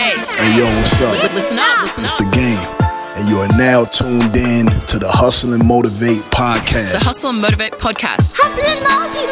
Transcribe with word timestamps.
Hey, 0.00 0.16
Hey 0.38 0.56
yo, 0.58 0.64
what's 0.78 0.98
up? 1.02 1.12
listen 1.12 1.58
up, 1.58 1.82
listen 1.82 2.04
up. 2.04 2.10
It's 2.10 2.16
the 2.16 2.24
game, 2.34 2.66
and 3.16 3.28
you 3.28 3.38
are 3.38 3.48
now 3.58 3.84
tuned 3.84 4.34
in 4.34 4.64
to 4.86 4.98
the 4.98 5.10
Hustle 5.10 5.52
and 5.52 5.62
Motivate 5.66 6.22
podcast 6.30 6.92
The 6.98 7.04
Hustle 7.04 7.28
and 7.30 7.40
Motivate 7.42 7.72
podcast 7.72 8.34
Hustle 8.38 8.64
and 8.64 8.82
motivate. 8.88 9.28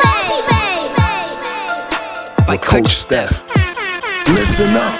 by 2.46 2.52
with 2.52 2.60
Coach 2.60 2.94
Steph. 2.94 3.48
Listen 4.28 4.76
up. 4.76 4.94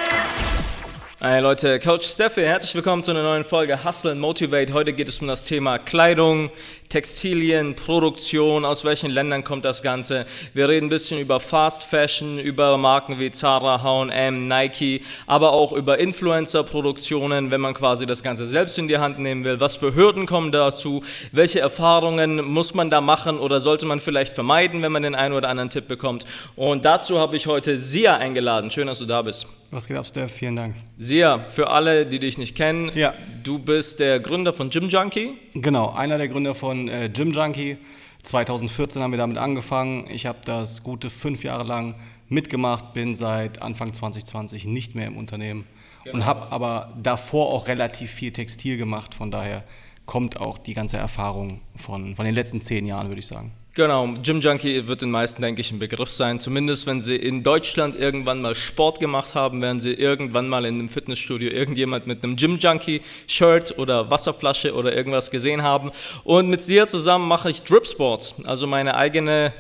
Hey 1.21 1.41
Leute, 1.41 1.80
Coach 1.80 2.07
Steffi, 2.07 2.43
herzlich 2.45 2.75
willkommen 2.77 3.03
zu 3.05 3.11
einer 3.11 3.23
neuen 3.25 3.45
Folge 3.45 3.82
Hustle 3.85 4.12
and 4.12 4.21
Motivate. 4.21 4.73
Heute 4.73 4.93
geht 4.93 5.09
es 5.09 5.19
um 5.21 5.27
das 5.29 5.45
Thema 5.45 5.79
Kleidung, 5.79 6.50
Textilien, 6.89 7.75
Produktion, 7.75 8.64
aus 8.64 8.84
welchen 8.84 9.11
Ländern 9.11 9.45
kommt 9.45 9.64
das 9.64 9.82
Ganze. 9.82 10.25
Wir 10.54 10.68
reden 10.68 10.86
ein 10.86 10.89
bisschen 10.91 11.21
über 11.21 11.39
Fast 11.39 11.84
Fashion, 11.84 12.39
über 12.39 12.79
Marken 12.79 13.18
wie 13.18 13.30
Zara, 13.30 13.82
H&M, 13.82 14.48
Nike, 14.48 15.03
aber 15.27 15.53
auch 15.53 15.72
über 15.72 15.98
Influencer-Produktionen, 15.98 17.50
wenn 17.50 17.61
man 17.61 17.75
quasi 17.75 18.07
das 18.07 18.22
Ganze 18.22 18.46
selbst 18.46 18.79
in 18.79 18.89
die 18.89 18.99
Hand 18.99 19.18
nehmen 19.18 19.44
will. 19.44 19.61
Was 19.61 19.77
für 19.77 19.94
Hürden 19.94 20.27
kommen 20.27 20.50
dazu? 20.53 21.03
Welche 21.32 21.61
Erfahrungen 21.61 22.44
muss 22.44 22.75
man 22.75 22.91
da 22.91 23.00
machen 23.00 23.39
oder 23.39 23.61
sollte 23.61 23.86
man 23.86 24.00
vielleicht 24.00 24.32
vermeiden, 24.32 24.82
wenn 24.82 24.93
man 24.93 25.02
den 25.02 25.14
einen 25.14 25.35
oder 25.35 25.49
anderen 25.49 25.71
Tipp 25.71 25.89
bekommt? 25.89 26.25
Und 26.57 26.85
dazu 26.85 27.18
habe 27.18 27.36
ich 27.36 27.46
heute 27.46 27.79
Sia 27.79 28.16
eingeladen. 28.16 28.71
Schön, 28.71 28.86
dass 28.86 28.99
du 28.99 29.05
da 29.07 29.22
bist. 29.22 29.46
Was 29.71 29.86
geht 29.86 29.99
ab, 29.99 30.07
Steph? 30.07 30.32
Vielen 30.32 30.57
Dank. 30.57 30.75
Sia, 30.96 31.44
für 31.50 31.68
alle, 31.68 32.06
die 32.06 32.19
dich 32.19 32.39
nicht 32.39 32.56
kennen, 32.56 32.91
Ja. 32.94 33.12
du 33.44 33.58
bist 33.58 34.00
der 34.00 34.19
Gründer 34.19 34.55
von 34.55 34.70
Gym 34.70 34.89
Junkie. 34.89 35.34
Genau, 35.55 35.91
einer 35.92 36.16
der 36.16 36.28
Gründer 36.28 36.55
von 36.55 36.78
äh, 36.87 37.11
Gym 37.12 37.33
Junkie. 37.33 37.78
2014 38.23 39.03
haben 39.03 39.11
wir 39.11 39.19
damit 39.19 39.39
angefangen. 39.39 40.06
Ich 40.11 40.27
habe 40.27 40.39
das 40.45 40.84
gute 40.84 41.11
fünf 41.11 41.42
Jahre 41.42 41.64
lang 41.64 41.97
mitgemacht, 42.28 42.92
bin 42.92 43.14
seit 43.14 43.62
Anfang 43.62 43.92
2020 43.92 44.67
nicht 44.67 44.95
mehr 44.95 45.06
im 45.06 45.17
Unternehmen 45.17 45.64
und 46.12 46.25
habe 46.25 46.53
aber 46.53 46.92
davor 47.03 47.53
auch 47.53 47.69
relativ 47.69 48.11
viel 48.11 48.33
Textil 48.33 48.77
gemacht. 48.77 49.14
Von 49.14 49.30
daher 49.30 49.64
kommt 50.06 50.41
auch 50.41 50.58
die 50.58 50.75
ganze 50.75 50.98
Erfahrung 50.98 51.61
von, 51.77 52.17
von 52.17 52.25
den 52.25 52.34
letzten 52.34 52.61
zehn 52.61 52.86
Jahren, 52.86 53.08
würde 53.08 53.20
ich 53.20 53.27
sagen. 53.27 53.52
Genau, 53.74 54.08
Gym 54.22 54.41
Junkie 54.41 54.88
wird 54.88 55.02
den 55.02 55.11
meisten, 55.11 55.41
denke 55.41 55.61
ich, 55.61 55.70
ein 55.70 55.78
Begriff 55.78 56.11
sein. 56.11 56.41
Zumindest, 56.41 56.86
wenn 56.86 57.00
sie 57.00 57.14
in 57.14 57.44
Deutschland 57.44 57.98
irgendwann 57.98 58.42
mal 58.42 58.56
Sport 58.56 58.98
gemacht 58.98 59.36
haben, 59.36 59.62
werden 59.62 59.78
sie 59.78 59.94
irgendwann 59.94 60.48
mal 60.48 60.64
in 60.64 60.74
einem 60.74 60.88
Fitnessstudio 60.88 61.50
irgendjemand 61.50 62.06
mit 62.06 62.24
einem 62.24 62.34
Gym 62.34 62.58
Junkie-Shirt 62.58 63.78
oder 63.78 64.11
Wasserflasche 64.11 64.74
oder 64.74 64.96
irgendwas 64.96 65.30
gesehen 65.30 65.62
haben. 65.62 65.92
Und 66.24 66.48
mit 66.48 66.61
Sia 66.61 66.89
zusammen 66.89 67.28
mache 67.28 67.50
ich 67.50 67.62
Drip 67.62 67.86
Sports, 67.86 68.34
also 68.44 68.66
meine 68.66 68.96
eigene 68.96 69.52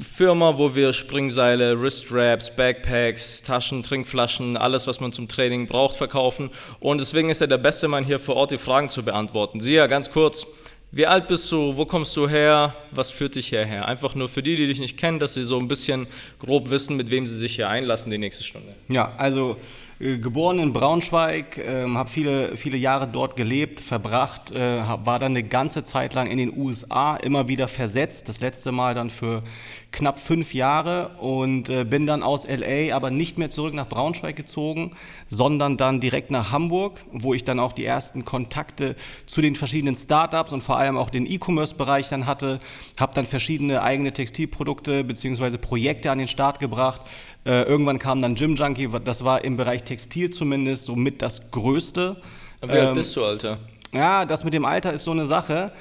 Firma, 0.00 0.58
wo 0.58 0.74
wir 0.74 0.92
Springseile, 0.94 1.80
Wristwraps, 1.80 2.56
Backpacks, 2.56 3.42
Taschen, 3.42 3.82
Trinkflaschen, 3.82 4.56
alles, 4.56 4.86
was 4.86 4.98
man 4.98 5.12
zum 5.12 5.28
Training 5.28 5.66
braucht, 5.66 5.96
verkaufen. 5.96 6.50
Und 6.80 7.00
deswegen 7.00 7.28
ist 7.28 7.42
er 7.42 7.48
der 7.48 7.58
beste 7.58 7.86
Mann 7.86 8.04
hier 8.04 8.18
vor 8.18 8.36
Ort, 8.36 8.50
die 8.50 8.58
Fragen 8.58 8.88
zu 8.88 9.04
beantworten. 9.04 9.60
Sia, 9.60 9.86
ganz 9.88 10.10
kurz, 10.10 10.46
wie 10.94 11.06
alt 11.06 11.26
bist 11.26 11.50
du? 11.50 11.74
Wo 11.74 11.86
kommst 11.86 12.14
du 12.18 12.28
her? 12.28 12.74
Was 12.90 13.10
führt 13.10 13.34
dich 13.34 13.48
hierher? 13.48 13.88
Einfach 13.88 14.14
nur 14.14 14.28
für 14.28 14.42
die, 14.42 14.56
die 14.56 14.66
dich 14.66 14.78
nicht 14.78 14.98
kennen, 14.98 15.18
dass 15.18 15.32
sie 15.32 15.42
so 15.42 15.58
ein 15.58 15.66
bisschen 15.66 16.06
grob 16.38 16.68
wissen, 16.68 16.98
mit 16.98 17.10
wem 17.10 17.26
sie 17.26 17.34
sich 17.34 17.54
hier 17.56 17.70
einlassen 17.70 18.10
die 18.10 18.18
nächste 18.18 18.44
Stunde. 18.44 18.74
Ja, 18.88 19.14
also 19.16 19.56
geboren 20.02 20.58
in 20.58 20.72
Braunschweig, 20.72 21.58
ähm, 21.58 21.96
habe 21.96 22.10
viele, 22.10 22.56
viele 22.56 22.76
Jahre 22.76 23.06
dort 23.06 23.36
gelebt, 23.36 23.80
verbracht, 23.80 24.50
äh, 24.50 24.80
hab, 24.80 25.06
war 25.06 25.20
dann 25.20 25.30
eine 25.30 25.44
ganze 25.44 25.84
Zeit 25.84 26.14
lang 26.14 26.26
in 26.26 26.38
den 26.38 26.56
USA, 26.56 27.14
immer 27.14 27.46
wieder 27.46 27.68
versetzt, 27.68 28.28
das 28.28 28.40
letzte 28.40 28.72
Mal 28.72 28.94
dann 28.94 29.10
für 29.10 29.44
knapp 29.92 30.18
fünf 30.18 30.54
Jahre 30.54 31.10
und 31.20 31.68
äh, 31.68 31.84
bin 31.84 32.06
dann 32.06 32.24
aus 32.24 32.48
LA 32.48 32.96
aber 32.96 33.10
nicht 33.10 33.38
mehr 33.38 33.50
zurück 33.50 33.74
nach 33.74 33.88
Braunschweig 33.88 34.34
gezogen, 34.34 34.96
sondern 35.28 35.76
dann 35.76 36.00
direkt 36.00 36.32
nach 36.32 36.50
Hamburg, 36.50 37.00
wo 37.12 37.32
ich 37.32 37.44
dann 37.44 37.60
auch 37.60 37.72
die 37.72 37.84
ersten 37.84 38.24
Kontakte 38.24 38.96
zu 39.26 39.40
den 39.40 39.54
verschiedenen 39.54 39.94
Startups 39.94 40.52
und 40.52 40.62
vor 40.62 40.78
allem 40.78 40.96
auch 40.96 41.10
den 41.10 41.30
E-Commerce-Bereich 41.30 42.08
dann 42.08 42.26
hatte, 42.26 42.58
habe 42.98 43.14
dann 43.14 43.26
verschiedene 43.26 43.82
eigene 43.82 44.12
Textilprodukte 44.12 45.04
bzw. 45.04 45.58
Projekte 45.58 46.10
an 46.10 46.18
den 46.18 46.28
Start 46.28 46.58
gebracht, 46.58 47.02
äh, 47.44 47.62
irgendwann 47.62 47.98
kam 47.98 48.22
dann 48.22 48.34
Gym 48.34 48.54
Junkie, 48.54 48.88
das 49.04 49.24
war 49.24 49.44
im 49.44 49.56
Bereich 49.56 49.82
Textil 49.84 50.30
zumindest 50.30 50.84
somit 50.84 51.22
das 51.22 51.50
Größte. 51.50 52.16
Wie 52.62 52.70
alt 52.70 52.88
Ähm, 52.88 52.94
bist 52.94 53.16
du, 53.16 53.24
Alter? 53.24 53.58
Ja, 53.92 54.24
das 54.24 54.44
mit 54.44 54.54
dem 54.54 54.64
Alter 54.64 54.92
ist 54.92 55.04
so 55.04 55.10
eine 55.10 55.26
Sache. 55.26 55.72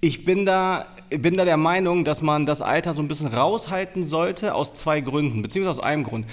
Ich 0.00 0.24
bin 0.24 0.44
da, 0.44 0.86
bin 1.10 1.36
da 1.36 1.44
der 1.44 1.56
Meinung, 1.56 2.04
dass 2.04 2.20
man 2.22 2.44
das 2.44 2.60
Alter 2.60 2.92
so 2.92 3.00
ein 3.02 3.08
bisschen 3.08 3.28
raushalten 3.28 4.02
sollte, 4.02 4.54
aus 4.54 4.74
zwei 4.74 5.00
Gründen, 5.00 5.42
beziehungsweise 5.42 5.78
aus 5.78 5.84
einem 5.84 6.04
Grund. 6.04 6.26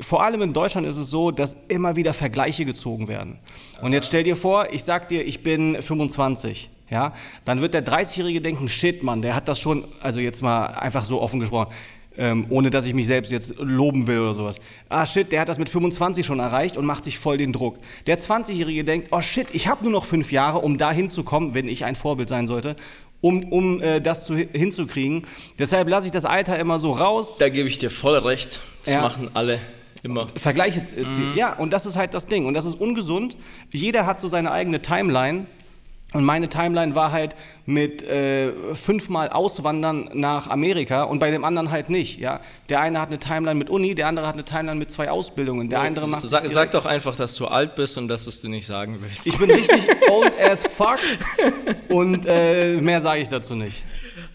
Vor 0.00 0.22
allem 0.22 0.40
in 0.40 0.52
Deutschland 0.54 0.86
ist 0.86 0.96
es 0.96 1.10
so, 1.10 1.30
dass 1.30 1.54
immer 1.68 1.96
wieder 1.96 2.14
Vergleiche 2.14 2.64
gezogen 2.64 3.08
werden. 3.08 3.38
Und 3.82 3.92
jetzt 3.92 4.06
stell 4.06 4.22
dir 4.22 4.36
vor, 4.36 4.72
ich 4.72 4.84
sag 4.84 5.08
dir, 5.08 5.26
ich 5.26 5.42
bin 5.42 5.82
25. 5.82 6.70
Ja, 6.90 7.14
dann 7.44 7.60
wird 7.60 7.74
der 7.74 7.86
30-Jährige 7.86 8.40
denken, 8.40 8.68
shit, 8.68 9.02
Mann, 9.02 9.22
der 9.22 9.36
hat 9.36 9.46
das 9.46 9.60
schon, 9.60 9.84
also 10.00 10.18
jetzt 10.18 10.42
mal 10.42 10.66
einfach 10.66 11.04
so 11.04 11.20
offen 11.20 11.38
gesprochen, 11.38 11.72
ähm, 12.16 12.46
ohne 12.50 12.70
dass 12.70 12.86
ich 12.86 12.94
mich 12.94 13.06
selbst 13.06 13.30
jetzt 13.32 13.54
loben 13.58 14.06
will 14.06 14.18
oder 14.18 14.34
sowas. 14.34 14.56
Ah 14.88 15.06
shit, 15.06 15.30
der 15.32 15.40
hat 15.40 15.48
das 15.48 15.58
mit 15.58 15.68
25 15.68 16.26
schon 16.26 16.38
erreicht 16.40 16.76
und 16.76 16.84
macht 16.84 17.04
sich 17.04 17.18
voll 17.18 17.38
den 17.38 17.52
Druck. 17.52 17.76
Der 18.06 18.18
20-Jährige 18.18 18.84
denkt, 18.84 19.08
oh 19.10 19.20
shit, 19.20 19.46
ich 19.52 19.68
habe 19.68 19.82
nur 19.84 19.92
noch 19.92 20.04
fünf 20.04 20.32
Jahre, 20.32 20.58
um 20.58 20.76
da 20.78 20.92
hinzukommen, 20.92 21.54
wenn 21.54 21.68
ich 21.68 21.84
ein 21.84 21.94
Vorbild 21.94 22.28
sein 22.28 22.46
sollte, 22.46 22.76
um, 23.20 23.44
um 23.52 23.80
äh, 23.82 24.00
das 24.00 24.24
zu, 24.26 24.36
hinzukriegen. 24.36 25.26
Deshalb 25.58 25.88
lasse 25.88 26.06
ich 26.06 26.12
das 26.12 26.24
Alter 26.24 26.58
immer 26.58 26.80
so 26.80 26.92
raus. 26.92 27.38
Da 27.38 27.48
gebe 27.48 27.68
ich 27.68 27.78
dir 27.78 27.90
voll 27.90 28.18
recht. 28.18 28.60
Das 28.84 28.94
Ja. 28.94 29.02
machen 29.02 29.30
alle 29.34 29.60
immer. 30.02 30.28
Vergleiche 30.36 30.82
ziehen. 30.82 31.32
Ja, 31.36 31.52
und 31.54 31.72
das 31.72 31.84
ist 31.86 31.96
halt 31.96 32.14
das 32.14 32.26
Ding. 32.26 32.46
Und 32.46 32.54
das 32.54 32.64
ist 32.64 32.74
ungesund. 32.80 33.36
Jeder 33.72 34.06
hat 34.06 34.20
so 34.20 34.28
seine 34.28 34.50
eigene 34.50 34.80
Timeline. 34.80 35.46
Und 36.12 36.24
meine 36.24 36.48
Timeline 36.48 36.96
war 36.96 37.12
halt 37.12 37.36
mit 37.66 38.02
äh, 38.02 38.52
fünfmal 38.74 39.28
Auswandern 39.28 40.10
nach 40.12 40.48
Amerika 40.48 41.04
und 41.04 41.20
bei 41.20 41.30
dem 41.30 41.44
anderen 41.44 41.70
halt 41.70 41.88
nicht. 41.88 42.18
Ja? 42.18 42.40
Der 42.68 42.80
eine 42.80 43.00
hat 43.00 43.10
eine 43.10 43.20
Timeline 43.20 43.56
mit 43.56 43.70
Uni, 43.70 43.94
der 43.94 44.08
andere 44.08 44.26
hat 44.26 44.34
eine 44.34 44.44
Timeline 44.44 44.76
mit 44.76 44.90
zwei 44.90 45.08
Ausbildungen. 45.08 45.68
Der 45.68 45.80
andere 45.80 46.08
macht 46.08 46.28
sag, 46.28 46.44
sag 46.46 46.72
doch 46.72 46.84
einfach, 46.84 47.14
dass 47.14 47.36
du 47.36 47.46
alt 47.46 47.76
bist 47.76 47.96
und 47.96 48.08
dass 48.08 48.24
du 48.24 48.30
es 48.30 48.40
dir 48.40 48.48
nicht 48.48 48.66
sagen 48.66 48.98
willst. 49.00 49.24
Ich 49.24 49.38
bin 49.38 49.52
richtig 49.52 49.86
old 50.10 50.32
as 50.40 50.66
fuck 50.66 50.98
und 51.88 52.26
äh, 52.26 52.80
mehr 52.80 53.00
sage 53.00 53.22
ich 53.22 53.28
dazu 53.28 53.54
nicht. 53.54 53.84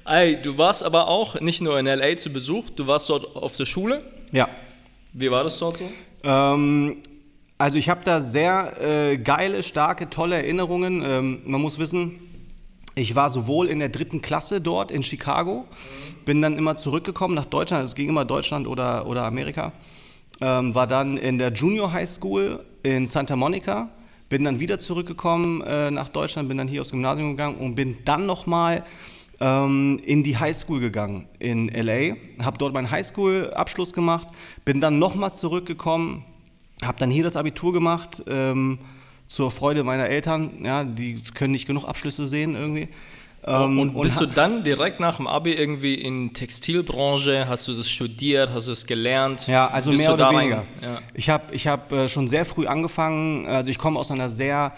Ey, 0.05 0.41
du 0.41 0.57
warst 0.57 0.81
aber 0.81 1.09
auch 1.09 1.41
nicht 1.41 1.61
nur 1.61 1.77
in 1.77 1.87
LA 1.87 2.15
zu 2.15 2.29
Besuch, 2.29 2.69
du 2.69 2.87
warst 2.87 3.09
dort 3.09 3.35
auf 3.35 3.57
der 3.57 3.65
Schule. 3.65 4.01
Ja. 4.31 4.47
Wie 5.11 5.29
war 5.29 5.43
das 5.43 5.59
dort 5.59 5.79
so? 5.79 5.91
Ähm, 6.23 7.01
also 7.57 7.77
ich 7.77 7.89
habe 7.89 8.01
da 8.03 8.21
sehr 8.21 8.81
äh, 8.81 9.17
geile, 9.17 9.63
starke, 9.63 10.09
tolle 10.09 10.35
Erinnerungen. 10.35 11.01
Ähm, 11.03 11.41
man 11.45 11.61
muss 11.61 11.79
wissen, 11.79 12.19
ich 12.95 13.15
war 13.15 13.29
sowohl 13.29 13.67
in 13.67 13.79
der 13.79 13.89
dritten 13.89 14.21
Klasse 14.21 14.61
dort 14.61 14.91
in 14.91 15.03
Chicago, 15.03 15.65
bin 16.25 16.41
dann 16.41 16.57
immer 16.57 16.77
zurückgekommen 16.77 17.35
nach 17.35 17.45
Deutschland, 17.45 17.83
es 17.83 17.95
ging 17.95 18.09
immer 18.09 18.25
Deutschland 18.25 18.67
oder, 18.67 19.05
oder 19.05 19.23
Amerika, 19.23 19.73
ähm, 20.41 20.75
war 20.75 20.87
dann 20.87 21.17
in 21.17 21.37
der 21.37 21.51
Junior 21.51 21.91
High 21.91 22.09
School 22.09 22.63
in 22.83 23.05
Santa 23.05 23.35
Monica, 23.35 23.89
bin 24.29 24.43
dann 24.43 24.59
wieder 24.59 24.79
zurückgekommen 24.79 25.61
äh, 25.61 25.91
nach 25.91 26.09
Deutschland, 26.09 26.47
bin 26.49 26.57
dann 26.57 26.67
hier 26.67 26.81
aufs 26.81 26.91
Gymnasium 26.91 27.31
gegangen 27.31 27.57
und 27.57 27.75
bin 27.75 27.97
dann 28.05 28.25
nochmal 28.25 28.85
ähm, 29.39 30.01
in 30.05 30.23
die 30.23 30.37
High 30.37 30.55
School 30.55 30.79
gegangen 30.79 31.27
in 31.39 31.67
LA, 31.67 32.15
habe 32.43 32.57
dort 32.57 32.73
meinen 32.73 32.91
High 32.91 33.05
School 33.05 33.53
Abschluss 33.53 33.93
gemacht, 33.93 34.27
bin 34.63 34.79
dann 34.79 34.99
nochmal 34.99 35.33
zurückgekommen, 35.33 36.23
habe 36.83 36.97
dann 36.99 37.09
hier 37.09 37.23
das 37.23 37.35
Abitur 37.37 37.73
gemacht, 37.73 38.23
ähm, 38.27 38.79
zur 39.27 39.49
Freude 39.49 39.83
meiner 39.83 40.07
Eltern, 40.07 40.63
ja, 40.63 40.83
die 40.83 41.15
können 41.33 41.53
nicht 41.53 41.65
genug 41.65 41.85
Abschlüsse 41.85 42.27
sehen 42.27 42.55
irgendwie. 42.55 42.89
Ähm, 43.47 43.79
und 43.79 44.01
bist 44.01 44.19
du 44.19 44.25
dann 44.25 44.63
direkt 44.63 44.99
nach 44.99 45.17
dem 45.17 45.27
Abi 45.27 45.53
irgendwie 45.53 45.95
in 45.95 46.33
Textilbranche? 46.33 47.47
Hast 47.47 47.67
du 47.67 47.73
das 47.73 47.87
studiert? 47.87 48.49
Hast 48.51 48.67
du 48.67 48.71
es 48.71 48.87
gelernt? 48.87 49.47
Ja, 49.47 49.67
also 49.67 49.91
Bist 49.91 50.03
mehr 50.03 50.13
oder 50.13 50.31
weniger. 50.31 50.63
Ja. 50.81 50.99
Ich 51.13 51.29
habe 51.29 51.53
ich 51.53 51.67
hab, 51.67 51.91
äh, 51.91 52.07
schon 52.07 52.27
sehr 52.27 52.45
früh 52.45 52.65
angefangen, 52.65 53.45
also 53.47 53.69
ich 53.69 53.77
komme 53.77 53.99
aus 53.99 54.09
einer 54.09 54.29
sehr 54.29 54.73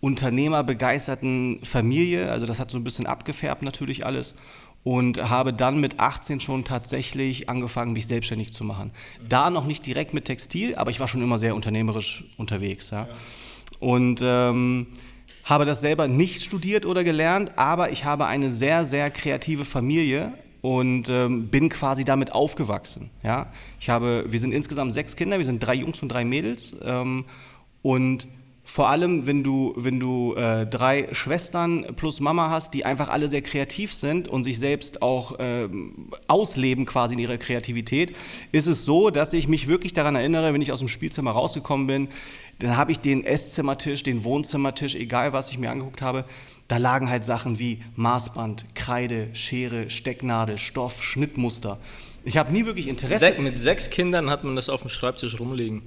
unternehmerbegeisterten 0.00 1.60
Familie, 1.64 2.30
also 2.30 2.46
das 2.46 2.60
hat 2.60 2.70
so 2.70 2.78
ein 2.78 2.84
bisschen 2.84 3.06
abgefärbt 3.06 3.62
natürlich 3.62 4.04
alles 4.04 4.36
und 4.84 5.30
habe 5.30 5.52
dann 5.52 5.80
mit 5.80 5.98
18 5.98 6.40
schon 6.40 6.64
tatsächlich 6.64 7.48
angefangen, 7.48 7.94
mich 7.94 8.06
selbstständig 8.06 8.52
zu 8.52 8.64
machen. 8.64 8.92
Da 9.26 9.50
noch 9.50 9.66
nicht 9.66 9.86
direkt 9.86 10.12
mit 10.12 10.26
Textil, 10.26 10.76
aber 10.76 10.90
ich 10.90 11.00
war 11.00 11.08
schon 11.08 11.22
immer 11.22 11.38
sehr 11.38 11.54
unternehmerisch 11.54 12.24
unterwegs. 12.36 12.90
Ja. 12.90 13.08
Und 13.80 14.20
ähm, 14.22 14.88
habe 15.44 15.64
das 15.64 15.80
selber 15.80 16.06
nicht 16.06 16.42
studiert 16.42 16.86
oder 16.86 17.02
gelernt, 17.02 17.52
aber 17.56 17.90
ich 17.92 18.04
habe 18.04 18.26
eine 18.26 18.50
sehr, 18.50 18.84
sehr 18.84 19.10
kreative 19.10 19.64
Familie 19.64 20.34
und 20.60 21.08
ähm, 21.08 21.48
bin 21.48 21.70
quasi 21.70 22.04
damit 22.04 22.32
aufgewachsen. 22.32 23.10
Ja? 23.22 23.52
Ich 23.80 23.88
habe, 23.88 24.24
wir 24.28 24.40
sind 24.40 24.52
insgesamt 24.52 24.92
sechs 24.92 25.16
Kinder, 25.16 25.38
wir 25.38 25.44
sind 25.44 25.60
drei 25.60 25.74
Jungs 25.74 26.02
und 26.02 26.08
drei 26.10 26.24
Mädels 26.24 26.76
ähm, 26.82 27.24
und 27.82 28.28
vor 28.66 28.88
allem, 28.88 29.26
wenn 29.26 29.44
du, 29.44 29.74
wenn 29.76 30.00
du 30.00 30.34
äh, 30.34 30.66
drei 30.66 31.08
Schwestern 31.12 31.94
plus 31.96 32.20
Mama 32.20 32.48
hast, 32.48 32.72
die 32.72 32.86
einfach 32.86 33.10
alle 33.10 33.28
sehr 33.28 33.42
kreativ 33.42 33.92
sind 33.92 34.26
und 34.26 34.42
sich 34.42 34.58
selbst 34.58 35.02
auch 35.02 35.36
ähm, 35.38 36.08
ausleben 36.28 36.86
quasi 36.86 37.12
in 37.12 37.20
ihrer 37.20 37.36
Kreativität, 37.36 38.16
ist 38.52 38.66
es 38.66 38.86
so, 38.86 39.10
dass 39.10 39.34
ich 39.34 39.48
mich 39.48 39.68
wirklich 39.68 39.92
daran 39.92 40.16
erinnere, 40.16 40.54
wenn 40.54 40.62
ich 40.62 40.72
aus 40.72 40.78
dem 40.78 40.88
Spielzimmer 40.88 41.32
rausgekommen 41.32 41.86
bin, 41.86 42.08
dann 42.58 42.76
habe 42.76 42.90
ich 42.90 43.00
den 43.00 43.24
Esszimmertisch, 43.24 44.02
den 44.02 44.24
Wohnzimmertisch, 44.24 44.94
egal 44.94 45.34
was 45.34 45.50
ich 45.50 45.58
mir 45.58 45.70
angeguckt 45.70 46.00
habe, 46.00 46.24
da 46.66 46.78
lagen 46.78 47.10
halt 47.10 47.26
Sachen 47.26 47.58
wie 47.58 47.80
Maßband, 47.96 48.74
Kreide, 48.74 49.28
Schere, 49.34 49.90
Stecknadel, 49.90 50.56
Stoff, 50.56 51.02
Schnittmuster. 51.02 51.78
Ich 52.24 52.38
habe 52.38 52.50
nie 52.50 52.64
wirklich 52.64 52.88
Interesse. 52.88 53.34
Mit 53.38 53.60
sechs 53.60 53.90
Kindern 53.90 54.30
hat 54.30 54.44
man 54.44 54.56
das 54.56 54.70
auf 54.70 54.80
dem 54.80 54.88
Schreibtisch 54.88 55.38
rumliegen. 55.38 55.82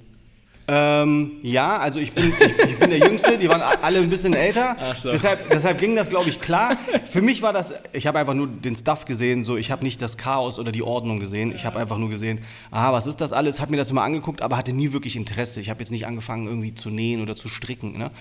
Ähm, 0.70 1.38
ja, 1.44 1.78
also 1.78 2.00
ich 2.00 2.12
bin, 2.12 2.34
ich, 2.38 2.72
ich 2.72 2.78
bin 2.78 2.90
der 2.90 3.00
Jüngste, 3.00 3.38
die 3.38 3.48
waren 3.48 3.62
alle 3.62 4.00
ein 4.00 4.10
bisschen 4.10 4.34
älter. 4.34 4.76
Ach 4.78 4.96
so. 4.98 5.12
deshalb, 5.12 5.50
deshalb 5.50 5.80
ging 5.80 5.96
das, 5.96 6.10
glaube 6.10 6.30
ich, 6.30 6.42
klar. 6.42 6.78
Für 7.06 7.22
mich 7.22 7.42
war 7.42 7.54
das, 7.54 7.74
ich 7.94 8.06
habe 8.06 8.20
einfach 8.20 8.34
nur 8.34 8.48
den 8.48 8.76
Stuff 8.76 9.06
gesehen, 9.06 9.46
so 9.46 9.56
ich 9.56 9.72
habe 9.72 9.86
nicht 9.86 10.02
das 10.02 10.18
Chaos 10.18 10.60
oder 10.60 10.74
die 10.74 10.84
Ordnung 10.84 11.22
gesehen. 11.22 11.54
Ich 11.56 11.66
habe 11.66 11.80
einfach 11.80 11.98
nur 11.98 12.10
gesehen, 12.10 12.42
ah, 12.70 12.92
was 12.92 13.08
ist 13.08 13.22
das 13.22 13.32
alles? 13.32 13.62
Habe 13.62 13.72
mir 13.72 13.78
das 13.78 13.92
immer 13.92 14.04
angeguckt, 14.04 14.42
aber 14.42 14.58
hatte 14.58 14.74
nie 14.74 14.92
wirklich 14.92 15.16
Interesse. 15.16 15.62
Ich 15.62 15.70
habe 15.70 15.80
jetzt 15.80 15.92
nicht 15.92 16.06
angefangen, 16.06 16.48
irgendwie 16.48 16.76
zu 16.76 16.90
nähen 16.90 17.22
oder 17.22 17.38
zu 17.38 17.48
stricken. 17.48 17.98
Ne? 17.98 18.12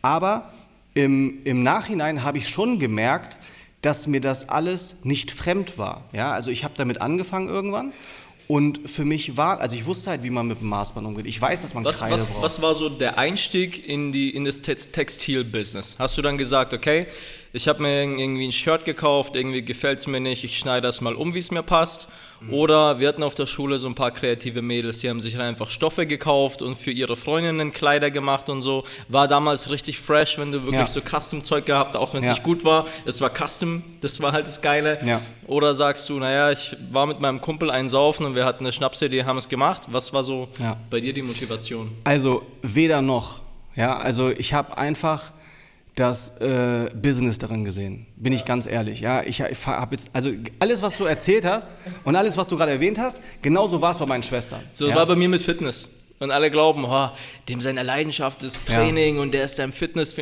Aber 0.00 0.50
im, 0.94 1.40
im 1.44 1.62
Nachhinein 1.62 2.22
habe 2.22 2.38
ich 2.38 2.48
schon 2.48 2.78
gemerkt, 2.78 3.38
dass 3.82 4.06
mir 4.06 4.20
das 4.20 4.48
alles 4.48 5.04
nicht 5.04 5.30
fremd 5.30 5.76
war. 5.76 6.04
Ja, 6.12 6.32
also 6.32 6.50
ich 6.50 6.64
habe 6.64 6.74
damit 6.76 7.02
angefangen 7.02 7.48
irgendwann 7.48 7.92
und 8.52 8.90
für 8.90 9.06
mich 9.06 9.38
war, 9.38 9.60
also 9.60 9.74
ich 9.76 9.86
wusste 9.86 10.10
halt, 10.10 10.22
wie 10.24 10.28
man 10.28 10.46
mit 10.46 10.60
dem 10.60 10.68
Maßband 10.68 11.06
umgeht. 11.06 11.24
Ich 11.24 11.40
weiß, 11.40 11.62
dass 11.62 11.72
man 11.72 11.84
Was, 11.86 12.00
Kreide 12.00 12.12
was, 12.12 12.26
braucht. 12.26 12.42
was 12.42 12.60
war 12.60 12.74
so 12.74 12.90
der 12.90 13.16
Einstieg 13.16 13.88
in, 13.88 14.12
die, 14.12 14.28
in 14.28 14.44
das 14.44 14.60
Tex- 14.60 14.90
Textil-Business? 14.92 15.96
Hast 15.98 16.18
du 16.18 16.22
dann 16.22 16.36
gesagt, 16.36 16.74
okay, 16.74 17.06
ich 17.54 17.66
habe 17.66 17.80
mir 17.80 18.02
irgendwie 18.02 18.46
ein 18.46 18.52
Shirt 18.52 18.84
gekauft, 18.84 19.36
irgendwie 19.36 19.62
gefällt 19.62 20.00
es 20.00 20.06
mir 20.06 20.20
nicht, 20.20 20.44
ich 20.44 20.58
schneide 20.58 20.86
das 20.86 21.00
mal 21.00 21.14
um, 21.14 21.32
wie 21.32 21.38
es 21.38 21.50
mir 21.50 21.62
passt? 21.62 22.08
Mhm. 22.46 22.52
Oder 22.54 22.98
wir 23.00 23.08
hatten 23.08 23.22
auf 23.22 23.34
der 23.34 23.46
Schule 23.46 23.78
so 23.78 23.86
ein 23.88 23.94
paar 23.94 24.10
kreative 24.10 24.62
Mädels, 24.62 25.00
die 25.00 25.08
haben 25.10 25.20
sich 25.20 25.38
einfach 25.38 25.70
Stoffe 25.70 26.06
gekauft 26.06 26.62
und 26.62 26.74
für 26.76 26.90
ihre 26.90 27.16
Freundinnen 27.16 27.72
Kleider 27.72 28.10
gemacht 28.10 28.48
und 28.48 28.62
so. 28.62 28.84
War 29.08 29.28
damals 29.28 29.70
richtig 29.70 29.98
fresh, 29.98 30.38
wenn 30.38 30.52
du 30.52 30.62
wirklich 30.62 30.78
Ja. 30.80 30.86
so 30.86 31.00
Custom-Zeug 31.00 31.66
gehabt, 31.66 31.96
auch 31.96 32.14
wenn 32.14 32.20
es 32.20 32.26
Ja. 32.26 32.32
nicht 32.32 32.42
gut 32.42 32.64
war. 32.64 32.86
Es 33.04 33.20
war 33.20 33.30
Custom, 33.30 33.82
das 34.00 34.20
war 34.20 34.32
halt 34.32 34.46
das 34.46 34.60
Geile. 34.62 34.98
Ja. 35.04 35.20
Oder 35.46 35.74
sagst 35.74 36.08
du, 36.08 36.14
naja, 36.18 36.50
ich 36.50 36.76
war 36.90 37.06
mit 37.06 37.20
meinem 37.20 37.40
Kumpel 37.40 37.70
einsaufen 37.70 38.26
und 38.26 38.34
wir 38.34 38.44
hatten 38.44 38.64
eine 38.64 38.72
Schnapsidee, 38.72 39.24
haben 39.24 39.38
es 39.38 39.48
gemacht. 39.48 39.82
Was 39.90 40.12
war 40.12 40.22
so 40.22 40.48
bei 40.90 41.00
dir 41.00 41.12
die 41.12 41.22
Motivation? 41.22 41.90
Also 42.04 42.42
weder 42.62 43.02
noch. 43.02 43.40
Ja, 43.74 43.96
also 43.96 44.28
ich 44.30 44.52
habe 44.52 44.76
einfach 44.76 45.30
das 45.94 46.40
äh, 46.40 46.90
Business 46.94 47.38
darin 47.38 47.64
gesehen. 47.64 48.06
Bin 48.16 48.32
ich 48.32 48.44
ganz 48.44 48.66
ehrlich. 48.66 49.00
Ja, 49.00 49.22
ich, 49.22 49.40
ich 49.40 49.66
habe 49.66 49.94
jetzt 49.94 50.10
also 50.14 50.30
alles, 50.58 50.80
was 50.80 50.96
du 50.96 51.04
erzählt 51.04 51.44
hast 51.44 51.74
und 52.04 52.16
alles, 52.16 52.36
was 52.36 52.48
du 52.48 52.56
gerade 52.56 52.72
erwähnt 52.72 52.98
hast, 52.98 53.22
genauso 53.42 53.80
war 53.80 53.92
es 53.92 53.98
bei 53.98 54.06
meinen 54.06 54.22
Schwestern. 54.22 54.60
So 54.72 54.88
ja? 54.88 54.96
war 54.96 55.06
bei 55.06 55.16
mir 55.16 55.28
mit 55.28 55.42
Fitness. 55.42 55.90
Und 56.18 56.30
alle 56.30 56.50
glauben, 56.50 56.84
oh, 56.86 57.10
dem 57.48 57.60
seine 57.60 57.82
Leidenschaft 57.82 58.42
ist 58.42 58.68
Ja. 58.68 58.76
Training 58.76 59.18
und 59.18 59.32
der 59.34 59.44
ist 59.44 59.58
da 59.58 59.64
im 59.64 59.72
Fitness. 59.72 60.16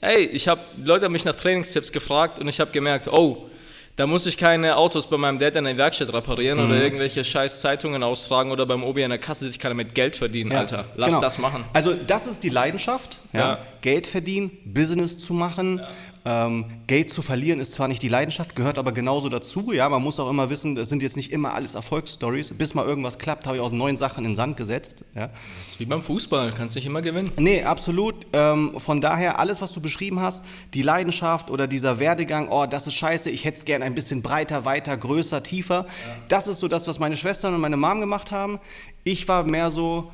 Ey, 0.00 0.26
ich 0.26 0.48
habe 0.48 0.60
Leute 0.76 1.06
haben 1.06 1.12
mich 1.12 1.24
nach 1.24 1.34
Trainingstipps 1.34 1.90
gefragt 1.90 2.38
und 2.38 2.46
ich 2.46 2.60
habe 2.60 2.70
gemerkt, 2.70 3.08
oh, 3.08 3.48
da 3.96 4.06
muss 4.06 4.26
ich 4.26 4.36
keine 4.36 4.76
Autos 4.76 5.06
bei 5.08 5.16
meinem 5.16 5.38
Dad 5.38 5.56
in 5.56 5.64
der 5.64 5.76
Werkstatt 5.78 6.12
reparieren 6.12 6.58
Mhm. 6.58 6.66
oder 6.66 6.82
irgendwelche 6.82 7.24
scheiß 7.24 7.60
Zeitungen 7.62 8.02
austragen 8.02 8.50
oder 8.50 8.66
beim 8.66 8.84
Obi 8.84 9.02
an 9.04 9.10
der 9.10 9.18
Kasse 9.18 9.48
sich 9.48 9.58
keiner 9.58 9.74
mit 9.74 9.94
Geld 9.94 10.16
verdienen, 10.16 10.52
Ja, 10.52 10.60
Alter. 10.60 10.84
Lass 10.96 11.08
genau. 11.10 11.20
das 11.22 11.38
machen. 11.38 11.64
Also 11.72 11.94
das 11.94 12.26
ist 12.26 12.44
die 12.44 12.50
Leidenschaft. 12.50 13.18
Ja. 13.32 13.58
Geld 13.80 14.06
verdienen, 14.06 14.50
Business 14.64 15.18
zu 15.18 15.32
machen. 15.32 15.80
Ähm, 16.28 16.64
Geld 16.88 17.12
zu 17.12 17.22
verlieren 17.22 17.60
ist 17.60 17.74
zwar 17.74 17.86
nicht 17.86 18.02
die 18.02 18.08
Leidenschaft, 18.08 18.56
gehört 18.56 18.78
aber 18.78 18.90
genauso 18.90 19.28
dazu. 19.28 19.72
Ja, 19.72 19.88
man 19.88 20.02
muss 20.02 20.18
auch 20.18 20.28
immer 20.28 20.50
wissen, 20.50 20.74
das 20.74 20.88
sind 20.88 21.00
jetzt 21.00 21.16
nicht 21.16 21.30
immer 21.30 21.54
alles 21.54 21.76
Erfolgsstories. 21.76 22.52
Bis 22.54 22.74
mal 22.74 22.84
irgendwas 22.84 23.20
klappt, 23.20 23.46
habe 23.46 23.58
ich 23.58 23.62
auch 23.62 23.70
neun 23.70 23.96
Sachen 23.96 24.24
in 24.24 24.32
den 24.32 24.34
Sand 24.34 24.56
gesetzt. 24.56 25.04
Ja. 25.14 25.28
Das 25.28 25.68
ist 25.68 25.78
wie 25.78 25.84
beim 25.84 26.02
Fußball, 26.02 26.50
kannst 26.50 26.74
nicht 26.74 26.84
immer 26.84 27.00
gewinnen. 27.00 27.30
Nee, 27.36 27.62
absolut. 27.62 28.26
Ähm, 28.32 28.72
von 28.80 29.00
daher, 29.00 29.38
alles, 29.38 29.62
was 29.62 29.72
du 29.72 29.80
beschrieben 29.80 30.18
hast, 30.18 30.44
die 30.74 30.82
Leidenschaft 30.82 31.48
oder 31.48 31.68
dieser 31.68 32.00
Werdegang, 32.00 32.48
oh, 32.48 32.66
das 32.66 32.88
ist 32.88 32.94
scheiße, 32.94 33.30
ich 33.30 33.44
hätte 33.44 33.58
es 33.58 33.64
gern 33.64 33.84
ein 33.84 33.94
bisschen 33.94 34.22
breiter, 34.22 34.64
weiter, 34.64 34.96
größer, 34.96 35.44
tiefer. 35.44 35.86
Das 36.28 36.48
ist 36.48 36.58
so 36.58 36.66
das, 36.66 36.88
was 36.88 36.98
meine 36.98 37.16
Schwestern 37.16 37.54
und 37.54 37.60
meine 37.60 37.76
Mom 37.76 38.00
gemacht 38.00 38.32
haben. 38.32 38.58
Ich 39.04 39.28
war 39.28 39.44
mehr 39.44 39.70
so, 39.70 40.10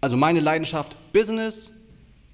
also 0.00 0.16
meine 0.16 0.40
Leidenschaft 0.40 0.96
Business. 1.12 1.70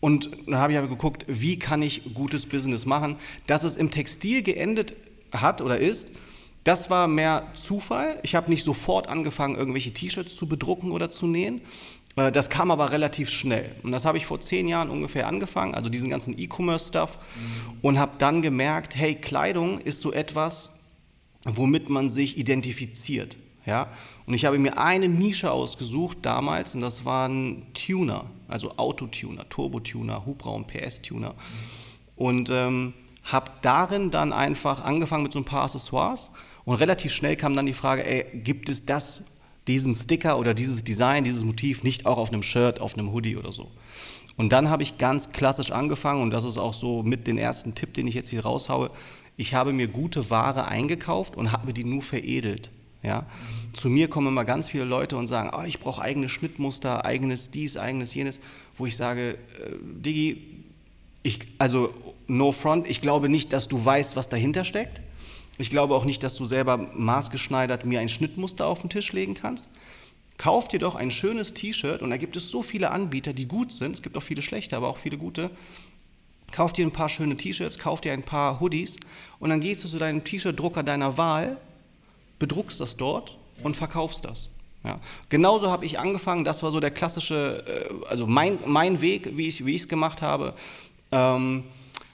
Und 0.05 0.29
dann 0.45 0.57
habe 0.57 0.75
ich 0.75 0.79
aber 0.79 0.89
geguckt, 0.89 1.25
wie 1.29 1.59
kann 1.59 1.81
ich 1.81 2.13
gutes 2.13 2.45
Business 2.45 2.85
machen. 2.85 3.17
Dass 3.47 3.65
es 3.65 3.79
im 3.79 3.91
Textil 3.91 4.43
geendet 4.43 4.93
hat 5.33 5.63
oder 5.63 5.79
ist, 5.79 6.11
das 6.63 6.91
war 6.91 7.09
mehr 7.09 7.47
Zufall. 7.55 8.21
Ich 8.23 8.35
habe 8.35 8.51
nicht 8.51 8.65
sofort 8.65 9.09
angefangen, 9.09 9.57
irgendwelche 9.57 9.95
T-Shirts 9.95 10.37
zu 10.37 10.47
bedrucken 10.47 10.91
oder 10.93 11.11
zu 11.11 11.27
nähen. 11.27 11.63
Äh, 12.17 12.31
Das 12.33 12.51
kam 12.51 12.71
aber 12.71 12.93
relativ 12.93 13.31
schnell. 13.31 13.75
Und 13.83 13.93
das 13.93 14.05
habe 14.05 14.19
ich 14.19 14.27
vor 14.27 14.43
zehn 14.43 14.69
Jahren 14.69 14.91
ungefähr 14.91 15.27
angefangen, 15.27 15.75
also 15.75 15.89
diesen 15.89 16.11
ganzen 16.11 16.39
E-Commerce-Stuff. 16.39 17.19
Und 17.81 17.99
habe 17.99 18.13
dann 18.19 18.43
gemerkt, 18.43 18.97
hey, 18.97 19.15
Kleidung 19.15 19.81
ist 19.81 20.03
so 20.03 20.13
etwas, 20.13 20.81
womit 21.47 21.89
man 21.89 22.11
sich 22.11 22.37
identifiziert. 22.37 23.39
Ja? 23.65 23.89
Und 24.27 24.35
ich 24.35 24.45
habe 24.45 24.59
mir 24.59 24.77
eine 24.77 25.09
Nische 25.09 25.51
ausgesucht 25.51 26.19
damals 26.23 26.75
und 26.75 26.83
das 26.83 27.07
waren 27.07 27.63
Tuner, 27.73 28.27
also 28.55 28.77
Autotuner, 28.77 29.49
Turbotuner, 29.49 30.25
Hubraum, 30.25 30.65
PS-Tuner. 30.65 31.35
Und 32.15 32.51
ähm, 32.51 32.95
habe 33.25 33.51
darin 33.63 34.13
dann 34.13 34.33
einfach 34.33 34.85
angefangen 34.85 35.25
mit 35.25 35.33
so 35.33 35.41
ein 35.41 35.45
paar 35.45 35.65
Accessoires 35.65 36.31
und 36.65 36.77
relativ 36.77 37.13
schnell 37.13 37.35
kam 37.35 37.57
dann 37.57 37.67
die 37.67 37.73
Frage, 37.73 38.07
ey, 38.07 38.25
gibt 38.39 38.69
es 38.69 38.87
das, 38.87 39.25
diesen 39.67 39.93
Sticker 39.93 40.39
oder 40.39 40.55
dieses 40.55 40.85
Design, 40.85 41.25
dieses 41.25 41.43
Motiv 41.43 41.83
nicht 41.83 42.07
auch 42.07 42.17
auf 42.17 42.33
einem 42.33 42.45
Shirt, 42.45 42.81
auf 42.81 42.97
einem 42.97 43.13
Hoodie 43.13 43.37
oder 43.37 43.53
so? 43.53 43.73
Und 44.37 44.53
dann 44.53 44.71
habe 44.71 44.85
ich 44.85 44.99
ganz 44.99 45.33
klassisch 45.33 45.73
angefangen 45.73 46.23
und 46.23 46.31
das 46.31 46.45
ist 46.45 46.57
auch 46.57 46.75
so 46.75 47.03
mit 47.03 47.27
den 47.27 47.39
ersten 47.39 47.75
Tipp, 47.75 47.93
den 47.95 48.07
ich 48.07 48.15
jetzt 48.15 48.29
hier 48.29 48.45
raushaue. 48.45 48.89
Ich 49.37 49.55
habe 49.55 49.73
mir 49.73 49.89
gute 49.89 50.31
Ware 50.31 50.67
eingekauft 50.69 51.37
und 51.37 51.51
habe 51.51 51.73
die 51.73 51.85
nur 51.85 52.03
veredelt. 52.03 52.71
Ja? 53.03 53.27
Zu 53.75 53.91
mir 53.91 54.09
kommen 54.09 54.29
immer 54.29 54.45
ganz 54.45 54.69
viele 54.69 54.85
Leute 54.85 55.17
und 55.17 55.27
sagen, 55.27 55.51
oh, 55.53 55.65
ich 55.65 55.81
brauche 55.81 56.01
eigene 56.01 56.29
Schnittmuster, 56.29 57.05
eigenes 57.05 57.51
dies, 57.51 57.77
eigenes 57.77 58.15
jenes, 58.15 58.41
wo 58.79 58.87
ich 58.87 58.97
sage, 58.97 59.33
äh, 59.33 59.77
Digi, 59.83 60.65
ich, 61.25 61.41
also 61.59 61.93
no 62.29 62.53
front, 62.53 62.89
ich 62.89 63.01
glaube 63.01 63.29
nicht, 63.29 63.53
dass 63.53 63.67
du 63.67 63.85
weißt, 63.85 64.15
was 64.15 64.29
dahinter 64.29 64.65
steckt. 64.65 65.03
Ich 65.59 65.71
glaube 65.71 65.95
auch 65.95 66.05
nicht, 66.05 66.23
dass 66.23 66.37
du 66.37 66.47
selber 66.47 66.77
maßgeschneidert 66.95 67.85
mir 67.85 68.01
ein 68.01 68.09
Schnittmuster 68.09 68.67
auf 68.67 68.81
den 68.81 68.91
Tisch 68.91 69.13
legen 69.13 69.35
kannst. 69.35 69.71
Kauf 70.37 70.69
dir 70.69 70.79
doch 70.79 70.95
ein 70.95 71.11
schönes 71.11 71.55
T-Shirt 71.55 72.03
und 72.03 72.11
da 72.11 72.17
gibt 72.17 72.37
es 72.37 72.51
so 72.51 72.63
viele 72.63 72.91
Anbieter, 72.91 73.33
die 73.33 73.47
gut 73.47 73.73
sind. 73.73 73.93
Es 73.93 74.03
gibt 74.03 74.17
auch 74.17 74.23
viele 74.23 74.43
schlechte, 74.43 74.77
aber 74.77 74.89
auch 74.89 74.99
viele 74.99 75.17
gute. 75.17 75.51
Kauf 76.53 76.73
dir 76.73 76.87
ein 76.87 76.93
paar 76.93 77.09
schöne 77.09 77.37
T-Shirts, 77.37 77.79
kauf 77.79 78.01
dir 78.01 78.13
ein 78.13 78.23
paar 78.23 78.61
Hoodies 78.61 78.99
und 79.41 79.51
dann 79.51 79.61
gehst 79.61 79.83
du 79.85 79.89
zu 79.89 79.99
deinem 79.99 80.23
T-Shirt-Drucker 80.23 80.83
deiner 80.83 81.17
Wahl, 81.17 81.57
bedruckst 82.39 82.81
das 82.81 82.97
dort 82.97 83.37
und 83.63 83.77
verkaufst 83.77 84.25
das. 84.25 84.51
Ja. 84.85 84.97
Genauso 85.31 85.71
habe 85.71 85.87
ich 85.87 85.99
angefangen, 85.99 86.45
das 86.45 86.63
war 86.63 86.71
so 86.71 86.79
der 86.81 86.91
klassische, 86.91 87.65
äh, 87.67 88.07
also 88.09 88.27
mein, 88.27 88.59
mein 88.67 89.01
Weg, 89.01 89.37
wie 89.37 89.47
ich 89.47 89.61
es 89.61 89.89
gemacht 89.89 90.21
habe. 90.23 90.55
Ähm, 91.11 91.65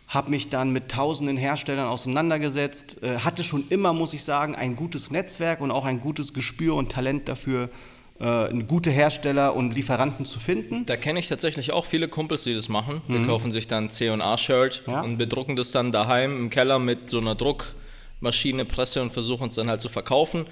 habe 0.09 0.31
mich 0.31 0.51
dann 0.51 0.71
mit 0.73 0.89
tausenden 0.91 1.37
Herstellern 1.37 1.87
auseinandergesetzt, 1.87 3.03
äh, 3.03 3.19
hatte 3.19 3.45
schon 3.45 3.65
immer, 3.71 3.93
muss 3.93 4.13
ich 4.13 4.25
sagen, 4.25 4.55
ein 4.57 4.75
gutes 4.77 5.11
Netzwerk 5.11 5.61
und 5.61 5.71
auch 5.71 5.85
ein 5.85 6.01
gutes 6.01 6.35
Gespür 6.35 6.75
und 6.75 6.91
Talent 6.93 7.29
dafür, 7.29 7.71
äh, 8.19 8.53
gute 8.65 8.91
Hersteller 8.91 9.55
und 9.55 9.73
Lieferanten 9.73 10.25
zu 10.27 10.39
finden. 10.41 10.85
Da 10.87 10.97
kenne 10.97 11.21
ich 11.21 11.29
tatsächlich 11.29 11.73
auch 11.73 11.85
viele 11.87 12.09
Kumpels, 12.09 12.43
die 12.45 12.55
das 12.55 12.69
machen. 12.69 13.03
Die 13.09 13.23
kaufen 13.25 13.51
sich 13.51 13.67
dann 13.69 13.89
C&A-Shirt 13.89 14.83
Mhm. 14.87 14.93
Ja. 14.93 15.01
und 15.03 15.17
bedrucken 15.17 15.55
das 15.57 15.71
dann 15.71 15.91
daheim 15.93 16.37
im 16.37 16.51
Keller 16.51 16.79
mit 16.81 17.09
so 17.09 17.19
einer 17.19 17.35
Druckmaschine, 17.37 18.65
Presse 18.65 19.03
und 19.03 19.13
versuchen 19.13 19.49
es 19.49 19.55
dann 19.55 19.69
halt 19.69 19.81
zu 19.81 19.89
verkaufen. 19.89 20.47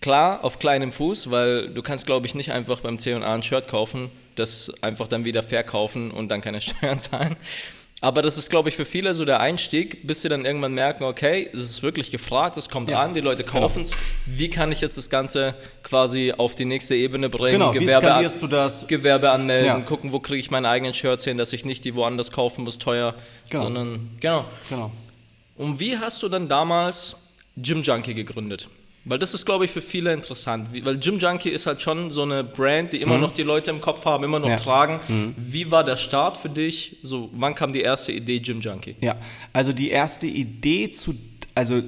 Klar, 0.00 0.44
auf 0.44 0.58
kleinem 0.58 0.92
Fuß, 0.92 1.30
weil 1.30 1.68
du 1.70 1.82
kannst, 1.82 2.06
glaube 2.06 2.26
ich, 2.26 2.34
nicht 2.34 2.52
einfach 2.52 2.80
beim 2.80 2.98
C&A 2.98 3.34
ein 3.34 3.42
Shirt 3.42 3.66
kaufen, 3.68 4.10
das 4.34 4.72
einfach 4.82 5.08
dann 5.08 5.24
wieder 5.24 5.42
verkaufen 5.42 6.10
und 6.10 6.28
dann 6.28 6.40
keine 6.40 6.60
Steuern 6.60 6.98
zahlen. 6.98 7.34
Aber 8.02 8.20
das 8.20 8.36
ist, 8.36 8.50
glaube 8.50 8.68
ich, 8.68 8.76
für 8.76 8.84
viele 8.84 9.14
so 9.14 9.24
der 9.24 9.40
Einstieg, 9.40 10.06
bis 10.06 10.20
sie 10.20 10.28
dann 10.28 10.44
irgendwann 10.44 10.74
merken, 10.74 11.04
okay, 11.04 11.48
es 11.54 11.62
ist 11.62 11.82
wirklich 11.82 12.10
gefragt, 12.10 12.58
es 12.58 12.68
kommt 12.68 12.90
Ja, 12.90 13.00
an, 13.02 13.14
die 13.14 13.20
Leute 13.22 13.42
kaufen 13.42 13.82
es. 13.82 13.96
Wie 14.26 14.50
kann 14.50 14.70
ich 14.70 14.82
jetzt 14.82 14.98
das 14.98 15.08
Ganze 15.08 15.54
quasi 15.82 16.30
auf 16.36 16.54
die 16.54 16.66
nächste 16.66 16.94
Ebene 16.94 17.30
bringen? 17.30 17.58
Genau, 17.58 17.72
wie 17.72 17.78
Gewerbe 17.78 18.08
an- 18.08 18.12
skalierst 18.12 18.42
du 18.42 18.46
das? 18.48 18.86
Gewerbe 18.86 19.30
anmelden, 19.30 19.66
Ja. 19.66 19.80
gucken, 19.80 20.12
wo 20.12 20.20
kriege 20.20 20.38
ich 20.38 20.50
meine 20.50 20.68
eigenen 20.68 20.92
Shirts 20.92 21.24
hin, 21.24 21.38
dass 21.38 21.54
ich 21.54 21.64
nicht 21.64 21.86
die 21.86 21.94
woanders 21.94 22.30
kaufen 22.32 22.64
muss, 22.64 22.78
teuer, 22.78 23.14
Genau. 23.48 23.64
sondern, 23.64 24.10
genau. 24.20 24.44
Genau. 24.68 24.92
Und 25.56 25.80
wie 25.80 25.96
hast 25.96 26.22
du 26.22 26.28
dann 26.28 26.48
damals 26.50 27.16
Gym 27.56 27.82
Junkie 27.82 28.12
gegründet? 28.14 28.68
Weil 29.08 29.20
das 29.20 29.34
ist, 29.34 29.46
glaube 29.46 29.64
ich, 29.64 29.70
für 29.70 29.80
viele 29.82 30.12
interessant. 30.12 30.68
Wie, 30.72 30.84
weil 30.84 30.98
Gym 30.98 31.18
Junkie 31.18 31.50
ist 31.50 31.66
halt 31.66 31.80
schon 31.80 32.10
so 32.10 32.22
eine 32.22 32.42
Brand, 32.42 32.92
die 32.92 33.00
immer 33.00 33.18
noch 33.18 33.30
die 33.30 33.44
Leute 33.44 33.70
im 33.70 33.80
Kopf 33.80 34.04
haben, 34.04 34.24
immer 34.24 34.40
noch 34.40 34.48
Mhm. 34.48 34.52
Ja. 34.54 34.58
tragen. 34.58 35.34
Wie 35.36 35.70
war 35.70 35.84
der 35.84 35.96
Start 35.96 36.36
für 36.36 36.48
dich? 36.50 36.96
So, 37.02 37.30
wann 37.32 37.54
kam 37.54 37.72
die 37.72 37.82
erste 37.82 38.10
Idee 38.10 38.40
Gym 38.40 38.60
Junkie? 38.60 38.96
Ja, 39.00 39.14
also 39.52 39.72
die 39.72 39.90
erste 39.90 40.26
Idee 40.26 40.90
zu, 40.90 41.14
also 41.54 41.82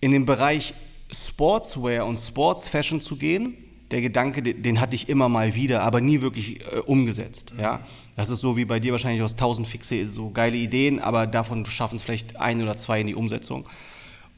in 0.00 0.10
den 0.12 0.24
Bereich 0.24 0.72
Sportswear 1.12 2.06
und 2.06 2.16
Sports 2.18 2.66
Fashion 2.68 3.00
zu 3.02 3.16
gehen, 3.16 3.54
der 3.90 4.00
Gedanke, 4.00 4.42
den, 4.42 4.62
den 4.62 4.80
hatte 4.80 4.96
ich 4.96 5.08
immer 5.10 5.28
mal 5.28 5.54
wieder, 5.54 5.82
aber 5.82 6.00
nie 6.00 6.22
wirklich 6.22 6.60
äh, 6.62 6.78
umgesetzt. 6.86 7.52
Ja, 7.60 7.86
das 8.16 8.30
ist 8.30 8.40
so 8.40 8.56
wie 8.56 8.64
bei 8.64 8.80
dir 8.80 8.92
wahrscheinlich 8.92 9.22
aus 9.22 9.36
tausend 9.36 9.68
fixe 9.68 10.08
so 10.08 10.30
geile 10.30 10.56
Ideen, 10.56 10.98
aber 10.98 11.26
davon 11.26 11.66
schaffen 11.66 11.96
es 11.96 12.02
vielleicht 12.02 12.36
ein 12.40 12.62
oder 12.62 12.76
zwei 12.78 13.02
in 13.02 13.06
die 13.06 13.14
Umsetzung. 13.14 13.66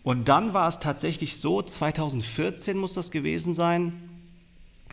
Und 0.04 0.28
dann 0.28 0.52
war 0.52 0.68
es 0.68 0.78
tatsächlich 0.78 1.38
so, 1.38 1.62
2014 1.62 2.76
muss 2.76 2.92
das 2.92 3.11
gewesen 3.11 3.54
sein, 3.54 3.94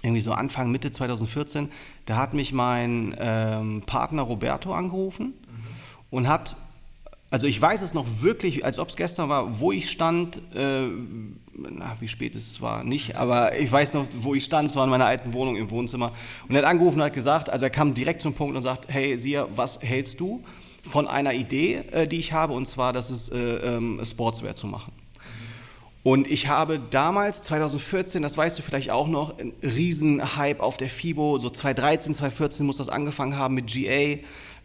irgendwie 0.01 0.21
so 0.21 0.31
Anfang, 0.31 0.71
Mitte 0.71 0.91
2014, 0.91 1.69
da 2.05 2.15
hat 2.15 2.33
mich 2.33 2.53
mein 2.53 3.13
ähm, 3.19 3.83
Partner 3.85 4.23
Roberto 4.23 4.73
angerufen 4.73 5.33
und 6.09 6.29
hat, 6.29 6.55
also 7.29 7.45
ich 7.45 7.61
weiß 7.61 7.81
es 7.81 7.93
noch 7.93 8.05
wirklich, 8.21 8.63
als 8.63 8.79
ob 8.79 8.87
es 8.87 8.95
gestern 8.95 9.27
war, 9.27 9.59
wo 9.59 9.73
ich 9.73 9.91
stand, 9.91 10.37
äh, 10.55 10.87
na, 11.57 11.97
wie 11.99 12.07
spät 12.07 12.37
es 12.37 12.61
war, 12.61 12.85
nicht, 12.85 13.17
aber 13.17 13.59
ich 13.59 13.69
weiß 13.69 13.93
noch, 13.93 14.07
wo 14.19 14.33
ich 14.33 14.45
stand, 14.45 14.69
es 14.69 14.77
war 14.77 14.85
in 14.85 14.89
meiner 14.89 15.05
alten 15.05 15.33
Wohnung 15.33 15.57
im 15.57 15.69
Wohnzimmer 15.71 16.13
und 16.47 16.55
er 16.55 16.61
hat 16.61 16.69
angerufen 16.69 16.99
und 16.99 17.05
hat 17.05 17.13
gesagt, 17.13 17.49
also 17.49 17.65
er 17.65 17.69
kam 17.69 17.93
direkt 17.93 18.21
zum 18.21 18.33
Punkt 18.33 18.55
und 18.55 18.61
sagt, 18.61 18.87
hey 18.87 19.17
Sia, 19.19 19.45
was 19.53 19.83
hältst 19.83 20.21
du 20.21 20.41
von 20.83 21.05
einer 21.05 21.33
Idee, 21.33 21.83
äh, 21.91 22.07
die 22.07 22.17
ich 22.17 22.31
habe, 22.31 22.53
und 22.53 22.65
zwar, 22.65 22.93
das 22.93 23.11
ist 23.11 23.33
äh, 23.33 23.57
ähm, 23.57 24.01
Sportswear 24.03 24.55
zu 24.55 24.67
machen. 24.67 24.93
Und 26.03 26.27
ich 26.27 26.47
habe 26.47 26.79
damals, 26.79 27.43
2014, 27.43 28.23
das 28.23 28.35
weißt 28.35 28.57
du 28.57 28.63
vielleicht 28.63 28.91
auch 28.91 29.07
noch, 29.07 29.37
einen 29.37 29.53
riesen 29.61 30.35
Hype 30.35 30.59
auf 30.59 30.77
der 30.77 30.89
FIBO, 30.89 31.37
so 31.37 31.49
2013, 31.49 32.15
2014 32.15 32.65
muss 32.65 32.77
das 32.77 32.89
angefangen 32.89 33.37
haben 33.37 33.53
mit 33.53 33.67
GA, 33.67 34.17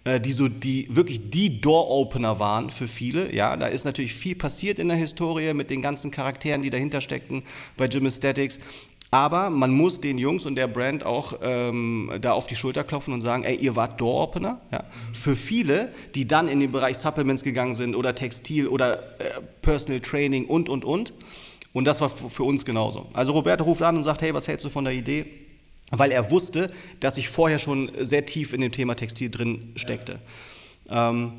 äh, 0.05 0.21
die 0.21 0.33
so 0.33 0.49
die, 0.49 0.89
wirklich 0.91 1.31
die 1.31 1.61
Door-Opener 1.61 2.39
waren 2.39 2.71
für 2.71 2.89
viele. 2.89 3.35
Ja, 3.35 3.57
da 3.57 3.67
ist 3.67 3.85
natürlich 3.85 4.15
viel 4.15 4.35
passiert 4.35 4.79
in 4.79 4.89
der 4.89 4.97
Historie 4.97 5.53
mit 5.53 5.69
den 5.69 5.83
ganzen 5.83 6.11
Charakteren, 6.11 6.63
die 6.63 6.71
dahinter 6.71 7.03
steckten 7.03 7.43
bei 7.77 7.87
Gym 7.87 8.07
Aesthetics. 8.07 8.59
Aber 9.11 9.51
man 9.51 9.71
muss 9.71 10.01
den 10.01 10.19
Jungs 10.19 10.47
und 10.47 10.57
der 10.57 10.67
Brand 10.67 11.05
auch 11.05 11.35
ähm, 11.41 12.11
da 12.21 12.33
auf 12.33 12.47
die 12.47 12.57
Schulter 12.57 12.83
klopfen 12.85 13.15
und 13.15 13.21
sagen, 13.21 13.45
ey, 13.45 13.55
ihr 13.55 13.77
wart 13.77 14.01
Door-Opener. 14.01 14.61
Ja? 14.73 14.85
Für 15.13 15.37
viele, 15.37 15.93
die 16.15 16.27
dann 16.27 16.49
in 16.49 16.61
den 16.61 16.73
Bereich 16.73 16.99
Supplements 16.99 17.45
gegangen 17.45 17.75
sind 17.75 17.95
oder 17.95 18.15
Textil 18.15 18.67
oder 18.67 18.99
äh, 19.21 19.41
Personal 19.63 20.01
Training 20.01 20.47
und, 20.47 20.69
und, 20.69 20.85
und. 20.85 21.13
Und 21.73 21.85
das 21.85 22.01
war 22.01 22.09
für 22.09 22.43
uns 22.43 22.65
genauso. 22.65 23.07
Also 23.13 23.33
Roberto 23.33 23.65
ruft 23.65 23.83
an 23.83 23.97
und 23.97 24.03
sagt, 24.03 24.23
hey, 24.23 24.33
was 24.35 24.49
hältst 24.49 24.65
du 24.65 24.71
von 24.71 24.85
der 24.85 24.95
Idee? 24.95 25.27
Weil 25.91 26.11
er 26.11 26.31
wusste, 26.31 26.69
dass 27.01 27.17
ich 27.17 27.29
vorher 27.29 27.59
schon 27.59 27.91
sehr 28.01 28.27
tief 28.27 28.53
in 28.53 28.61
dem 28.61 28.73
Thema 28.73 28.97
Textil 28.97 29.31
drin 29.31 29.73
steckte. 29.77 30.19
Ähm, 30.89 31.33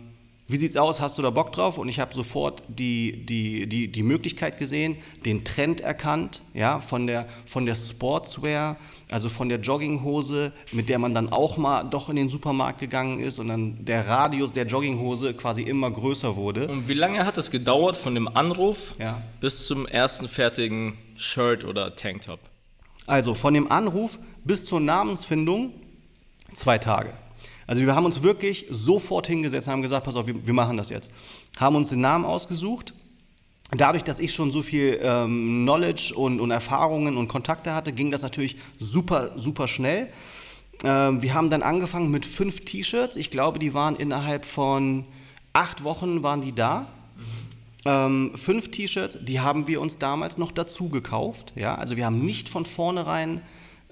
wie 0.50 0.58
sieht's 0.58 0.78
aus? 0.78 1.02
Hast 1.02 1.18
du 1.18 1.22
da 1.22 1.30
Bock 1.30 1.52
drauf? 1.52 1.78
Und 1.78 1.90
ich 1.90 2.00
habe 2.00 2.14
sofort 2.14 2.64
die, 2.70 3.26
die, 3.26 3.68
die, 3.68 3.92
die 3.92 4.04
Möglichkeit 4.04 4.58
gesehen, 4.58 4.96
den 5.26 5.44
Trend 5.44 5.82
erkannt, 5.82 6.42
ja, 6.54 6.80
von 6.80 7.06
der, 7.06 7.28
von 7.46 7.66
der 7.66 7.76
Sportswear, 7.76 8.78
also 9.12 9.28
von 9.28 9.50
der 9.50 9.60
Jogginghose, 9.60 10.54
mit 10.72 10.88
der 10.88 11.00
man 11.00 11.14
dann 11.14 11.30
auch 11.34 11.58
mal 11.58 11.84
doch 11.84 12.10
in 12.10 12.16
den 12.16 12.30
Supermarkt 12.30 12.80
gegangen 12.80 13.20
ist 13.20 13.40
und 13.40 13.50
dann 13.50 13.84
der 13.86 14.08
Radius 14.08 14.54
der 14.54 14.66
Jogginghose 14.66 15.34
quasi 15.34 15.64
immer 15.64 15.92
größer 15.92 16.36
wurde. 16.38 16.68
Und 16.68 16.88
wie 16.88 16.94
lange 16.94 17.26
hat 17.26 17.38
es 17.38 17.52
gedauert 17.52 17.98
von 17.98 18.16
dem 18.16 18.28
Anruf 18.28 18.96
Ja. 19.00 19.22
bis 19.42 19.68
zum 19.68 19.86
ersten 19.86 20.28
fertigen 20.30 20.98
Shirt 21.18 21.66
oder 21.66 21.96
Tanktop? 21.96 22.40
Also 23.06 23.34
von 23.34 23.54
dem 23.54 23.72
Anruf 23.72 24.18
bis 24.44 24.66
zur 24.66 24.80
Namensfindung 24.80 25.74
zwei 26.54 26.78
Tage. 26.78 27.12
Also 27.68 27.86
wir 27.86 27.94
haben 27.94 28.06
uns 28.06 28.24
wirklich 28.24 28.66
sofort 28.72 29.28
hingesetzt 29.28 29.68
und 29.68 29.74
haben 29.74 29.82
gesagt, 29.82 30.06
pass 30.06 30.16
auf, 30.16 30.26
wir, 30.26 30.48
wir 30.48 30.54
machen 30.54 30.78
das 30.78 30.90
jetzt. 30.90 31.12
Haben 31.60 31.76
uns 31.76 31.90
den 31.90 32.02
Namen 32.02 32.26
ausgesucht. 32.26 32.94
Dadurch, 33.72 34.04
dass 34.04 34.20
ich 34.20 34.34
schon 34.34 34.52
so 34.52 34.62
viel 34.62 34.98
ähm, 35.04 35.64
Knowledge 35.64 36.14
und, 36.16 36.40
und 36.40 36.52
Erfahrungen 36.52 37.18
und 37.18 37.28
Kontakte 37.28 37.74
hatte, 37.74 37.92
ging 37.92 38.10
das 38.10 38.22
natürlich 38.22 38.56
super, 38.80 39.32
super 39.36 39.68
schnell. 39.68 40.08
Ähm, 40.86 41.22
wir 41.22 41.34
haben 41.34 41.50
dann 41.50 41.62
angefangen 41.62 42.10
mit 42.10 42.26
fünf 42.26 42.62
T-Shirts. 42.62 43.18
Ich 43.18 43.30
glaube, 43.30 43.60
die 43.60 43.74
waren 43.74 43.98
innerhalb 43.98 44.46
von 44.46 45.06
acht 45.52 45.84
Wochen 45.84 46.24
waren 46.24 46.40
die 46.40 46.56
da. 46.56 46.88
Ähm, 47.84 48.32
fünf 48.36 48.72
T-Shirts, 48.72 49.20
die 49.22 49.42
haben 49.42 49.68
wir 49.68 49.82
uns 49.82 49.98
damals 49.98 50.38
noch 50.38 50.54
dazu 50.54 50.88
gekauft. 50.88 51.52
Ja? 51.58 51.76
Also 51.76 51.98
wir 51.98 52.06
haben 52.06 52.24
nicht 52.24 52.48
von 52.48 52.66
vornherein 52.66 53.42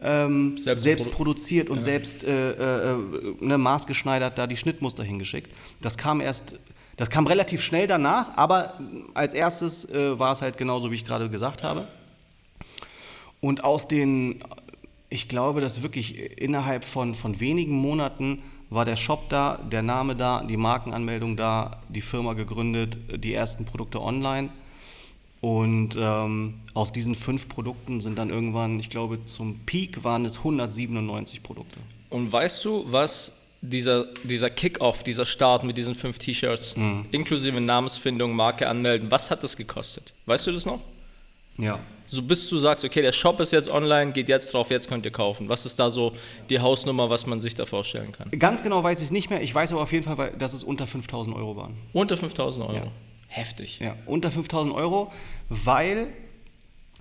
ähm, 0.02 0.58
Selbst 0.58 0.84
selbst, 0.84 1.08
produ- 1.08 1.12
produziert 1.12 1.70
und 1.70 1.82
selbst 1.82 2.24
äh, 2.24 2.52
äh, 2.52 2.94
äh, 2.94 2.98
ne, 3.40 3.58
maßgeschneidert 3.58 4.38
da 4.38 4.48
die 4.48 4.58
Schnittmuster 4.58 5.04
hingeschickt. 5.04 5.52
Das 5.82 5.98
kam 5.98 6.22
erst, 6.22 6.60
das 6.98 7.10
kam 7.10 7.28
relativ 7.28 7.62
schnell 7.62 7.88
danach, 7.88 8.36
aber 8.38 8.80
als 9.14 9.34
erstes 9.34 9.90
äh, 9.90 10.20
war 10.20 10.34
es 10.34 10.42
halt 10.42 10.58
genauso, 10.58 10.92
wie 10.92 10.96
ich 10.96 11.06
gerade 11.06 11.30
gesagt 11.30 11.64
habe. 11.64 11.88
Und 13.42 13.64
aus 13.64 13.88
den, 13.88 14.44
ich 15.10 15.30
glaube, 15.30 15.62
dass 15.62 15.84
wirklich 15.84 16.18
innerhalb 16.40 16.84
von, 16.84 17.16
von 17.16 17.40
wenigen 17.40 17.76
Monaten 17.76 18.42
war 18.70 18.86
der 18.86 18.96
Shop 18.96 19.30
da, 19.30 19.58
der 19.58 19.84
Name 19.84 20.16
da, 20.16 20.44
die 20.44 20.58
Markenanmeldung 20.58 21.38
da, 21.38 21.82
die 21.90 22.02
Firma 22.02 22.34
gegründet, 22.34 22.98
die 23.16 23.34
ersten 23.34 23.66
Produkte 23.66 24.02
online. 24.02 24.50
Und 25.46 25.92
ähm, 25.96 26.56
aus 26.74 26.92
diesen 26.92 27.14
fünf 27.14 27.48
Produkten 27.48 28.02
sind 28.02 28.18
dann 28.18 28.32
irgendwann, 28.32 28.80
ich 28.80 28.90
glaube, 28.90 29.24
zum 29.28 29.60
Peak 29.68 30.04
waren 30.04 30.26
es 30.26 30.40
197 30.40 31.44
Produkte. 31.44 31.78
Und 32.10 32.32
weißt 32.32 32.66
du, 32.66 32.84
was 32.92 33.32
dieser, 33.62 34.06
dieser 34.24 34.50
Kick-Off, 34.50 35.04
dieser 35.04 35.28
Start 35.28 35.64
mit 35.64 35.78
diesen 35.78 35.94
fünf 35.94 36.18
T-Shirts, 36.18 36.76
Mhm. 36.76 37.06
inklusive 37.12 37.62
Namensfindung, 37.62 38.36
Marke 38.36 38.68
anmelden, 38.68 39.12
was 39.12 39.30
hat 39.30 39.44
das 39.44 39.56
gekostet? 39.56 40.14
Weißt 40.26 40.48
du 40.48 40.52
das 40.52 40.66
noch? 40.66 40.80
Ja. 41.60 41.78
So 42.08 42.24
bis 42.24 42.50
du 42.50 42.58
sagst, 42.58 42.84
okay, 42.84 43.04
der 43.04 43.12
Shop 43.12 43.40
ist 43.40 43.52
jetzt 43.54 43.70
online, 43.70 44.14
geht 44.14 44.30
jetzt 44.30 44.52
drauf, 44.52 44.72
jetzt 44.72 44.90
könnt 44.90 45.06
ihr 45.06 45.12
kaufen. 45.12 45.48
Was 45.48 45.68
ist 45.68 45.78
da 45.80 45.92
so 45.92 46.14
die 46.50 46.60
Hausnummer, 46.60 47.12
was 47.12 47.28
man 47.28 47.40
sich 47.40 47.54
da 47.54 47.68
vorstellen 47.68 48.12
kann? 48.12 48.32
Ganz 48.40 48.64
genau 48.64 48.82
weiß 48.84 48.98
ich 48.98 49.06
es 49.06 49.12
nicht 49.12 49.30
mehr. 49.30 49.44
Ich 49.44 49.54
weiß 49.54 49.74
aber 49.74 49.84
auf 49.84 49.92
jeden 49.92 50.06
Fall, 50.06 50.18
weil- 50.18 50.32
dass 50.40 50.54
es 50.54 50.64
unter 50.64 50.88
5000 50.88 51.36
Euro 51.36 51.56
waren. 51.56 51.76
Unter 51.94 52.18
5000 52.18 52.66
Euro. 52.66 52.76
Ja. 52.78 52.88
Heftig. 53.36 53.80
Ja, 53.80 53.98
unter 54.06 54.32
5000 54.32 54.74
Euro, 54.74 55.12
weil 55.50 56.14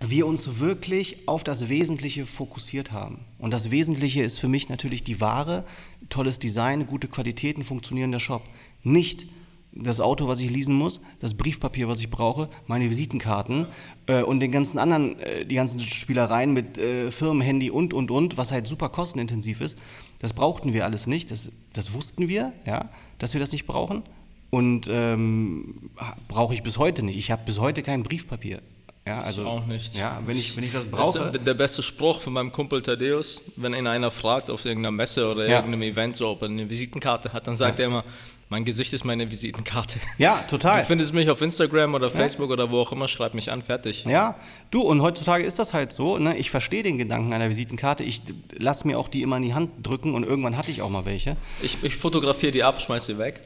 wir 0.00 0.26
uns 0.26 0.58
wirklich 0.58 1.28
auf 1.28 1.44
das 1.44 1.68
Wesentliche 1.68 2.26
fokussiert 2.26 2.90
haben. 2.90 3.20
Und 3.38 3.52
das 3.52 3.70
Wesentliche 3.70 4.24
ist 4.24 4.40
für 4.40 4.48
mich 4.48 4.68
natürlich 4.68 5.04
die 5.04 5.20
Ware, 5.20 5.64
tolles 6.08 6.40
Design, 6.40 6.86
gute 6.86 7.06
Qualität, 7.06 7.56
ein 7.56 7.62
funktionierender 7.62 8.18
Shop. 8.18 8.42
Nicht 8.82 9.26
das 9.70 10.00
Auto, 10.00 10.26
was 10.26 10.40
ich 10.40 10.50
leasen 10.50 10.74
muss, 10.74 11.00
das 11.20 11.34
Briefpapier, 11.34 11.86
was 11.86 12.00
ich 12.00 12.10
brauche, 12.10 12.48
meine 12.66 12.90
Visitenkarten 12.90 13.66
äh, 14.08 14.22
und 14.22 14.40
den 14.40 14.50
ganzen 14.50 14.80
anderen, 14.80 15.20
äh, 15.20 15.46
die 15.46 15.54
ganzen 15.54 15.78
Spielereien 15.78 16.52
mit 16.52 16.78
äh, 16.78 17.12
Firmenhandy 17.12 17.70
und, 17.70 17.94
und, 17.94 18.10
und, 18.10 18.36
was 18.36 18.50
halt 18.50 18.66
super 18.66 18.88
kostenintensiv 18.88 19.60
ist. 19.60 19.78
Das 20.18 20.32
brauchten 20.32 20.72
wir 20.72 20.84
alles 20.84 21.06
nicht. 21.06 21.30
Das, 21.30 21.52
das 21.72 21.92
wussten 21.92 22.26
wir, 22.26 22.52
ja, 22.66 22.90
dass 23.18 23.34
wir 23.34 23.40
das 23.40 23.52
nicht 23.52 23.66
brauchen. 23.66 24.02
Und 24.50 24.86
ähm, 24.88 25.90
brauche 26.28 26.54
ich 26.54 26.62
bis 26.62 26.78
heute 26.78 27.02
nicht. 27.02 27.16
Ich 27.16 27.30
habe 27.30 27.42
bis 27.44 27.58
heute 27.58 27.82
kein 27.82 28.02
Briefpapier. 28.04 28.60
Ja, 29.06 29.20
also, 29.20 29.44
auch 29.46 29.66
nicht. 29.66 29.94
Ja, 29.96 30.22
wenn 30.24 30.36
ich, 30.36 30.56
wenn 30.56 30.64
ich 30.64 30.72
das 30.72 30.84
Das 30.88 30.90
brauche. 30.90 31.18
ist 31.36 31.46
der 31.46 31.52
beste 31.54 31.82
Spruch 31.82 32.20
von 32.22 32.32
meinem 32.32 32.52
Kumpel 32.52 32.80
Thaddeus, 32.80 33.42
wenn 33.56 33.74
ihn 33.74 33.86
einer 33.86 34.10
fragt 34.10 34.50
auf 34.50 34.64
irgendeiner 34.64 34.92
Messe 34.92 35.30
oder 35.30 35.46
Ja. 35.46 35.56
irgendeinem 35.56 35.82
Event, 35.82 36.16
so, 36.16 36.28
ob 36.30 36.40
er 36.42 36.48
eine 36.48 36.70
Visitenkarte 36.70 37.32
hat, 37.34 37.46
dann 37.46 37.54
sagt 37.56 37.80
er 37.80 37.86
immer, 37.86 38.02
mein 38.48 38.64
Gesicht 38.64 38.94
ist 38.94 39.04
meine 39.04 39.30
Visitenkarte. 39.30 39.98
ja, 40.16 40.38
total. 40.48 40.80
Du 40.80 40.86
findest 40.86 41.12
mich 41.12 41.28
auf 41.28 41.42
Instagram 41.42 41.94
oder 41.94 42.08
Facebook 42.08 42.48
oder 42.50 42.70
wo 42.70 42.78
auch 42.80 42.92
immer, 42.92 43.06
schreib 43.08 43.34
mich 43.34 43.52
an, 43.52 43.60
fertig. 43.60 44.04
Ja, 44.08 44.36
du, 44.70 44.80
und 44.80 45.02
heutzutage 45.02 45.44
ist 45.44 45.58
das 45.58 45.74
halt 45.74 45.92
so, 45.92 46.16
ne? 46.18 46.38
ich 46.38 46.50
verstehe 46.50 46.82
den 46.82 46.96
Gedanken 46.96 47.34
einer 47.34 47.50
Visitenkarte, 47.50 48.04
ich 48.04 48.22
lasse 48.56 48.86
mir 48.86 48.98
auch 48.98 49.08
die 49.08 49.20
immer 49.20 49.36
in 49.36 49.42
die 49.42 49.54
Hand 49.54 49.70
drücken 49.86 50.14
und 50.14 50.24
irgendwann 50.24 50.56
hatte 50.56 50.70
ich 50.70 50.80
auch 50.80 50.88
mal 50.90 51.04
welche. 51.04 51.36
Ich, 51.62 51.76
ich 51.82 51.96
fotografiere 51.96 52.52
die 52.52 52.62
ab, 52.62 52.80
schmeiß 52.80 53.04
sie 53.04 53.18
weg. 53.18 53.42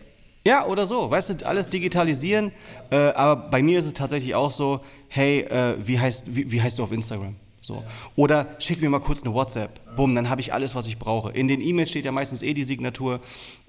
Ja, 0.49 0.65
oder 0.65 0.87
so, 0.87 1.11
weißt 1.11 1.43
du, 1.43 1.47
alles 1.47 1.67
digitalisieren, 1.67 2.53
äh, 2.91 2.97
aber 2.97 3.51
bei 3.51 3.63
mir 3.63 3.79
ist 3.81 3.85
es 3.85 3.93
tatsächlich 3.93 4.35
auch 4.35 4.51
so, 4.51 4.81
hey, 5.09 5.41
äh, 5.41 5.75
wie, 5.79 6.01
heißt, 6.01 6.35
wie, 6.35 6.51
wie 6.51 6.63
heißt 6.63 6.79
du 6.79 6.85
auf 6.85 6.91
Instagram? 6.91 7.37
So. 7.61 7.83
Oder 8.17 8.47
schick 8.59 8.81
mir 8.81 8.89
mal 8.89 9.01
kurz 9.01 9.23
eine 9.23 9.35
WhatsApp. 9.35 9.95
Bumm, 9.95 10.15
dann 10.15 10.31
habe 10.31 10.41
ich 10.41 10.55
alles, 10.55 10.75
was 10.75 10.87
ich 10.87 10.99
brauche. 10.99 11.33
In 11.33 11.49
den 11.49 11.61
E-Mails 11.61 11.91
steht 11.91 12.07
ja 12.07 12.13
meistens 12.13 12.41
eh 12.41 12.55
die 12.55 12.65
Signatur. 12.65 13.19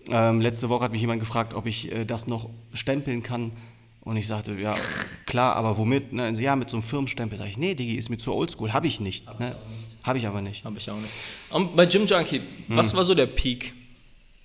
Ähm, 0.08 0.40
letzte 0.40 0.70
Woche 0.70 0.86
hat 0.86 0.94
mich 0.94 1.02
jemand 1.02 1.20
gefragt, 1.20 1.54
ob 1.54 1.66
ich 1.66 1.92
äh, 1.92 2.06
das 2.06 2.28
noch 2.28 2.50
stempeln 2.74 3.24
kann. 3.24 3.52
Und 4.00 4.16
ich 4.16 4.28
sagte, 4.28 4.54
ja, 4.54 4.74
klar, 5.26 5.58
aber 5.58 5.78
womit? 5.78 6.14
Ne? 6.14 6.24
Also, 6.24 6.42
ja, 6.42 6.56
mit 6.56 6.70
so 6.70 6.78
einem 6.78 6.84
Firmenstempel. 6.84 7.38
Sag 7.38 7.50
ich, 7.50 7.58
nee, 7.58 7.74
Digi, 7.76 7.96
ist 7.96 8.08
mir 8.10 8.18
zu 8.18 8.34
oldschool. 8.34 8.72
Habe 8.72 8.88
ich 8.88 9.02
nicht. 9.02 9.28
Ne? 9.38 9.54
Habe 10.04 10.18
ich 10.18 10.26
aber 10.28 10.42
nicht. 10.42 10.64
Habe 10.64 10.78
ich 10.78 10.90
auch 10.90 10.96
nicht. 10.96 11.12
Und 11.50 11.76
bei 11.76 11.86
Gym 11.86 12.06
Junkie, 12.06 12.40
Hm. 12.40 12.78
was 12.78 12.96
war 12.96 13.04
so 13.04 13.14
der 13.14 13.26
Peak? 13.28 13.74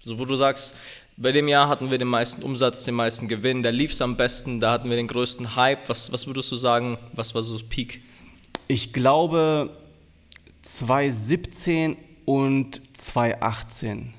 So, 0.03 0.19
wo 0.19 0.25
du 0.25 0.35
sagst, 0.35 0.75
Bei 1.17 1.31
dem 1.31 1.47
Jahr 1.47 1.69
hatten 1.69 1.93
wir 1.93 1.99
den 1.99 2.09
meisten 2.09 2.43
Umsatz, 2.43 2.85
den 2.85 2.95
meisten 2.95 3.29
Gewinn, 3.29 3.63
da 3.63 3.71
lief 3.71 3.93
es 3.93 4.03
am 4.03 4.17
besten, 4.17 4.59
da 4.59 4.73
hatten 4.73 4.91
wir 4.91 4.97
den 4.97 5.07
größten 5.07 5.55
Hype. 5.55 5.89
Was, 5.89 6.11
was 6.13 6.27
würdest 6.27 6.51
du 6.51 6.57
sagen, 6.57 6.99
was 7.13 7.35
war 7.37 7.43
so 7.45 7.53
das 7.53 7.63
Peak? 7.63 8.03
Ich 8.67 8.93
glaube 8.93 9.77
2017 10.63 11.97
und 12.25 12.81
2018. 12.97 14.15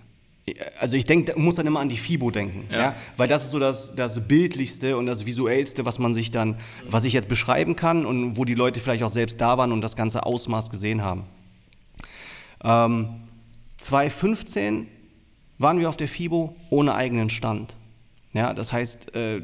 Also 0.80 0.96
ich 0.96 1.06
denke, 1.06 1.38
muss 1.38 1.56
dann 1.56 1.66
immer 1.66 1.80
an 1.80 1.90
die 1.90 1.98
FIBO 1.98 2.30
denken, 2.30 2.68
ja. 2.72 2.78
Ja. 2.78 2.96
weil 3.18 3.28
das 3.28 3.46
ist 3.46 3.52
so 3.52 3.60
das, 3.60 3.96
das 3.96 4.28
bildlichste 4.28 4.96
und 4.96 5.08
das 5.08 5.25
visuellste, 5.25 5.86
was 5.86 5.98
man 5.98 6.14
sich 6.14 6.30
dann, 6.30 6.60
was 6.88 7.04
ich 7.04 7.14
jetzt 7.14 7.28
beschreiben 7.28 7.75
kann 7.75 8.06
und 8.06 8.38
wo 8.38 8.46
die 8.46 8.54
Leute 8.54 8.80
vielleicht 8.80 9.04
auch 9.04 9.12
selbst 9.12 9.42
da 9.42 9.58
waren 9.58 9.72
und 9.72 9.82
das 9.82 9.96
ganze 9.96 10.24
Ausmaß 10.24 10.70
gesehen 10.70 11.02
haben. 11.02 11.24
Ähm, 12.64 13.10
2015 13.78 14.88
waren 15.57 15.79
wir 15.79 15.89
auf 15.89 15.97
der 15.97 16.07
FIBO 16.07 16.55
ohne 16.69 16.95
eigenen 16.95 17.29
Stand. 17.29 17.75
Ja, 18.33 18.53
das 18.53 18.74
heißt, 18.74 19.15
äh, 19.15 19.41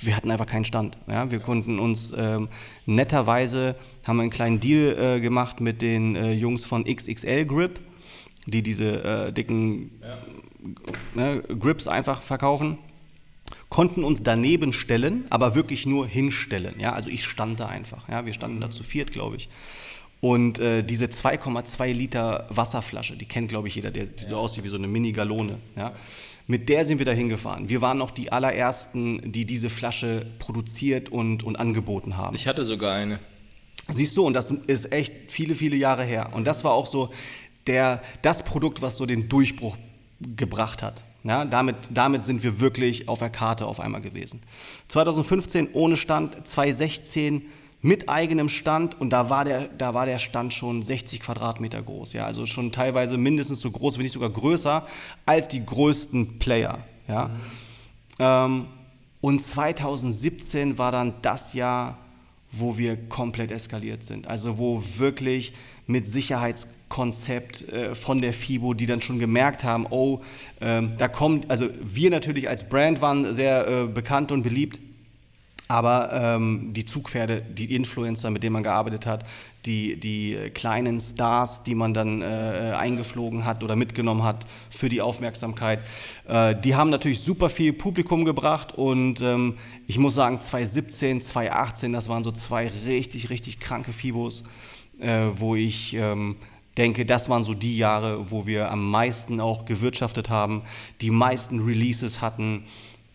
wir 0.00 0.16
hatten 0.16 0.30
einfach 0.30 0.46
keinen 0.46 0.64
Stand. 0.64 0.96
Ja, 1.06 1.30
wir 1.30 1.40
konnten 1.40 1.78
uns 1.78 2.12
ähm, 2.16 2.48
netterweise 2.86 3.76
haben 4.06 4.20
einen 4.20 4.30
kleinen 4.30 4.60
Deal 4.60 4.98
äh, 4.98 5.20
gemacht 5.20 5.60
mit 5.60 5.82
den 5.82 6.16
äh, 6.16 6.32
Jungs 6.32 6.64
von 6.64 6.84
XXL 6.84 7.44
Grip, 7.44 7.78
die 8.46 8.62
diese 8.62 9.04
äh, 9.04 9.32
dicken 9.32 9.92
ne, 11.14 11.42
Grips 11.42 11.86
einfach 11.86 12.22
verkaufen. 12.22 12.78
Konnten 13.68 14.04
uns 14.04 14.22
daneben 14.22 14.72
stellen, 14.72 15.24
aber 15.30 15.54
wirklich 15.54 15.86
nur 15.86 16.06
hinstellen. 16.06 16.78
Ja, 16.78 16.92
also 16.92 17.08
ich 17.08 17.24
stand 17.24 17.60
da 17.60 17.66
einfach. 17.66 18.08
Ja, 18.08 18.26
wir 18.26 18.32
standen 18.32 18.60
da 18.60 18.70
zu 18.70 18.82
viert, 18.82 19.12
glaube 19.12 19.36
ich. 19.36 19.48
Und 20.24 20.60
äh, 20.60 20.84
diese 20.84 21.06
2,2 21.06 21.92
Liter 21.92 22.46
Wasserflasche, 22.48 23.16
die 23.16 23.26
kennt, 23.26 23.48
glaube 23.48 23.66
ich, 23.66 23.74
jeder, 23.74 23.90
der, 23.90 24.04
die 24.04 24.22
so 24.22 24.36
aussieht 24.36 24.62
wie 24.62 24.68
so 24.68 24.76
eine 24.76 24.86
Mini-Galone. 24.86 25.58
Ja? 25.74 25.96
Mit 26.46 26.68
der 26.68 26.84
sind 26.84 26.98
wir 26.98 27.06
da 27.06 27.10
hingefahren. 27.10 27.68
Wir 27.68 27.82
waren 27.82 27.98
noch 27.98 28.12
die 28.12 28.30
allerersten, 28.30 29.32
die 29.32 29.44
diese 29.44 29.68
Flasche 29.68 30.24
produziert 30.38 31.08
und, 31.08 31.42
und 31.42 31.56
angeboten 31.56 32.16
haben. 32.16 32.36
Ich 32.36 32.46
hatte 32.46 32.64
sogar 32.64 32.94
eine. 32.94 33.18
Siehst 33.88 34.16
du, 34.16 34.24
und 34.24 34.34
das 34.34 34.52
ist 34.52 34.92
echt 34.92 35.12
viele, 35.26 35.56
viele 35.56 35.74
Jahre 35.74 36.04
her. 36.04 36.30
Und 36.34 36.46
das 36.46 36.62
war 36.62 36.70
auch 36.70 36.86
so 36.86 37.10
der, 37.66 38.00
das 38.22 38.44
Produkt, 38.44 38.80
was 38.80 38.98
so 38.98 39.06
den 39.06 39.28
Durchbruch 39.28 39.76
gebracht 40.20 40.84
hat. 40.84 41.02
Ja, 41.24 41.44
damit, 41.44 41.76
damit 41.90 42.26
sind 42.26 42.44
wir 42.44 42.60
wirklich 42.60 43.08
auf 43.08 43.18
der 43.18 43.30
Karte 43.30 43.66
auf 43.66 43.80
einmal 43.80 44.02
gewesen. 44.02 44.40
2015 44.86 45.70
ohne 45.72 45.96
Stand, 45.96 46.46
2016 46.46 47.42
mit 47.82 48.08
eigenem 48.08 48.48
Stand 48.48 49.00
und 49.00 49.10
da 49.10 49.28
war 49.28 49.44
der, 49.44 49.66
da 49.66 49.92
war 49.92 50.06
der 50.06 50.20
Stand 50.20 50.54
schon 50.54 50.82
60 50.82 51.20
Quadratmeter 51.20 51.82
groß. 51.82 52.12
Ja, 52.12 52.24
also 52.24 52.46
schon 52.46 52.70
teilweise 52.70 53.16
mindestens 53.16 53.60
so 53.60 53.70
groß, 53.70 53.98
wenn 53.98 54.04
nicht 54.04 54.12
sogar 54.12 54.30
größer 54.30 54.86
als 55.26 55.48
die 55.48 55.66
größten 55.66 56.38
Player. 56.38 56.78
Ja. 57.08 57.30
Ähm, 58.20 58.66
und 59.20 59.42
2017 59.42 60.78
war 60.78 60.92
dann 60.92 61.14
das 61.22 61.54
Jahr, 61.54 61.98
wo 62.52 62.78
wir 62.78 62.96
komplett 63.08 63.50
eskaliert 63.50 64.04
sind. 64.04 64.28
Also 64.28 64.58
wo 64.58 64.82
wirklich 64.96 65.52
mit 65.86 66.06
Sicherheitskonzept 66.06 67.68
äh, 67.68 67.94
von 67.96 68.22
der 68.22 68.32
FIBO, 68.32 68.74
die 68.74 68.86
dann 68.86 69.00
schon 69.00 69.18
gemerkt 69.18 69.64
haben, 69.64 69.86
oh, 69.90 70.20
ähm, 70.60 70.92
da 70.98 71.08
kommt, 71.08 71.50
also 71.50 71.68
wir 71.80 72.10
natürlich 72.10 72.48
als 72.48 72.68
Brand 72.68 73.00
waren 73.00 73.34
sehr 73.34 73.66
äh, 73.66 73.86
bekannt 73.86 74.30
und 74.30 74.42
beliebt, 74.42 74.80
aber 75.68 76.10
ähm, 76.12 76.72
die 76.74 76.84
Zugpferde, 76.84 77.42
die 77.42 77.74
Influencer, 77.74 78.30
mit 78.30 78.42
denen 78.42 78.52
man 78.52 78.62
gearbeitet 78.62 79.06
hat, 79.06 79.24
die, 79.64 79.98
die 79.98 80.50
kleinen 80.52 81.00
Stars, 81.00 81.62
die 81.62 81.74
man 81.74 81.94
dann 81.94 82.20
äh, 82.20 82.74
eingeflogen 82.76 83.44
hat 83.44 83.62
oder 83.62 83.76
mitgenommen 83.76 84.22
hat 84.22 84.44
für 84.70 84.88
die 84.88 85.00
Aufmerksamkeit, 85.00 85.80
äh, 86.26 86.54
die 86.56 86.74
haben 86.74 86.90
natürlich 86.90 87.20
super 87.20 87.48
viel 87.48 87.72
Publikum 87.72 88.24
gebracht 88.24 88.72
und 88.76 89.20
ähm, 89.22 89.56
ich 89.86 89.98
muss 89.98 90.14
sagen, 90.14 90.40
2017, 90.40 91.22
2018, 91.22 91.92
das 91.92 92.08
waren 92.08 92.24
so 92.24 92.32
zwei 92.32 92.70
richtig, 92.86 93.30
richtig 93.30 93.60
kranke 93.60 93.92
Fibos, 93.92 94.44
äh, 95.00 95.26
wo 95.36 95.54
ich 95.54 95.94
ähm, 95.94 96.36
denke, 96.76 97.04
das 97.04 97.28
waren 97.28 97.44
so 97.44 97.54
die 97.54 97.76
Jahre, 97.76 98.30
wo 98.30 98.46
wir 98.46 98.70
am 98.70 98.90
meisten 98.90 99.40
auch 99.40 99.64
gewirtschaftet 99.64 100.30
haben, 100.30 100.62
die 101.00 101.10
meisten 101.10 101.60
Releases 101.60 102.20
hatten. 102.20 102.64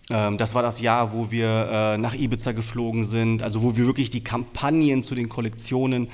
Ähm, 0.10 0.38
das 0.38 0.56
war 0.56 0.62
das 0.62 0.80
Jahr, 0.80 1.14
wo 1.14 1.32
wir 1.32 1.48
äh, 1.48 1.98
nach 1.98 2.14
Ibiza 2.14 2.54
geflogen 2.54 3.04
sind, 3.04 3.44
also 3.44 3.64
wo 3.64 3.76
wir 3.76 3.86
wirklich 3.86 4.10
die 4.10 4.24
Kampagnen 4.24 5.04
zu 5.04 5.16
den 5.16 5.30
Kollektionen 5.30 6.08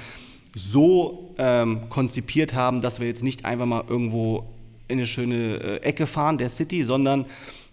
so 0.56 1.34
ähm, 1.38 1.90
konzipiert 1.90 2.54
haben, 2.54 2.82
dass 2.82 3.00
wir 3.00 3.08
jetzt 3.08 3.24
nicht 3.24 3.46
einfach 3.46 3.66
mal 3.66 3.84
irgendwo 3.88 4.46
in 4.88 5.00
eine 5.00 5.08
schöne 5.08 5.36
äh, 5.36 5.78
Ecke 5.78 6.06
fahren 6.06 6.38
der 6.38 6.50
City, 6.50 6.84
sondern 6.84 7.26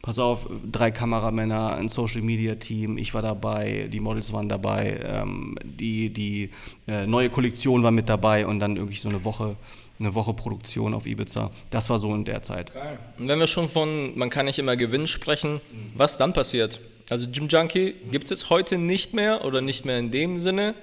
pass 0.03 0.19
auf, 0.19 0.49
drei 0.71 0.91
Kameramänner, 0.91 1.75
ein 1.75 1.89
Social 1.89 2.23
Media 2.23 2.55
Team, 2.55 2.97
ich 2.97 3.13
war 3.13 3.23
dabei, 3.23 3.89
die 3.93 4.01
Models 4.01 4.33
waren 4.33 4.49
dabei, 4.49 4.99
ähm, 5.05 5.57
die, 5.63 6.11
die 6.11 6.51
äh, 6.87 7.07
neue 7.07 7.29
Kollektion 7.29 7.83
war 7.83 7.91
mit 7.91 8.09
dabei 8.09 8.47
und 8.47 8.61
dann 8.61 8.77
irgendwie 8.77 8.97
so 8.97 9.09
eine 9.09 9.25
Woche, 9.25 9.57
eine 10.01 10.15
Woche 10.15 10.33
Produktion 10.35 10.95
auf 10.95 11.07
Ibiza. 11.07 11.51
Das 11.71 11.89
war 11.91 11.99
so 11.99 12.15
in 12.15 12.25
der 12.25 12.43
Zeit. 12.43 12.73
Und 13.19 13.29
wenn 13.29 13.39
wir 13.39 13.47
schon 13.47 13.69
von, 13.69 14.19
man 14.19 14.31
kann 14.31 14.47
nicht 14.47 14.59
immer 14.59 14.77
Gewinn 14.77 15.07
sprechen, 15.07 15.61
was 15.95 16.17
dann 16.19 16.33
passiert? 16.33 16.81
Also 17.11 17.29
Gym 17.31 17.49
Junkie 17.49 17.95
gibt 18.11 18.25
es 18.25 18.31
jetzt 18.31 18.51
heute 18.51 18.79
nicht 18.79 19.15
mehr 19.15 19.45
oder 19.45 19.61
nicht 19.61 19.85
mehr 19.85 19.99
in 19.99 20.11
dem 20.11 20.39
Sinne. 20.39 20.75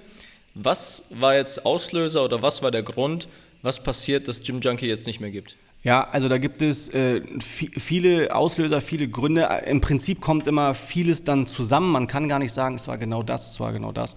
Was 0.54 1.06
war 1.12 1.36
jetzt 1.36 1.66
Auslöser 1.66 2.24
oder 2.26 2.42
was 2.42 2.62
war 2.62 2.72
der 2.72 2.84
Grund, 2.84 3.28
was 3.62 3.82
passiert, 3.84 4.28
dass 4.28 4.44
Gym 4.44 4.60
Junkie 4.60 4.88
jetzt 4.88 5.08
nicht 5.08 5.20
mehr 5.20 5.32
gibt? 5.32 5.56
Ja, 5.84 6.10
also 6.12 6.28
da 6.28 6.38
gibt 6.38 6.62
es 6.62 6.90
äh, 6.90 7.22
vi- 7.40 7.80
viele 7.80 8.36
Auslöser, 8.36 8.82
viele 8.82 9.08
Gründe. 9.08 9.48
Im 9.68 9.80
Prinzip 9.80 10.20
kommt 10.20 10.48
immer 10.48 10.74
vieles 10.74 11.24
dann 11.24 11.48
zusammen. 11.48 11.92
Man 11.92 12.08
kann 12.08 12.28
gar 12.28 12.40
nicht 12.40 12.52
sagen, 12.52 12.76
es 12.76 12.88
war 12.88 12.98
genau 12.98 13.24
das, 13.24 13.52
es 13.52 13.60
war 13.60 13.72
genau 13.72 13.92
das. 13.92 14.16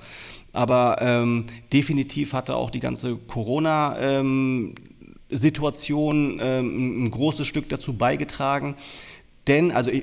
Aber 0.53 0.97
ähm, 1.01 1.45
definitiv 1.73 2.33
hatte 2.33 2.57
auch 2.57 2.71
die 2.71 2.81
ganze 2.81 3.15
Corona-Situation 3.17 4.21
ähm, 4.21 4.75
ein 6.61 7.11
großes 7.11 7.47
Stück 7.47 7.69
dazu 7.69 7.95
beigetragen. 7.95 8.77
Denn, 9.47 9.73
also 9.73 9.90
äh, 9.90 10.03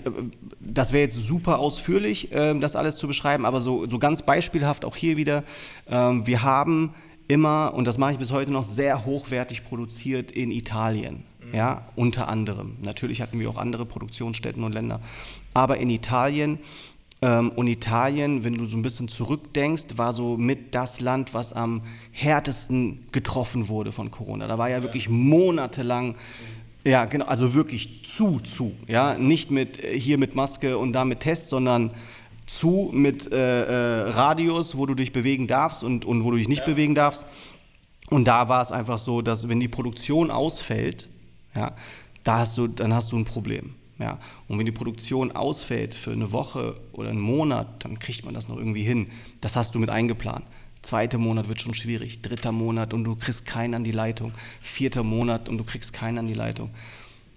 das 0.60 0.94
wäre 0.94 1.04
jetzt 1.04 1.16
super 1.16 1.60
ausführlich, 1.60 2.30
ähm, 2.32 2.60
das 2.60 2.76
alles 2.76 2.98
zu 2.98 3.08
beschreiben, 3.08 3.46
aber 3.46 3.62
so, 3.62 3.88
so 3.88 4.00
ganz 4.00 4.22
beispielhaft 4.22 4.84
auch 4.84 4.96
hier 4.96 5.16
wieder, 5.18 5.44
ähm, 5.90 6.26
wir 6.26 6.44
haben 6.44 6.94
immer, 7.28 7.74
und 7.74 7.86
das 7.86 7.98
mache 7.98 8.14
ich 8.14 8.18
bis 8.18 8.32
heute 8.32 8.52
noch, 8.52 8.64
sehr 8.64 9.06
hochwertig 9.06 9.64
produziert 9.64 10.32
in 10.32 10.52
Italien. 10.52 11.24
Ja, 11.54 11.88
unter 11.96 12.28
anderem. 12.28 12.76
Natürlich 12.82 13.22
hatten 13.22 13.40
wir 13.40 13.50
auch 13.50 13.56
andere 13.56 13.86
Produktionsstätten 13.86 14.66
und 14.66 14.74
Länder. 14.74 15.00
Aber 15.54 15.78
in 15.78 15.90
Italien, 15.90 16.60
ähm, 16.60 16.66
und 17.20 17.66
Italien, 17.66 18.44
wenn 18.44 18.54
du 18.54 18.68
so 18.68 18.78
ein 18.78 18.84
bisschen 18.84 19.08
zurückdenkst, 19.08 19.98
war 19.98 20.14
so 20.14 20.38
mit 20.38 20.76
das 20.76 21.02
Land, 21.02 21.34
was 21.34 21.52
am 21.52 21.82
härtesten 22.12 23.08
getroffen 23.12 23.70
wurde 23.70 23.92
von 23.92 24.12
Corona. 24.12 24.46
Da 24.46 24.60
war 24.60 24.70
ja 24.70 24.84
wirklich 24.84 25.10
monatelang 25.10 26.16
ja, 26.88 27.04
genau, 27.04 27.26
also 27.26 27.54
wirklich 27.54 28.06
zu, 28.06 28.40
zu. 28.40 28.74
Ja, 28.88 29.18
nicht 29.18 29.52
mit 29.52 29.84
äh, 29.84 30.00
hier 30.00 30.18
mit 30.18 30.36
Maske 30.36 30.78
und 30.78 30.94
da 30.94 31.04
mit 31.04 31.20
Test, 31.20 31.50
sondern 31.50 31.92
zu 32.46 32.92
mit 32.94 33.30
äh, 33.30 33.64
äh, 33.66 34.10
Radius, 34.12 34.78
wo 34.78 34.86
du 34.86 34.96
dich 34.96 35.12
bewegen 35.12 35.48
darfst 35.48 35.84
und, 35.84 36.06
und 36.06 36.24
wo 36.24 36.32
du 36.32 36.38
dich 36.38 36.48
nicht 36.48 36.64
bewegen 36.64 36.96
darfst. 36.96 37.26
Und 38.10 38.26
da 38.26 38.48
war 38.48 38.62
es 38.62 38.72
einfach 38.72 38.98
so, 38.98 39.22
dass 39.22 39.50
wenn 39.50 39.60
die 39.60 39.68
Produktion 39.68 40.32
ausfällt, 40.32 41.10
ja, 41.56 41.76
da 42.24 42.40
hast 42.40 42.58
du, 42.58 42.68
dann 42.68 42.94
hast 42.94 43.12
du 43.12 43.18
ein 43.18 43.26
Problem. 43.26 43.76
Ja. 44.00 44.20
Und 44.48 44.60
wenn 44.60 44.66
die 44.66 44.72
Produktion 44.72 45.32
ausfällt 45.32 45.96
für 45.96 46.12
eine 46.12 46.32
Woche 46.32 46.80
oder 46.94 47.10
einen 47.10 47.20
Monat, 47.20 47.84
dann 47.84 48.00
kriegt 48.00 48.26
man 48.26 48.34
das 48.34 48.48
noch 48.48 48.58
irgendwie 48.58 48.84
hin. 48.84 49.08
Das 49.42 49.56
hast 49.56 49.74
du 49.76 49.80
mit 49.80 49.90
eingeplant. 49.90 50.46
Zweiter 50.84 51.18
Monat 51.18 51.50
wird 51.50 51.62
schon 51.62 51.74
schwierig, 51.74 52.22
dritter 52.22 52.52
Monat 52.52 52.94
und 52.94 53.04
du 53.04 53.16
kriegst 53.16 53.46
keinen 53.46 53.74
an 53.74 53.84
die 53.84 53.92
Leitung, 53.92 54.32
vierter 54.62 55.04
Monat 55.04 55.50
und 55.50 55.58
du 55.58 55.64
kriegst 55.64 55.92
keinen 55.94 56.20
an 56.20 56.28
die 56.28 56.34
Leitung. 56.34 56.70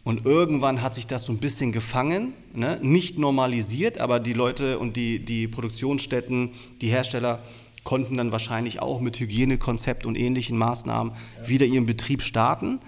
Und 0.02 0.24
irgendwann 0.24 0.82
hat 0.82 0.94
sich 0.94 1.06
das 1.06 1.24
so 1.24 1.32
ein 1.32 1.38
bisschen 1.38 1.72
gefangen, 1.72 2.32
ne? 2.54 2.78
nicht 2.82 3.18
normalisiert, 3.18 3.98
aber 3.98 4.20
die 4.20 4.32
Leute 4.32 4.78
und 4.78 4.96
die, 4.96 5.24
die 5.24 5.48
Produktionsstätten, 5.48 6.50
die 6.80 6.88
Hersteller 6.88 7.42
konnten 7.84 8.16
dann 8.16 8.32
wahrscheinlich 8.32 8.80
auch 8.80 9.00
mit 9.00 9.18
Hygienekonzept 9.18 10.06
und 10.06 10.16
ähnlichen 10.16 10.56
Maßnahmen 10.56 11.14
wieder 11.44 11.66
ihren 11.66 11.86
Betrieb 11.86 12.22
starten. 12.22 12.78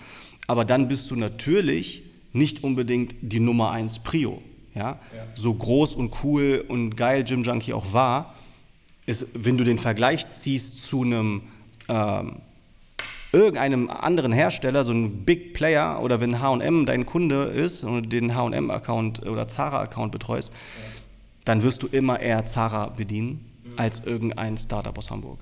Aber 0.47 0.65
dann 0.65 0.89
bist 0.89 1.11
du 1.11 1.17
natürlich 1.17 2.03
nicht 2.33 2.65
unbedingt 2.65 3.15
die 3.21 3.41
Nummer 3.41 3.71
eins 3.71 3.99
Prio. 3.99 4.43
Ja? 4.75 4.99
So 5.35 5.53
groß 5.53 5.95
und 5.95 6.13
cool 6.23 6.65
und 6.67 6.97
geil 6.97 7.25
Jim 7.27 7.43
Junkie 7.43 7.73
auch 7.73 7.93
war, 7.93 8.35
ist, 9.07 9.45
wenn 9.45 9.59
du 9.59 9.65
den 9.65 9.79
Vergleich 9.79 10.33
ziehst 10.33 10.85
zu 10.85 11.03
einem 11.03 11.43
ähm, 11.89 12.37
irgendeinem 13.33 13.89
anderen 13.89 14.33
Hersteller, 14.33 14.85
so 14.85 14.93
ein 14.93 15.25
Big 15.25 15.55
Player 15.55 16.01
oder 16.03 16.21
wenn 16.21 16.41
H&M 16.41 16.87
dein 16.87 17.07
Kunde 17.07 17.45
ist 17.45 17.83
und 17.83 18.13
den 18.13 18.35
H&M-Account 18.35 19.27
oder 19.27 19.49
Zara-Account 19.49 20.13
betreust, 20.13 20.53
dann 21.45 21.63
wirst 21.63 21.83
du 21.83 21.87
immer 21.87 22.21
eher 22.21 22.47
Zara 22.47 22.89
bedienen 22.89 23.51
als 23.77 24.05
irgendein 24.05 24.59
Startup 24.59 24.97
aus 24.97 25.11
Hamburg. 25.11 25.39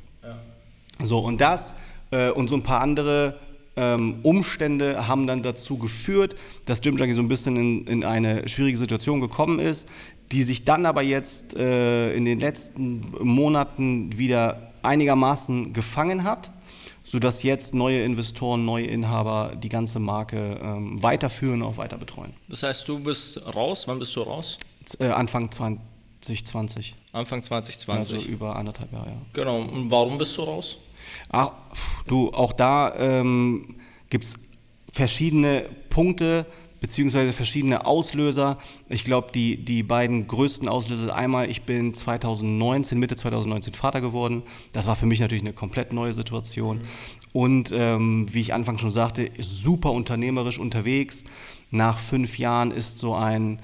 So, 1.03 1.18
und 1.18 1.40
das 1.40 1.74
äh, 2.11 2.31
und 2.31 2.48
so 2.48 2.55
ein 2.55 2.62
paar 2.62 2.81
andere 2.81 3.38
ähm, 3.76 4.16
Umstände 4.22 5.06
haben 5.06 5.26
dann 5.26 5.42
dazu 5.42 5.78
geführt, 5.78 6.35
dass 6.66 6.80
Jim 6.83 6.96
Junkie 6.96 7.14
so 7.14 7.22
ein 7.22 7.28
bisschen 7.28 7.56
in, 7.56 7.87
in 7.87 8.04
eine 8.04 8.48
schwierige 8.48 8.76
Situation 8.78 9.20
gekommen 9.20 9.59
ist, 9.59 9.88
die 10.33 10.42
sich 10.42 10.64
dann 10.64 10.87
aber 10.87 11.02
jetzt 11.02 11.54
äh, 11.56 12.12
in 12.14 12.24
den 12.24 12.38
letzten 12.40 13.00
Monaten 13.20 14.16
wieder 14.18 14.72
einigermaßen 14.83 15.72
gefangen 15.72 16.24
hat, 16.24 16.50
sodass 17.04 17.42
jetzt 17.42 17.74
neue 17.74 18.02
Investoren, 18.04 18.64
neue 18.64 18.87
Inhaber 18.87 19.54
die 19.56 19.68
ganze 19.68 19.98
Marke 19.98 20.59
ähm, 20.62 21.02
weiterführen 21.02 21.62
und 21.62 21.68
auch 21.68 21.76
weiter 21.76 21.98
betreuen. 21.98 22.33
Das 22.48 22.62
heißt, 22.62 22.88
du 22.88 22.98
bist 23.00 23.40
raus. 23.54 23.88
Wann 23.88 23.98
bist 23.98 24.14
du 24.16 24.22
raus? 24.22 24.59
Z- 24.85 25.00
Äh, 25.00 25.09
Anfang 25.11 25.50
2020, 25.50 26.94
Anfang 27.12 27.42
2020. 27.42 28.14
also 28.14 28.28
über 28.28 28.56
anderthalb 28.56 28.92
Jahre, 28.92 29.09
ja. 29.11 29.16
genau. 29.33 29.61
Und 29.62 29.90
warum 29.90 30.18
bist 30.18 30.37
du 30.37 30.42
raus? 30.42 30.78
Ach, 31.28 31.52
du, 32.06 32.30
auch 32.30 32.52
da 32.52 32.94
ähm, 32.96 33.76
gibt 34.08 34.24
es 34.24 34.34
verschiedene 34.92 35.68
Punkte 35.88 36.46
beziehungsweise 36.80 37.32
verschiedene 37.32 37.84
Auslöser. 37.86 38.58
Ich 38.88 39.04
glaube, 39.04 39.28
die, 39.32 39.64
die 39.64 39.82
beiden 39.82 40.26
größten 40.26 40.68
Auslöser, 40.68 41.14
einmal, 41.14 41.50
ich 41.50 41.62
bin 41.62 41.94
2019, 41.94 42.98
Mitte 42.98 43.16
2019 43.16 43.74
Vater 43.74 44.00
geworden. 44.00 44.42
Das 44.72 44.86
war 44.86 44.96
für 44.96 45.06
mich 45.06 45.20
natürlich 45.20 45.42
eine 45.42 45.52
komplett 45.52 45.92
neue 45.92 46.14
Situation. 46.14 46.80
Und 47.32 47.70
ähm, 47.72 48.26
wie 48.32 48.40
ich 48.40 48.54
anfangs 48.54 48.80
schon 48.80 48.90
sagte, 48.90 49.30
super 49.38 49.92
unternehmerisch 49.92 50.58
unterwegs. 50.58 51.24
Nach 51.70 51.98
fünf 51.98 52.38
Jahren 52.38 52.72
ist 52.72 52.98
so 52.98 53.14
ein, 53.14 53.60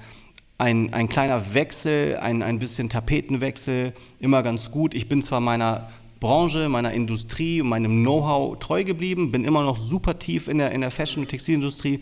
ein, 0.57 0.93
ein 0.93 1.09
kleiner 1.09 1.53
Wechsel, 1.53 2.17
ein, 2.17 2.41
ein 2.43 2.59
bisschen 2.59 2.89
Tapetenwechsel 2.89 3.93
immer 4.19 4.43
ganz 4.43 4.71
gut. 4.71 4.93
Ich 4.93 5.09
bin 5.09 5.21
zwar 5.21 5.41
meiner 5.41 5.89
Branche, 6.19 6.69
meiner 6.69 6.93
Industrie, 6.93 7.61
meinem 7.61 8.01
Know-how 8.03 8.59
treu 8.59 8.83
geblieben, 8.83 9.31
bin 9.31 9.45
immer 9.45 9.63
noch 9.63 9.77
super 9.77 10.19
tief 10.19 10.47
in 10.47 10.57
der, 10.57 10.71
in 10.71 10.81
der 10.81 10.91
Fashion- 10.91 11.23
und 11.23 11.29
Textilindustrie, 11.29 12.01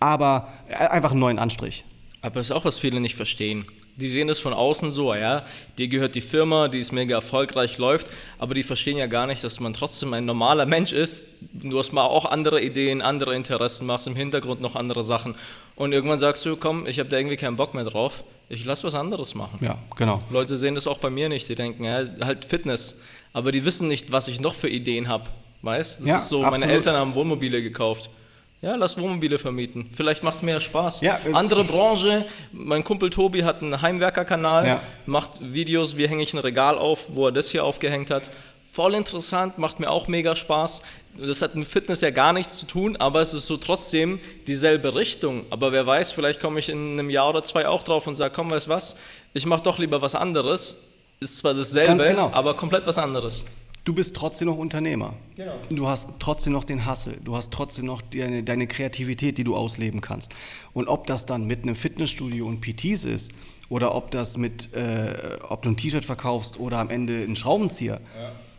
aber 0.00 0.52
äh, 0.68 0.74
einfach 0.74 1.10
einen 1.10 1.20
neuen 1.20 1.38
Anstrich. 1.38 1.84
Aber 2.20 2.36
das 2.36 2.46
ist 2.46 2.52
auch, 2.52 2.64
was 2.64 2.78
viele 2.78 3.00
nicht 3.00 3.14
verstehen. 3.14 3.64
Die 3.96 4.08
sehen 4.08 4.28
das 4.28 4.38
von 4.38 4.52
außen 4.52 4.92
so, 4.92 5.12
ja, 5.12 5.44
dir 5.76 5.88
gehört 5.88 6.14
die 6.14 6.20
Firma, 6.20 6.68
die 6.68 6.78
ist 6.78 6.92
mega 6.92 7.16
erfolgreich, 7.16 7.78
läuft, 7.78 8.06
aber 8.38 8.54
die 8.54 8.62
verstehen 8.62 8.96
ja 8.96 9.06
gar 9.06 9.26
nicht, 9.26 9.42
dass 9.42 9.58
man 9.58 9.74
trotzdem 9.74 10.14
ein 10.14 10.24
normaler 10.24 10.66
Mensch 10.66 10.92
ist. 10.92 11.24
Du 11.52 11.76
hast 11.80 11.92
mal 11.92 12.04
auch 12.04 12.24
andere 12.24 12.62
Ideen, 12.62 13.02
andere 13.02 13.34
Interessen, 13.34 13.86
machst 13.86 14.06
im 14.06 14.14
Hintergrund 14.14 14.60
noch 14.60 14.76
andere 14.76 15.02
Sachen 15.02 15.34
und 15.74 15.92
irgendwann 15.92 16.20
sagst 16.20 16.46
du, 16.46 16.54
komm, 16.54 16.86
ich 16.86 17.00
habe 17.00 17.08
da 17.08 17.16
irgendwie 17.16 17.36
keinen 17.36 17.56
Bock 17.56 17.74
mehr 17.74 17.82
drauf, 17.82 18.22
ich 18.48 18.64
lass 18.64 18.84
was 18.84 18.94
anderes 18.94 19.34
machen. 19.34 19.58
Ja, 19.60 19.78
genau. 19.96 20.22
Leute 20.30 20.56
sehen 20.56 20.76
das 20.76 20.86
auch 20.86 20.98
bei 20.98 21.10
mir 21.10 21.28
nicht, 21.28 21.48
die 21.48 21.56
denken, 21.56 21.82
ja, 21.82 22.04
halt 22.20 22.44
Fitness, 22.44 23.00
aber 23.32 23.52
die 23.52 23.64
wissen 23.64 23.88
nicht, 23.88 24.10
was 24.12 24.28
ich 24.28 24.40
noch 24.40 24.54
für 24.54 24.68
Ideen 24.68 25.08
habe, 25.08 25.24
weißt? 25.62 26.00
Das 26.00 26.06
Ja, 26.06 26.16
ist 26.18 26.28
so, 26.28 26.38
meine 26.42 26.56
absolut. 26.56 26.74
Eltern 26.74 26.96
haben 26.96 27.14
Wohnmobile 27.14 27.62
gekauft. 27.62 28.10
Ja, 28.60 28.74
lass 28.74 28.98
Wohnmobile 29.00 29.38
vermieten. 29.38 29.88
Vielleicht 29.92 30.24
macht 30.24 30.36
es 30.36 30.42
mehr 30.42 30.58
Spaß. 30.58 31.00
Ja, 31.02 31.20
äh, 31.24 31.32
Andere 31.32 31.62
Branche, 31.62 32.26
mein 32.52 32.82
Kumpel 32.82 33.08
Tobi 33.10 33.44
hat 33.44 33.62
einen 33.62 33.80
Heimwerkerkanal, 33.80 34.66
Ja. 34.66 34.82
macht 35.06 35.30
Videos, 35.40 35.96
wie 35.96 36.08
hänge 36.08 36.22
ich 36.24 36.34
ein 36.34 36.38
Regal 36.38 36.76
auf, 36.76 37.06
wo 37.14 37.26
er 37.26 37.32
das 37.32 37.50
hier 37.50 37.64
aufgehängt 37.64 38.10
hat. 38.10 38.30
Voll 38.70 38.94
interessant, 38.94 39.58
macht 39.58 39.78
mir 39.80 39.88
auch 39.90 40.08
mega 40.08 40.34
Spaß. 40.36 40.82
Das 41.16 41.40
hat 41.40 41.54
mit 41.54 41.66
Fitness 41.68 42.00
ja 42.00 42.10
gar 42.10 42.32
nichts 42.32 42.58
zu 42.58 42.66
tun, 42.66 42.96
aber 42.96 43.22
es 43.22 43.32
ist 43.32 43.46
so 43.46 43.56
trotzdem 43.56 44.20
dieselbe 44.46 44.94
Richtung. 44.94 45.44
Aber 45.50 45.72
wer 45.72 45.86
weiß, 45.86 46.12
vielleicht 46.12 46.38
komme 46.40 46.58
ich 46.60 46.68
in 46.68 46.92
einem 46.92 47.10
Jahr 47.10 47.30
oder 47.30 47.42
zwei 47.44 47.66
auch 47.66 47.82
drauf 47.82 48.06
und 48.08 48.14
sage, 48.16 48.32
komm, 48.34 48.50
weißt 48.50 48.68
was, 48.68 48.96
ich 49.34 49.46
mache 49.46 49.62
doch 49.62 49.78
lieber 49.78 50.02
was 50.02 50.14
anderes. 50.14 50.87
Ist 51.20 51.38
zwar 51.38 51.54
dasselbe, 51.54 52.04
genau. 52.04 52.30
aber 52.32 52.54
komplett 52.54 52.86
was 52.86 52.98
anderes. 52.98 53.44
Du 53.84 53.94
bist 53.94 54.14
trotzdem 54.14 54.48
noch 54.48 54.58
Unternehmer. 54.58 55.14
Genau. 55.34 55.54
Du 55.70 55.88
hast 55.88 56.10
trotzdem 56.18 56.52
noch 56.52 56.64
den 56.64 56.86
Hustle. 56.86 57.14
Du 57.24 57.34
hast 57.34 57.52
trotzdem 57.52 57.86
noch 57.86 58.02
deine, 58.02 58.42
deine 58.42 58.66
Kreativität, 58.66 59.38
die 59.38 59.44
du 59.44 59.56
ausleben 59.56 60.02
kannst. 60.02 60.34
Und 60.74 60.88
ob 60.88 61.06
das 61.06 61.24
dann 61.24 61.46
mit 61.46 61.62
einem 61.62 61.74
Fitnessstudio 61.74 62.46
und 62.46 62.60
PTs 62.60 63.04
ist 63.04 63.32
oder 63.70 63.94
ob 63.94 64.10
das 64.10 64.36
mit, 64.36 64.74
äh, 64.74 65.38
ob 65.48 65.62
du 65.62 65.70
ein 65.70 65.76
T-Shirt 65.78 66.04
verkaufst 66.04 66.60
oder 66.60 66.78
am 66.78 66.90
Ende 66.90 67.14
einen 67.14 67.34
Schraubenzieher, 67.34 68.00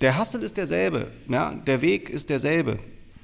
der 0.02 0.19
Hustle 0.19 0.41
ist 0.41 0.58
derselbe. 0.58 1.12
Ja? 1.28 1.54
Der 1.54 1.82
Weg 1.82 2.10
ist 2.10 2.32
derselbe. 2.32 2.78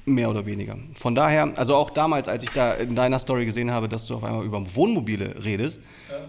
Mehr 0.08 0.30
oder 0.30 0.46
weniger. 0.46 0.78
Von 0.94 1.16
daher, 1.16 1.52
also 1.58 1.76
auch 1.76 1.90
damals, 1.90 2.28
als 2.28 2.44
ich 2.44 2.52
da 2.52 2.74
in 2.76 2.94
deiner 2.96 3.18
Story 3.18 3.44
gesehen 3.46 3.72
habe, 3.72 3.90
dass 3.90 4.06
du 4.06 4.14
auf 4.16 4.24
einmal 4.24 4.46
über 4.46 4.64
Wohnmobile 4.76 5.44
redest, 5.44 5.82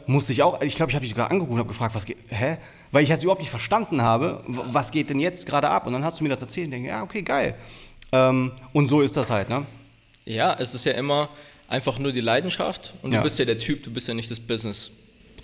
musste 0.07 0.33
ich 0.33 0.43
auch, 0.43 0.63
ich 0.63 0.75
glaube, 0.77 0.91
ich 0.91 0.95
habe 0.97 1.03
dich 1.05 1.11
sogar 1.13 1.31
angeguckt 1.31 1.53
und 1.53 1.59
habe 1.59 1.69
gefragt, 1.69 1.95
was 1.95 2.07
geht, 2.07 2.17
hä? 2.29 2.57
Weil 2.91 3.03
ich 3.03 3.11
das 3.11 3.23
überhaupt 3.23 3.43
nicht 3.43 3.51
verstanden 3.51 4.01
habe, 4.01 4.43
was 4.47 4.91
geht 4.91 5.11
denn 5.11 5.21
jetzt 5.21 5.47
gerade 5.47 5.69
ab? 5.69 5.87
Und 5.87 5.93
dann 5.93 6.05
hast 6.05 6.21
du 6.21 6.25
mir 6.25 6.31
das 6.31 6.41
erzählt 6.41 6.67
und 6.67 6.71
denke, 6.71 6.89
ja, 6.89 7.03
okay, 7.03 7.21
geil. 7.21 7.55
Ähm, 8.13 8.53
und 8.73 8.87
so 8.89 9.03
ist 9.03 9.17
das 9.17 9.29
halt, 9.29 9.51
ne? 9.51 9.67
Ja, 10.25 10.55
es 10.59 10.73
ist 10.75 10.85
ja 10.87 10.93
immer 10.93 11.29
einfach 11.69 11.99
nur 11.99 12.13
die 12.13 12.21
Leidenschaft 12.21 12.95
und 13.03 13.13
Ja. 13.13 13.19
du 13.19 13.25
bist 13.25 13.39
ja 13.39 13.45
der 13.45 13.59
Typ, 13.59 13.83
du 13.85 13.93
bist 13.93 14.09
ja 14.09 14.15
nicht 14.15 14.31
das 14.31 14.41
Business. 14.41 14.91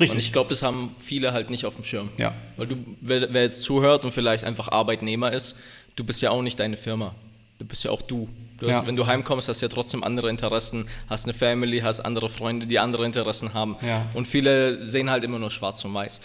Richtig. 0.00 0.12
Und 0.12 0.18
ich 0.18 0.32
glaube, 0.32 0.48
das 0.48 0.62
haben 0.62 0.94
viele 0.98 1.32
halt 1.34 1.50
nicht 1.50 1.66
auf 1.66 1.74
dem 1.74 1.84
Schirm. 1.84 2.08
Ja. 2.16 2.32
Weil 2.56 2.66
du, 2.68 2.76
wer, 3.02 3.32
wer 3.34 3.42
jetzt 3.42 3.62
zuhört 3.62 4.04
und 4.06 4.12
vielleicht 4.12 4.44
einfach 4.44 4.68
Arbeitnehmer 4.68 5.32
ist, 5.32 5.58
du 5.96 6.04
bist 6.04 6.22
ja 6.22 6.30
auch 6.30 6.40
nicht 6.42 6.58
deine 6.58 6.76
Firma. 6.78 7.14
Du 7.62 7.68
bist 7.68 7.84
ja 7.84 7.92
auch 7.92 8.02
du. 8.02 8.28
du 8.58 8.66
hast, 8.68 8.80
Ja. 8.80 8.86
Wenn 8.86 8.96
du 8.96 9.06
heimkommst, 9.06 9.48
hast 9.48 9.62
du 9.62 9.66
ja 9.66 9.72
trotzdem 9.72 10.02
andere 10.02 10.28
Interessen, 10.28 10.88
hast 11.08 11.26
eine 11.26 11.32
Family, 11.32 11.78
hast 11.78 12.00
andere 12.00 12.28
Freunde, 12.28 12.66
die 12.66 12.80
andere 12.80 13.06
Interessen 13.06 13.54
haben. 13.54 13.76
Ja. 13.86 14.04
Und 14.14 14.26
viele 14.26 14.84
sehen 14.84 15.10
halt 15.10 15.22
immer 15.22 15.38
nur 15.38 15.50
schwarz 15.52 15.84
und 15.84 15.94
weiß. 15.94 16.20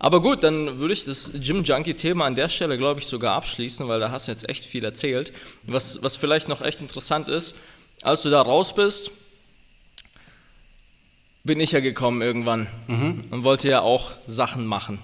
Aber 0.00 0.20
gut, 0.20 0.42
dann 0.42 0.80
würde 0.80 0.92
ich 0.92 1.04
das 1.04 1.30
Gym 1.34 1.62
Junkie-Thema 1.62 2.26
an 2.26 2.34
der 2.34 2.48
Stelle, 2.48 2.76
glaube 2.76 2.98
ich, 2.98 3.06
sogar 3.06 3.36
abschließen, 3.36 3.86
weil 3.86 4.00
da 4.00 4.10
hast 4.10 4.26
du 4.26 4.32
jetzt 4.32 4.48
echt 4.48 4.66
viel 4.66 4.84
erzählt. 4.84 5.32
Was, 5.62 6.02
was 6.02 6.16
vielleicht 6.16 6.48
noch 6.48 6.62
echt 6.62 6.80
interessant 6.80 7.28
ist, 7.28 7.54
als 8.02 8.22
du 8.22 8.30
da 8.30 8.42
raus 8.42 8.74
bist, 8.74 9.12
bin 11.44 11.58
ich 11.58 11.72
ja 11.72 11.80
gekommen 11.80 12.22
irgendwann 12.22 12.68
und 13.30 13.44
wollte 13.44 13.68
ja 13.68 13.80
auch 13.80 14.12
Sachen 14.26 14.64
machen. 14.66 14.98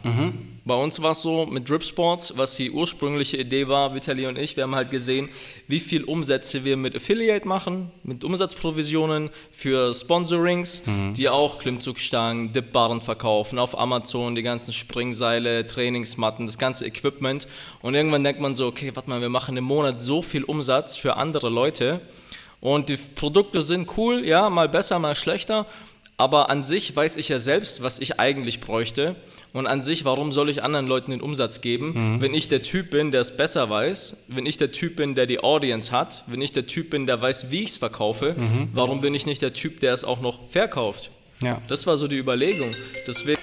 Bei 0.64 0.74
uns 0.74 1.01
war 1.01 1.12
es 1.12 1.22
so 1.22 1.46
mit 1.46 1.68
Drip 1.68 1.83
Sports, 1.83 2.35
was 2.37 2.55
die 2.57 2.70
ursprüngliche 2.70 3.38
Idee 3.38 3.68
war, 3.68 3.94
Vitali 3.94 4.27
und 4.27 4.37
ich, 4.38 4.55
wir 4.55 4.64
haben 4.64 4.74
halt 4.74 4.90
gesehen, 4.90 5.31
wie 5.66 5.81
viel 5.81 6.05
Umsätze 6.05 6.64
wir 6.66 6.77
mit 6.77 6.94
Affiliate 6.94 7.48
machen, 7.48 7.90
mit 8.03 8.22
Umsatzprovisionen 8.22 9.31
für 9.51 9.94
Sponsorings, 9.94 10.83
die 11.16 11.31
auch 11.31 11.59
Klimmzugstangen, 11.59 12.53
Dipbaren 12.53 13.01
verkaufen, 13.01 13.59
auf 13.59 13.79
Amazon 13.79 14.35
die 14.35 14.42
ganzen 14.42 14.74
Springseile, 14.74 15.66
Trainingsmatten, 15.66 16.44
das 16.44 16.59
ganze 16.59 16.85
Equipment. 16.87 17.48
Und 17.81 17.94
irgendwann 17.94 18.22
denkt 18.22 18.40
man 18.40 18.55
so, 18.55 18.66
okay, 18.66 18.92
warte 18.94 19.09
mal, 19.09 19.22
wir 19.22 19.31
machen 19.31 19.57
im 19.57 19.64
Monat 19.64 20.03
so 20.03 20.20
viel 20.20 20.44
Umsatz 20.44 20.96
für 20.96 21.16
andere 21.16 21.48
Leute. 21.48 22.01
Und 22.61 22.88
die 22.88 22.96
Produkte 22.96 23.62
sind 23.62 23.96
cool, 23.96 24.24
ja, 24.27 24.51
mal 24.51 24.68
besser, 24.68 24.98
mal 24.98 25.14
schlechter. 25.14 25.64
Aber 26.21 26.51
an 26.51 26.65
sich 26.65 26.95
weiß 26.95 27.17
ich 27.17 27.29
ja 27.29 27.39
selbst, 27.39 27.81
was 27.83 28.01
ich 28.01 28.19
eigentlich 28.19 28.61
bräuchte. 28.61 29.15
Und 29.53 29.67
an 29.67 29.83
sich, 29.83 30.05
warum 30.05 30.33
soll 30.33 30.51
ich 30.51 30.63
anderen 30.63 30.87
Leuten 30.87 31.13
den 31.13 31.23
Umsatz 31.23 31.63
geben, 31.63 32.21
wenn 32.21 32.35
ich 32.35 32.49
der 32.49 32.63
Typ 32.63 32.91
bin, 32.91 33.13
der 33.13 33.23
es 33.23 33.37
besser 33.37 33.71
weiß, 33.71 34.17
wenn 34.29 34.45
ich 34.45 34.59
der 34.59 34.73
Typ 34.73 34.97
bin, 34.97 35.15
der 35.15 35.27
die 35.27 35.41
Audience 35.43 35.91
hat, 35.91 36.25
wenn 36.27 36.43
ich 36.43 36.53
der 36.53 36.67
Typ 36.67 36.91
bin, 36.91 37.07
der 37.07 37.23
weiß, 37.23 37.51
wie 37.51 37.63
ich 37.63 37.71
es 37.71 37.77
verkaufe, 37.79 38.35
warum 38.75 39.01
bin 39.01 39.15
ich 39.15 39.25
nicht 39.25 39.41
der 39.41 39.55
Typ, 39.55 39.81
der 39.81 39.95
es 39.95 40.05
auch 40.05 40.21
noch 40.21 40.49
verkauft? 40.49 41.11
Ja. 41.41 41.63
Das 41.69 41.87
war 41.87 41.97
so 41.97 42.09
die 42.09 42.19
Überlegung. 42.19 42.75
Deswegen. 43.07 43.41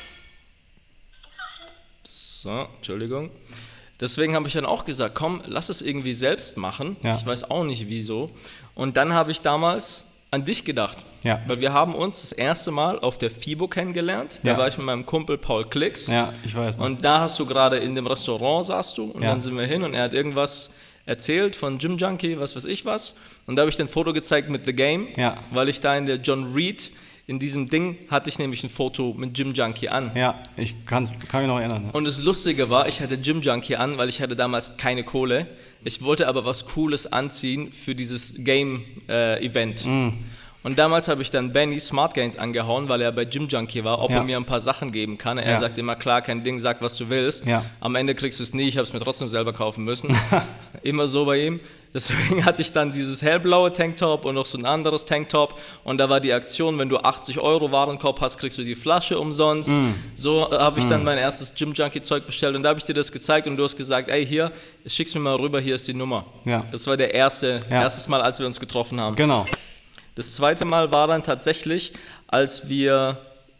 So, 2.03 2.67
Entschuldigung. 2.75 3.31
Deswegen 3.99 4.35
habe 4.35 4.47
ich 4.47 4.53
dann 4.53 4.65
auch 4.65 4.83
gesagt, 4.83 5.15
komm, 5.15 5.41
lass 5.45 5.69
es 5.69 5.81
irgendwie 5.81 6.13
selbst 6.13 6.57
machen. 6.57 6.97
Ja. 7.01 7.15
Ich 7.15 7.25
weiß 7.25 7.49
auch 7.49 7.63
nicht 7.63 7.87
wieso. 7.87 8.31
Und 8.75 8.97
dann 8.97 9.13
habe 9.13 9.31
ich 9.31 9.39
damals 9.39 10.04
an 10.35 10.45
dich 10.45 10.63
gedacht. 10.65 10.97
Ja. 11.23 11.41
Weil 11.47 11.59
wir 11.61 11.73
haben 11.73 11.95
uns 11.95 12.21
das 12.21 12.31
erste 12.31 12.69
Mal 12.71 12.99
auf 12.99 13.17
der 13.17 13.31
FIBO 13.31 13.67
kennengelernt. 13.67 14.41
Da 14.43 14.51
Ja. 14.51 14.57
war 14.59 14.67
ich 14.67 14.77
mit 14.77 14.85
meinem 14.85 15.05
Kumpel 15.07 15.37
Paul 15.39 15.65
Klicks. 15.65 16.05
Ja, 16.07 16.31
ich 16.45 16.53
weiß. 16.55 16.77
noch. 16.77 16.85
Und 16.85 17.03
da 17.03 17.21
hast 17.21 17.39
du 17.39 17.45
gerade 17.47 17.77
in 17.77 17.95
dem 17.95 18.05
Restaurant 18.05 18.65
saßt 18.67 18.97
du 18.97 19.05
und 19.11 19.23
Ja. 19.23 19.29
dann 19.31 19.41
sind 19.41 19.57
wir 19.57 19.65
hin 19.65 19.81
und 19.83 19.93
er 19.95 20.03
hat 20.03 20.13
irgendwas 20.13 20.71
erzählt 21.07 21.55
von 21.55 21.77
Gym 21.77 21.97
Junkie, 21.97 22.39
was 22.39 22.55
weiß 22.55 22.65
ich 22.65 22.85
was. 22.85 23.15
Und 23.47 23.55
da 23.55 23.61
habe 23.61 23.69
ich 23.71 23.79
ein 23.79 23.87
Foto 23.87 24.13
gezeigt 24.13 24.49
mit 24.49 24.65
The 24.65 24.73
Game, 24.73 25.07
Ja. 25.17 25.37
weil 25.51 25.69
ich 25.69 25.79
da 25.79 25.95
in 25.97 26.05
der 26.05 26.17
John 26.17 26.53
Reed, 26.53 26.91
in 27.27 27.39
diesem 27.39 27.69
Ding, 27.69 27.97
hatte 28.09 28.29
ich 28.29 28.37
nämlich 28.37 28.63
ein 28.63 28.69
Foto 28.69 29.13
mit 29.17 29.33
Gym 29.33 29.53
Junkie 29.53 29.89
an. 29.89 30.11
ja, 30.15 30.41
ich 30.57 30.85
kann 30.85 31.03
mich 31.03 31.11
noch 31.31 31.59
erinnern. 31.59 31.85
Ja. 31.85 31.91
Und 31.91 32.05
das 32.05 32.21
Lustige 32.21 32.69
war, 32.69 32.87
ich 32.87 33.01
hatte 33.01 33.17
Gym 33.17 33.41
Junkie 33.41 33.75
an, 33.77 33.97
weil 33.97 34.09
ich 34.09 34.21
hatte 34.21 34.35
damals 34.35 34.77
keine 34.77 35.03
Kohle. 35.03 35.47
Ich 35.83 36.03
wollte 36.03 36.27
aber 36.27 36.45
was 36.45 36.65
Cooles 36.67 37.11
anziehen 37.11 37.71
für 37.73 37.95
dieses 37.95 38.35
Game-Event. 38.37 39.85
Mm. 39.85 40.09
Und 40.63 40.79
damals 40.79 41.07
habe 41.07 41.21
ich 41.21 41.29
dann 41.29 41.51
Benny 41.53 41.79
Smart 41.79 42.15
Gains 42.15 42.37
angehauen, 42.37 42.89
weil 42.89 42.99
er 43.01 43.11
bei 43.11 43.25
Gym 43.25 43.47
Junkie 43.47 43.83
war, 43.83 44.01
ob 44.01 44.09
Ja. 44.09 44.17
er 44.17 44.23
mir 44.23 44.37
ein 44.37 44.45
paar 44.45 44.61
Sachen 44.61 44.91
geben 44.91 45.17
kann. 45.19 45.37
Er 45.37 45.51
Ja. 45.53 45.59
sagt 45.59 45.77
immer, 45.77 45.95
klar, 45.95 46.23
kein 46.23 46.43
Ding, 46.43 46.57
sag, 46.59 46.81
was 46.81 46.97
du 46.97 47.09
willst. 47.11 47.45
Ja. 47.45 47.63
Am 47.81 47.93
Ende 47.95 48.15
kriegst 48.15 48.39
du 48.39 48.43
es 48.43 48.53
nie, 48.55 48.67
ich 48.67 48.77
habe 48.77 48.83
es 48.87 48.93
mir 48.93 48.99
trotzdem 48.99 49.27
selber 49.27 49.53
kaufen 49.53 49.83
müssen. 49.83 50.09
immer 50.81 51.07
so 51.07 51.25
bei 51.25 51.45
ihm. 51.45 51.59
Deswegen 51.95 52.43
hatte 52.45 52.61
ich 52.61 52.73
dann 52.73 52.91
dieses 52.91 53.21
hellblaue 53.21 53.71
Tanktop 53.71 54.25
und 54.25 54.35
noch 54.35 54.45
so 54.45 54.57
ein 54.57 54.65
anderes 54.65 55.05
Tanktop. 55.05 55.57
Und 55.85 55.97
da 55.97 56.09
war 56.09 56.19
die 56.19 56.33
Aktion, 56.33 56.77
wenn 56.77 56.89
du 56.89 56.97
80 56.97 57.39
Euro 57.39 57.71
Warenkorb 57.71 58.19
hast, 58.19 58.37
kriegst 58.37 58.57
du 58.57 58.63
die 58.63 58.75
Flasche 58.75 59.17
umsonst. 59.17 59.69
Mm. 59.69 59.93
So 60.13 60.51
äh, 60.51 60.57
habe 60.57 60.81
ich 60.81 60.87
dann 60.87 61.05
mein 61.05 61.17
erstes 61.17 61.55
Gym 61.55 61.71
Junkie 61.73 62.01
Zeug 62.01 62.25
bestellt 62.27 62.53
und 62.57 62.63
da 62.63 62.69
habe 62.69 62.79
ich 62.79 62.85
dir 62.85 62.93
das 62.93 63.13
gezeigt 63.13 63.47
und 63.47 63.55
du 63.55 63.63
hast 63.63 63.77
gesagt, 63.77 64.09
ey 64.09 64.27
hier, 64.27 64.51
schick's 64.85 65.13
mir 65.15 65.21
mal 65.21 65.35
rüber, 65.35 65.61
hier 65.61 65.75
ist 65.75 65.87
die 65.87 65.93
Nummer. 65.93 66.25
Ja. 66.43 66.65
Das 66.69 66.85
war 66.85 66.97
der 66.97 67.13
erste, 67.13 67.61
Ja. 67.71 67.83
erstes 67.83 68.09
Mal, 68.09 68.21
als 68.21 68.39
wir 68.39 68.45
uns 68.45 68.59
getroffen 68.59 68.99
haben. 68.99 69.15
Genau. 69.15 69.45
Das 70.15 70.35
zweite 70.35 70.65
Mal 70.65 70.91
war 70.91 71.07
dann 71.07 71.23
tatsächlich, 71.23 71.93
als 72.27 72.67
wir 72.67 73.17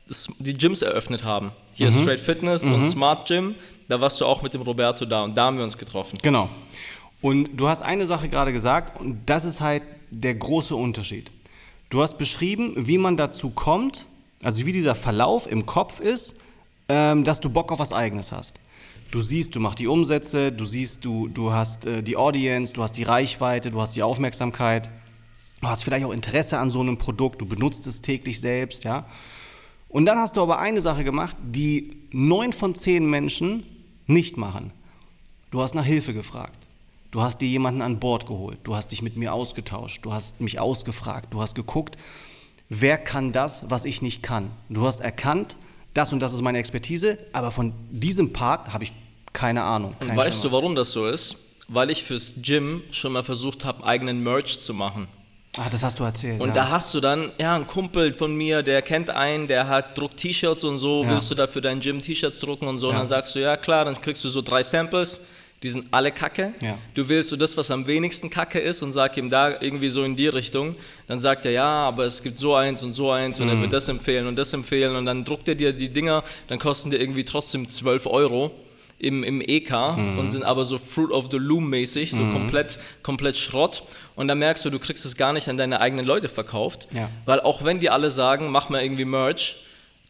das, 0.09 0.27
die 0.39 0.53
Gyms 0.57 0.81
eröffnet 0.81 1.23
haben. 1.23 1.51
Hier 1.73 1.89
Mhm. 1.89 2.01
Straight 2.01 2.19
Fitness 2.19 2.63
und 2.65 2.85
Smart 2.85 3.27
Gym. 3.29 3.55
Da 3.87 4.01
warst 4.01 4.19
du 4.19 4.25
auch 4.25 4.41
mit 4.41 4.53
dem 4.53 4.61
Roberto 4.61 5.05
da 5.05 5.23
und 5.23 5.35
da 5.37 5.45
haben 5.45 5.57
wir 5.57 5.63
uns 5.63 5.77
getroffen. 5.77 6.17
Genau. 6.21 6.49
Und 7.25 7.59
du 7.59 7.67
hast 7.67 7.81
eine 7.81 8.05
Sache 8.05 8.29
gerade 8.29 8.53
gesagt 8.53 9.01
und 9.01 9.17
das 9.25 9.45
ist 9.45 9.59
halt 9.59 9.81
der 10.11 10.35
große 10.35 10.75
Unterschied. 10.75 11.31
Du 11.89 12.03
hast 12.03 12.19
beschrieben, 12.19 12.73
wie 12.75 12.99
man 12.99 13.17
dazu 13.17 13.49
kommt, 13.49 14.05
also 14.43 14.63
wie 14.67 14.71
dieser 14.71 14.93
Verlauf 14.93 15.49
im 15.49 15.65
Kopf 15.65 15.99
ist, 15.99 16.35
ähm, 16.87 17.23
dass 17.23 17.39
du 17.39 17.49
Bock 17.49 17.71
auf 17.71 17.79
was 17.79 17.93
Eigenes 17.93 18.31
hast. 18.31 18.59
Du 19.09 19.21
siehst, 19.21 19.55
du 19.55 19.59
machst 19.59 19.79
die 19.79 19.87
Umsätze, 19.87 20.51
du 20.51 20.65
siehst, 20.65 21.03
du, 21.03 21.27
du 21.27 21.51
hast 21.51 21.87
äh, 21.87 22.03
die 22.03 22.15
Audience, 22.15 22.73
du 22.73 22.83
hast 22.83 22.91
die 22.91 23.01
Reichweite, 23.01 23.71
du 23.71 23.81
hast 23.81 23.95
die 23.95 24.03
Aufmerksamkeit, 24.03 24.91
du 25.61 25.67
hast 25.67 25.83
vielleicht 25.83 26.05
auch 26.05 26.13
Interesse 26.13 26.59
an 26.59 26.69
so 26.69 26.79
einem 26.79 26.99
Produkt, 26.99 27.41
du 27.41 27.47
benutzt 27.47 27.87
es 27.87 28.03
täglich 28.03 28.39
selbst, 28.39 28.83
ja. 28.83 29.07
Und 29.89 30.05
dann 30.05 30.19
hast 30.19 30.37
du 30.37 30.43
aber 30.43 30.59
eine 30.59 30.79
Sache 30.79 31.03
gemacht, 31.03 31.35
die 31.41 32.03
neun 32.11 32.53
von 32.53 32.75
zehn 32.75 33.09
Menschen 33.09 33.63
nicht 34.05 34.37
machen. 34.37 34.71
Du 35.49 35.63
hast 35.63 35.73
nach 35.73 35.85
Hilfe 35.85 36.13
gefragt. 36.13 36.64
Du 37.15 37.21
hast 37.21 37.37
dir 37.37 37.47
jemanden 37.47 37.81
an 37.81 38.01
Bord 38.01 38.25
geholt. 38.25 38.59
Du 38.65 38.75
hast 38.75 38.89
dich 38.91 39.01
mit 39.01 39.15
mir 39.15 39.31
ausgetauscht. 39.31 40.03
Du 40.03 40.11
hast 40.11 40.41
mich 40.41 40.59
ausgefragt. 40.59 41.33
Du 41.33 41.41
hast 41.41 41.55
geguckt, 41.55 41.95
wer 42.67 42.97
kann 42.97 43.31
das, 43.31 43.69
was 43.69 43.85
ich 43.85 44.01
nicht 44.01 44.21
kann. 44.21 44.51
Du 44.67 44.85
hast 44.85 44.99
erkannt, 44.99 45.55
das 45.93 46.11
und 46.11 46.19
das 46.19 46.33
ist 46.33 46.41
meine 46.41 46.57
Expertise, 46.57 47.17
aber 47.31 47.51
von 47.51 47.71
diesem 47.89 48.33
Part 48.33 48.73
habe 48.73 48.83
ich 48.83 48.91
keine 49.31 49.63
Ahnung. 49.63 49.95
Und 49.97 50.07
keinen 50.09 50.17
weißt 50.17 50.41
Schimmer. 50.41 50.43
du, 50.43 50.51
warum 50.51 50.75
das 50.75 50.91
so 50.91 51.07
ist? 51.07 51.37
Weil 51.69 51.89
ich 51.89 52.03
fürs 52.03 52.33
Gym 52.41 52.81
schon 52.91 53.13
mal 53.13 53.23
versucht 53.23 53.63
habe, 53.63 53.85
eigenen 53.85 54.21
Merch 54.21 54.59
zu 54.59 54.73
machen. 54.73 55.07
Ah, 55.57 55.69
das 55.69 55.83
hast 55.83 55.97
du 55.97 56.03
erzählt. 56.03 56.41
Und 56.41 56.49
ja. 56.49 56.53
da 56.55 56.69
hast 56.69 56.93
du 56.93 56.99
dann, 56.99 57.31
ja, 57.37 57.55
ein 57.55 57.65
Kumpel 57.65 58.13
von 58.13 58.35
mir, 58.35 58.61
der 58.61 58.81
kennt 58.81 59.09
einen, 59.09 59.47
der 59.47 59.69
hat 59.69 59.97
druckt 59.97 60.17
T-Shirts 60.17 60.65
und 60.65 60.79
so, 60.79 61.03
Ja. 61.03 61.11
willst 61.11 61.31
du 61.31 61.35
da 61.35 61.47
für 61.47 61.61
dein 61.61 61.79
Gym 61.79 62.01
T-Shirts 62.01 62.41
drucken 62.41 62.67
und 62.67 62.77
so? 62.77 62.87
Und 62.89 62.95
Ja. 62.95 62.99
dann 62.99 63.07
sagst 63.07 63.35
du, 63.35 63.39
ja 63.39 63.55
klar, 63.55 63.85
dann 63.85 64.01
kriegst 64.01 64.21
du 64.25 64.27
so 64.27 64.41
drei 64.41 64.63
Samples, 64.63 65.21
die 65.63 65.69
sind 65.69 65.87
alle 65.91 66.11
kacke. 66.11 66.53
Ja. 66.61 66.77
Du 66.93 67.07
wählst 67.09 67.29
so 67.29 67.35
das, 67.37 67.57
was 67.57 67.71
am 67.71 67.87
wenigsten 67.87 68.29
kacke 68.29 68.59
ist 68.59 68.83
und 68.83 68.91
sag 68.91 69.17
ihm 69.17 69.29
da 69.29 69.59
irgendwie 69.61 69.89
so 69.89 70.03
in 70.03 70.15
die 70.15 70.27
Richtung. 70.27 70.75
Dann 71.07 71.19
sagt 71.19 71.45
er, 71.45 71.51
ja, 71.51 71.65
aber 71.65 72.05
es 72.05 72.21
gibt 72.21 72.37
so 72.37 72.53
eins 72.55 72.83
und 72.83 72.93
so 72.93 73.09
eins 73.11 73.39
und 73.39 73.49
er 73.49 73.55
Mhm. 73.55 73.61
wird 73.61 73.73
das 73.73 73.87
empfehlen 73.87 74.27
und 74.27 74.35
das 74.35 74.53
empfehlen 74.53 74.95
und 74.95 75.05
dann 75.05 75.23
druckt 75.23 75.47
er 75.47 75.55
dir 75.55 75.73
die 75.73 75.89
Dinger, 75.89 76.23
dann 76.47 76.59
kosten 76.59 76.91
die 76.91 76.97
irgendwie 76.97 77.23
trotzdem 77.25 77.67
12 77.69 78.05
Euro. 78.05 78.51
Im, 78.97 79.25
im 79.25 79.41
EK 79.41 79.71
Mhm. 79.97 80.19
und 80.19 80.29
sind 80.29 80.45
aber 80.45 80.63
so 80.63 80.77
Fruit 80.77 81.11
of 81.11 81.27
the 81.29 81.37
Loom 81.37 81.69
mäßig, 81.69 82.11
so 82.11 82.23
komplett, 82.31 82.79
komplett 83.03 83.35
Schrott. 83.35 83.83
Und 84.15 84.29
dann 84.29 84.39
merkst 84.39 84.63
du, 84.63 84.69
du 84.69 84.79
kriegst 84.79 85.03
es 85.05 85.17
gar 85.17 85.33
nicht 85.33 85.49
an 85.49 85.57
deine 85.57 85.81
eigenen 85.81 86.05
Leute 86.05 86.29
verkauft. 86.29 86.87
Ja. 86.93 87.09
Weil 87.25 87.41
auch 87.41 87.65
wenn 87.65 87.81
die 87.81 87.89
alle 87.89 88.09
sagen, 88.09 88.51
mach 88.51 88.69
mal 88.69 88.81
irgendwie 88.81 89.03
Merch, 89.03 89.57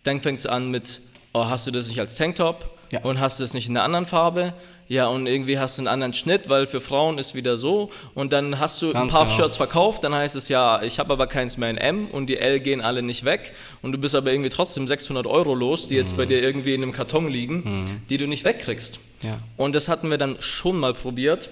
dann 0.04 0.22
fängt 0.22 0.40
es 0.42 0.46
an 0.46 0.70
mit, 0.70 1.02
oh, 1.36 1.46
hast 1.46 1.68
du 1.68 1.72
das 1.72 1.88
nicht 1.88 2.00
als 2.00 2.16
Tanktop? 2.16 2.70
Ja. 2.92 3.02
Und 3.02 3.20
hast 3.20 3.40
du 3.40 3.44
das 3.44 3.54
nicht 3.54 3.68
in 3.68 3.76
einer 3.76 3.84
anderen 3.84 4.06
Farbe? 4.06 4.54
Ja, 4.88 5.08
und 5.08 5.26
irgendwie 5.26 5.58
hast 5.58 5.78
du 5.78 5.82
einen 5.82 5.88
anderen 5.88 6.14
Schnitt, 6.14 6.48
weil 6.48 6.68
für 6.68 6.80
Frauen 6.80 7.18
ist 7.18 7.34
wieder 7.34 7.58
so. 7.58 7.90
Und 8.14 8.32
dann 8.34 8.60
hast 8.60 8.80
du 8.84 8.88
ein 8.88 8.94
Ganz 8.94 9.12
paar 9.12 9.26
genau. 9.26 9.36
Shirts 9.36 9.58
verkauft, 9.58 10.04
dann 10.04 10.14
heißt 10.14 10.36
es 10.36 10.48
ja, 10.48 10.82
ich 10.84 11.00
habe 11.00 11.12
aber 11.12 11.26
keins 11.26 11.58
mehr 11.58 11.72
in 11.72 11.78
M 11.78 12.08
und 12.12 12.28
die 12.28 12.38
L 12.38 12.60
gehen 12.60 12.82
alle 12.82 13.02
nicht 13.02 13.26
weg. 13.26 13.54
Und 13.82 13.94
du 13.94 13.98
bist 13.98 14.14
aber 14.14 14.32
irgendwie 14.32 14.52
trotzdem 14.52 14.88
600 14.88 15.26
Euro 15.26 15.56
los, 15.56 15.88
die 15.88 15.96
jetzt 15.96 16.14
Mhm. 16.14 16.18
bei 16.18 16.26
dir 16.28 16.42
irgendwie 16.42 16.76
in 16.76 16.84
einem 16.84 16.92
Karton 16.92 17.28
liegen, 17.28 18.00
die 18.10 18.18
du 18.18 18.28
nicht 18.28 18.46
wegkriegst. 18.46 19.00
Ja. 19.24 19.40
Und 19.58 19.74
das 19.74 19.90
hatten 19.90 20.12
wir 20.12 20.20
dann 20.20 20.38
schon 20.40 20.80
mal 20.80 20.94
probiert. 20.94 21.50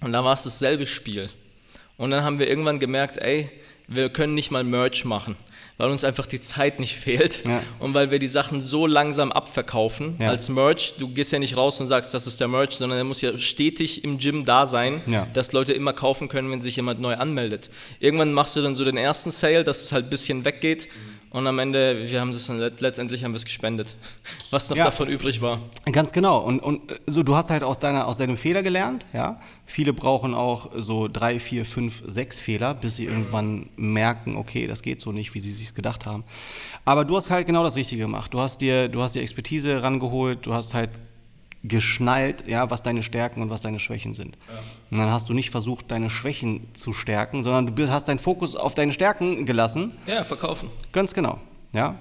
Und 0.00 0.12
da 0.14 0.24
war 0.24 0.32
es 0.32 0.44
dasselbe 0.44 0.86
Spiel. 0.86 1.28
Und 1.98 2.10
dann 2.12 2.24
haben 2.24 2.38
wir 2.38 2.48
irgendwann 2.48 2.78
gemerkt, 2.78 3.18
ey, 3.18 3.50
wir 3.88 4.08
können 4.08 4.32
nicht 4.34 4.50
mal 4.50 4.64
Merch 4.64 5.04
machen, 5.04 5.36
weil 5.76 5.90
uns 5.90 6.04
einfach 6.04 6.26
die 6.26 6.40
Zeit 6.40 6.78
nicht 6.78 6.94
fehlt 6.96 7.40
Ja. 7.44 7.62
und 7.80 7.94
weil 7.94 8.10
wir 8.10 8.18
die 8.18 8.28
Sachen 8.28 8.60
so 8.60 8.86
langsam 8.86 9.32
abverkaufen 9.32 10.16
Ja. 10.20 10.28
als 10.28 10.48
Merch. 10.48 10.94
Du 10.98 11.08
gehst 11.08 11.32
ja 11.32 11.38
nicht 11.38 11.56
raus 11.56 11.80
und 11.80 11.88
sagst, 11.88 12.14
das 12.14 12.26
ist 12.26 12.40
der 12.40 12.48
Merch, 12.48 12.72
sondern 12.76 12.98
er 12.98 13.04
muss 13.04 13.20
ja 13.20 13.36
stetig 13.38 14.04
im 14.04 14.18
Gym 14.18 14.44
da 14.44 14.66
sein, 14.66 15.02
Ja. 15.06 15.26
dass 15.32 15.52
Leute 15.52 15.72
immer 15.72 15.92
kaufen 15.92 16.28
können, 16.28 16.50
wenn 16.50 16.60
sich 16.60 16.76
jemand 16.76 17.00
neu 17.00 17.14
anmeldet. 17.14 17.70
Irgendwann 18.00 18.32
machst 18.32 18.54
du 18.56 18.62
dann 18.62 18.74
so 18.74 18.84
den 18.84 18.96
ersten 18.96 19.30
Sale, 19.30 19.64
dass 19.64 19.82
es 19.82 19.92
halt 19.92 20.06
ein 20.06 20.10
bisschen 20.10 20.44
weggeht 20.44 20.88
und 21.34 21.46
am 21.46 21.58
Ende, 21.58 22.08
wir 22.10 22.20
haben 22.20 22.30
es 22.30 22.46
dann 22.46 22.58
let- 22.58 22.80
letztendlich 22.80 23.24
haben 23.24 23.32
wir 23.32 23.36
es 23.36 23.44
gespendet, 23.44 23.96
was 24.50 24.70
noch 24.70 24.76
Ja. 24.76 24.84
davon 24.84 25.08
übrig 25.08 25.42
war. 25.42 25.58
Ganz 25.92 26.12
genau. 26.12 26.38
Und, 26.38 26.60
und 26.60 26.80
so, 27.06 27.22
du 27.22 27.34
hast 27.34 27.50
halt 27.50 27.62
aus, 27.62 27.78
deiner, 27.78 28.06
aus 28.06 28.16
deinem 28.18 28.36
Fehler 28.36 28.62
gelernt, 28.62 29.04
ja. 29.12 29.40
Viele 29.66 29.92
brauchen 29.92 30.32
auch 30.32 30.70
so 30.76 31.08
drei, 31.08 31.38
vier, 31.38 31.64
fünf, 31.64 32.02
sechs 32.06 32.38
Fehler, 32.40 32.72
bis 32.74 32.96
sie 32.96 33.04
irgendwann 33.06 33.68
merken, 33.76 34.36
okay, 34.36 34.66
das 34.66 34.80
geht 34.82 35.00
so 35.00 35.12
nicht, 35.12 35.34
wie 35.34 35.40
sie 35.40 35.52
sich 35.52 35.74
gedacht 35.74 36.06
haben. 36.06 36.24
Aber 36.84 37.04
du 37.04 37.16
hast 37.16 37.30
halt 37.30 37.46
genau 37.46 37.64
das 37.64 37.76
Richtige 37.76 38.02
gemacht. 38.02 38.32
Du 38.32 38.40
hast 38.40 38.60
dir, 38.60 38.88
du 38.88 39.02
hast 39.02 39.14
die 39.14 39.20
Expertise 39.20 39.82
rangeholt, 39.82 40.46
du 40.46 40.54
hast 40.54 40.72
halt 40.74 40.90
geschnallt, 41.64 42.46
ja, 42.46 42.70
was 42.70 42.82
deine 42.82 43.02
Stärken 43.02 43.40
und 43.42 43.50
was 43.50 43.62
deine 43.62 43.78
Schwächen 43.78 44.12
sind. 44.14 44.36
Und 44.90 44.98
dann 44.98 45.10
hast 45.10 45.28
du 45.30 45.32
nicht 45.32 45.50
versucht, 45.50 45.90
deine 45.90 46.10
Schwächen 46.10 46.68
zu 46.74 46.92
stärken, 46.92 47.42
sondern 47.42 47.74
du 47.74 47.88
hast 47.90 48.06
deinen 48.06 48.18
Fokus 48.18 48.54
auf 48.54 48.74
deine 48.74 48.92
Stärken 48.92 49.46
gelassen. 49.46 49.92
Ja, 50.06 50.24
verkaufen. 50.24 50.68
Ganz 50.92 51.14
genau, 51.14 51.40
ja. 51.72 51.98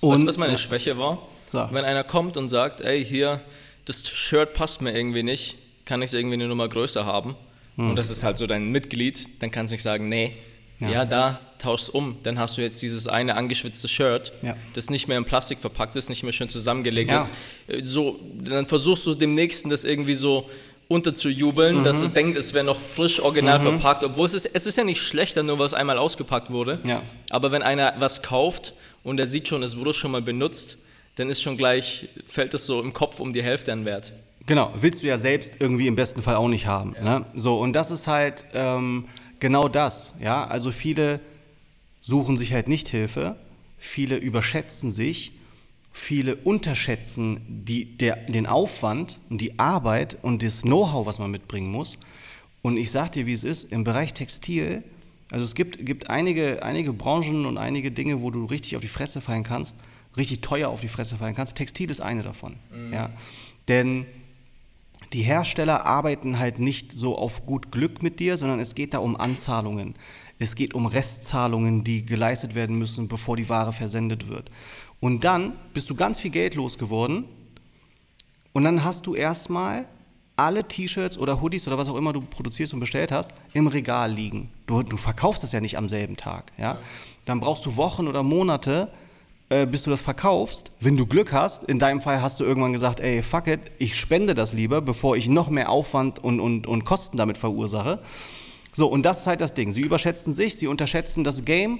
weißt 0.00 0.22
du, 0.22 0.26
was 0.26 0.38
meine 0.38 0.56
Schwäche 0.56 0.96
war? 0.98 1.18
So. 1.48 1.66
Wenn 1.70 1.84
einer 1.84 2.04
kommt 2.04 2.36
und 2.36 2.48
sagt, 2.48 2.80
ey, 2.80 3.04
hier, 3.04 3.40
das 3.84 4.08
Shirt 4.08 4.54
passt 4.54 4.82
mir 4.82 4.96
irgendwie 4.96 5.22
nicht, 5.22 5.58
kann 5.84 6.00
ich 6.02 6.06
es 6.06 6.14
irgendwie 6.14 6.34
eine 6.34 6.48
Nummer 6.48 6.68
größer 6.68 7.04
haben? 7.04 7.36
Hm. 7.76 7.90
Und 7.90 7.96
das 7.96 8.10
ist 8.10 8.22
halt 8.22 8.38
so 8.38 8.46
dein 8.46 8.70
Mitglied, 8.70 9.42
dann 9.42 9.50
kannst 9.50 9.72
du 9.72 9.74
nicht 9.74 9.82
sagen, 9.82 10.08
nee, 10.08 10.36
Ja. 10.78 10.88
ja, 10.90 11.04
da 11.04 11.40
tauschst 11.58 11.92
um, 11.94 12.16
dann 12.22 12.38
hast 12.38 12.56
du 12.58 12.62
jetzt 12.62 12.80
dieses 12.82 13.06
eine 13.08 13.34
angeschwitzte 13.36 13.88
Shirt, 13.88 14.32
Ja. 14.42 14.56
das 14.74 14.90
nicht 14.90 15.08
mehr 15.08 15.18
in 15.18 15.24
Plastik 15.24 15.58
verpackt 15.60 15.96
ist, 15.96 16.08
nicht 16.08 16.22
mehr 16.22 16.32
schön 16.32 16.48
zusammengelegt 16.48 17.10
Ja. 17.10 17.18
ist. 17.18 17.32
Äh, 17.68 17.82
So, 17.84 18.20
dann 18.42 18.66
versuchst 18.66 19.06
du 19.06 19.14
dem 19.14 19.34
Nächsten 19.34 19.70
das 19.70 19.84
irgendwie 19.84 20.14
so 20.14 20.48
unterzujubeln, 20.88 21.82
dass 21.84 21.98
Mhm. 21.98 22.02
er 22.04 22.08
denkt, 22.10 22.38
es 22.38 22.54
wäre 22.54 22.64
noch 22.64 22.78
frisch 22.78 23.20
original 23.20 23.60
verpackt, 23.60 24.04
obwohl 24.04 24.26
es 24.26 24.34
ist, 24.34 24.46
es 24.52 24.66
ist 24.66 24.76
ja 24.78 24.84
nicht 24.84 25.00
schlechter, 25.02 25.42
nur 25.42 25.58
weil 25.58 25.66
es 25.66 25.74
einmal 25.74 25.98
ausgepackt 25.98 26.50
wurde. 26.50 26.78
Ja. 26.84 27.02
Aber 27.30 27.50
wenn 27.52 27.62
einer 27.62 27.94
was 27.98 28.22
kauft 28.22 28.72
und 29.02 29.18
er 29.20 29.26
sieht 29.26 29.48
schon, 29.48 29.62
es 29.62 29.76
wurde 29.76 29.92
schon 29.94 30.10
mal 30.12 30.22
benutzt, 30.22 30.78
dann 31.16 31.28
ist 31.28 31.42
schon 31.42 31.56
gleich, 31.56 32.08
fällt 32.26 32.54
es 32.54 32.66
so 32.66 32.80
im 32.80 32.92
Kopf 32.92 33.20
um 33.20 33.32
die 33.32 33.42
Hälfte 33.42 33.72
an 33.72 33.84
Wert. 33.84 34.12
Genau, 34.46 34.72
willst 34.80 35.02
du 35.02 35.06
ja 35.08 35.18
selbst 35.18 35.54
irgendwie 35.58 35.88
im 35.88 35.96
besten 35.96 36.22
Fall 36.22 36.36
auch 36.36 36.48
nicht 36.48 36.66
haben. 36.66 36.94
Ne? 37.02 37.24
So, 37.34 37.58
und 37.58 37.72
das 37.72 37.90
ist 37.90 38.06
halt 38.06 38.44
ähm, 38.54 39.06
genau 39.40 39.66
das. 39.68 40.14
Ja? 40.22 40.46
Also 40.46 40.70
viele 40.70 41.20
suchen 42.06 42.36
sich 42.36 42.52
halt 42.52 42.68
nicht 42.68 42.88
Hilfe, 42.88 43.34
viele 43.78 44.16
überschätzen 44.16 44.92
sich, 44.92 45.32
viele 45.92 46.36
unterschätzen 46.36 47.40
die, 47.48 47.98
der, 47.98 48.16
den 48.26 48.46
Aufwand 48.46 49.18
und 49.28 49.40
die 49.40 49.58
Arbeit 49.58 50.16
und 50.22 50.44
das 50.44 50.62
Know-how, 50.62 51.04
was 51.04 51.18
man 51.18 51.32
mitbringen 51.32 51.68
muss. 51.68 51.98
Und 52.62 52.76
ich 52.76 52.92
sag 52.92 53.10
dir, 53.12 53.26
wie 53.26 53.32
es 53.32 53.42
ist, 53.42 53.72
im 53.72 53.82
Bereich 53.82 54.14
Textil, 54.14 54.84
also 55.32 55.44
es 55.44 55.56
gibt, 55.56 55.84
gibt 55.84 56.08
einige, 56.08 56.62
einige 56.62 56.92
Branchen 56.92 57.44
und 57.44 57.58
einige 57.58 57.90
Dinge, 57.90 58.22
wo 58.22 58.30
du 58.30 58.44
richtig 58.44 58.76
auf 58.76 58.82
die 58.82 58.88
Fresse 58.88 59.20
fallen 59.20 59.42
kannst, 59.42 59.74
richtig 60.16 60.42
teuer 60.42 60.68
auf 60.68 60.80
die 60.80 60.88
Fresse 60.88 61.16
fallen 61.16 61.34
kannst. 61.34 61.56
Textil 61.56 61.90
ist 61.90 62.00
eine 62.00 62.22
davon. 62.22 62.54
Ja? 62.92 63.10
Denn 63.66 64.06
die 65.12 65.22
Hersteller 65.22 65.86
arbeiten 65.86 66.38
halt 66.38 66.60
nicht 66.60 66.92
so 66.92 67.18
auf 67.18 67.46
gut 67.46 67.72
Glück 67.72 68.02
mit 68.02 68.20
dir, 68.20 68.36
sondern 68.36 68.60
es 68.60 68.76
geht 68.76 68.94
da 68.94 68.98
um 68.98 69.16
Anzahlungen. 69.16 69.94
Es 70.38 70.54
geht 70.54 70.74
um 70.74 70.86
Restzahlungen, 70.86 71.82
die 71.84 72.04
geleistet 72.04 72.54
werden 72.54 72.76
müssen, 72.78 73.08
bevor 73.08 73.36
die 73.36 73.48
Ware 73.48 73.72
versendet 73.72 74.28
wird. 74.28 74.50
Und 75.00 75.24
dann 75.24 75.54
bist 75.72 75.88
du 75.90 75.94
ganz 75.94 76.20
viel 76.20 76.30
Geld 76.30 76.54
losgeworden 76.54 77.24
und 78.52 78.64
dann 78.64 78.84
hast 78.84 79.06
du 79.06 79.14
erstmal 79.14 79.86
alle 80.36 80.68
T-Shirts 80.68 81.18
oder 81.18 81.40
Hoodies 81.40 81.66
oder 81.66 81.78
was 81.78 81.88
auch 81.88 81.96
immer 81.96 82.12
du 82.12 82.20
produzierst 82.20 82.74
und 82.74 82.80
bestellt 82.80 83.10
hast, 83.10 83.32
im 83.54 83.66
Regal 83.66 84.12
liegen. 84.12 84.50
Du, 84.66 84.82
du 84.82 84.96
verkaufst 84.96 85.42
es 85.44 85.52
ja 85.52 85.60
nicht 85.60 85.78
am 85.78 85.88
selben 85.88 86.16
Tag. 86.16 86.52
Ja? 86.58 86.78
Dann 87.24 87.40
brauchst 87.40 87.64
du 87.64 87.76
Wochen 87.76 88.06
oder 88.06 88.22
Monate, 88.22 88.92
äh, 89.48 89.66
bis 89.66 89.84
du 89.84 89.90
das 89.90 90.02
verkaufst. 90.02 90.72
Wenn 90.80 90.96
du 90.96 91.06
Glück 91.06 91.32
hast, 91.32 91.64
in 91.64 91.78
deinem 91.78 92.00
Fall 92.00 92.20
hast 92.20 92.40
du 92.40 92.44
irgendwann 92.44 92.72
gesagt, 92.72 93.00
ey, 93.00 93.22
fuck 93.22 93.46
it, 93.46 93.60
ich 93.78 93.96
spende 93.96 94.34
das 94.34 94.52
lieber, 94.52 94.82
bevor 94.82 95.16
ich 95.16 95.28
noch 95.28 95.48
mehr 95.48 95.70
Aufwand 95.70 96.22
und, 96.22 96.40
und, 96.40 96.66
und 96.66 96.84
Kosten 96.84 97.16
damit 97.16 97.38
verursache. 97.38 98.02
So, 98.76 98.86
und 98.88 99.04
das 99.04 99.20
ist 99.20 99.26
halt 99.26 99.40
das 99.40 99.54
Ding. 99.54 99.72
Sie 99.72 99.80
überschätzen 99.80 100.34
sich, 100.34 100.56
sie 100.56 100.66
unterschätzen 100.66 101.24
das 101.24 101.44
Game 101.46 101.78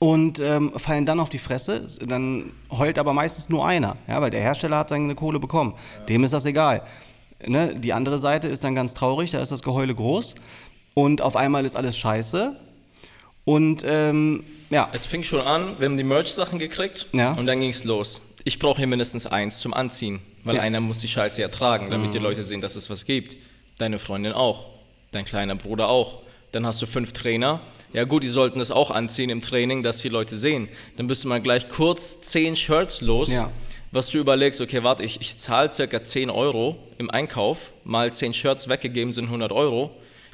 und 0.00 0.40
ähm, 0.40 0.72
fallen 0.76 1.06
dann 1.06 1.20
auf 1.20 1.30
die 1.30 1.38
Fresse. 1.38 1.86
Dann 2.04 2.50
heult 2.72 2.98
aber 2.98 3.12
meistens 3.12 3.48
nur 3.48 3.64
einer, 3.64 3.96
ja, 4.08 4.20
weil 4.20 4.30
der 4.30 4.40
Hersteller 4.40 4.78
hat 4.78 4.88
seine 4.88 5.14
Kohle 5.14 5.38
bekommen. 5.38 5.74
Dem 6.08 6.24
ist 6.24 6.32
das 6.32 6.44
egal. 6.44 6.82
Ne? 7.46 7.74
Die 7.78 7.92
andere 7.92 8.18
Seite 8.18 8.48
ist 8.48 8.64
dann 8.64 8.74
ganz 8.74 8.94
traurig, 8.94 9.30
da 9.30 9.40
ist 9.40 9.52
das 9.52 9.62
Geheule 9.62 9.94
groß 9.94 10.34
und 10.94 11.22
auf 11.22 11.36
einmal 11.36 11.64
ist 11.64 11.76
alles 11.76 11.96
scheiße. 11.96 12.56
Und 13.44 13.84
ähm, 13.86 14.42
ja, 14.70 14.88
Es 14.92 15.04
fing 15.06 15.22
schon 15.22 15.40
an, 15.40 15.76
wir 15.78 15.86
haben 15.86 15.96
die 15.96 16.04
Merch-Sachen 16.04 16.58
gekriegt 16.58 17.06
Ja. 17.12 17.32
und 17.34 17.46
dann 17.46 17.60
ging 17.60 17.70
es 17.70 17.84
los. 17.84 18.22
Ich 18.44 18.58
brauche 18.58 18.78
hier 18.78 18.86
mindestens 18.88 19.26
eins 19.26 19.60
zum 19.60 19.72
Anziehen, 19.72 20.18
weil 20.42 20.56
Ja. 20.56 20.62
Mhm. 20.62 20.66
einer 20.66 20.80
muss 20.80 20.98
die 20.98 21.08
Scheiße 21.08 21.40
ja 21.40 21.48
tragen, 21.48 21.90
damit 21.90 22.12
die 22.14 22.18
Leute 22.18 22.42
sehen, 22.44 22.60
dass 22.60 22.74
es 22.76 22.90
was 22.90 23.04
gibt. 23.04 23.36
Deine 23.78 23.98
Freundin 23.98 24.32
auch, 24.32 24.66
dein 25.12 25.24
kleiner 25.24 25.54
Bruder 25.54 25.88
auch. 25.88 26.22
Dann 26.50 26.66
hast 26.66 26.82
du 26.82 26.86
fünf 26.86 27.12
Trainer. 27.12 27.60
Ja 27.94 28.04
gut, 28.04 28.22
die 28.24 28.28
sollten 28.28 28.60
es 28.60 28.70
auch 28.70 28.90
anziehen 28.90 29.30
im 29.30 29.40
Training, 29.40 29.82
dass 29.82 29.98
die 29.98 30.08
Leute 30.10 30.36
sehen. 30.36 30.68
Dann 30.96 31.06
bist 31.06 31.24
du 31.24 31.28
mal 31.28 31.40
gleich 31.40 31.68
kurz 31.68 32.20
zehn 32.20 32.56
Shirts 32.56 33.00
los, 33.00 33.30
Ja. 33.32 33.50
was 33.90 34.10
du 34.10 34.18
überlegst, 34.18 34.60
okay, 34.60 34.82
warte, 34.82 35.02
ich, 35.02 35.20
ich 35.20 35.38
zahle 35.38 35.72
circa 35.72 36.02
10 36.04 36.28
Euro 36.30 36.76
im 36.98 37.10
Einkauf, 37.10 37.72
mal 37.84 38.12
10 38.12 38.34
Shirts 38.34 38.68
weggegeben 38.68 39.12
sind 39.12 39.26
100 39.26 39.52
Euro. 39.52 39.90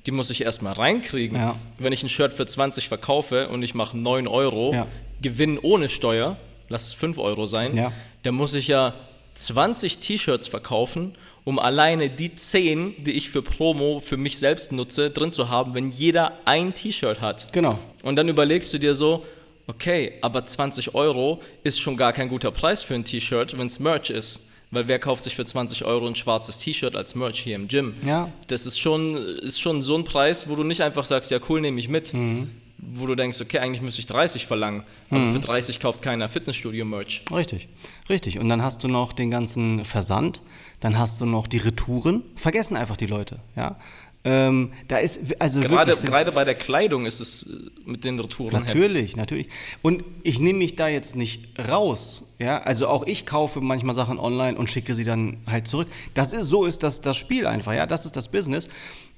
Die 0.07 0.11
muss 0.13 0.31
ich 0.31 0.43
erstmal 0.43 0.73
reinkriegen. 0.75 1.37
Ja. 1.37 1.57
Wenn 1.79 1.93
ich 1.93 2.03
ein 2.03 2.09
Shirt 2.09 2.33
für 2.33 2.47
20 2.47 2.89
verkaufe 2.89 3.49
und 3.49 3.63
ich 3.63 3.75
mache 3.75 3.97
9 3.97 4.27
Euro, 4.29 4.73
Ja. 4.73 4.87
Gewinn 5.23 5.59
ohne 5.59 5.89
Steuer, 5.89 6.37
lass 6.69 6.87
es 6.87 6.95
5 6.95 7.19
Euro 7.19 7.47
sein, 7.47 7.93
dann 8.23 8.35
muss 8.35 8.55
ich 8.55 8.69
ja 8.69 8.95
20 9.35 9.99
T-Shirts 9.99 10.49
verkaufen, 10.49 11.15
um 11.49 11.59
alleine 11.59 12.11
die 12.11 12.35
10, 12.35 13.05
die 13.05 13.13
ich 13.13 13.31
für 13.31 13.41
Promo 13.41 14.01
für 14.01 14.19
mich 14.19 14.37
selbst 14.37 14.71
nutze, 14.71 15.09
drin 15.09 15.33
zu 15.33 15.49
haben, 15.49 15.73
wenn 15.73 15.89
jeder 15.91 16.33
ein 16.45 16.75
T-Shirt 16.75 17.23
hat. 17.23 17.51
genau. 17.55 17.79
Und 18.03 18.17
dann 18.17 18.29
überlegst 18.29 18.75
du 18.75 18.79
dir 18.79 18.95
so, 18.95 19.25
okay, 19.67 20.13
aber 20.21 20.45
20 20.45 20.95
Euro 20.95 21.41
ist 21.65 21.81
schon 21.81 21.97
gar 21.97 22.13
kein 22.13 22.29
guter 22.29 22.51
Preis 22.51 22.83
für 22.83 22.95
ein 22.95 23.07
T-Shirt, 23.07 23.57
wenn 23.57 23.67
es 23.67 23.81
Merch 23.81 24.11
ist. 24.11 24.43
Weil 24.71 24.89
wer 24.89 24.99
kauft 24.99 25.25
sich 25.25 25.37
für 25.37 25.47
20 25.47 25.87
Euro 25.87 26.07
ein 26.07 26.17
schwarzes 26.17 26.59
T-Shirt 26.59 26.95
als 26.95 27.15
Merch 27.15 27.41
hier 27.41 27.57
im 27.57 27.67
Gym? 27.67 27.95
Ja. 28.05 28.31
Das 28.49 28.67
ist 28.67 28.79
schon, 28.79 29.17
ist 29.17 29.59
schon 29.59 29.83
so 29.83 29.97
ein 29.97 30.05
Preis, 30.05 30.51
wo 30.51 30.55
du 30.55 30.65
nicht 30.65 30.83
einfach 30.83 31.07
sagst, 31.07 31.31
ja 31.31 31.39
cool, 31.49 31.63
nehme 31.63 31.81
ich 31.81 31.89
mit. 31.89 32.13
Mhm. 32.13 32.51
Wo 32.79 33.07
du 33.07 33.17
denkst, 33.17 33.41
okay, 33.41 33.59
eigentlich 33.59 33.83
müsste 33.83 34.01
ich 34.01 34.07
30 34.07 34.47
verlangen. 34.47 34.85
Aber 35.11 35.33
für 35.33 35.41
30 35.41 35.81
kauft 35.81 36.01
keiner 36.01 36.29
Fitnessstudio-Merch. 36.29 37.25
Richtig, 37.35 37.69
richtig. 38.09 38.39
Und 38.39 38.49
dann 38.49 38.63
hast 38.63 38.85
du 38.85 38.89
noch 38.89 39.13
den 39.13 39.31
ganzen 39.31 39.85
Versand, 39.85 40.43
dann 40.81 40.99
hast 40.99 41.21
du 41.21 41.27
noch 41.27 41.49
die 41.49 41.59
Retouren. 41.59 42.23
Vergessen 42.37 42.77
einfach 42.77 42.97
die 42.97 43.07
Leute, 43.07 43.41
ja. 43.57 43.77
Ähm, 44.25 44.73
da 44.89 44.99
ist 44.99 45.41
also 45.41 45.61
Gerade, 45.61 45.93
wirklich 45.93 46.11
gerade 46.11 46.33
bei 46.33 46.45
der 46.45 46.55
Kleidung 46.55 47.07
ist 47.07 47.21
es 47.21 47.45
äh, 47.45 47.71
mit 47.87 48.05
den 48.05 48.19
Retouren. 48.19 48.53
Natürlich, 48.53 49.17
natürlich. 49.17 49.49
Und 49.81 50.05
ich 50.25 50.41
nehme 50.41 50.59
mich 50.59 50.75
da 50.75 50.89
jetzt 50.89 51.15
nicht 51.15 51.59
raus. 51.59 52.25
Ja, 52.39 52.59
also 52.59 52.89
auch 52.89 53.07
ich 53.07 53.27
kaufe 53.27 53.61
manchmal 53.61 53.95
Sachen 53.95 54.19
online 54.19 54.59
und 54.59 54.69
schicke 54.69 54.95
sie 54.95 55.05
dann 55.05 55.39
halt 55.47 55.69
zurück. 55.69 55.89
Das 56.15 56.33
ist 56.33 56.47
so 56.47 56.67
ist 56.67 56.83
das 56.83 57.01
das 57.01 57.17
Spiel 57.17 57.47
einfach. 57.47 57.73
Ja, 57.73 57.87
das 57.87 58.07
ist 58.07 58.17
das 58.17 58.29
Business. 58.29 58.69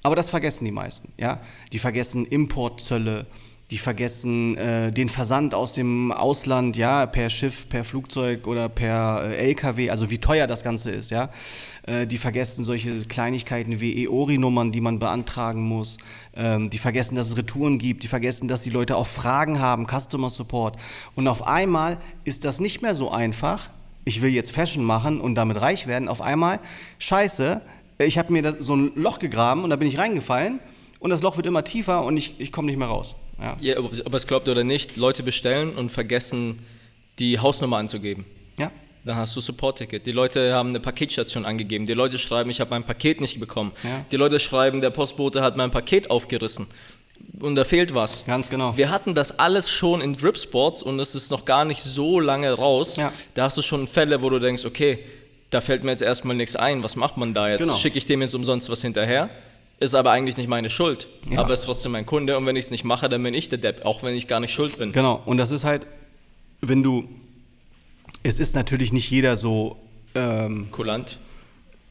Aber 0.03 0.15
das 0.15 0.29
vergessen 0.29 0.65
die 0.65 0.71
meisten. 0.71 1.11
Ja, 1.17 1.41
die 1.73 1.79
vergessen 1.79 2.25
Importzölle. 2.25 3.25
Die 3.71 3.77
vergessen 3.77 4.57
äh, 4.57 4.91
den 4.91 5.07
Versand 5.07 5.55
aus 5.55 5.71
dem 5.71 6.11
Ausland, 6.11 6.75
ja, 6.75 7.05
per 7.05 7.29
Schiff, 7.29 7.69
per 7.69 7.85
Flugzeug 7.85 8.45
oder 8.45 8.67
per 8.67 9.23
äh, 9.23 9.47
LKW, 9.47 9.89
also 9.89 10.11
wie 10.11 10.17
teuer 10.17 10.45
das 10.45 10.61
Ganze 10.61 10.91
ist, 10.91 11.09
ja. 11.09 11.29
Äh, 11.83 12.05
die 12.05 12.17
vergessen 12.17 12.65
solche 12.65 12.91
Kleinigkeiten 13.05 13.79
wie 13.79 14.03
EORI-Nummern, 14.03 14.73
die 14.73 14.81
man 14.81 14.99
beantragen 14.99 15.61
muss. 15.61 15.99
Ähm, 16.35 16.69
die 16.69 16.79
vergessen, 16.79 17.15
dass 17.15 17.29
es 17.29 17.37
Retouren 17.37 17.77
gibt. 17.77 18.03
Die 18.03 18.07
vergessen, 18.07 18.49
dass 18.49 18.61
die 18.61 18.71
Leute 18.71 18.97
auch 18.97 19.07
Fragen 19.07 19.61
haben, 19.61 19.87
Customer 19.87 20.29
Support. 20.29 20.75
Und 21.15 21.29
auf 21.29 21.47
einmal 21.47 21.97
ist 22.25 22.43
das 22.43 22.59
nicht 22.59 22.81
mehr 22.81 22.93
so 22.93 23.09
einfach. 23.09 23.69
Ich 24.03 24.21
will 24.21 24.31
jetzt 24.31 24.51
Fashion 24.51 24.83
machen 24.83 25.21
und 25.21 25.35
damit 25.35 25.61
reich 25.61 25.87
werden. 25.87 26.09
Auf 26.09 26.19
einmal, 26.19 26.59
scheiße, 26.99 27.61
ich 27.99 28.17
habe 28.17 28.33
mir 28.33 28.57
so 28.59 28.75
ein 28.75 28.91
Loch 28.95 29.19
gegraben 29.19 29.63
und 29.63 29.69
da 29.69 29.77
bin 29.77 29.87
ich 29.87 29.97
reingefallen. 29.97 30.59
Und 30.99 31.09
das 31.09 31.21
Loch 31.21 31.37
wird 31.37 31.47
immer 31.47 31.63
tiefer 31.63 32.03
und 32.03 32.17
ich, 32.17 32.37
ich 32.39 32.51
komme 32.51 32.65
nicht 32.65 32.77
mehr 32.77 32.89
raus. 32.89 33.15
Ja. 33.41 33.57
Ja, 33.59 33.79
ob 33.79 34.13
es 34.13 34.27
glaubt 34.27 34.47
oder 34.47 34.63
nicht, 34.63 34.97
Leute 34.97 35.23
bestellen 35.23 35.75
und 35.75 35.91
vergessen, 35.91 36.59
die 37.19 37.39
Hausnummer 37.39 37.77
anzugeben. 37.77 38.25
ja. 38.57 38.71
Dann 39.03 39.15
hast 39.15 39.35
du 39.35 39.41
Support-Ticket. 39.41 40.05
Die 40.05 40.11
Leute 40.11 40.53
haben 40.53 40.69
eine 40.69 40.79
Paketstation 40.79 41.43
angegeben. 41.43 41.87
Die 41.87 41.95
Leute 41.95 42.19
schreiben, 42.19 42.51
ich 42.51 42.59
habe 42.61 42.69
mein 42.69 42.83
Paket 42.83 43.19
nicht 43.19 43.39
bekommen. 43.39 43.71
Ja. 43.83 44.05
Die 44.11 44.15
Leute 44.15 44.39
schreiben, 44.39 44.79
der 44.79 44.91
Postbote 44.91 45.41
hat 45.41 45.57
mein 45.57 45.71
Paket 45.71 46.11
aufgerissen. 46.11 46.67
Und 47.39 47.55
da 47.55 47.63
fehlt 47.63 47.95
was. 47.95 48.25
Ganz 48.27 48.47
genau. 48.47 48.77
Wir 48.77 48.91
hatten 48.91 49.15
das 49.15 49.39
alles 49.39 49.71
schon 49.71 50.01
in 50.01 50.13
Drip 50.13 50.37
Sports 50.37 50.83
und 50.83 50.99
es 50.99 51.15
ist 51.15 51.31
noch 51.31 51.45
gar 51.45 51.65
nicht 51.65 51.81
so 51.81 52.19
lange 52.19 52.51
raus. 52.53 52.97
Ja. 52.97 53.11
Da 53.33 53.45
hast 53.45 53.57
du 53.57 53.63
schon 53.63 53.87
Fälle, 53.87 54.21
wo 54.21 54.29
du 54.29 54.37
denkst, 54.37 54.65
okay, 54.65 54.99
da 55.49 55.61
fällt 55.61 55.83
mir 55.83 55.89
jetzt 55.89 56.03
erstmal 56.03 56.35
nichts 56.35 56.55
ein. 56.55 56.83
Was 56.83 56.95
macht 56.95 57.17
man 57.17 57.33
da 57.33 57.49
jetzt? 57.49 57.61
Genau. 57.61 57.75
Schicke 57.77 57.97
ich 57.97 58.05
dem 58.05 58.21
jetzt 58.21 58.35
umsonst 58.35 58.69
was 58.69 58.83
hinterher? 58.83 59.31
Ist 59.81 59.95
aber 59.95 60.11
eigentlich 60.11 60.37
nicht 60.37 60.47
meine 60.47 60.69
Schuld. 60.69 61.07
Ja. 61.27 61.39
Aber 61.39 61.53
ist 61.53 61.65
trotzdem 61.65 61.93
mein 61.93 62.05
Kunde 62.05 62.37
und 62.37 62.45
wenn 62.45 62.55
ich 62.55 62.65
es 62.65 62.71
nicht 62.71 62.83
mache, 62.83 63.09
dann 63.09 63.23
bin 63.23 63.33
ich 63.33 63.49
der 63.49 63.57
Depp, 63.57 63.83
auch 63.83 64.03
wenn 64.03 64.13
ich 64.13 64.27
gar 64.27 64.39
nicht 64.39 64.53
schuld 64.53 64.77
bin. 64.77 64.91
Genau, 64.91 65.23
und 65.25 65.39
das 65.39 65.49
ist 65.49 65.63
halt, 65.63 65.87
wenn 66.61 66.83
du. 66.83 67.09
Es 68.21 68.39
ist 68.39 68.53
natürlich 68.53 68.93
nicht 68.93 69.09
jeder 69.09 69.37
so 69.37 69.77
ähm, 70.13 70.67
Kulant. 70.69 71.17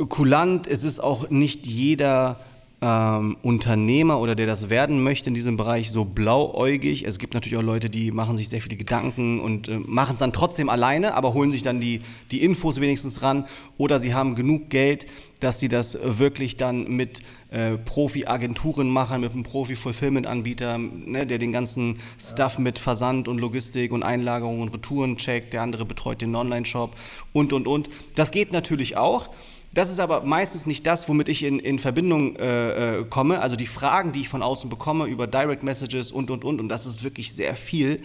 kulant, 0.08 0.68
es 0.68 0.84
ist 0.84 1.00
auch 1.00 1.30
nicht 1.30 1.66
jeder 1.66 2.38
ähm, 2.80 3.36
Unternehmer 3.42 4.20
oder 4.20 4.36
der 4.36 4.46
das 4.46 4.70
werden 4.70 5.02
möchte 5.02 5.28
in 5.28 5.34
diesem 5.34 5.56
Bereich 5.56 5.90
so 5.90 6.04
blauäugig. 6.04 7.04
Es 7.04 7.18
gibt 7.18 7.34
natürlich 7.34 7.58
auch 7.58 7.62
Leute, 7.62 7.90
die 7.90 8.12
machen 8.12 8.36
sich 8.36 8.48
sehr 8.48 8.62
viele 8.62 8.76
Gedanken 8.76 9.40
und 9.40 9.66
äh, 9.66 9.80
machen 9.80 10.12
es 10.14 10.20
dann 10.20 10.32
trotzdem 10.32 10.68
alleine, 10.68 11.14
aber 11.14 11.34
holen 11.34 11.50
sich 11.50 11.62
dann 11.62 11.80
die, 11.80 11.98
die 12.30 12.42
Infos 12.42 12.80
wenigstens 12.80 13.22
ran 13.22 13.46
oder 13.78 13.98
sie 13.98 14.14
haben 14.14 14.36
genug 14.36 14.70
Geld, 14.70 15.06
dass 15.40 15.58
sie 15.58 15.68
das 15.68 15.98
wirklich 16.00 16.56
dann 16.56 16.88
mit 16.88 17.22
äh, 17.50 17.76
Profi-Agenturen 17.76 18.88
machen, 18.88 19.20
mit 19.20 19.32
einem 19.32 19.42
Profi-Fulfillment-Anbieter, 19.42 20.78
ne, 20.78 21.26
der 21.26 21.38
den 21.38 21.52
ganzen 21.52 21.98
Stuff 22.18 22.58
mit 22.58 22.78
Versand 22.78 23.28
und 23.28 23.40
Logistik 23.40 23.92
und 23.92 24.02
Einlagerung 24.02 24.60
und 24.60 24.72
Retouren 24.72 25.16
checkt, 25.16 25.52
der 25.52 25.62
andere 25.62 25.84
betreut 25.84 26.22
den 26.22 26.34
Online-Shop 26.34 26.92
und, 27.32 27.52
und, 27.52 27.66
und. 27.66 27.90
Das 28.14 28.30
geht 28.30 28.52
natürlich 28.52 28.96
auch. 28.96 29.30
Das 29.72 29.90
ist 29.90 30.00
aber 30.00 30.24
meistens 30.24 30.66
nicht 30.66 30.86
das, 30.86 31.08
womit 31.08 31.28
ich 31.28 31.44
in, 31.44 31.60
in 31.60 31.78
Verbindung 31.78 32.36
äh, 32.36 33.00
äh, 33.00 33.04
komme. 33.04 33.40
Also 33.40 33.54
die 33.54 33.68
Fragen, 33.68 34.12
die 34.12 34.22
ich 34.22 34.28
von 34.28 34.42
außen 34.42 34.68
bekomme 34.68 35.06
über 35.06 35.26
Direct 35.26 35.62
Messages 35.62 36.10
und, 36.10 36.30
und, 36.30 36.44
und, 36.44 36.60
und 36.60 36.68
das 36.68 36.86
ist 36.86 37.04
wirklich 37.04 37.32
sehr 37.34 37.54
viel, 37.54 38.02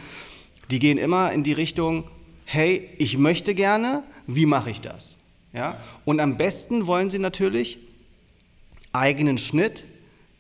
die 0.69 0.79
gehen 0.79 0.97
immer 0.97 1.31
in 1.31 1.43
die 1.43 1.53
Richtung, 1.53 2.05
hey, 2.45 2.89
ich 2.97 3.17
möchte 3.17 3.55
gerne, 3.55 4.03
wie 4.27 4.45
mache 4.45 4.69
ich 4.69 4.81
das? 4.81 5.17
Ja? 5.53 5.77
Und 6.03 6.19
am 6.19 6.37
besten 6.37 6.85
wollen 6.85 7.09
sie 7.09 7.19
natürlich 7.19 7.79
eigenen 8.97 9.37
Schnitt, 9.37 9.85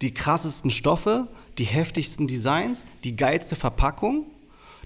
die 0.01 0.13
krassesten 0.13 0.71
Stoffe, 0.71 1.27
die 1.57 1.63
heftigsten 1.63 2.27
Designs, 2.27 2.85
die 3.03 3.15
geilste 3.15 3.55
Verpackung, 3.55 4.25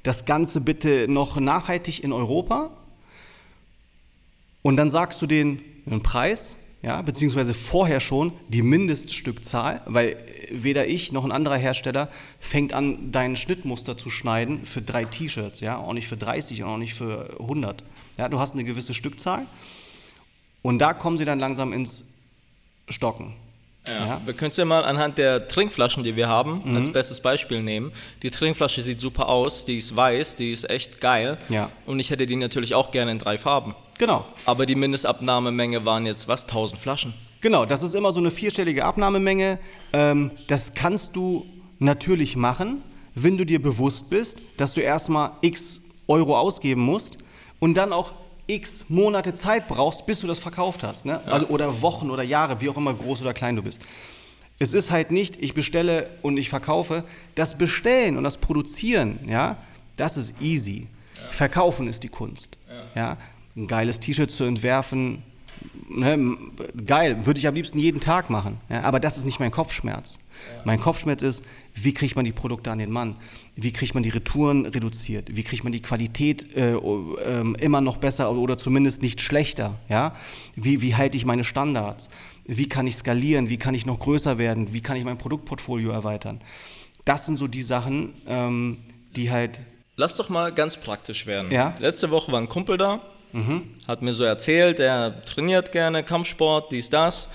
das 0.04 0.26
Ganze 0.26 0.62
bitte 0.62 1.08
noch 1.08 1.40
nachhaltig 1.40 2.04
in 2.04 2.14
Europa. 2.14 2.72
Und 4.62 4.78
dann 4.78 4.90
sagst 4.90 5.22
du 5.22 5.26
denen 5.26 5.62
einen 5.86 6.04
Preis, 6.04 6.56
ja, 6.82 7.02
beziehungsweise 7.02 7.54
vorher 7.54 8.00
schon 8.00 8.32
die 8.48 8.62
Mindeststückzahl, 8.62 9.82
weil 9.86 10.18
weder 10.50 10.88
ich 10.88 11.12
noch 11.12 11.26
ein 11.26 11.32
anderer 11.32 11.58
Hersteller 11.58 12.10
fängt 12.40 12.74
an, 12.74 13.12
dein 13.12 13.36
Schnittmuster 13.36 13.98
zu 13.98 14.10
schneiden 14.10 14.66
für 14.66 14.82
drei 14.82 15.06
T-Shirts, 15.06 15.60
ja, 15.60 15.78
auch 15.78 15.94
nicht 15.94 16.08
für 16.08 16.18
30 16.18 16.64
und 16.64 16.70
auch 16.70 16.78
nicht 16.78 16.94
für 16.94 17.36
100. 17.40 17.84
Ja, 18.18 18.30
du 18.30 18.40
hast 18.40 18.54
eine 18.54 18.64
gewisse 18.64 18.94
Stückzahl 18.94 19.46
und 20.62 20.80
da 20.80 20.94
kommen 20.94 21.18
sie 21.18 21.26
dann 21.26 21.40
langsam 21.40 21.74
ins 21.74 22.14
Stocken. 22.88 23.34
Ja. 23.90 24.22
Wir 24.26 24.34
können 24.34 24.52
es 24.52 24.58
ja 24.58 24.66
mal 24.66 24.84
anhand 24.84 25.18
der 25.18 25.48
Trinkflaschen, 25.48 26.04
die 26.04 26.16
wir 26.16 26.28
haben, 26.28 26.62
Mhm. 26.66 26.78
als 26.78 26.92
bestes 26.92 27.20
Beispiel 27.22 27.62
nehmen. 27.62 27.92
Die 28.24 28.30
Trinkflasche 28.30 28.82
sieht 28.82 29.02
super 29.02 29.28
aus, 29.30 29.66
die 29.66 29.78
ist 29.78 29.96
weiß, 29.96 30.36
die 30.36 30.52
ist 30.52 30.70
echt 30.70 31.02
geil. 31.02 31.38
Ja. 31.50 31.70
Und 31.86 32.00
ich 32.00 32.10
hätte 32.12 32.26
die 32.28 32.36
natürlich 32.36 32.76
auch 32.76 32.92
gerne 32.92 33.12
in 33.12 33.20
drei 33.20 33.38
Farben. 33.38 33.76
Genau. 33.98 34.24
Aber 34.46 34.66
die 34.66 34.76
Mindestabnahmemenge 34.76 35.86
waren 35.86 36.06
jetzt 36.06 36.28
was? 36.28 36.48
1000 36.48 36.80
Flaschen. 36.80 37.14
Genau, 37.42 37.66
das 37.66 37.84
ist 37.84 37.96
immer 37.96 38.12
so 38.14 38.20
eine 38.20 38.32
vierstellige 38.32 38.86
Abnahmemenge. 38.86 39.60
Ähm, 39.94 40.32
das 40.48 40.74
kannst 40.74 41.16
du 41.16 41.46
natürlich 41.80 42.36
machen, 42.36 42.82
wenn 43.16 43.38
du 43.38 43.46
dir 43.46 43.62
bewusst 43.62 44.10
bist, 44.10 44.42
dass 44.58 44.74
du 44.74 44.82
erstmal 44.82 45.32
x 45.42 45.82
Euro 46.08 46.38
ausgeben 46.38 46.82
musst 46.82 47.18
und 47.60 47.76
dann 47.76 47.94
auch 47.94 48.14
x 48.50 48.90
Monate 48.90 49.36
Zeit 49.36 49.68
brauchst, 49.68 50.06
bis 50.06 50.20
du 50.20 50.28
das 50.28 50.40
verkauft 50.40 50.84
hast. 50.84 51.06
Ne? 51.06 51.22
Also, 51.26 51.48
oder 51.48 51.82
Wochen 51.82 52.10
oder 52.10 52.24
Jahre, 52.24 52.62
wie 52.62 52.70
auch 52.70 52.78
immer 52.78 52.94
groß 52.94 53.22
oder 53.22 53.34
klein 53.34 53.56
du 53.56 53.64
bist. 53.64 53.82
Es 54.58 54.74
ist 54.74 54.92
halt 54.92 55.12
nicht, 55.12 55.42
ich 55.42 55.54
bestelle 55.54 56.10
und 56.22 56.38
ich 56.38 56.50
verkaufe. 56.50 57.04
Das 57.36 57.58
Bestellen 57.58 58.18
und 58.18 58.24
das 58.24 58.38
Produzieren, 58.38 59.20
ja, 59.28 59.58
das 59.96 60.18
ist 60.18 60.42
easy. 60.42 60.88
Verkaufen 61.32 61.88
ist 61.88 62.04
die 62.04 62.10
Kunst. 62.10 62.58
Ja. 62.96 63.18
Ein 63.56 63.68
geiles 63.68 64.00
T-Shirt 64.00 64.32
zu 64.32 64.44
entwerfen, 64.44 65.24
Ne, 65.90 66.38
geil, 66.86 67.26
würde 67.26 67.40
ich 67.40 67.48
am 67.48 67.56
liebsten 67.56 67.80
jeden 67.80 68.00
Tag 68.00 68.30
machen. 68.30 68.60
Ja, 68.70 68.84
aber 68.84 69.00
das 69.00 69.18
ist 69.18 69.26
nicht 69.26 69.40
mein 69.40 69.52
Kopfschmerz. 69.52 70.20
Mein 70.64 70.80
Kopfschmerz 70.80 71.22
ist, 71.22 71.44
wie 71.84 71.94
kriegt 71.94 72.16
man 72.16 72.26
die 72.26 72.32
Produkte 72.32 72.72
an 72.72 72.80
den 72.80 72.92
Mann? 72.92 73.16
Wie 73.56 73.72
kriegt 73.72 73.94
man 73.94 74.04
die 74.04 74.10
Retouren 74.10 74.66
reduziert? 74.66 75.36
Wie 75.36 75.44
kriegt 75.44 75.64
man 75.64 75.74
die 75.74 75.82
Qualität 75.82 76.56
äh, 76.56 76.74
ähm, 76.74 77.56
immer 77.56 77.82
noch 77.82 77.98
besser 77.98 78.32
oder 78.32 78.58
zumindest 78.58 79.02
nicht 79.02 79.22
schlechter? 79.22 79.76
Ja? 79.90 80.16
Wie, 80.56 80.82
wie 80.82 80.96
halte 80.96 81.18
ich 81.18 81.26
meine 81.26 81.44
Standards? 81.44 82.10
Wie 82.46 82.68
kann 82.68 82.88
ich 82.88 82.96
skalieren? 82.96 83.50
Wie 83.50 83.58
kann 83.58 83.74
ich 83.74 83.86
noch 83.86 84.00
größer 84.00 84.38
werden? 84.38 84.74
Wie 84.74 84.82
kann 84.82 84.98
ich 84.98 85.04
mein 85.04 85.18
Produktportfolio 85.18 85.92
erweitern? 85.92 86.42
Das 87.06 87.26
sind 87.26 87.38
so 87.38 87.48
die 87.48 87.64
Sachen, 87.64 88.14
ähm, 88.28 88.78
die 89.16 89.32
halt 89.32 89.62
Lass 89.96 90.16
doch 90.16 90.30
mal 90.30 90.54
ganz 90.54 90.78
praktisch 90.78 91.28
werden. 91.28 91.52
Ja. 91.52 91.74
Letzte 91.80 92.10
Woche 92.10 92.32
war 92.32 92.40
ein 92.40 92.48
Kumpel 92.48 92.78
da, 92.78 93.02
hat 93.86 94.02
mir 94.02 94.14
so 94.14 94.24
erzählt, 94.24 94.80
er 94.80 95.24
trainiert 95.26 95.74
gerne 95.74 96.04
Kampfsport, 96.04 96.72
dies, 96.72 96.90
das, 96.90 97.28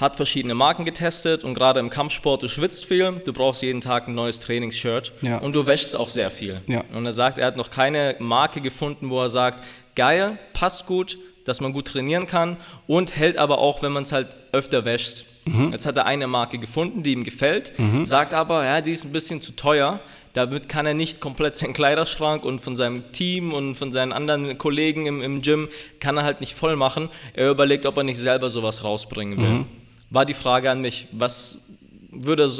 hat 0.00 0.16
verschiedene 0.16 0.54
Marken 0.54 0.84
getestet 0.84 1.44
und 1.44 1.54
gerade 1.54 1.78
im 1.80 1.90
Kampfsport, 1.90 2.42
du 2.42 2.48
schwitzt 2.48 2.86
viel, 2.86 3.20
du 3.24 3.32
brauchst 3.32 3.62
jeden 3.62 3.80
Tag 3.80 4.08
ein 4.08 4.14
neues 4.14 4.38
Trainingsshirt 4.40 5.12
Ja. 5.20 5.38
und 5.38 5.52
du 5.54 5.66
wäschst 5.66 5.94
auch 5.96 6.08
sehr 6.08 6.30
viel. 6.30 6.62
Ja. 6.66 6.84
Und 6.94 7.04
er 7.06 7.12
sagt, 7.12 7.38
er 7.38 7.46
hat 7.46 7.56
noch 7.56 7.70
keine 7.70 8.16
Marke 8.18 8.60
gefunden, 8.60 9.10
wo 9.10 9.20
er 9.20 9.28
sagt, 9.30 9.62
geil, 9.94 10.38
passt 10.54 10.86
gut, 10.86 11.18
dass 11.44 11.60
man 11.60 11.72
gut 11.72 11.86
trainieren 11.88 12.26
kann 12.26 12.56
und 12.86 13.16
hält 13.16 13.36
aber 13.36 13.58
auch, 13.58 13.82
wenn 13.82 13.92
man 13.92 14.02
es 14.04 14.12
halt 14.12 14.28
öfter 14.52 14.84
wäscht. 14.84 15.24
Jetzt 15.72 15.86
hat 15.86 15.96
er 15.96 16.06
eine 16.06 16.26
Marke 16.28 16.58
gefunden, 16.58 17.02
die 17.02 17.12
ihm 17.12 17.24
gefällt, 17.24 17.72
sagt 18.04 18.34
aber, 18.34 18.64
ja, 18.64 18.80
die 18.82 18.92
ist 18.92 19.04
ein 19.04 19.10
bisschen 19.12 19.40
zu 19.40 19.52
teuer. 19.52 19.98
Damit 20.32 20.68
kann 20.68 20.86
er 20.86 20.94
nicht 20.94 21.18
komplett 21.20 21.56
seinen 21.56 21.72
Kleiderschrank 21.72 22.44
und 22.44 22.60
von 22.60 22.76
seinem 22.76 23.10
Team 23.10 23.52
und 23.52 23.74
von 23.74 23.90
seinen 23.90 24.12
anderen 24.12 24.58
Kollegen 24.58 25.06
im, 25.06 25.20
im 25.22 25.42
Gym, 25.42 25.68
kann 25.98 26.16
er 26.18 26.22
halt 26.22 26.40
nicht 26.40 26.54
voll 26.54 26.76
machen. 26.76 27.08
Er 27.34 27.50
überlegt, 27.50 27.84
ob 27.84 27.96
er 27.96 28.04
nicht 28.04 28.18
selber 28.18 28.48
sowas 28.48 28.84
rausbringen 28.84 29.40
will. 29.40 29.64
War 30.10 30.26
die 30.26 30.34
Frage 30.34 30.70
an 30.70 30.80
mich, 30.80 31.08
was, 31.12 31.58
würde, 32.10 32.52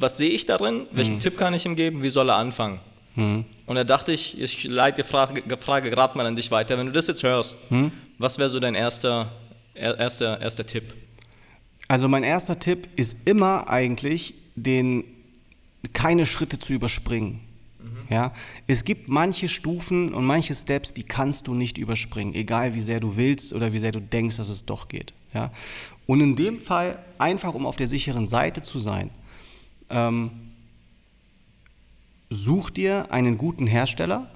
was 0.00 0.16
sehe 0.16 0.30
ich 0.30 0.46
darin? 0.46 0.86
Welchen 0.90 1.18
Tipp 1.18 1.36
kann 1.36 1.54
ich 1.54 1.66
ihm 1.66 1.76
geben? 1.76 2.02
Wie 2.02 2.08
soll 2.08 2.30
er 2.30 2.36
anfangen? 2.36 2.80
Und 3.16 3.76
da 3.76 3.84
dachte 3.84 4.12
ich, 4.12 4.40
ich 4.40 4.64
leite 4.64 5.02
die 5.02 5.08
Frage, 5.08 5.42
Frage 5.58 5.90
gerade 5.90 6.16
mal 6.18 6.26
an 6.26 6.34
dich 6.34 6.50
weiter. 6.50 6.76
Wenn 6.76 6.86
du 6.86 6.92
das 6.92 7.06
jetzt 7.06 7.22
hörst, 7.22 7.56
was 8.18 8.38
wäre 8.38 8.48
so 8.48 8.58
dein 8.58 8.74
erster, 8.74 9.30
er, 9.74 9.98
erster, 9.98 10.40
erster 10.40 10.66
Tipp? 10.66 10.94
Also 11.86 12.08
mein 12.08 12.24
erster 12.24 12.58
Tipp 12.58 12.88
ist 12.96 13.16
immer 13.24 13.68
eigentlich, 13.68 14.34
den 14.56 15.04
keine 15.92 16.26
Schritte 16.26 16.58
zu 16.58 16.72
überspringen. 16.72 17.40
Ja, 18.10 18.34
es 18.66 18.84
gibt 18.84 19.08
manche 19.08 19.48
Stufen 19.48 20.12
und 20.12 20.24
manche 20.24 20.54
Steps, 20.54 20.92
die 20.92 21.04
kannst 21.04 21.46
du 21.46 21.54
nicht 21.54 21.78
überspringen, 21.78 22.34
egal 22.34 22.74
wie 22.74 22.82
sehr 22.82 23.00
du 23.00 23.16
willst 23.16 23.52
oder 23.54 23.72
wie 23.72 23.78
sehr 23.78 23.92
du 23.92 24.00
denkst, 24.00 24.36
dass 24.36 24.50
es 24.50 24.66
doch 24.66 24.88
geht. 24.88 25.14
Ja, 25.32 25.50
und 26.06 26.20
in 26.20 26.36
dem 26.36 26.60
Fall 26.60 26.98
einfach, 27.18 27.54
um 27.54 27.66
auf 27.66 27.76
der 27.76 27.86
sicheren 27.86 28.26
Seite 28.26 28.62
zu 28.62 28.78
sein, 28.78 29.10
ähm, 29.90 30.30
such 32.30 32.70
dir 32.70 33.10
einen 33.12 33.38
guten 33.38 33.66
Hersteller, 33.66 34.30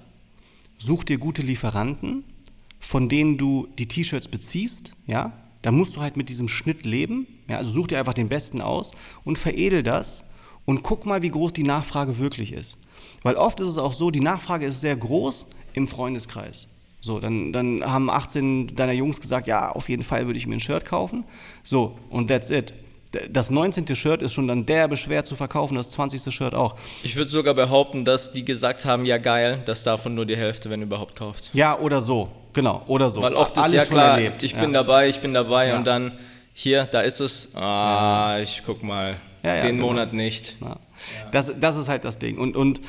such 0.78 1.04
dir 1.04 1.18
gute 1.18 1.42
Lieferanten, 1.42 2.24
von 2.80 3.08
denen 3.08 3.38
du 3.38 3.68
die 3.78 3.88
T-Shirts 3.88 4.28
beziehst, 4.28 4.92
ja, 5.06 5.32
da 5.62 5.72
musst 5.72 5.96
du 5.96 6.00
halt 6.00 6.16
mit 6.16 6.28
diesem 6.28 6.48
Schnitt 6.48 6.86
leben, 6.86 7.26
ja, 7.48 7.58
also 7.58 7.70
such 7.70 7.88
dir 7.88 7.98
einfach 7.98 8.14
den 8.14 8.28
besten 8.28 8.60
aus 8.60 8.92
und 9.24 9.38
veredel 9.38 9.82
das 9.82 10.24
und 10.64 10.82
guck 10.82 11.06
mal, 11.06 11.22
wie 11.22 11.30
groß 11.30 11.52
die 11.52 11.64
Nachfrage 11.64 12.18
wirklich 12.18 12.52
ist. 12.52 12.78
Weil 13.22 13.34
oft 13.34 13.58
ist 13.60 13.68
es 13.68 13.78
auch 13.78 13.92
so, 13.92 14.10
die 14.10 14.20
Nachfrage 14.20 14.66
ist 14.66 14.80
sehr 14.80 14.96
groß 14.96 15.46
im 15.72 15.88
Freundeskreis. 15.88 16.68
So, 17.01 17.20
dann, 17.20 17.53
dann 17.53 17.84
haben 17.84 18.11
18 18.11 18.74
deiner 18.74 18.92
Jungs 18.92 19.20
gesagt, 19.20 19.46
ja, 19.46 19.70
auf 19.70 19.88
jeden 19.88 20.03
Fall 20.03 20.26
würde 20.26 20.36
ich 20.38 20.46
mir 20.46 20.57
ein 20.57 20.61
Shirt 20.61 20.84
kaufen. 20.84 21.24
So, 21.62 21.96
und 22.11 22.28
that's 22.28 22.51
it. 22.51 22.74
Das 23.30 23.49
19. 23.51 23.94
Shirt 23.94 24.20
ist 24.20 24.34
schon 24.34 24.49
dann 24.49 24.66
derbe 24.66 24.96
schwer 24.96 25.24
zu 25.24 25.34
verkaufen, 25.34 25.76
das 25.76 25.90
20. 25.92 26.34
Shirt 26.34 26.55
auch. 26.55 26.74
Ich 27.03 27.16
würde 27.16 27.30
sogar 27.30 27.55
behaupten, 27.55 28.05
dass 28.05 28.32
die 28.32 28.44
gesagt 28.44 28.84
haben, 28.84 29.07
ja 29.07 29.16
geil, 29.16 29.62
dass 29.64 29.82
davon 29.82 30.14
nur 30.14 30.26
die 30.26 30.36
Hälfte, 30.36 30.68
wenn 30.68 30.82
überhaupt, 30.82 31.16
kauft. 31.16 31.55
Ja, 31.55 31.78
oder 31.78 32.01
so. 32.03 32.28
Genau, 32.53 32.82
oder 32.86 33.09
so. 33.09 33.22
Weil 33.22 33.34
oft 33.34 33.53
ist 33.53 33.62
Alles 33.62 33.72
ja 33.74 33.84
klar, 33.84 34.18
erlebt. 34.18 34.42
ich 34.42 34.53
ja. 34.53 34.61
bin 34.61 34.72
dabei, 34.74 35.09
ich 35.09 35.20
bin 35.20 35.32
dabei 35.32 35.68
Ja. 35.68 35.78
und 35.78 35.86
dann 35.86 36.12
hier, 36.53 36.84
da 36.84 37.01
ist 37.01 37.20
es. 37.20 37.55
Ah, 37.55 38.38
ich 38.42 38.62
guck 38.66 38.82
mal, 38.82 39.16
Ja, 39.42 39.55
ja, 39.57 39.62
den 39.62 39.76
genau. 39.76 39.88
Monat 39.88 40.12
nicht. 40.12 40.57
Ja. 40.62 40.76
Das, 41.30 41.53
das 41.59 41.76
ist 41.76 41.88
halt 41.88 42.05
das 42.05 42.18
Ding. 42.18 42.36
Und, 42.36 42.57
und 42.57 42.82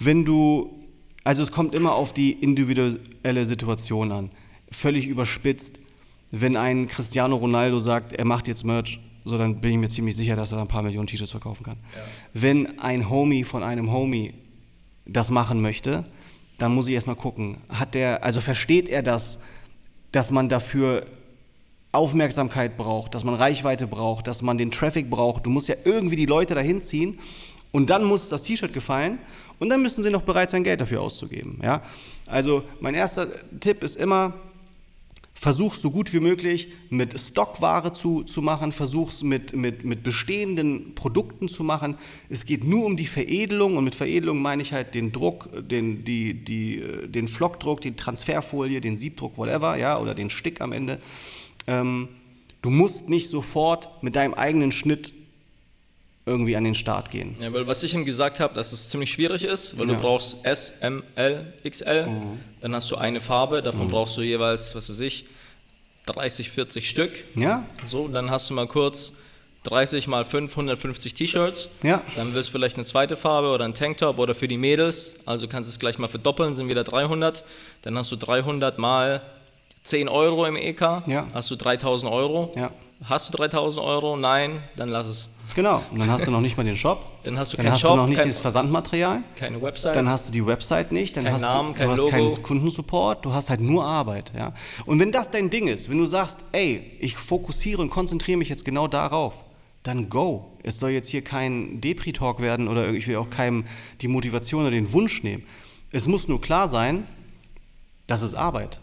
wenn 0.00 0.24
du, 0.24 0.74
also 1.24 1.42
es 1.42 1.50
kommt 1.50 1.74
immer 1.74 1.94
auf 1.94 2.12
die 2.12 2.32
individuelle 2.32 3.46
Situation 3.46 4.12
an. 4.12 4.30
Völlig 4.70 5.06
überspitzt, 5.06 5.80
wenn 6.30 6.56
ein 6.56 6.86
Cristiano 6.86 7.36
Ronaldo 7.36 7.78
sagt, 7.78 8.12
er 8.12 8.26
macht 8.26 8.46
jetzt 8.46 8.64
Merch, 8.64 9.00
so 9.24 9.38
dann 9.38 9.60
bin 9.60 9.72
ich 9.72 9.78
mir 9.78 9.88
ziemlich 9.88 10.16
sicher, 10.16 10.36
dass 10.36 10.52
er 10.52 10.60
ein 10.60 10.68
paar 10.68 10.82
Millionen 10.82 11.06
T-Shirts 11.06 11.30
verkaufen 11.30 11.64
kann. 11.64 11.78
Wenn 12.34 12.78
ein 12.78 13.08
Homie 13.08 13.44
von 13.44 13.62
einem 13.62 13.90
Homie 13.90 14.34
das 15.06 15.30
machen 15.30 15.62
möchte, 15.62 16.04
dann 16.58 16.74
muss 16.74 16.88
ich 16.88 16.94
erstmal 16.94 17.16
gucken, 17.16 17.58
hat 17.68 17.94
der, 17.94 18.22
also 18.22 18.40
versteht 18.40 18.88
er 18.88 19.02
das, 19.02 19.38
dass 20.12 20.30
man 20.30 20.48
dafür 20.48 21.06
Aufmerksamkeit 21.92 22.76
braucht, 22.76 23.14
dass 23.14 23.24
man 23.24 23.34
Reichweite 23.34 23.86
braucht, 23.86 24.26
dass 24.26 24.42
man 24.42 24.58
den 24.58 24.70
Traffic 24.70 25.08
braucht. 25.08 25.46
Du 25.46 25.50
musst 25.50 25.68
ja 25.68 25.76
irgendwie 25.84 26.16
die 26.16 26.26
Leute 26.26 26.54
dahin 26.54 26.82
ziehen 26.82 27.18
und 27.72 27.90
dann 27.90 28.04
muss 28.04 28.28
das 28.28 28.42
T-Shirt 28.42 28.72
gefallen 28.72 29.18
und 29.64 29.70
dann 29.70 29.80
müssen 29.80 30.02
sie 30.02 30.10
noch 30.10 30.20
bereit 30.20 30.50
sein, 30.50 30.62
Geld 30.62 30.82
dafür 30.82 31.00
auszugeben. 31.00 31.58
Ja? 31.62 31.82
Also 32.26 32.60
mein 32.80 32.94
erster 32.94 33.28
Tipp 33.60 33.82
ist 33.82 33.96
immer, 33.96 34.34
versuch 35.32 35.72
so 35.72 35.90
gut 35.90 36.12
wie 36.12 36.20
möglich 36.20 36.68
mit 36.90 37.18
Stockware 37.18 37.94
zu, 37.94 38.24
zu 38.24 38.42
machen, 38.42 38.72
versuch 38.72 39.08
es 39.08 39.22
mit, 39.22 39.56
mit, 39.56 39.82
mit 39.82 40.02
bestehenden 40.02 40.94
Produkten 40.94 41.48
zu 41.48 41.64
machen. 41.64 41.96
Es 42.28 42.44
geht 42.44 42.64
nur 42.64 42.84
um 42.84 42.98
die 42.98 43.06
Veredelung 43.06 43.78
und 43.78 43.84
mit 43.84 43.94
Veredelung 43.94 44.42
meine 44.42 44.60
ich 44.60 44.74
halt 44.74 44.94
den 44.94 45.12
Druck, 45.12 45.48
den, 45.66 46.04
die, 46.04 46.44
die, 46.44 46.80
äh, 46.80 47.08
den 47.08 47.26
Flockdruck, 47.26 47.80
die 47.80 47.96
Transferfolie, 47.96 48.82
den 48.82 48.98
Siebdruck, 48.98 49.38
whatever, 49.38 49.78
ja, 49.78 49.98
oder 49.98 50.14
den 50.14 50.28
Stick 50.28 50.60
am 50.60 50.72
Ende. 50.72 51.00
Ähm, 51.66 52.08
du 52.60 52.68
musst 52.68 53.08
nicht 53.08 53.30
sofort 53.30 54.02
mit 54.02 54.14
deinem 54.14 54.34
eigenen 54.34 54.72
Schnitt 54.72 55.13
irgendwie 56.26 56.56
an 56.56 56.64
den 56.64 56.74
Start 56.74 57.10
gehen. 57.10 57.36
Ja, 57.40 57.52
weil 57.52 57.66
was 57.66 57.82
ich 57.82 57.94
ihm 57.94 58.04
gesagt 58.04 58.40
habe, 58.40 58.54
dass 58.54 58.72
es 58.72 58.88
ziemlich 58.88 59.12
schwierig 59.12 59.44
ist, 59.44 59.78
weil 59.78 59.86
Ja. 59.88 59.92
Mhm. 59.92 59.96
du 59.98 60.02
brauchst 60.02 60.44
S, 60.44 60.78
M, 60.80 61.02
L, 61.16 61.52
XL, 61.68 62.08
dann 62.60 62.74
hast 62.74 62.90
du 62.90 62.96
eine 62.96 63.20
Farbe, 63.20 63.62
davon 63.62 63.88
brauchst 63.88 64.16
du 64.16 64.22
jeweils, 64.22 64.74
was 64.74 64.88
weiß 64.88 65.00
ich, 65.00 65.26
30, 66.06 66.50
40 66.50 66.88
Stück. 66.88 67.12
Ja? 67.34 67.66
So, 67.86 68.08
dann 68.08 68.30
hast 68.30 68.48
du 68.50 68.54
mal 68.54 68.66
kurz 68.66 69.14
30 69.64 70.06
mal 70.08 70.24
5, 70.26 70.50
150 70.52 71.14
T-Shirts. 71.14 71.68
Ja. 71.82 72.02
Dann 72.16 72.34
willst 72.34 72.48
du 72.48 72.52
vielleicht 72.52 72.76
eine 72.76 72.84
zweite 72.84 73.16
Farbe 73.16 73.48
oder 73.48 73.64
ein 73.64 73.72
Tanktop 73.74 74.18
oder 74.18 74.34
für 74.34 74.48
die 74.48 74.58
Mädels, 74.58 75.16
also 75.26 75.48
kannst 75.48 75.70
du 75.70 75.72
es 75.72 75.78
gleich 75.78 75.98
mal 75.98 76.08
verdoppeln, 76.08 76.54
sind 76.54 76.68
wieder 76.68 76.84
300. 76.84 77.44
Dann 77.82 77.96
hast 77.98 78.12
du 78.12 78.16
300 78.16 78.78
mal 78.78 79.22
10 79.82 80.08
Euro 80.08 80.44
im 80.46 80.56
EK, 80.56 81.02
Ja. 81.06 81.28
hast 81.34 81.50
du 81.50 81.56
3000 81.56 82.10
Euro. 82.10 82.52
Ja. 82.56 82.70
Hast 83.06 83.28
du 83.32 83.36
3000 83.36 83.84
Euro? 83.84 84.16
Nein, 84.16 84.62
dann 84.76 84.88
lass 84.88 85.06
es. 85.06 85.30
Genau. 85.54 85.82
Und 85.90 85.98
dann 85.98 86.10
hast 86.10 86.26
du 86.26 86.30
noch 86.30 86.40
nicht 86.40 86.56
mal 86.56 86.64
den 86.64 86.76
Shop. 86.76 87.06
Dann 87.24 87.38
hast 87.38 87.52
du 87.52 87.56
Dann 87.58 87.64
keinen 87.66 87.72
hast 87.74 87.80
Shop, 87.82 87.90
du 87.90 87.96
noch 87.98 88.06
nicht 88.06 88.18
kein- 88.18 88.28
das 88.28 88.40
Versandmaterial. 88.40 89.22
keine 89.36 89.60
Website. 89.60 89.94
Dann 89.94 90.08
hast 90.08 90.28
du 90.28 90.32
die 90.32 90.46
Website 90.46 90.90
nicht, 90.90 91.14
dann 91.16 91.24
Kein 91.24 91.34
hast 91.34 91.42
Namen, 91.42 91.72
du, 91.74 91.78
kein 91.78 91.86
du 91.86 91.92
hast 91.92 91.98
Logo. 91.98 92.10
keinen 92.10 92.42
Kundensupport, 92.42 93.24
du 93.24 93.32
hast 93.34 93.50
halt 93.50 93.60
nur 93.60 93.84
Arbeit. 93.84 94.32
Ja? 94.36 94.54
Und 94.86 95.00
wenn 95.00 95.12
das 95.12 95.30
dein 95.30 95.50
Ding 95.50 95.68
ist, 95.68 95.90
wenn 95.90 95.98
du 95.98 96.06
sagst, 96.06 96.38
ey, 96.52 96.92
ich 96.98 97.16
fokussiere 97.16 97.82
und 97.82 97.90
konzentriere 97.90 98.38
mich 98.38 98.48
jetzt 98.48 98.64
genau 98.64 98.88
darauf, 98.88 99.34
dann 99.82 100.08
go. 100.08 100.56
Es 100.62 100.78
soll 100.80 100.90
jetzt 100.90 101.08
hier 101.08 101.20
kein 101.22 101.82
Depri-Talk 101.82 102.40
werden 102.40 102.68
oder 102.68 102.88
ich 102.88 103.06
will 103.06 103.16
auch 103.16 103.28
keinem 103.28 103.66
die 104.00 104.08
Motivation 104.08 104.62
oder 104.62 104.70
den 104.70 104.90
Wunsch 104.94 105.22
nehmen. 105.22 105.44
Es 105.92 106.06
muss 106.06 106.26
nur 106.26 106.40
klar 106.40 106.70
sein, 106.70 107.06
das 108.06 108.22
ist 108.22 108.34
Arbeit. 108.34 108.80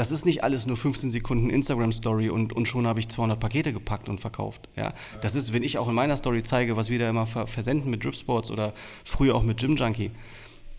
Das 0.00 0.10
ist 0.10 0.24
nicht 0.24 0.42
alles 0.42 0.64
nur 0.64 0.78
15 0.78 1.10
Sekunden 1.10 1.50
Instagram-Story 1.50 2.30
und, 2.30 2.54
und 2.54 2.66
schon 2.66 2.86
habe 2.86 3.00
ich 3.00 3.10
200 3.10 3.38
Pakete 3.38 3.74
gepackt 3.74 4.08
und 4.08 4.18
verkauft. 4.18 4.66
Ja? 4.74 4.94
Das 5.20 5.34
ist, 5.34 5.52
wenn 5.52 5.62
ich 5.62 5.76
auch 5.76 5.88
in 5.88 5.94
meiner 5.94 6.16
Story 6.16 6.42
zeige, 6.42 6.78
was 6.78 6.88
wir 6.88 6.98
da 6.98 7.10
immer 7.10 7.26
ver 7.26 7.46
versenden 7.46 7.90
mit 7.90 8.02
Drip 8.02 8.16
Sports 8.16 8.50
oder 8.50 8.72
früher 9.04 9.34
auch 9.34 9.42
mit 9.42 9.58
Gym 9.58 9.76
Junkie, 9.76 10.10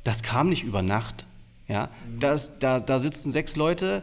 das 0.04 0.24
kam 0.24 0.50
nicht 0.50 0.64
über 0.64 0.82
Nacht. 0.82 1.28
Ja? 1.68 1.92
Das, 2.20 2.58
da, 2.58 2.80
da 2.80 2.98
sitzen 2.98 3.32
sechs 3.32 3.56
Leute, 3.56 4.02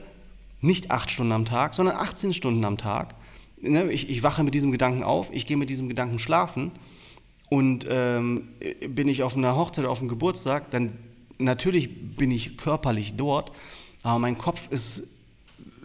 nicht 0.61 0.93
acht 0.93 1.11
Stunden 1.11 1.33
am 1.33 1.47
Tag, 1.47 1.75
sondern 1.75 1.97
18 1.97 2.33
Stunden 2.33 2.65
am 2.65 2.79
Tag. 2.79 3.17
Ne? 3.61 3.91
Ich, 3.91 4.09
ich 4.09 4.23
wache 4.23 4.45
mit 4.45 4.55
diesem 4.55 4.71
Gedanken 4.71 5.03
auf, 5.03 5.31
ich 5.33 5.47
gehe 5.47 5.57
mit 5.57 5.69
diesem 5.69 5.89
Gedanken 5.89 6.21
schlafen 6.21 6.71
und 7.49 7.89
ähm, 7.91 8.51
bin 8.89 9.09
ich 9.09 9.25
auf 9.25 9.37
einer 9.37 9.57
Hochzeit, 9.57 9.85
auf 9.85 9.99
einem 9.99 10.11
Geburtstag, 10.11 10.71
dann 10.71 10.97
natürlich 11.39 12.15
bin 12.15 12.31
ich 12.31 12.57
körperlich 12.57 13.17
dort, 13.17 13.51
aber 14.09 14.19
mein 14.19 14.39
Kopf 14.39 14.69
ist 14.71 15.03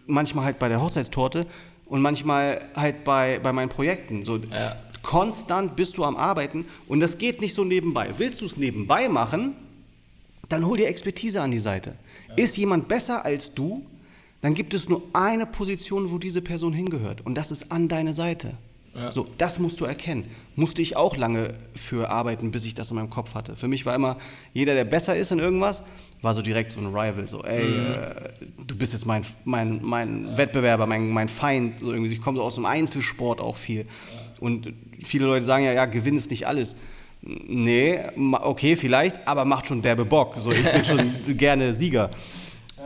manchmal 0.07 0.45
halt 0.45 0.59
bei 0.59 0.69
der 0.69 0.81
Hochzeitstorte 0.81 1.45
und 1.85 2.01
manchmal 2.01 2.61
halt 2.75 3.03
bei, 3.03 3.39
bei 3.41 3.51
meinen 3.53 3.69
Projekten. 3.69 4.23
So, 4.23 4.37
Ja. 4.37 4.77
Konstant 5.01 5.75
bist 5.75 5.97
du 5.97 6.05
am 6.05 6.15
Arbeiten 6.15 6.65
und 6.87 7.01
das 7.01 7.17
geht 7.17 7.41
nicht 7.41 7.53
so 7.53 7.65
nebenbei. 7.65 8.11
Willst 8.17 8.39
du 8.39 8.45
es 8.45 8.55
nebenbei 8.55 9.09
machen, 9.09 9.53
dann 10.47 10.65
hol 10.65 10.77
dir 10.77 10.87
Expertise 10.87 11.41
an 11.41 11.51
die 11.51 11.59
Seite. 11.59 11.97
Ist 12.37 12.55
jemand 12.55 12.87
besser 12.87 13.25
als 13.25 13.53
du, 13.53 13.85
dann 14.41 14.53
gibt 14.53 14.73
es 14.73 14.87
nur 14.87 15.03
eine 15.11 15.45
Position, 15.45 16.09
wo 16.11 16.17
diese 16.17 16.41
Person 16.41 16.71
hingehört. 16.71 17.25
Und 17.25 17.35
das 17.35 17.51
ist 17.51 17.71
an 17.71 17.89
deine 17.89 18.13
Seite. 18.13 18.53
So, 19.11 19.27
das 19.37 19.59
musst 19.59 19.79
du 19.81 19.85
erkennen. 19.85 20.25
Musste 20.55 20.81
ich 20.81 20.95
auch 20.95 21.17
lange 21.17 21.55
für 21.75 22.09
arbeiten, 22.09 22.51
bis 22.51 22.63
ich 22.63 22.75
das 22.75 22.91
in 22.91 22.95
meinem 22.95 23.09
Kopf 23.09 23.33
hatte. 23.33 23.55
Für 23.55 23.67
mich 23.67 23.85
war 23.85 23.95
immer, 23.95 24.17
jeder, 24.53 24.75
der 24.75 24.85
besser 24.85 25.15
ist 25.15 25.31
in 25.31 25.39
irgendwas, 25.39 25.83
war 26.23 26.33
so 26.33 26.41
direkt 26.41 26.71
so 26.71 26.79
ein 26.79 26.87
Rival. 26.87 27.27
So, 27.27 27.43
ey, 27.43 27.67
äh, 27.67 28.15
du 28.65 28.75
bist 28.75 28.93
jetzt 28.93 29.05
mein, 29.05 29.23
mein, 29.43 29.79
mein 29.83 30.35
Wettbewerber, 30.37 30.87
mein, 30.87 31.09
mein 31.09 31.29
Feind. 31.29 31.79
So 31.79 31.91
irgendwie. 31.91 32.11
Ich 32.13 32.21
komme 32.21 32.37
so 32.37 32.43
aus 32.43 32.55
dem 32.55 32.65
Einzelsport 32.65 33.41
auch 33.41 33.57
viel. 33.57 33.85
Und 34.39 34.73
viele 35.03 35.25
Leute 35.25 35.43
sagen 35.43 35.65
ja, 35.65 35.73
ja, 35.73 35.85
Gewinn 35.85 36.15
ist 36.15 36.31
nicht 36.31 36.47
alles. 36.47 36.75
Nee, 37.21 37.99
okay, 38.17 38.75
vielleicht, 38.75 39.27
aber 39.27 39.45
macht 39.45 39.67
schon 39.67 39.81
derbe 39.81 40.05
Bock. 40.05 40.35
So, 40.37 40.51
ich 40.51 40.63
bin 40.63 40.85
schon 41.27 41.37
gerne 41.37 41.73
Sieger. 41.73 42.09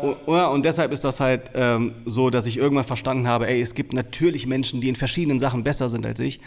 Und, 0.02 0.18
ja, 0.28 0.48
und 0.48 0.64
deshalb 0.64 0.92
ist 0.92 1.04
das 1.04 1.20
halt 1.20 1.52
ähm, 1.56 1.96
so, 2.06 2.30
dass 2.30 2.46
ich 2.46 2.58
irgendwann 2.58 2.86
verstanden 2.86 3.28
habe, 3.28 3.48
ey, 3.48 3.62
es 3.62 3.74
gibt 3.74 3.94
natürlich 3.94 4.46
Menschen, 4.46 4.82
die 4.82 4.90
in 4.90 4.96
verschiedenen 4.96 5.40
Sachen 5.40 5.64
besser 5.64 5.90
sind 5.90 6.06
als 6.06 6.20
ich. 6.20 6.40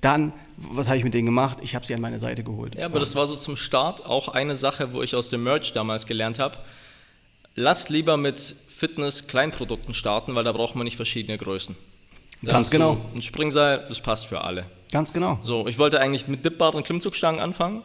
Dann, 0.00 0.32
was 0.56 0.88
habe 0.88 0.98
ich 0.98 1.04
mit 1.04 1.14
denen 1.14 1.26
gemacht? 1.26 1.58
Ich 1.62 1.74
habe 1.74 1.86
sie 1.86 1.94
an 1.94 2.00
meine 2.00 2.18
Seite 2.18 2.42
geholt. 2.42 2.74
Ja, 2.74 2.86
aber 2.86 3.00
das 3.00 3.14
war 3.14 3.26
so 3.26 3.36
zum 3.36 3.56
Start 3.56 4.04
auch 4.04 4.28
eine 4.28 4.56
Sache, 4.56 4.92
wo 4.92 5.02
ich 5.02 5.14
aus 5.14 5.30
dem 5.30 5.44
Merch 5.44 5.72
damals 5.72 6.06
gelernt 6.06 6.38
habe. 6.38 6.58
Lasst 7.54 7.88
lieber 7.90 8.16
mit 8.16 8.38
Fitness-Kleinprodukten 8.68 9.94
starten, 9.94 10.34
weil 10.34 10.44
da 10.44 10.52
braucht 10.52 10.74
man 10.74 10.84
nicht 10.84 10.96
verschiedene 10.96 11.38
Größen. 11.38 11.76
Da 12.42 12.52
Ganz 12.52 12.70
genau. 12.70 12.98
Ein 13.14 13.22
Springseil, 13.22 13.86
das 13.88 14.00
passt 14.00 14.26
für 14.26 14.42
alle. 14.42 14.66
Ganz 14.92 15.12
genau. 15.12 15.38
So, 15.42 15.66
ich 15.66 15.78
wollte 15.78 16.00
eigentlich 16.00 16.28
mit 16.28 16.44
dippbaren 16.44 16.82
Klimmzugstangen 16.82 17.40
anfangen. 17.40 17.82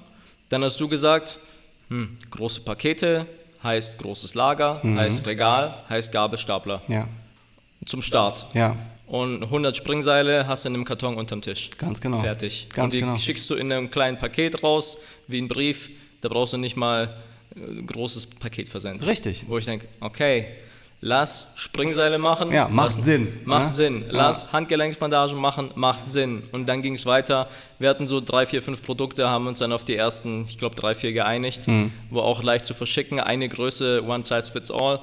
Dann 0.50 0.64
hast 0.64 0.80
du 0.82 0.90
gesagt, 0.90 1.40
hm, 1.90 2.18
große 2.32 2.62
Pakete 2.62 3.26
heißt 3.64 4.00
großes 4.00 4.36
Lager, 4.36 4.82
heißt 4.84 5.26
Regal, 5.28 5.84
heißt 5.90 6.12
Gabelstapler. 6.12 6.82
Ja, 6.88 7.08
Zum 7.86 8.02
Start. 8.02 8.46
ja, 8.54 8.76
Und 9.08 9.44
100 9.44 9.76
Springseile 9.76 10.48
hast 10.48 10.66
du 10.66 10.70
in 10.70 10.76
einem 10.76 10.86
Karton 10.86 11.16
unterm 11.16 11.42
Tisch. 11.42 11.70
Ganz 11.78 12.02
genau. 12.02 12.20
Fertig. 12.20 12.68
Ganz 12.74 12.86
und 12.86 12.94
die 12.94 13.00
genau. 13.02 13.16
schickst 13.16 13.50
du 13.50 13.56
in 13.56 13.72
einem 13.72 13.90
kleinen 13.92 14.18
Paket 14.18 14.64
raus, 14.64 14.98
wie 15.28 15.40
ein 15.42 15.48
Brief. 15.48 15.90
Da 16.22 16.30
brauchst 16.30 16.54
du 16.54 16.58
nicht 16.58 16.76
mal 16.76 17.16
äh, 17.56 17.60
ein 17.60 17.88
großes 17.88 18.28
Paket 18.28 18.70
versenden. 18.70 19.04
Richtig. 19.04 19.46
Wo 19.48 19.58
ich 19.58 19.66
denke, 19.66 19.88
okay, 20.00 20.48
lass 21.02 21.48
Springseile 21.56 22.18
machen. 22.20 22.52
Ja, 22.54 22.68
macht 22.68 22.96
lass, 22.96 23.04
Sinn, 23.06 23.40
Macht 23.46 23.68
ne? 23.68 23.74
Sinn. 23.74 24.04
Ja. 24.08 24.12
Lass 24.14 24.54
Handgelenksbandagen 24.54 25.38
machen, 25.40 25.72
macht 25.76 26.08
Sinn. 26.08 26.44
Und 26.52 26.68
dann 26.68 26.82
ging 26.82 26.94
es 26.96 27.06
weiter. 27.06 27.50
Wir 27.80 27.90
hatten 27.90 28.08
so 28.08 28.22
drei, 28.22 28.46
vier, 28.46 28.62
fünf 28.62 28.82
Produkte, 28.84 29.28
haben 29.30 29.48
uns 29.48 29.60
dann 29.60 29.74
auf 29.74 29.84
die 29.84 29.96
ersten, 29.96 30.46
ich 30.48 30.58
glaube, 30.58 30.76
drei, 30.76 30.94
vier 30.96 31.12
geeinigt, 31.14 31.66
Hm. 31.68 31.92
wo 32.10 32.22
auch 32.22 32.44
leicht 32.44 32.66
zu 32.66 32.74
verschicken. 32.74 33.20
Eine 33.20 33.50
Größe, 33.50 34.04
one 34.08 34.24
size 34.24 34.52
fits 34.52 34.72
all. 34.72 35.00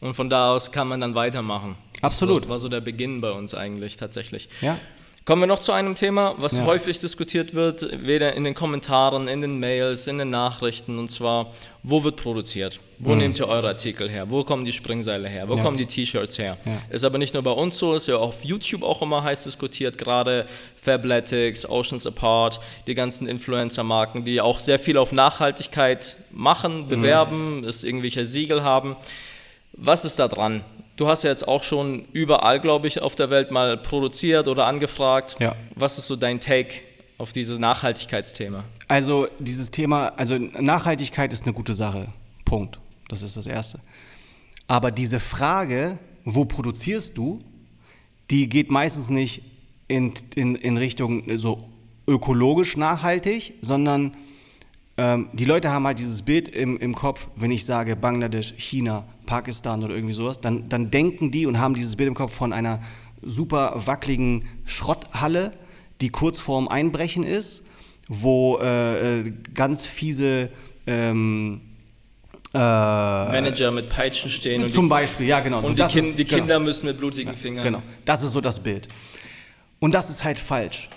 Und 0.00 0.14
von 0.14 0.28
da 0.28 0.50
aus 0.52 0.72
kann 0.72 0.88
man 0.88 1.00
dann 1.00 1.14
weitermachen. 1.14 1.76
Absolut. 2.00 2.42
Das 2.44 2.50
war 2.50 2.58
so 2.58 2.68
der 2.68 2.80
Beginn 2.80 3.20
bei 3.20 3.30
uns 3.30 3.54
eigentlich 3.54 3.96
tatsächlich. 3.96 4.48
ja. 4.60 4.78
Kommen 5.24 5.40
wir 5.42 5.46
noch 5.46 5.60
zu 5.60 5.70
einem 5.70 5.94
Thema, 5.94 6.34
was 6.38 6.56
Ja. 6.56 6.64
häufig 6.66 6.98
diskutiert 6.98 7.54
wird, 7.54 7.86
weder 8.04 8.32
in 8.34 8.42
den 8.42 8.54
Kommentaren, 8.54 9.28
in 9.28 9.40
den 9.40 9.60
Mails, 9.60 10.08
in 10.08 10.18
den 10.18 10.30
Nachrichten, 10.30 10.98
und 10.98 11.10
zwar, 11.12 11.52
wo 11.84 12.02
wird 12.02 12.16
produziert? 12.16 12.80
Wo 12.98 13.14
nehmt 13.14 13.38
ihr 13.38 13.46
eure 13.48 13.68
Artikel 13.68 14.10
her? 14.10 14.30
Wo 14.30 14.42
kommen 14.42 14.64
die 14.64 14.72
Springseile 14.72 15.28
her? 15.28 15.46
Wo 15.48 15.52
Mhm. 15.52 15.58
Ja. 15.58 15.64
kommen 15.64 15.76
die 15.76 15.86
T-Shirts 15.86 16.38
her? 16.40 16.58
Ja. 16.66 16.72
Ist 16.90 17.04
aber 17.04 17.18
nicht 17.18 17.34
nur 17.34 17.42
bei 17.44 17.52
uns 17.52 17.78
so, 17.78 17.94
ist 17.94 18.08
ja 18.08 18.16
auf 18.16 18.42
YouTube 18.44 18.82
auch 18.82 19.00
immer 19.00 19.22
heiß 19.22 19.44
diskutiert, 19.44 19.96
gerade 19.96 20.46
Fabletics, 20.74 21.68
Oceans 21.68 22.04
Apart, 22.04 22.58
die 22.88 22.94
ganzen 22.94 23.28
Influencer-Marken, 23.28 24.24
die 24.24 24.40
auch 24.40 24.58
sehr 24.58 24.80
viel 24.80 24.98
auf 24.98 25.12
Nachhaltigkeit 25.12 26.16
Mhm. 26.32 26.42
machen, 26.42 26.88
bewerben, 26.88 27.62
es 27.64 27.84
irgendwelche 27.84 28.26
Siegel 28.26 28.64
haben. 28.64 28.96
Was 29.72 30.04
ist 30.04 30.18
da 30.18 30.26
dran? 30.26 30.64
Du 30.96 31.08
hast 31.08 31.24
ja 31.24 31.30
jetzt 31.30 31.48
auch 31.48 31.62
schon 31.62 32.04
überall, 32.12 32.60
glaube 32.60 32.86
ich, 32.86 33.00
auf 33.00 33.14
der 33.14 33.30
Welt 33.30 33.50
mal 33.50 33.76
produziert 33.76 34.48
oder 34.48 34.66
angefragt. 34.66 35.36
Ja. 35.40 35.56
Was 35.74 35.98
ist 35.98 36.06
so 36.06 36.16
dein 36.16 36.38
Take 36.38 36.82
auf 37.18 37.32
dieses 37.32 37.58
Nachhaltigkeitsthema? 37.58 38.64
Also 38.88 39.28
dieses 39.38 39.70
Thema, 39.70 40.08
also 40.16 40.36
Nachhaltigkeit 40.36 41.32
ist 41.32 41.44
eine 41.44 41.54
gute 41.54 41.74
Sache. 41.74 42.08
Punkt. 42.44 42.78
Das 43.08 43.22
ist 43.22 43.36
das 43.36 43.46
Erste. 43.46 43.80
Aber 44.68 44.90
diese 44.90 45.20
Frage, 45.20 45.98
wo 46.24 46.44
produzierst 46.44 47.16
du, 47.16 47.40
die 48.30 48.48
geht 48.48 48.70
meistens 48.70 49.10
nicht 49.10 49.42
in, 49.88 50.14
in, 50.34 50.54
in 50.56 50.76
Richtung 50.76 51.38
so 51.38 51.68
ökologisch 52.06 52.76
nachhaltig, 52.76 53.54
sondern 53.60 54.16
ähm, 54.98 55.28
die 55.32 55.44
Leute 55.44 55.70
haben 55.70 55.86
halt 55.86 55.98
dieses 55.98 56.22
Bild 56.22 56.48
im, 56.48 56.78
im 56.78 56.94
Kopf, 56.94 57.28
wenn 57.36 57.50
ich 57.50 57.64
sage 57.64 57.96
Bangladesch, 57.96 58.54
China, 58.58 59.04
Pakistan 59.26 59.82
oder 59.82 59.94
irgendwie 59.94 60.14
sowas, 60.14 60.40
dann, 60.40 60.68
dann 60.68 60.90
denken 60.90 61.30
die 61.30 61.46
und 61.46 61.58
haben 61.58 61.74
dieses 61.74 61.96
Bild 61.96 62.08
im 62.08 62.14
Kopf 62.14 62.34
von 62.34 62.52
einer 62.52 62.80
super 63.22 63.74
wackeligen 63.86 64.44
Schrotthalle, 64.66 65.52
die 66.00 66.10
kurz 66.10 66.38
vorm 66.40 66.68
Einbrechen 66.68 67.22
ist, 67.24 67.64
wo 68.08 68.58
äh, 68.58 69.20
äh, 69.20 69.32
ganz 69.54 69.86
fiese 69.86 70.50
ähm, 70.86 71.60
äh, 72.52 72.58
Manager 72.58 73.70
mit 73.70 73.88
Peitschen 73.88 74.28
stehen 74.28 74.64
und, 74.64 74.70
zum 74.70 74.86
die, 74.86 74.90
Beispiel, 74.90 75.26
ja 75.26 75.40
genau. 75.40 75.60
und 75.60 75.72
die, 75.72 75.82
das 75.82 75.92
kind, 75.92 76.08
ist- 76.08 76.18
die 76.18 76.24
genau. 76.24 76.38
Kinder 76.38 76.60
müssen 76.60 76.86
mit 76.86 76.98
blutigen 76.98 77.34
Fingern. 77.34 77.64
Genau, 77.64 77.82
das 78.04 78.22
ist 78.22 78.32
so 78.32 78.40
das 78.40 78.60
Bild. 78.60 78.88
Und 79.78 79.94
das 79.94 80.10
ist 80.10 80.22
halt 80.22 80.38
falsch. 80.38 80.90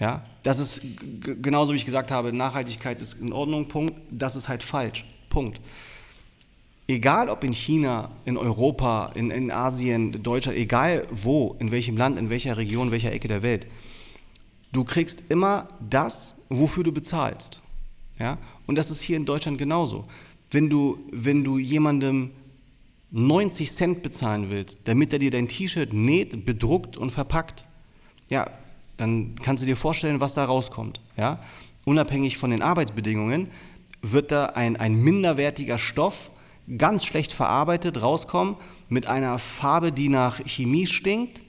Ja, 0.00 0.22
das 0.44 0.60
ist 0.60 0.80
genauso 1.20 1.72
wie 1.72 1.76
ich 1.76 1.84
gesagt 1.84 2.10
habe, 2.12 2.32
Nachhaltigkeit 2.32 3.00
ist 3.00 3.14
in 3.14 3.32
Ordnung, 3.32 3.66
Punkt. 3.66 3.94
Das 4.10 4.36
ist 4.36 4.48
halt 4.48 4.62
falsch, 4.62 5.04
Punkt. 5.28 5.60
Egal 6.86 7.28
ob 7.28 7.44
in 7.44 7.52
China, 7.52 8.10
in 8.24 8.36
Europa, 8.36 9.10
in, 9.14 9.30
in 9.30 9.50
Asien, 9.50 10.22
Deutschland, 10.22 10.56
egal 10.56 11.06
wo, 11.10 11.56
in 11.58 11.70
welchem 11.70 11.96
Land, 11.96 12.18
in 12.18 12.30
welcher 12.30 12.56
Region, 12.56 12.90
welcher 12.90 13.12
Ecke 13.12 13.28
der 13.28 13.42
Welt, 13.42 13.66
du 14.72 14.84
kriegst 14.84 15.30
immer 15.30 15.68
das, 15.80 16.42
wofür 16.48 16.84
du 16.84 16.92
bezahlst. 16.92 17.60
Ja? 18.18 18.38
Und 18.66 18.76
das 18.76 18.90
ist 18.90 19.02
hier 19.02 19.16
in 19.16 19.26
Deutschland 19.26 19.58
genauso. 19.58 20.04
Wenn 20.50 20.70
du, 20.70 20.96
wenn 21.12 21.44
du 21.44 21.58
jemandem 21.58 22.30
90 23.10 23.72
Cent 23.72 24.02
bezahlen 24.02 24.48
willst, 24.48 24.86
damit 24.86 25.12
er 25.12 25.18
dir 25.18 25.30
dein 25.30 25.48
T-Shirt 25.48 25.92
näht, 25.92 26.44
bedruckt 26.44 26.96
und 26.96 27.10
verpackt, 27.10 27.66
ja, 28.30 28.50
dann 28.98 29.34
kannst 29.42 29.62
du 29.62 29.66
dir 29.66 29.76
vorstellen, 29.76 30.20
was 30.20 30.34
da 30.34 30.44
rauskommt. 30.44 31.00
Ja? 31.16 31.38
Unabhängig 31.86 32.36
von 32.36 32.50
den 32.50 32.60
Arbeitsbedingungen 32.62 33.48
wird 34.02 34.30
da 34.30 34.46
ein, 34.46 34.76
ein 34.76 34.94
minderwertiger 34.94 35.78
Stoff 35.78 36.30
ganz 36.76 37.04
schlecht 37.04 37.32
verarbeitet 37.32 38.02
rauskommen 38.02 38.56
mit 38.90 39.06
einer 39.06 39.38
Farbe, 39.38 39.90
die 39.90 40.08
nach 40.10 40.40
Chemie 40.44 40.86
stinkt 40.86 41.40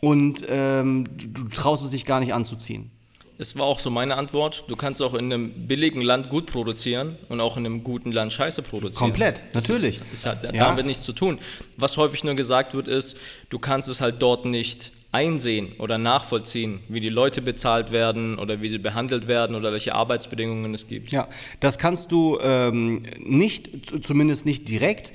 und 0.00 0.44
ähm, 0.48 1.04
du, 1.16 1.44
du 1.44 1.48
traust 1.48 1.84
es 1.84 1.90
dich 1.90 2.04
gar 2.06 2.20
nicht 2.20 2.32
anzuziehen. 2.32 2.90
Es 3.36 3.56
war 3.58 3.64
auch 3.66 3.80
so 3.80 3.90
meine 3.90 4.16
Antwort. 4.16 4.64
Du 4.68 4.76
kannst 4.76 5.02
auch 5.02 5.14
in 5.14 5.32
einem 5.32 5.66
billigen 5.66 6.00
Land 6.02 6.28
gut 6.30 6.46
produzieren 6.46 7.16
und 7.28 7.40
auch 7.40 7.56
in 7.56 7.66
einem 7.66 7.82
guten 7.82 8.12
Land 8.12 8.32
Scheiße 8.32 8.62
produzieren. 8.62 9.08
Komplett, 9.10 9.42
Das 9.52 9.66
natürlich. 9.66 9.96
Ist, 10.12 10.24
das 10.24 10.26
hat 10.26 10.44
Ja. 10.54 10.66
damit 10.68 10.86
nichts 10.86 11.04
zu 11.04 11.12
tun. 11.12 11.38
Was 11.76 11.96
häufig 11.96 12.22
nur 12.22 12.34
gesagt 12.34 12.74
wird, 12.74 12.86
ist, 12.86 13.16
du 13.50 13.58
kannst 13.58 13.88
es 13.88 14.00
halt 14.00 14.22
dort 14.22 14.44
nicht 14.44 14.92
einsehen 15.14 15.72
oder 15.78 15.96
nachvollziehen, 15.96 16.80
wie 16.88 17.00
die 17.00 17.08
Leute 17.08 17.40
bezahlt 17.40 17.92
werden 17.92 18.36
oder 18.38 18.60
wie 18.60 18.68
sie 18.68 18.78
behandelt 18.78 19.28
werden 19.28 19.54
oder 19.54 19.70
welche 19.72 19.94
Arbeitsbedingungen 19.94 20.74
es 20.74 20.88
gibt. 20.88 21.12
Ja, 21.12 21.28
das 21.60 21.78
kannst 21.78 22.10
du 22.10 22.38
ähm, 22.42 23.06
nicht, 23.18 24.04
zumindest 24.04 24.44
nicht 24.44 24.68
direkt. 24.68 25.12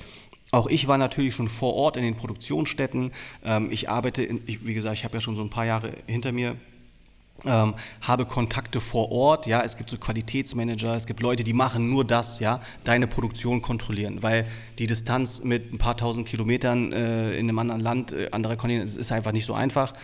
Auch 0.52 0.68
ich 0.68 0.88
war 0.88 0.98
natürlich 0.98 1.34
schon 1.34 1.48
vor 1.48 1.74
Ort 1.74 1.96
in 1.96 2.02
den 2.02 2.16
Produktionsstätten. 2.16 3.12
Ähm, 3.44 3.70
ich 3.70 3.90
arbeite, 3.90 4.24
in, 4.24 4.42
ich, 4.46 4.66
wie 4.66 4.74
gesagt, 4.74 4.96
ich 4.96 5.04
habe 5.04 5.18
ja 5.18 5.20
schon 5.20 5.36
so 5.36 5.42
ein 5.42 5.50
paar 5.50 5.66
Jahre 5.66 5.92
hinter 6.06 6.32
mir. 6.32 6.56
Ähm, 7.46 7.74
habe 8.02 8.26
Kontakte 8.26 8.80
vor 8.80 9.10
Ort, 9.10 9.46
ja, 9.46 9.62
es 9.62 9.78
gibt 9.78 9.88
so 9.88 9.96
Qualitätsmanager, 9.96 10.94
es 10.94 11.06
gibt 11.06 11.20
Leute, 11.20 11.42
die 11.42 11.54
machen 11.54 11.88
nur 11.88 12.04
das, 12.04 12.38
ja, 12.38 12.60
deine 12.84 13.06
Produktion 13.06 13.62
kontrollieren, 13.62 14.22
weil 14.22 14.46
die 14.78 14.86
Distanz 14.86 15.42
mit 15.42 15.72
ein 15.72 15.78
paar 15.78 15.96
tausend 15.96 16.28
Kilometern 16.28 16.92
äh, 16.92 17.32
in 17.32 17.48
einem 17.48 17.58
anderen 17.58 17.80
Land, 17.80 18.12
äh, 18.12 18.28
anderer 18.30 18.56
Kontinent, 18.56 18.84
ist, 18.94 19.10
einfach 19.10 19.32
nicht 19.32 19.46
so 19.46 19.54
einfach. 19.54 19.94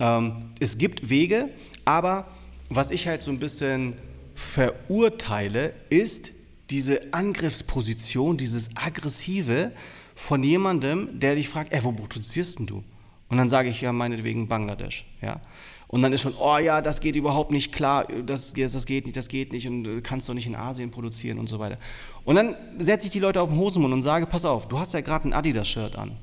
Ähm, 0.00 0.50
es 0.60 0.76
gibt 0.76 1.08
Wege, 1.08 1.48
aber 1.86 2.26
was 2.68 2.90
ich 2.90 3.08
halt 3.08 3.22
so 3.22 3.30
ein 3.30 3.38
bisschen 3.38 3.94
verurteile, 4.34 5.72
ist 5.88 6.32
diese 6.68 7.14
Angriffsposition, 7.14 8.36
dieses 8.36 8.76
Aggressive 8.76 9.72
von 10.14 10.42
jemandem, 10.42 11.18
der 11.18 11.36
dich 11.36 11.48
fragt, 11.48 11.72
ey, 11.72 11.82
wo 11.84 11.92
produzierst 11.92 12.58
denn 12.58 12.66
du? 12.66 12.84
Und 13.28 13.38
dann 13.38 13.48
sage 13.48 13.68
ich 13.68 13.80
ja 13.80 13.92
meinetwegen 13.92 14.48
Bangladesch, 14.48 15.04
ja. 15.20 15.40
Und 15.88 16.02
dann 16.02 16.12
ist 16.12 16.20
schon, 16.22 16.34
oh 16.40 16.58
ja, 16.58 16.82
das 16.82 17.00
geht 17.00 17.14
überhaupt 17.14 17.52
nicht 17.52 17.72
klar, 17.72 18.06
das, 18.24 18.54
das 18.54 18.86
geht 18.86 19.04
nicht, 19.06 19.16
das 19.16 19.28
geht 19.28 19.52
nicht 19.52 19.68
und 19.68 19.84
du 19.84 20.02
kannst 20.02 20.28
doch 20.28 20.34
nicht 20.34 20.46
in 20.46 20.56
Asien 20.56 20.90
produzieren 20.90 21.38
und 21.38 21.48
so 21.48 21.58
weiter. 21.60 21.78
Und 22.24 22.34
dann 22.36 22.56
setze 22.78 23.06
ich 23.06 23.12
die 23.12 23.20
Leute 23.20 23.40
auf 23.40 23.50
den 23.50 23.58
Hosenmund 23.58 23.94
und 23.94 24.02
sage, 24.02 24.26
pass 24.26 24.44
auf, 24.44 24.66
du 24.66 24.78
hast 24.80 24.94
ja 24.94 25.00
gerade 25.00 25.28
ein 25.28 25.32
Adidas-Shirt 25.32 25.96
an. 25.96 26.16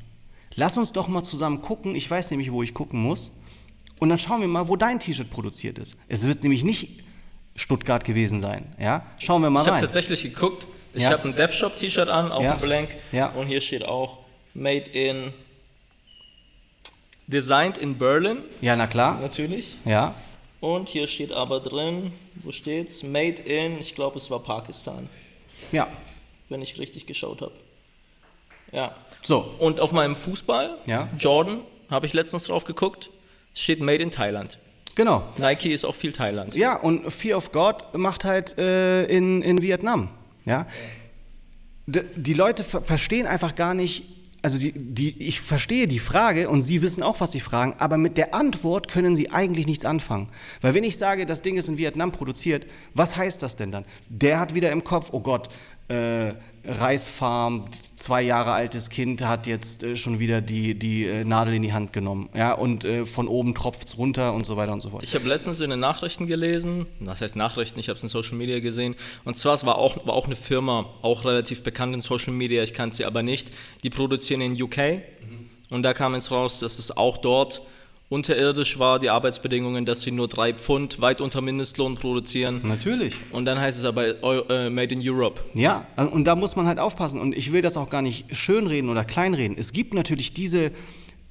Lass 0.55 0.77
uns 0.77 0.91
doch 0.91 1.07
mal 1.07 1.23
zusammen 1.23 1.61
gucken, 1.61 1.95
ich 1.95 2.09
weiß 2.11 2.29
nämlich, 2.31 2.51
wo 2.51 2.61
ich 2.61 2.73
gucken 2.73 3.01
muss. 3.01 3.31
Und 3.99 4.09
dann 4.09 4.17
schauen 4.17 4.41
wir 4.41 4.47
mal, 4.49 4.67
wo 4.67 4.75
dein 4.75 4.99
T-Shirt 4.99 5.29
produziert 5.31 5.79
ist. 5.79 5.95
Es 6.09 6.25
wird 6.27 6.43
nämlich 6.43 6.63
nicht 6.65 6.99
Stuttgart 7.55 8.03
gewesen 8.03 8.41
sein, 8.41 8.75
ja. 8.79 9.05
Schauen 9.19 9.41
wir 9.41 9.49
mal 9.49 9.61
Ich 9.61 9.67
habe 9.67 9.75
rein. 9.77 9.81
tatsächlich 9.81 10.23
geguckt. 10.23 10.67
Ich 10.93 11.03
Ja. 11.03 11.11
habe 11.11 11.27
ein 11.29 11.35
DevShop-T-Shirt 11.35 12.09
an, 12.09 12.31
auch 12.31 12.43
Ja. 12.43 12.53
ein 12.55 12.59
Blank. 12.59 12.89
Ja. 13.13 13.29
Und 13.29 13.47
hier 13.47 13.61
steht 13.61 13.85
auch 13.85 14.19
Made 14.53 14.89
in 14.91 15.33
Designed 17.33 17.77
in 17.77 17.97
Berlin, 17.97 18.37
Ja, 18.61 18.75
na 18.75 18.87
klar. 18.87 19.19
natürlich. 19.19 19.77
Ja. 19.85 20.15
Und 20.61 20.87
hier 20.89 21.07
steht 21.07 21.31
aber 21.33 21.59
drin, 21.59 22.13
wo 22.35 22.51
steht's? 22.51 23.03
Made 23.03 23.41
in, 23.41 23.79
ich 23.79 23.95
glaube, 23.95 24.17
es 24.17 24.29
war 24.31 24.39
Pakistan, 24.39 25.09
Ja. 25.71 25.87
wenn 26.49 26.61
ich 26.61 26.77
richtig 26.79 27.05
geschaut 27.05 27.41
habe. 27.41 27.51
Ja. 28.71 28.93
So. 29.21 29.53
Und 29.59 29.79
auf 29.81 29.91
meinem 29.91 30.15
Fußball, 30.15 30.77
Ja. 30.85 31.09
Jordan, 31.17 31.59
habe 31.89 32.05
ich 32.05 32.13
letztens 32.13 32.45
drauf 32.45 32.63
geguckt, 32.63 33.09
steht 33.53 33.79
Made 33.81 34.01
in 34.01 34.11
Thailand. 34.11 34.57
Genau. 34.95 35.23
Nike 35.37 35.73
ist 35.73 35.85
auch 35.85 35.95
viel 35.95 36.11
Thailand. 36.11 36.55
Ja, 36.55 36.75
und 36.75 37.11
Fear 37.11 37.37
of 37.37 37.51
God 37.51 37.83
macht 37.93 38.25
halt 38.25 38.57
äh, 38.57 39.05
in, 39.05 39.41
in 39.41 39.61
Vietnam. 39.61 40.09
Ja? 40.45 40.67
D 41.87 42.03
die 42.15 42.33
Leute 42.33 42.63
ver 42.63 42.81
verstehen 42.81 43.25
einfach 43.27 43.55
gar 43.55 43.73
nicht, 43.73 44.03
also 44.43 44.57
die, 44.57 44.73
die, 44.73 45.15
ich 45.25 45.39
verstehe 45.39 45.87
die 45.87 45.99
Frage 45.99 46.49
und 46.49 46.61
sie 46.61 46.81
wissen 46.81 47.01
auch, 47.01 47.21
was 47.21 47.31
sie 47.31 47.39
fragen, 47.39 47.75
aber 47.79 47.97
mit 47.97 48.17
der 48.17 48.35
Antwort 48.35 48.89
können 48.89 49.15
sie 49.15 49.31
eigentlich 49.31 49.67
nichts 49.67 49.85
anfangen. 49.85 50.27
Weil 50.59 50.73
wenn 50.73 50.83
ich 50.83 50.97
sage, 50.97 51.25
das 51.25 51.41
Ding 51.41 51.55
ist 51.55 51.69
in 51.69 51.77
Vietnam 51.77 52.11
produziert, 52.11 52.67
was 52.93 53.15
heißt 53.15 53.41
das 53.41 53.55
denn 53.55 53.71
dann? 53.71 53.85
Der 54.09 54.41
hat 54.41 54.53
wieder 54.53 54.71
im 54.71 54.83
Kopf, 54.83 55.09
oh 55.13 55.21
Gott, 55.21 55.47
äh, 55.87 56.33
Reisfarm, 56.65 57.65
zwei 57.97 58.21
Jahre 58.21 58.53
altes 58.53 58.89
Kind 58.89 59.21
hat 59.21 59.47
jetzt 59.47 59.83
äh, 59.83 59.97
schon 59.97 60.19
wieder 60.19 60.39
die, 60.39 60.79
die 60.79 61.05
äh, 61.05 61.25
Nadel 61.25 61.55
in 61.55 61.61
die 61.61 61.73
Hand 61.73 61.91
genommen. 61.91 62.29
Ja, 62.33 62.53
und 62.53 62.85
äh, 62.85 63.05
von 63.05 63.27
oben 63.27 63.53
tropft 63.53 63.87
es 63.89 63.97
runter 63.97 64.33
und 64.33 64.45
so 64.45 64.55
weiter 64.55 64.71
und 64.71 64.79
so 64.79 64.89
fort. 64.89 65.03
Ich 65.03 65.13
habe 65.13 65.27
letztens 65.27 65.59
in 65.59 65.69
den 65.69 65.81
Nachrichten 65.81 66.25
gelesen, 66.25 66.85
das 67.01 67.21
heißt 67.21 67.35
Nachrichten, 67.35 67.79
ich 67.79 67.89
habe 67.89 67.97
es 67.97 68.03
in 68.03 68.09
Social 68.09 68.37
Media 68.37 68.61
gesehen, 68.61 68.95
und 69.25 69.37
zwar 69.37 69.55
es 69.55 69.65
war 69.65 69.77
auch, 69.77 70.05
war 70.05 70.13
auch 70.13 70.25
eine 70.25 70.37
Firma, 70.37 70.85
auch 71.01 71.25
relativ 71.25 71.63
bekannt 71.63 71.95
in 71.95 72.01
Social 72.01 72.33
Media, 72.33 72.63
ich 72.63 72.73
kannte 72.73 72.95
sie 72.95 73.05
aber 73.05 73.23
nicht, 73.23 73.49
die 73.83 73.89
produzieren 73.89 74.39
in 74.39 74.61
UK 74.61 75.03
und 75.69 75.83
da 75.83 75.93
kam 75.93 76.13
es 76.15 76.31
raus, 76.31 76.59
dass 76.59 76.79
es 76.79 76.95
auch 76.95 77.17
dort 77.17 77.61
unterirdisch 78.09 78.77
war, 78.77 78.99
die 78.99 79.09
Arbeitsbedingungen, 79.09 79.85
dass 79.85 80.01
sie 80.01 80.11
nur 80.11 80.27
drei 80.27 80.53
Pfund 80.53 81.01
weit 81.01 81.19
unter 81.19 81.41
Mindestlohn 81.41 81.95
produzieren 81.95 82.61
Natürlich. 82.63 83.15
und 83.31 83.45
dann 83.45 83.59
heißt 83.59 83.79
es 83.79 83.85
aber 83.85 84.21
äh, 84.49 84.69
Made 84.69 84.93
in 84.93 85.01
Europe. 85.01 85.41
Ja, 85.55 85.87
und 85.97 86.25
da 86.25 86.35
muss 86.35 86.55
man 86.55 86.67
halt 86.67 86.79
aufpassen. 86.79 87.19
Und 87.19 87.35
ich 87.35 87.51
will 87.51 87.61
das 87.61 87.75
auch 87.75 87.89
gar 87.89 88.01
nicht 88.01 88.35
schönreden 88.35 88.89
oder 88.89 89.03
kleinreden. 89.03 89.57
Es 89.57 89.73
gibt 89.73 89.93
natürlich 89.93 90.33
diese 90.33 90.71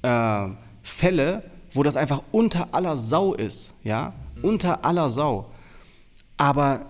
äh, 0.01 0.47
Fälle, 0.81 1.43
wo 1.71 1.83
das 1.83 1.95
einfach 1.95 2.21
unter 2.31 2.73
aller 2.73 2.97
Sau 2.97 3.33
ist. 3.33 3.73
Ja, 3.83 4.13
unter 4.41 4.83
aller 4.83 5.09
Sau. 5.09 5.49
Aber 6.37 6.87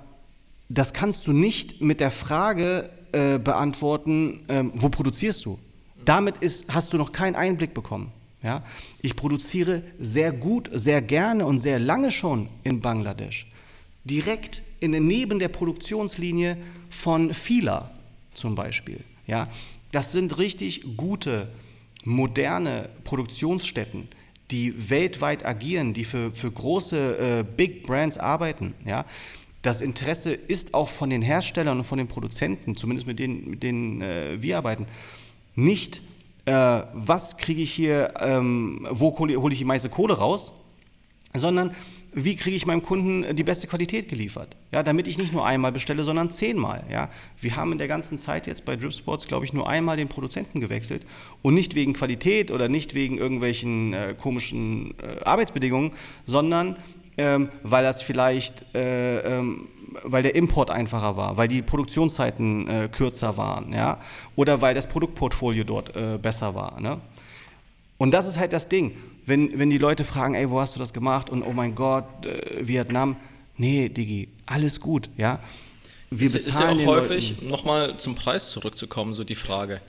das 0.69 0.93
kannst 0.93 1.27
du 1.27 1.33
nicht 1.33 1.81
mit 1.81 1.99
der 1.99 2.11
Frage 2.11 2.89
äh, 3.11 3.37
beantworten, 3.37 4.43
ähm, 4.47 4.71
wo 4.73 4.89
produzierst 4.89 5.45
du? 5.45 5.59
Damit 6.03 6.39
ist, 6.39 6.73
hast 6.73 6.93
du 6.93 6.97
noch 6.97 7.11
keinen 7.11 7.35
Einblick 7.35 7.73
bekommen. 7.73 8.11
Ja? 8.43 8.63
Ich 9.01 9.15
produziere 9.15 9.83
sehr 9.99 10.31
gut, 10.31 10.69
sehr 10.73 11.01
gerne 11.01 11.45
und 11.45 11.59
sehr 11.59 11.79
lange 11.79 12.11
schon 12.11 12.49
in 12.63 12.81
Bangladesch. 12.81 13.47
Direkt 14.03 14.61
in, 14.79 14.91
neben 14.91 15.39
der 15.39 15.47
Produktionslinie 15.47 16.57
von 16.89 17.33
Fila 17.33 17.91
zum 18.33 18.55
Beispiel. 18.55 18.99
Ja? 19.25 19.47
Das 19.91 20.11
sind 20.11 20.37
richtig 20.37 20.97
gute, 20.97 21.47
moderne 22.03 22.89
Produktionsstätten, 23.05 24.09
die 24.51 24.89
weltweit 24.89 25.45
agieren, 25.45 25.93
die 25.93 26.03
für, 26.03 26.31
für 26.31 26.51
große 26.51 27.17
äh, 27.17 27.43
Big 27.43 27.83
Brands 27.83 28.17
arbeiten. 28.17 28.73
Ja? 28.85 29.05
Das 29.61 29.79
Interesse 29.79 30.33
ist 30.33 30.73
auch 30.73 30.89
von 30.89 31.09
den 31.09 31.21
Herstellern 31.21 31.77
und 31.77 31.83
von 31.85 31.97
den 31.97 32.09
Produzenten, 32.09 32.75
zumindest 32.75 33.07
mit 33.07 33.19
denen, 33.19 33.49
mit 33.49 33.63
denen 33.63 34.01
äh, 34.01 34.41
wir 34.41 34.57
arbeiten, 34.57 34.85
nicht, 35.55 36.01
äh, 36.45 36.81
was 36.93 37.37
kriege 37.37 37.61
ich 37.61 37.71
hier, 37.71 38.13
ähm, 38.19 38.87
wo 38.89 39.17
hole 39.17 39.41
hol 39.41 39.51
ich 39.51 39.59
die 39.59 39.65
meiste 39.65 39.89
Kohle 39.89 40.15
raus, 40.15 40.53
sondern 41.33 41.71
wie 42.15 42.35
kriege 42.35 42.55
ich 42.55 42.65
meinem 42.65 42.83
Kunden 42.83 43.35
die 43.35 43.43
beste 43.43 43.67
Qualität 43.67 44.07
geliefert. 44.07 44.55
Ja, 44.71 44.83
damit 44.83 45.07
ich 45.07 45.17
nicht 45.17 45.33
nur 45.33 45.45
einmal 45.45 45.71
bestelle, 45.71 46.05
sondern 46.05 46.29
zehnmal. 46.29 46.83
Ja. 46.91 47.09
Wir 47.41 47.55
haben 47.55 47.71
in 47.71 47.79
der 47.79 47.87
ganzen 47.87 48.17
Zeit 48.17 48.45
jetzt 48.45 48.65
bei 48.65 48.75
Drip 48.75 48.93
Sports, 48.93 49.27
glaube 49.27 49.45
ich, 49.45 49.53
nur 49.53 49.67
einmal 49.67 49.97
den 49.97 50.07
Produzenten 50.07 50.61
gewechselt 50.61 51.05
und 51.41 51.55
nicht 51.55 51.75
wegen 51.75 51.93
Qualität 51.93 52.51
oder 52.51 52.69
nicht 52.69 52.93
wegen 52.93 53.17
irgendwelchen 53.17 53.93
äh, 53.93 54.15
komischen 54.17 54.93
äh, 54.99 55.23
Arbeitsbedingungen, 55.23 55.91
sondern 56.27 56.77
ähm, 57.17 57.49
weil 57.63 57.83
das 57.83 58.01
vielleicht, 58.01 58.65
äh, 58.75 59.19
ähm, 59.19 59.67
weil 60.03 60.23
der 60.23 60.35
Import 60.35 60.69
einfacher 60.69 61.15
war, 61.17 61.37
weil 61.37 61.47
die 61.47 61.61
Produktionszeiten 61.61 62.67
äh, 62.67 62.89
kürzer 62.91 63.37
waren, 63.37 63.71
ja, 63.73 63.99
oder 64.35 64.61
weil 64.61 64.73
das 64.73 64.87
Produktportfolio 64.87 65.63
dort 65.63 65.95
äh, 65.95 66.17
besser 66.17 66.55
war. 66.55 66.79
Ne? 66.79 66.99
Und 67.97 68.11
das 68.11 68.27
ist 68.27 68.37
halt 68.37 68.53
das 68.53 68.67
Ding. 68.67 68.95
Wenn, 69.25 69.57
wenn 69.57 69.69
die 69.69 69.77
Leute 69.77 70.03
fragen, 70.03 70.35
ey, 70.35 70.49
wo 70.49 70.59
hast 70.59 70.75
du 70.75 70.79
das 70.79 70.91
gemacht? 70.91 71.29
Und 71.29 71.43
oh 71.43 71.53
mein 71.53 71.75
Gott, 71.75 72.25
äh, 72.25 72.67
Vietnam. 72.67 73.15
Nee, 73.55 73.87
Digi, 73.87 74.29
alles 74.45 74.79
gut, 74.79 75.09
ja. 75.15 75.39
Wir 76.09 76.27
Es 76.27 76.35
ist 76.35 76.59
ja 76.59 76.67
bezahlen 76.67 76.81
auch 76.81 76.91
häufig, 76.93 77.41
nochmal 77.41 77.97
zum 77.97 78.15
Preis 78.15 78.51
zurückzukommen, 78.51 79.13
so 79.13 79.23
die 79.23 79.35
Frage. 79.35 79.79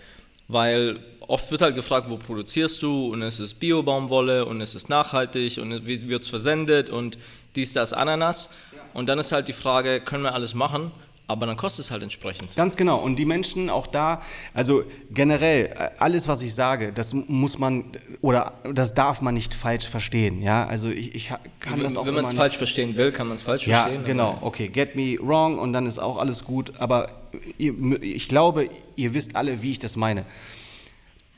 Weil 0.48 1.00
oft 1.28 1.50
wird 1.50 1.62
halt 1.62 1.74
gefragt, 1.74 2.08
wo 2.08 2.16
produzierst 2.16 2.82
du 2.82 3.12
und 3.12 3.22
es 3.22 3.40
ist 3.40 3.54
Bio-Baumwolle 3.54 4.44
und 4.46 4.60
es 4.60 4.74
ist 4.74 4.88
nachhaltig 4.88 5.58
und 5.58 5.86
wie 5.86 6.08
wird 6.08 6.22
es 6.22 6.28
versendet 6.28 6.90
und 6.90 7.18
dies, 7.56 7.72
das, 7.72 7.92
Ananas. 7.92 8.50
Und 8.92 9.08
dann 9.08 9.18
ist 9.18 9.32
halt 9.32 9.48
die 9.48 9.52
Frage, 9.52 10.00
können 10.00 10.22
wir 10.22 10.34
alles 10.34 10.54
machen, 10.54 10.90
aber 11.26 11.46
dann 11.46 11.56
kostet 11.56 11.86
es 11.86 11.90
halt 11.90 12.02
entsprechend. 12.02 12.54
Ganz 12.54 12.76
genau. 12.76 12.98
Und 12.98 13.16
die 13.16 13.24
Menschen 13.24 13.70
auch 13.70 13.86
da, 13.86 14.20
also 14.52 14.84
generell, 15.10 15.66
äh, 15.66 15.90
alles, 15.98 16.28
was 16.28 16.42
ich 16.42 16.54
sage, 16.54 16.92
das 16.92 17.14
muss 17.14 17.58
man 17.58 17.84
oder 18.20 18.52
das 18.72 18.94
darf 18.94 19.22
man 19.22 19.34
nicht 19.34 19.54
falsch 19.54 19.88
verstehen. 19.88 20.42
Ja, 20.42 20.66
also 20.66 20.90
ich, 20.90 21.14
ich 21.14 21.30
kann 21.60 21.82
das 21.82 21.96
auch 21.96 22.06
Wenn 22.06 22.14
man 22.14 22.26
es 22.26 22.34
falsch 22.34 22.56
verstehen 22.56 22.96
will, 22.96 23.10
kann 23.10 23.26
man 23.26 23.36
es 23.36 23.42
falsch 23.42 23.66
Ja, 23.66 23.84
verstehen. 23.84 24.04
genau. 24.04 24.38
Okay, 24.42 24.68
get 24.68 24.96
me 24.96 25.16
wrong 25.20 25.58
und 25.58 25.72
dann 25.72 25.86
ist 25.86 25.98
auch 25.98 26.18
alles 26.18 26.44
gut. 26.44 26.72
Aber 26.78 27.10
ich 27.58 28.28
glaube, 28.28 28.68
ihr 28.96 29.14
wisst 29.14 29.34
alle, 29.34 29.62
wie 29.62 29.70
ich 29.72 29.78
das 29.78 29.96
meine. 29.96 30.24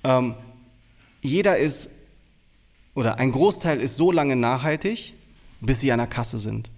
Ähm, 0.06 0.34
jeder 1.20 1.58
ist, 1.58 1.90
oder 2.94 3.18
ein 3.18 3.32
Großteil 3.32 3.80
ist 3.80 3.96
so 3.96 4.12
lange 4.12 4.36
nachhaltig, 4.36 5.14
bis 5.60 5.80
sie 5.80 5.90
an 5.90 5.98
der 5.98 6.06
Kasse 6.06 6.38
sind. 6.38 6.70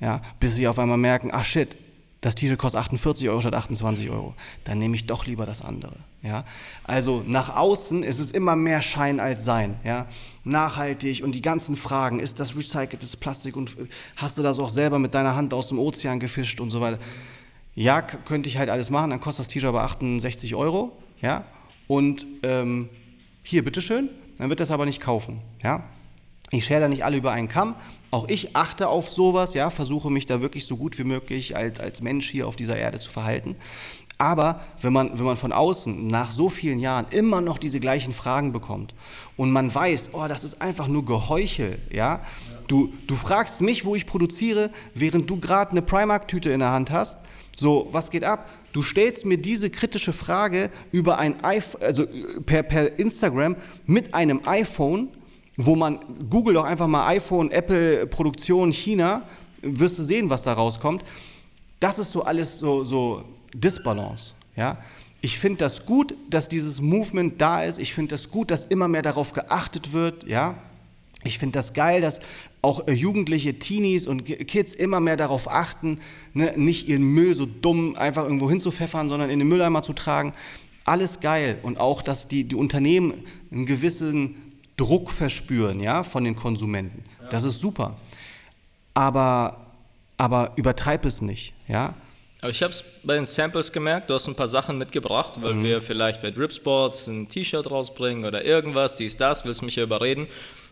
Ja, 0.00 0.22
bis 0.40 0.56
sie 0.56 0.66
auf 0.66 0.78
einmal 0.78 0.98
merken, 0.98 1.30
ach 1.32 1.44
shit, 1.44 1.76
das 2.22 2.36
T-Shirt 2.36 2.58
kostet 2.58 2.80
48 2.80 3.28
Euro 3.28 3.40
statt 3.40 3.54
28 3.54 4.08
Euro. 4.10 4.34
Dann 4.64 4.78
nehme 4.78 4.94
ich 4.94 5.06
doch 5.06 5.26
lieber 5.26 5.44
das 5.44 5.60
andere. 5.62 5.96
Ja? 6.22 6.44
Also 6.84 7.22
nach 7.26 7.54
außen 7.54 8.04
ist 8.04 8.20
es 8.20 8.30
immer 8.30 8.54
mehr 8.54 8.80
Schein 8.80 9.18
als 9.20 9.44
Sein. 9.44 9.74
Ja? 9.84 10.06
Nachhaltig 10.44 11.22
und 11.24 11.34
die 11.34 11.42
ganzen 11.42 11.76
Fragen, 11.76 12.20
ist 12.20 12.38
das 12.38 12.56
recyceltes 12.56 13.16
Plastik 13.16 13.56
und 13.56 13.76
äh, 13.76 13.86
hast 14.16 14.38
du 14.38 14.42
das 14.42 14.60
auch 14.60 14.70
selber 14.70 15.00
mit 15.00 15.14
deiner 15.14 15.34
Hand 15.34 15.52
aus 15.52 15.68
dem 15.68 15.80
Ozean 15.80 16.20
gefischt 16.20 16.60
und 16.60 16.70
so 16.70 16.80
weiter. 16.80 16.98
Ja, 17.74 18.02
könnte 18.02 18.48
ich 18.48 18.56
halt 18.56 18.70
alles 18.70 18.90
machen, 18.90 19.10
dann 19.10 19.20
kostet 19.20 19.46
das 19.46 19.48
T-Shirt 19.48 19.68
aber 19.68 19.82
68 19.82 20.54
Euro. 20.54 20.96
Ja? 21.20 21.44
Und 21.92 22.26
ähm, 22.42 22.88
hier, 23.42 23.62
bitteschön, 23.62 24.08
dann 24.38 24.48
wird 24.48 24.60
das 24.60 24.70
aber 24.70 24.86
nicht 24.86 25.02
kaufen. 25.02 25.42
Ja? 25.62 25.84
Ich 26.50 26.64
schere 26.64 26.80
da 26.80 26.88
nicht 26.88 27.04
alle 27.04 27.18
über 27.18 27.32
einen 27.32 27.48
Kamm. 27.48 27.74
Auch 28.10 28.28
ich 28.28 28.56
achte 28.56 28.88
auf 28.88 29.10
sowas, 29.10 29.52
ja, 29.52 29.68
versuche 29.68 30.10
mich 30.10 30.24
da 30.24 30.40
wirklich 30.40 30.64
so 30.64 30.78
gut 30.78 30.98
wie 30.98 31.04
möglich 31.04 31.54
als, 31.54 31.80
als 31.80 32.00
Mensch 32.00 32.30
hier 32.30 32.48
auf 32.48 32.56
dieser 32.56 32.78
Erde 32.78 32.98
zu 32.98 33.10
verhalten. 33.10 33.56
Aber 34.16 34.62
wenn 34.80 34.94
man, 34.94 35.18
wenn 35.18 35.26
man 35.26 35.36
von 35.36 35.52
außen 35.52 36.06
nach 36.06 36.30
so 36.30 36.48
vielen 36.48 36.78
Jahren 36.78 37.04
immer 37.10 37.42
noch 37.42 37.58
diese 37.58 37.78
gleichen 37.78 38.14
Fragen 38.14 38.52
bekommt 38.52 38.94
und 39.36 39.52
man 39.52 39.74
weiß, 39.74 40.14
oh, 40.14 40.24
das 40.28 40.44
ist 40.44 40.62
einfach 40.62 40.88
nur 40.88 41.04
Geheuchel, 41.04 41.78
ja, 41.90 42.22
Du, 42.68 42.90
du 43.06 43.14
fragst 43.16 43.60
mich, 43.60 43.84
wo 43.84 43.94
ich 43.96 44.06
produziere, 44.06 44.70
während 44.94 45.28
du 45.28 45.38
gerade 45.38 45.72
eine 45.72 45.82
Primark-Tüte 45.82 46.50
in 46.52 46.60
der 46.60 46.70
Hand 46.70 46.90
hast, 46.90 47.18
so, 47.54 47.88
was 47.90 48.10
geht 48.10 48.24
ab? 48.24 48.50
Du 48.72 48.80
stellst 48.80 49.26
mir 49.26 49.38
diese 49.38 49.70
kritische 49.70 50.12
Frage 50.12 50.70
über 50.92 51.18
ein 51.18 51.44
iPhone, 51.44 51.82
also 51.82 52.06
per, 52.46 52.62
per 52.62 52.98
Instagram 52.98 53.56
mit 53.86 54.14
einem 54.14 54.40
iPhone, 54.46 55.08
wo 55.56 55.76
man, 55.76 55.98
google 56.30 56.54
doch 56.54 56.64
einfach 56.64 56.86
mal 56.86 57.06
iPhone, 57.08 57.50
Apple, 57.50 58.06
Produktion, 58.06 58.72
China, 58.72 59.22
wirst 59.60 59.98
du 59.98 60.02
sehen, 60.02 60.30
was 60.30 60.42
da 60.42 60.54
rauskommt. 60.54 61.04
Das 61.80 61.98
ist 61.98 62.12
so 62.12 62.24
alles 62.24 62.58
so, 62.58 62.84
so 62.84 63.24
Disbalance, 63.54 64.34
ja. 64.56 64.78
Ich 65.20 65.38
finde 65.38 65.58
das 65.58 65.86
gut, 65.86 66.14
dass 66.30 66.48
dieses 66.48 66.80
Movement 66.80 67.40
da 67.40 67.62
ist. 67.62 67.78
Ich 67.78 67.94
finde 67.94 68.10
das 68.10 68.28
gut, 68.30 68.50
dass 68.50 68.64
immer 68.64 68.88
mehr 68.88 69.02
darauf 69.02 69.32
geachtet 69.32 69.92
wird, 69.92 70.24
ja. 70.24 70.56
Ich 71.22 71.38
finde 71.38 71.52
das 71.52 71.74
geil, 71.74 72.00
dass 72.00 72.20
auch 72.62 72.86
äh, 72.86 72.92
Jugendliche, 72.92 73.58
Teenies 73.58 74.06
und 74.06 74.24
Ki- 74.24 74.44
Kids 74.44 74.74
immer 74.74 75.00
mehr 75.00 75.16
darauf 75.16 75.50
achten, 75.50 75.98
ne, 76.32 76.52
nicht 76.56 76.88
ihren 76.88 77.02
Müll 77.02 77.34
so 77.34 77.44
dumm 77.46 77.96
einfach 77.96 78.22
irgendwo 78.22 78.48
hinzupfeffern, 78.48 79.08
sondern 79.08 79.30
in 79.30 79.38
den 79.40 79.48
Mülleimer 79.48 79.82
zu 79.82 79.92
tragen. 79.92 80.32
Alles 80.84 81.20
geil. 81.20 81.58
Und 81.62 81.78
auch, 81.78 82.02
dass 82.02 82.28
die, 82.28 82.44
die 82.44 82.54
Unternehmen 82.54 83.24
einen 83.50 83.66
gewissen 83.66 84.36
Druck 84.76 85.10
verspüren, 85.10 85.80
ja, 85.80 86.02
von 86.02 86.24
den 86.24 86.34
Konsumenten. 86.34 87.04
Das 87.30 87.44
ist 87.44 87.58
super. 87.58 87.96
Aber, 88.94 89.66
aber 90.16 90.52
übertreib 90.56 91.04
es 91.04 91.20
nicht, 91.22 91.54
ja. 91.68 91.94
Aber 92.42 92.50
ich 92.50 92.62
habe 92.62 92.72
es 92.72 92.82
bei 93.04 93.14
den 93.14 93.24
Samples 93.24 93.70
gemerkt, 93.72 94.10
du 94.10 94.14
hast 94.14 94.26
ein 94.26 94.34
paar 94.34 94.48
Sachen 94.48 94.76
mitgebracht, 94.76 95.34
weil 95.40 95.54
Mhm. 95.54 95.62
wir 95.64 95.80
vielleicht 95.80 96.20
bei 96.20 96.30
Drip 96.32 96.52
Sports 96.52 97.06
ein 97.06 97.28
T-Shirt 97.28 97.70
rausbringen 97.70 98.24
oder 98.24 98.44
irgendwas, 98.44 98.96
dies, 98.96 99.16
das, 99.16 99.44
willst 99.44 99.62
mich 99.62 99.76
ja 99.76 99.84
überreden. 99.84 100.26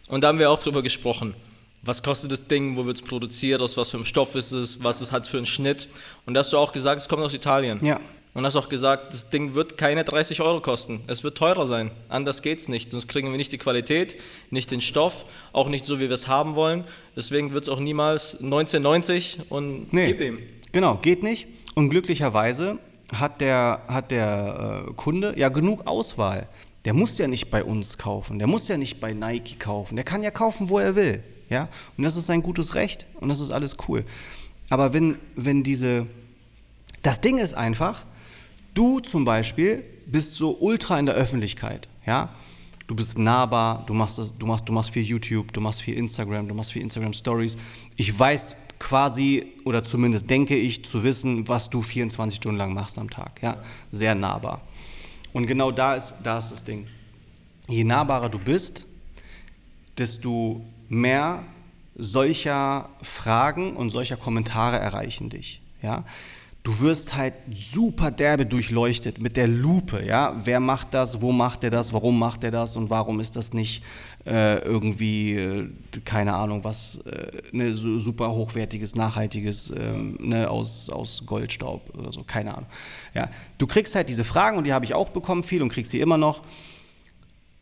Und 0.09 0.23
da 0.23 0.29
haben 0.29 0.39
wir 0.41 0.51
auch 0.51 0.59
drüber 0.59 0.83
gesprochen. 0.83 1.35
Was 1.83 2.03
kostet 2.03 2.31
das 2.31 2.47
Ding, 2.47 2.77
wo 2.77 2.85
wird 2.87 2.97
es 2.99 3.03
produziert, 3.03 3.63
aus 3.63 3.77
was 3.77 3.91
für 3.91 3.97
einem 3.97 4.05
Stoff 4.07 4.35
ist 4.35 4.53
es, 4.53 4.85
was 4.85 5.01
es 5.01 5.13
hat 5.13 5.27
für 5.27 5.39
einen 5.39 5.47
Schnitt. 5.47 5.89
Und 6.27 6.35
da 6.35 6.41
hast 6.41 6.53
du 6.53 6.59
auch 6.59 6.73
gesagt, 6.73 7.01
es 7.01 7.09
kommt 7.09 7.23
aus 7.23 7.33
Italien. 7.35 7.79
Ja. 7.85 8.01
Und 8.33 8.45
hast 8.47 8.55
auch 8.55 8.69
gesagt, 8.69 9.13
das 9.13 9.31
Ding 9.31 9.55
wird 9.57 9.77
keine 9.77 10.05
30 10.05 10.41
Euro 10.41 10.61
kosten. 10.61 11.01
Es 11.09 11.25
wird 11.25 11.37
teurer 11.37 11.67
sein. 11.67 11.91
Anders 12.09 12.43
geht's 12.43 12.69
nicht. 12.69 12.93
Sonst 12.93 13.09
kriegen 13.09 13.31
wir 13.31 13.37
nicht 13.37 13.51
die 13.51 13.59
Qualität, 13.59 14.17
nicht 14.51 14.71
den 14.71 14.81
Stoff, 14.81 15.25
auch 15.53 15.69
nicht 15.69 15.85
so, 15.85 15.99
wie 15.99 16.09
wir 16.09 16.13
es 16.13 16.29
haben 16.29 16.55
wollen. 16.55 16.85
Deswegen 17.17 17.53
wird 17.55 17.65
es 17.65 17.69
auch 17.69 17.81
niemals 17.81 18.35
1990 18.41 19.39
und 19.51 19.93
Nee, 19.93 20.07
gib 20.07 20.21
ihm. 20.21 20.39
genau, 20.71 20.97
geht 20.97 21.23
nicht. 21.25 21.49
Und 21.75 21.91
glücklicherweise 21.91 22.79
hat 23.13 23.41
der, 23.41 23.83
hat 23.89 24.11
der 24.13 24.85
äh, 24.89 24.93
Kunde 24.95 25.35
ja 25.37 25.49
genug 25.49 25.87
Auswahl. 25.87 26.47
Der 26.85 26.95
muss 26.95 27.19
ja 27.19 27.27
nicht 27.27 27.51
bei 27.51 27.65
uns 27.65 27.99
kaufen, 27.99 28.39
der 28.39 28.47
muss 28.47 28.69
ja 28.69 28.77
nicht 28.77 29.01
bei 29.01 29.13
Nike 29.13 29.59
kaufen, 29.59 29.97
der 29.97 30.05
kann 30.05 30.23
ja 30.23 30.31
kaufen, 30.31 30.69
wo 30.69 30.79
er 30.79 30.95
will. 30.95 31.23
Ja? 31.51 31.69
Und 31.97 32.05
das 32.05 32.17
ist 32.17 32.27
sein 32.27 32.43
gutes 32.43 32.75
Recht 32.75 33.07
und 33.21 33.29
das 33.29 33.41
ist 33.41 33.51
alles 33.51 33.77
cool. 33.89 34.05
Aber 34.71 34.95
wenn, 34.95 35.17
wenn 35.37 35.63
diese. 35.63 36.07
Das 37.03 37.21
Ding 37.21 37.39
ist 37.39 37.55
einfach, 37.55 38.05
du 38.75 39.01
zum 39.01 39.25
Beispiel 39.25 39.85
bist 40.07 40.35
so 40.35 40.57
ultra 40.59 40.99
in 40.99 41.07
der 41.07 41.15
Öffentlichkeit. 41.15 41.89
Ja? 42.07 42.31
Du 42.87 42.95
bist 42.95 43.19
nahbar, 43.19 43.85
du 43.87 43.95
machst, 43.95 44.19
das, 44.19 44.37
du, 44.37 44.47
machst, 44.47 44.69
du 44.69 44.73
machst 44.73 44.91
viel 44.91 45.03
YouTube, 45.03 45.53
du 45.53 45.61
machst 45.61 45.83
viel 45.83 45.97
Instagram, 45.97 46.49
du 46.49 46.55
machst 46.55 46.73
viel 46.73 46.83
Instagram 46.83 47.13
Stories. 47.13 47.57
Ich 47.97 48.19
weiß 48.19 48.57
quasi, 48.79 49.53
oder 49.65 49.85
zumindest 49.85 50.29
denke 50.29 50.57
ich, 50.57 50.85
zu 50.85 51.05
wissen, 51.05 51.49
was 51.49 51.71
du 51.71 51.83
24 51.83 52.37
Stunden 52.37 52.59
lang 52.59 52.75
machst 52.75 52.99
am 52.99 53.09
Tag. 53.09 53.41
Ja? 53.43 53.59
Sehr 53.93 54.15
nahbar. 54.15 54.63
Und 55.33 55.47
genau 55.47 55.71
da 55.71 55.95
ist, 55.95 56.15
da 56.23 56.39
ist 56.39 56.51
das 56.51 56.65
Ding. 56.65 56.87
Je 57.69 57.85
nahbarer 57.85 58.29
du 58.29 58.39
bist, 58.39 58.85
desto 60.01 60.65
mehr 60.89 61.45
solcher 61.95 62.89
Fragen 63.03 63.77
und 63.77 63.91
solcher 63.91 64.17
Kommentare 64.17 64.79
erreichen 64.79 65.29
dich. 65.29 65.61
Ja? 65.83 66.05
Du 66.63 66.81
wirst 66.81 67.17
halt 67.17 67.35
super 67.59 68.11
derbe 68.11 68.45
durchleuchtet 68.45 69.21
mit 69.21 69.37
der 69.37 69.49
Lupe. 69.49 70.05
Ja? 70.05 70.37
Wer 70.45 70.61
macht 70.61 70.93
das? 70.93 71.23
Wo 71.23 71.33
macht 71.33 71.65
er 71.65 71.71
das? 71.71 71.93
Warum 71.93 72.19
macht 72.19 72.45
er 72.45 72.51
das? 72.51 72.77
Und 72.77 72.91
warum 72.91 73.21
ist 73.21 73.37
das 73.37 73.53
nicht 73.53 73.83
äh, 74.27 74.59
irgendwie, 74.59 75.37
äh, 75.37 75.69
keine 76.05 76.35
Ahnung, 76.35 76.65
was, 76.65 76.99
äh, 77.07 77.43
ne, 77.53 77.75
so 77.75 77.99
super 77.99 78.33
hochwertiges, 78.33 78.95
nachhaltiges 78.95 79.73
ähm, 79.77 80.19
ne, 80.21 80.51
aus, 80.51 80.91
aus 80.91 81.23
Goldstaub 81.25 81.95
oder 81.97 82.13
so? 82.13 82.25
Keine 82.25 82.55
Ahnung. 82.55 82.69
Ja? 83.15 83.31
Du 83.57 83.67
kriegst 83.67 83.95
halt 83.95 84.09
diese 84.09 84.25
Fragen 84.25 84.59
und 84.59 84.65
die 84.65 84.73
habe 84.73 84.85
ich 84.85 84.95
auch 84.95 85.11
bekommen 85.11 85.43
viel 85.43 85.63
und 85.63 85.71
kriegst 85.71 85.93
sie 85.93 86.01
immer 86.01 86.19
noch. 86.19 86.43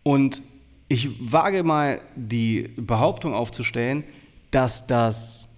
Und 0.03 0.43
ich 0.89 1.09
wage 1.33 1.63
mal 1.63 2.01
die 2.17 2.71
Behauptung 2.77 3.35
aufzustellen, 3.35 4.05
dass 4.51 4.87
das 4.87 5.49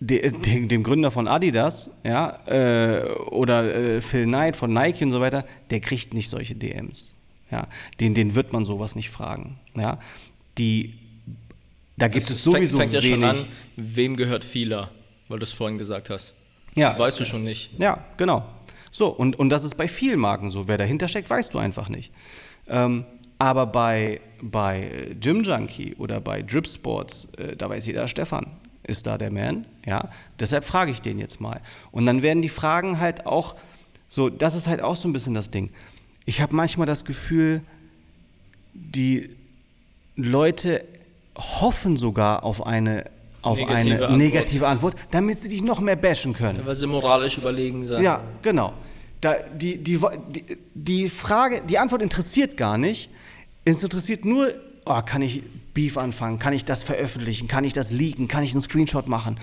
de, 0.00 0.30
de, 0.30 0.66
dem 0.66 0.82
Gründer 0.82 1.10
von 1.10 1.28
Adidas 1.28 1.90
ja, 2.04 2.40
äh, 2.46 3.08
oder 3.30 3.74
äh, 3.74 4.00
Phil 4.00 4.24
Knight 4.24 4.56
von 4.56 4.72
Nike 4.72 5.04
und 5.04 5.10
so 5.10 5.20
weiter, 5.20 5.44
der 5.70 5.80
kriegt 5.80 6.14
nicht 6.14 6.28
solche 6.28 6.54
DMs. 6.54 7.14
Ja. 7.50 7.66
Den, 8.00 8.14
den 8.14 8.34
wird 8.34 8.52
man 8.52 8.64
sowas 8.64 8.94
nicht 8.94 9.10
fragen. 9.10 9.58
Ja. 9.76 9.98
Die, 10.58 10.94
da 11.96 12.08
gibt 12.08 12.24
es 12.24 12.30
Es 12.30 12.44
sowieso 12.44 12.78
fängt, 12.78 12.92
fängt 12.92 13.04
ja 13.04 13.10
schon 13.10 13.24
an, 13.24 13.36
wem 13.76 14.16
gehört 14.16 14.44
Fila, 14.44 14.90
weil 15.28 15.38
du 15.38 15.44
es 15.44 15.52
vorhin 15.52 15.78
gesagt 15.78 16.10
hast. 16.10 16.34
Ja. 16.74 16.98
Weißt 16.98 17.18
du 17.18 17.24
schon 17.24 17.44
nicht. 17.44 17.70
Ja, 17.78 18.04
genau. 18.16 18.46
So, 18.90 19.08
und, 19.08 19.38
und 19.38 19.50
das 19.50 19.64
ist 19.64 19.76
bei 19.76 19.88
vielen 19.88 20.20
Marken 20.20 20.50
so. 20.50 20.68
Wer 20.68 20.78
dahinter 20.78 21.08
steckt, 21.08 21.30
weißt 21.30 21.54
du 21.54 21.58
einfach 21.58 21.88
nicht. 21.88 22.12
Ähm, 22.68 23.04
aber 23.38 23.66
bei, 23.66 24.20
bei 24.40 25.14
Gym 25.20 25.42
Junkie 25.42 25.94
oder 25.96 26.20
bei 26.20 26.42
Drip 26.42 26.66
Sports, 26.66 27.34
äh, 27.34 27.56
da 27.56 27.68
weiß 27.68 27.86
jeder, 27.86 28.08
Stefan 28.08 28.46
ist 28.84 29.06
da 29.06 29.18
der 29.18 29.32
Man. 29.32 29.66
Ja? 29.86 30.08
Deshalb 30.40 30.64
frage 30.64 30.90
ich 30.90 31.00
den 31.00 31.18
jetzt 31.18 31.40
mal. 31.40 31.60
Und 31.92 32.06
dann 32.06 32.22
werden 32.22 32.42
die 32.42 32.48
Fragen 32.48 32.98
halt 32.98 33.26
auch 33.26 33.54
so, 34.08 34.30
das 34.30 34.54
ist 34.54 34.66
halt 34.66 34.80
auch 34.80 34.96
so 34.96 35.08
ein 35.08 35.12
bisschen 35.12 35.34
das 35.34 35.50
Ding. 35.50 35.70
Ich 36.24 36.40
habe 36.40 36.56
manchmal 36.56 36.86
das 36.86 37.04
Gefühl, 37.04 37.62
die 38.72 39.30
Leute 40.16 40.84
hoffen 41.36 41.96
sogar 41.96 42.42
auf 42.42 42.66
eine, 42.66 43.04
auf 43.42 43.58
Negative 43.58 43.76
eine 43.76 43.92
Antwort. 43.92 44.18
negative 44.18 44.66
Antwort, 44.66 44.96
damit 45.10 45.40
sie 45.40 45.48
dich 45.48 45.62
noch 45.62 45.80
mehr 45.80 45.96
bashen 45.96 46.32
können. 46.32 46.62
Weil 46.64 46.74
sie 46.74 46.86
moralisch 46.86 47.38
überlegen 47.38 47.86
sind. 47.86 48.02
Ja, 48.02 48.22
genau. 48.42 48.72
Da, 49.20 49.34
die, 49.54 49.78
die, 49.78 50.00
die, 50.30 50.44
die 50.74 51.08
Frage, 51.08 51.60
die 51.68 51.78
Antwort 51.78 52.02
interessiert 52.02 52.56
gar 52.56 52.78
nicht. 52.78 53.10
Es 53.70 53.82
interessiert 53.82 54.24
nur, 54.24 54.54
oh, 54.86 55.02
kann 55.02 55.20
ich 55.20 55.42
Beef 55.74 55.98
anfangen? 55.98 56.38
Kann 56.38 56.54
ich 56.54 56.64
das 56.64 56.82
veröffentlichen? 56.82 57.48
Kann 57.48 57.64
ich 57.64 57.74
das 57.74 57.90
leaken? 57.90 58.26
Kann 58.26 58.42
ich 58.42 58.52
einen 58.52 58.62
Screenshot 58.62 59.08
machen? 59.08 59.38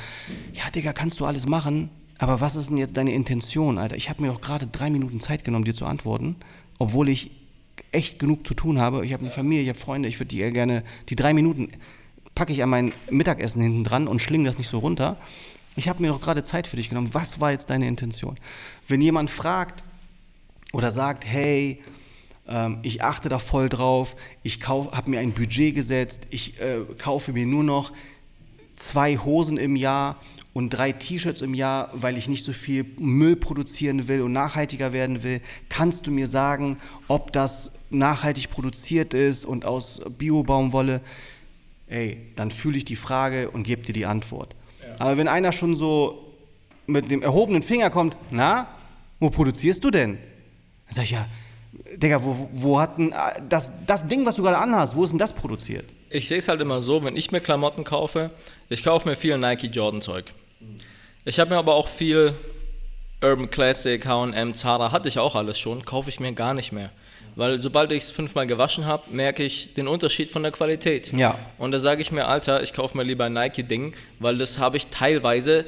Ja, 0.53 0.71
Digga, 0.71 0.93
kannst 0.93 1.19
du 1.19 1.25
alles 1.25 1.47
machen. 1.47 1.89
Aber 2.17 2.41
was 2.41 2.55
ist 2.55 2.69
denn 2.69 2.77
jetzt 2.77 2.97
deine 2.97 3.13
Intention, 3.13 3.77
Alter? 3.77 3.95
Ich 3.95 4.09
habe 4.09 4.23
mir 4.23 4.29
doch 4.29 4.41
gerade 4.41 4.65
drei 4.65 4.89
Minuten 4.89 5.19
Zeit 5.19 5.43
genommen, 5.43 5.63
dir 5.63 5.75
zu 5.75 5.85
antworten, 5.85 6.37
obwohl 6.79 7.09
ich 7.09 7.29
echt 7.91 8.17
genug 8.17 8.47
zu 8.47 8.55
tun 8.55 8.79
habe. 8.79 9.05
Ich 9.05 9.13
habe 9.13 9.21
eine 9.21 9.29
Familie, 9.29 9.61
ich 9.61 9.69
habe 9.69 9.77
Freunde, 9.77 10.09
ich 10.09 10.19
würde 10.19 10.29
die 10.29 10.37
gerne, 10.51 10.83
die 11.09 11.15
drei 11.15 11.33
Minuten 11.35 11.69
packe 12.33 12.51
ich 12.51 12.63
an 12.63 12.69
mein 12.69 12.93
Mittagessen 13.11 13.61
hinten 13.61 13.83
dran 13.83 14.07
und 14.07 14.23
schlinge 14.23 14.45
das 14.45 14.57
nicht 14.57 14.69
so 14.69 14.79
runter. 14.79 15.17
Ich 15.75 15.87
habe 15.87 16.01
mir 16.01 16.07
doch 16.07 16.21
gerade 16.21 16.41
Zeit 16.41 16.65
für 16.65 16.77
dich 16.77 16.89
genommen. 16.89 17.13
Was 17.13 17.39
war 17.41 17.51
jetzt 17.51 17.69
deine 17.69 17.87
Intention? 17.87 18.39
Wenn 18.87 19.01
jemand 19.01 19.29
fragt 19.29 19.83
oder 20.73 20.91
sagt, 20.91 21.25
hey, 21.25 21.79
ähm, 22.47 22.79
ich 22.83 23.03
achte 23.03 23.29
da 23.29 23.39
voll 23.39 23.69
drauf, 23.69 24.15
ich 24.43 24.59
habe 24.67 25.09
mir 25.09 25.19
ein 25.19 25.33
Budget 25.33 25.75
gesetzt, 25.75 26.27
ich 26.29 26.59
äh, 26.59 26.81
kaufe 26.97 27.33
mir 27.33 27.45
nur 27.45 27.63
noch 27.63 27.91
zwei 28.75 29.17
Hosen 29.17 29.57
im 29.57 29.75
Jahr 29.75 30.17
und 30.53 30.69
drei 30.69 30.91
T-Shirts 30.91 31.41
im 31.41 31.53
Jahr, 31.53 31.89
weil 31.93 32.17
ich 32.17 32.29
nicht 32.29 32.43
so 32.43 32.53
viel 32.53 32.85
Müll 32.99 33.35
produzieren 33.35 34.07
will 34.07 34.21
und 34.21 34.31
nachhaltiger 34.31 34.93
werden 34.93 35.21
will. 35.23 35.41
Kannst 35.69 36.07
du 36.07 36.11
mir 36.11 36.27
sagen, 36.27 36.77
ob 37.07 37.33
das 37.33 37.85
nachhaltig 37.89 38.49
produziert 38.49 39.13
ist 39.13 39.43
und 39.45 39.65
aus 39.65 40.01
Biobaumwolle? 40.17 41.01
Ey, 41.87 42.31
dann 42.35 42.51
fühle 42.51 42.77
ich 42.77 42.85
die 42.85 42.95
Frage 42.95 43.51
und 43.51 43.63
gebe 43.63 43.81
dir 43.81 43.93
die 43.93 44.05
Antwort. 44.05 44.55
Aber 44.97 45.17
wenn 45.17 45.27
einer 45.27 45.51
schon 45.51 45.75
so 45.75 46.33
mit 46.87 47.11
dem 47.11 47.21
erhobenen 47.21 47.61
Finger 47.61 47.89
kommt, 47.89 48.15
na, 48.31 48.67
wo 49.19 49.29
produzierst 49.29 49.83
du 49.83 49.91
denn? 49.91 50.17
Dann 50.87 50.95
sag 50.95 51.03
ich, 51.03 51.11
ja, 51.11 51.27
Digga, 51.97 52.23
wo, 52.23 52.49
wo 52.53 52.79
hat 52.79 52.97
denn 52.97 53.11
äh, 53.11 53.41
das, 53.47 53.71
das 53.85 54.05
Ding, 54.07 54.25
was 54.25 54.35
du 54.35 54.43
gerade 54.43 54.57
anhast, 54.57 54.95
wo 54.95 55.03
ist 55.03 55.11
denn 55.11 55.19
das 55.19 55.33
produziert? 55.33 55.85
Ich 56.09 56.27
sehe 56.27 56.37
es 56.37 56.47
halt 56.47 56.61
immer 56.61 56.81
so, 56.81 57.03
wenn 57.03 57.15
ich 57.15 57.31
mir 57.31 57.41
Klamotten 57.41 57.83
kaufe, 57.83 58.31
ich 58.69 58.83
kaufe 58.83 59.07
mir 59.07 59.15
viel 59.15 59.37
Nike 59.37 59.67
Jordan 59.67 60.01
Zeug. 60.01 60.33
Ich 61.25 61.39
habe 61.39 61.51
mir 61.51 61.57
aber 61.57 61.73
auch 61.73 61.87
viel 61.87 62.35
Urban 63.21 63.49
Classic, 63.49 64.05
H&M, 64.05 64.53
Zara, 64.53 64.91
hatte 64.91 65.09
ich 65.09 65.19
auch 65.19 65.35
alles 65.35 65.57
schon, 65.57 65.85
kaufe 65.85 66.09
ich 66.09 66.19
mir 66.19 66.33
gar 66.33 66.53
nicht 66.53 66.71
mehr. 66.71 66.91
Weil 67.35 67.57
sobald 67.57 67.91
ich 67.91 68.03
es 68.03 68.11
fünfmal 68.11 68.47
gewaschen 68.47 68.85
habe, 68.85 69.03
merke 69.11 69.43
ich 69.43 69.73
den 69.73 69.87
Unterschied 69.87 70.29
von 70.29 70.43
der 70.43 70.53
Qualität. 70.53 71.11
Ja. 71.11 71.37
Und 71.57 71.71
da 71.71 71.79
sage 71.79 72.01
ich 72.01 72.11
mir, 72.11 72.27
Alter, 72.27 72.63
ich 72.63 72.71
kaufe 72.71 72.95
mir 72.95 73.03
lieber 73.03 73.25
ein 73.25 73.33
Nike-Ding, 73.33 73.93
weil 74.19 74.37
das 74.37 74.57
habe 74.57 74.77
ich 74.77 74.87
teilweise 74.87 75.65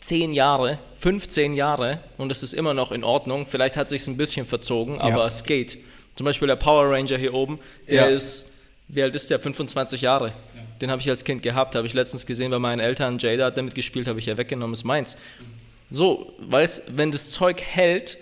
10 0.00 0.32
Jahre, 0.32 0.78
15 0.96 1.54
Jahre 1.54 2.00
und 2.16 2.30
es 2.32 2.42
ist 2.42 2.52
immer 2.54 2.74
noch 2.74 2.92
in 2.92 3.04
Ordnung. 3.04 3.46
Vielleicht 3.46 3.76
hat 3.76 3.88
sich 3.88 4.06
ein 4.06 4.16
bisschen 4.16 4.46
verzogen, 4.46 4.98
aber 5.00 5.18
Ja. 5.18 5.26
es 5.26 5.44
geht. 5.44 5.78
Zum 6.14 6.24
Beispiel 6.24 6.48
der 6.48 6.56
Power 6.56 6.90
Ranger 6.90 7.16
hier 7.18 7.34
oben, 7.34 7.58
der 7.88 7.94
Ja. 7.94 8.06
ist, 8.06 8.46
wie 8.88 9.02
alt 9.02 9.14
ist 9.14 9.30
der? 9.30 9.38
25 9.38 10.02
Jahre. 10.02 10.32
Den 10.80 10.90
habe 10.90 11.00
ich 11.02 11.10
als 11.10 11.24
Kind 11.24 11.42
gehabt, 11.42 11.74
habe 11.74 11.86
ich 11.86 11.94
letztens 11.94 12.24
gesehen 12.26 12.50
bei 12.52 12.58
meinen 12.58 12.78
Eltern. 12.78 13.18
Jada 13.18 13.46
hat 13.46 13.56
damit 13.56 13.74
gespielt, 13.74 14.06
habe 14.08 14.18
ich 14.20 14.26
ja 14.26 14.38
weggenommen, 14.38 14.74
ist 14.74 14.84
meins. 14.84 15.18
So, 15.90 16.32
weißt, 16.38 16.96
wenn 16.96 17.10
das 17.10 17.30
Zeug 17.30 17.60
hält, 17.62 18.18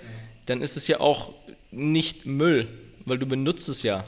dann 0.47 0.63
ist 0.63 0.77
es 0.77 0.87
ja 0.87 1.01
auch 1.01 1.33
nicht 1.71 2.25
Müll, 2.25 2.69
weil 3.05 3.19
du 3.19 3.27
benutzt 3.27 3.69
es 3.69 3.83
ja. 3.83 4.05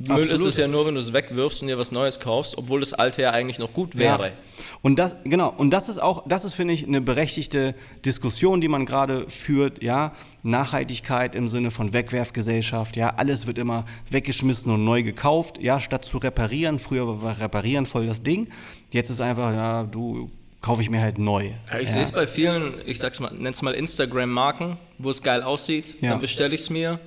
Müll 0.00 0.18
ist 0.18 0.30
Absolut. 0.30 0.50
es 0.50 0.56
ja 0.56 0.68
nur, 0.68 0.86
wenn 0.86 0.94
du 0.94 1.00
es 1.00 1.12
wegwirfst 1.12 1.60
und 1.60 1.66
dir 1.68 1.76
was 1.76 1.90
Neues 1.90 2.20
kaufst, 2.20 2.56
obwohl 2.56 2.78
das 2.78 2.92
alte 2.92 3.22
ja 3.22 3.32
eigentlich 3.32 3.58
noch 3.58 3.72
gut 3.72 3.96
wäre. 3.96 4.28
Ja. 4.28 4.32
Und 4.80 4.96
das, 4.96 5.16
genau, 5.24 5.52
und 5.56 5.70
das 5.70 5.88
ist 5.88 5.98
auch, 5.98 6.24
das 6.28 6.44
ist, 6.44 6.54
finde 6.54 6.72
ich, 6.72 6.86
eine 6.86 7.00
berechtigte 7.00 7.74
Diskussion, 8.04 8.60
die 8.60 8.68
man 8.68 8.86
gerade 8.86 9.28
führt, 9.28 9.82
ja. 9.82 10.14
Nachhaltigkeit 10.44 11.34
im 11.34 11.48
Sinne 11.48 11.72
von 11.72 11.92
Wegwerfgesellschaft, 11.92 12.96
ja, 12.96 13.14
alles 13.16 13.48
wird 13.48 13.58
immer 13.58 13.86
weggeschmissen 14.10 14.72
und 14.72 14.84
neu 14.84 15.02
gekauft, 15.02 15.58
ja, 15.60 15.80
statt 15.80 16.04
zu 16.04 16.18
reparieren. 16.18 16.78
Früher 16.78 17.20
war 17.20 17.40
Reparieren 17.40 17.84
voll 17.84 18.06
das 18.06 18.22
Ding. 18.22 18.48
Jetzt 18.92 19.10
ist 19.10 19.20
einfach, 19.20 19.52
ja, 19.52 19.82
du 19.82 20.30
kaufe 20.60 20.80
ich 20.82 20.90
mir 20.90 21.00
halt 21.00 21.18
neu. 21.18 21.50
Ja, 21.72 21.80
ich 21.80 21.88
ja. 21.88 21.94
sehe 21.94 22.02
es 22.02 22.12
bei 22.12 22.26
vielen, 22.28 22.74
ich 22.86 22.98
sag's 22.98 23.18
mal, 23.18 23.32
nenn's 23.36 23.62
mal 23.62 23.74
Instagram-Marken, 23.74 24.76
wo 24.98 25.10
es 25.10 25.22
geil 25.22 25.42
aussieht, 25.42 26.00
Ja. 26.00 26.10
dann 26.10 26.20
bestelle 26.20 26.54
ich 26.54 26.62
es 26.62 26.70
mir, 26.70 27.00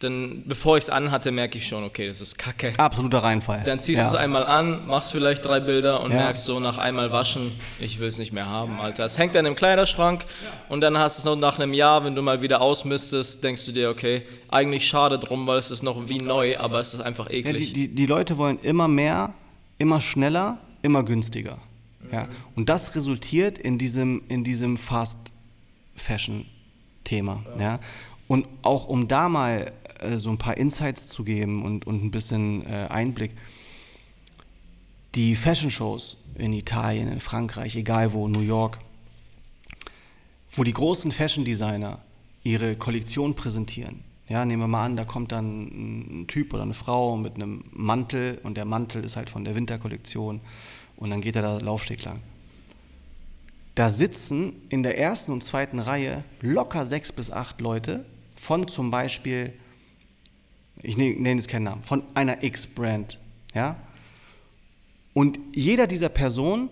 dann, 0.00 0.42
bevor 0.46 0.76
ich 0.76 0.84
es 0.84 0.90
anhatte, 0.90 1.30
merke 1.32 1.56
ich 1.56 1.66
schon, 1.66 1.82
okay, 1.82 2.06
das 2.06 2.20
ist 2.20 2.36
kacke. 2.36 2.74
Absoluter 2.76 3.20
Reinfall. 3.22 3.62
Dann 3.64 3.78
ziehst 3.78 3.96
ja. 3.98 4.04
du 4.04 4.10
es 4.10 4.14
einmal 4.14 4.44
an, 4.44 4.86
machst 4.86 5.10
vielleicht 5.10 5.42
drei 5.44 5.58
Bilder 5.60 6.02
und 6.02 6.10
Ja. 6.12 6.18
merkst 6.18 6.44
so 6.44 6.60
nach 6.60 6.76
einmal 6.76 7.10
waschen, 7.12 7.52
ich 7.80 7.98
will 7.98 8.08
es 8.08 8.18
nicht 8.18 8.30
mehr 8.32 8.44
haben, 8.46 8.78
Alter. 8.78 9.06
Es 9.06 9.16
hängt 9.16 9.34
dann 9.34 9.46
im 9.46 9.54
Kleiderschrank 9.54 10.26
und 10.68 10.82
dann 10.82 10.98
hast 10.98 11.16
du 11.16 11.20
es 11.20 11.24
noch 11.24 11.36
nach 11.36 11.58
einem 11.58 11.72
Jahr, 11.72 12.04
wenn 12.04 12.14
du 12.14 12.20
mal 12.20 12.42
wieder 12.42 12.60
ausmistest, 12.60 13.42
denkst 13.42 13.64
du 13.64 13.72
dir, 13.72 13.88
okay, 13.88 14.22
eigentlich 14.50 14.86
schade 14.86 15.18
drum, 15.18 15.46
weil 15.46 15.58
es 15.58 15.70
ist 15.70 15.82
noch 15.82 16.10
wie 16.10 16.18
neu, 16.18 16.58
aber 16.58 16.80
es 16.80 16.92
ist 16.92 17.00
einfach 17.00 17.30
Ja, 17.30 17.36
eklig. 17.36 17.72
die, 17.72 17.88
die, 17.88 17.94
die 17.94 18.06
Leute 18.06 18.36
wollen 18.36 18.58
immer 18.60 18.88
mehr, 18.88 19.32
immer 19.78 20.02
schneller, 20.02 20.58
immer 20.82 21.04
günstiger. 21.04 21.56
Ja. 22.12 22.28
Und 22.54 22.68
das 22.68 22.94
resultiert 22.94 23.56
in 23.58 23.78
diesem, 23.78 24.22
in 24.28 24.44
diesem 24.44 24.76
Fast-Fashion-Thema. 24.76 27.42
Ja. 27.58 27.80
Und 28.28 28.46
auch 28.62 28.86
um 28.88 29.08
da 29.08 29.28
mal 29.28 29.72
äh, 30.00 30.18
so 30.18 30.30
ein 30.30 30.38
paar 30.38 30.56
Insights 30.56 31.08
zu 31.08 31.24
geben 31.24 31.64
und, 31.64 31.86
und 31.86 32.04
ein 32.04 32.10
bisschen 32.10 32.66
äh, 32.66 32.86
Einblick. 32.88 33.32
Die 35.14 35.34
Fashion-Shows 35.34 36.18
in 36.36 36.52
Italien, 36.52 37.08
in 37.08 37.20
Frankreich, 37.20 37.76
egal 37.76 38.12
wo, 38.12 38.28
New 38.28 38.40
York, 38.40 38.78
wo 40.52 40.62
die 40.64 40.72
großen 40.72 41.12
Fashion-Designer 41.12 42.00
ihre 42.42 42.74
Kollektion 42.76 43.34
präsentieren. 43.34 44.04
Ja, 44.28 44.44
nehmen 44.44 44.62
wir 44.62 44.68
mal 44.68 44.84
an, 44.84 44.96
da 44.96 45.04
kommt 45.04 45.30
dann 45.32 46.22
ein 46.22 46.26
Typ 46.26 46.52
oder 46.52 46.64
eine 46.64 46.74
Frau 46.74 47.16
mit 47.16 47.36
einem 47.36 47.64
Mantel 47.70 48.38
und 48.42 48.56
der 48.56 48.64
Mantel 48.64 49.04
ist 49.04 49.16
halt 49.16 49.30
von 49.30 49.44
der 49.44 49.54
Winterkollektion 49.54 50.40
und 50.96 51.10
dann 51.10 51.20
geht 51.20 51.36
er 51.36 51.42
da 51.42 51.58
Laufsteg 51.58 52.04
lang. 52.04 52.20
Da 53.76 53.88
sitzen 53.88 54.54
in 54.68 54.82
der 54.82 54.98
ersten 54.98 55.32
und 55.32 55.44
zweiten 55.44 55.78
Reihe 55.78 56.24
locker 56.40 56.86
sechs 56.86 57.12
bis 57.12 57.30
acht 57.30 57.60
Leute 57.60 58.04
von 58.34 58.68
zum 58.68 58.90
Beispiel, 58.90 59.52
ich 60.82 60.96
ne- 60.96 61.14
nenne 61.14 61.40
jetzt 61.40 61.48
keinen 61.48 61.64
Namen, 61.64 61.82
von 61.82 62.02
einer 62.14 62.42
X-Brand. 62.42 63.18
Ja? 63.54 63.76
Und 65.14 65.38
jeder 65.54 65.86
dieser 65.86 66.08
Personen 66.08 66.68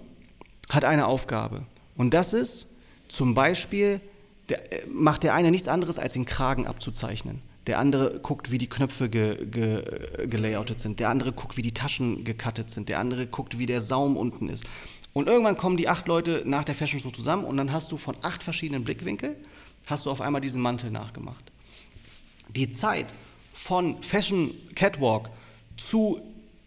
hat 0.68 0.84
eine 0.84 1.07
Aufgabe. 1.07 1.62
Und 1.96 2.14
das 2.14 2.32
ist 2.32 2.68
zum 3.09 3.34
Beispiel, 3.34 4.00
der, 4.48 4.72
äh, 4.72 4.86
macht 4.86 5.22
der 5.22 5.34
eine 5.34 5.50
nichts 5.50 5.68
anderes, 5.68 5.98
als 5.98 6.14
den 6.14 6.26
Kragen 6.26 6.66
abzuzeichnen. 6.66 7.42
Der 7.66 7.78
andere 7.78 8.20
guckt, 8.20 8.50
wie 8.50 8.59
die 8.59 8.68
Knöpfe 8.68 9.09
ge, 9.09 9.46
ge, 9.46 10.26
gelayoutet 10.26 10.80
sind. 10.80 11.00
Der 11.00 11.09
andere 11.09 11.32
guckt, 11.32 11.57
wie 11.57 11.62
die 11.62 11.72
Taschen 11.72 12.24
gecuttet 12.24 12.70
sind. 12.70 12.90
Der 12.90 12.98
andere 12.98 13.26
guckt, 13.26 13.59
wie 13.59 13.64
der 13.64 13.80
Saum 13.80 14.18
unten 14.18 14.50
ist. 14.50 14.64
Und 15.14 15.28
irgendwann 15.28 15.57
kommen 15.57 15.78
die 15.78 15.88
acht 15.88 16.07
Leute 16.07 16.42
nach 16.44 16.64
der 16.64 16.74
Fashion 16.74 17.00
Show 17.00 17.11
zusammen 17.11 17.44
und 17.44 17.57
dann 17.57 17.72
hast 17.72 17.92
du 17.92 17.96
von 17.96 18.16
acht 18.20 18.42
verschiedenen 18.42 18.84
Blickwinkeln, 18.84 19.36
hast 19.86 20.05
du 20.05 20.11
auf 20.11 20.20
einmal 20.20 20.40
diesen 20.40 20.61
Mantel 20.61 20.90
nachgemacht 20.90 21.52
die 22.55 22.72
Zeit 22.72 23.07
von 23.55 24.02
Fashion 24.02 24.50
Catwalk 24.74 25.30
zu 25.78 26.20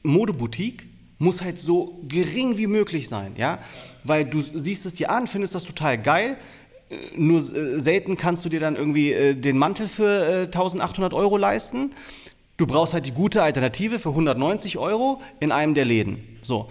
Modeboutique 0.04 0.88
muss 1.20 1.42
halt 1.42 1.60
so 1.60 2.00
gering 2.08 2.58
wie 2.58 2.68
möglich 2.68 3.10
sein, 3.10 3.34
ja? 3.38 3.60
Weil 4.04 4.26
du 4.26 4.42
siehst 4.42 4.86
es 4.86 4.94
dir 4.94 5.12
an, 5.12 5.28
findest 5.28 5.54
das 5.54 5.66
total 5.66 5.98
geil, 5.98 6.38
äh, 6.90 6.96
nur 7.16 7.40
äh, 7.40 7.80
selten 7.80 8.18
kannst 8.18 8.46
du 8.46 8.50
dir 8.50 8.60
dann 8.60 8.76
irgendwie 8.76 9.12
äh, 9.12 9.36
den 9.36 9.58
Mantel 9.58 9.88
für 9.88 10.44
äh, 10.44 10.46
1800 10.46 11.14
Euro 11.14 11.38
leisten. 11.38 11.92
Du 12.56 12.66
brauchst 12.66 12.94
halt 12.94 13.06
die 13.06 13.12
gute 13.12 13.44
Alternative 13.44 14.00
für 14.00 14.10
190 14.10 14.78
Euro 14.78 15.22
in 15.40 15.52
einem 15.52 15.74
der 15.74 15.86
Läden. 15.86 16.40
So. 16.42 16.70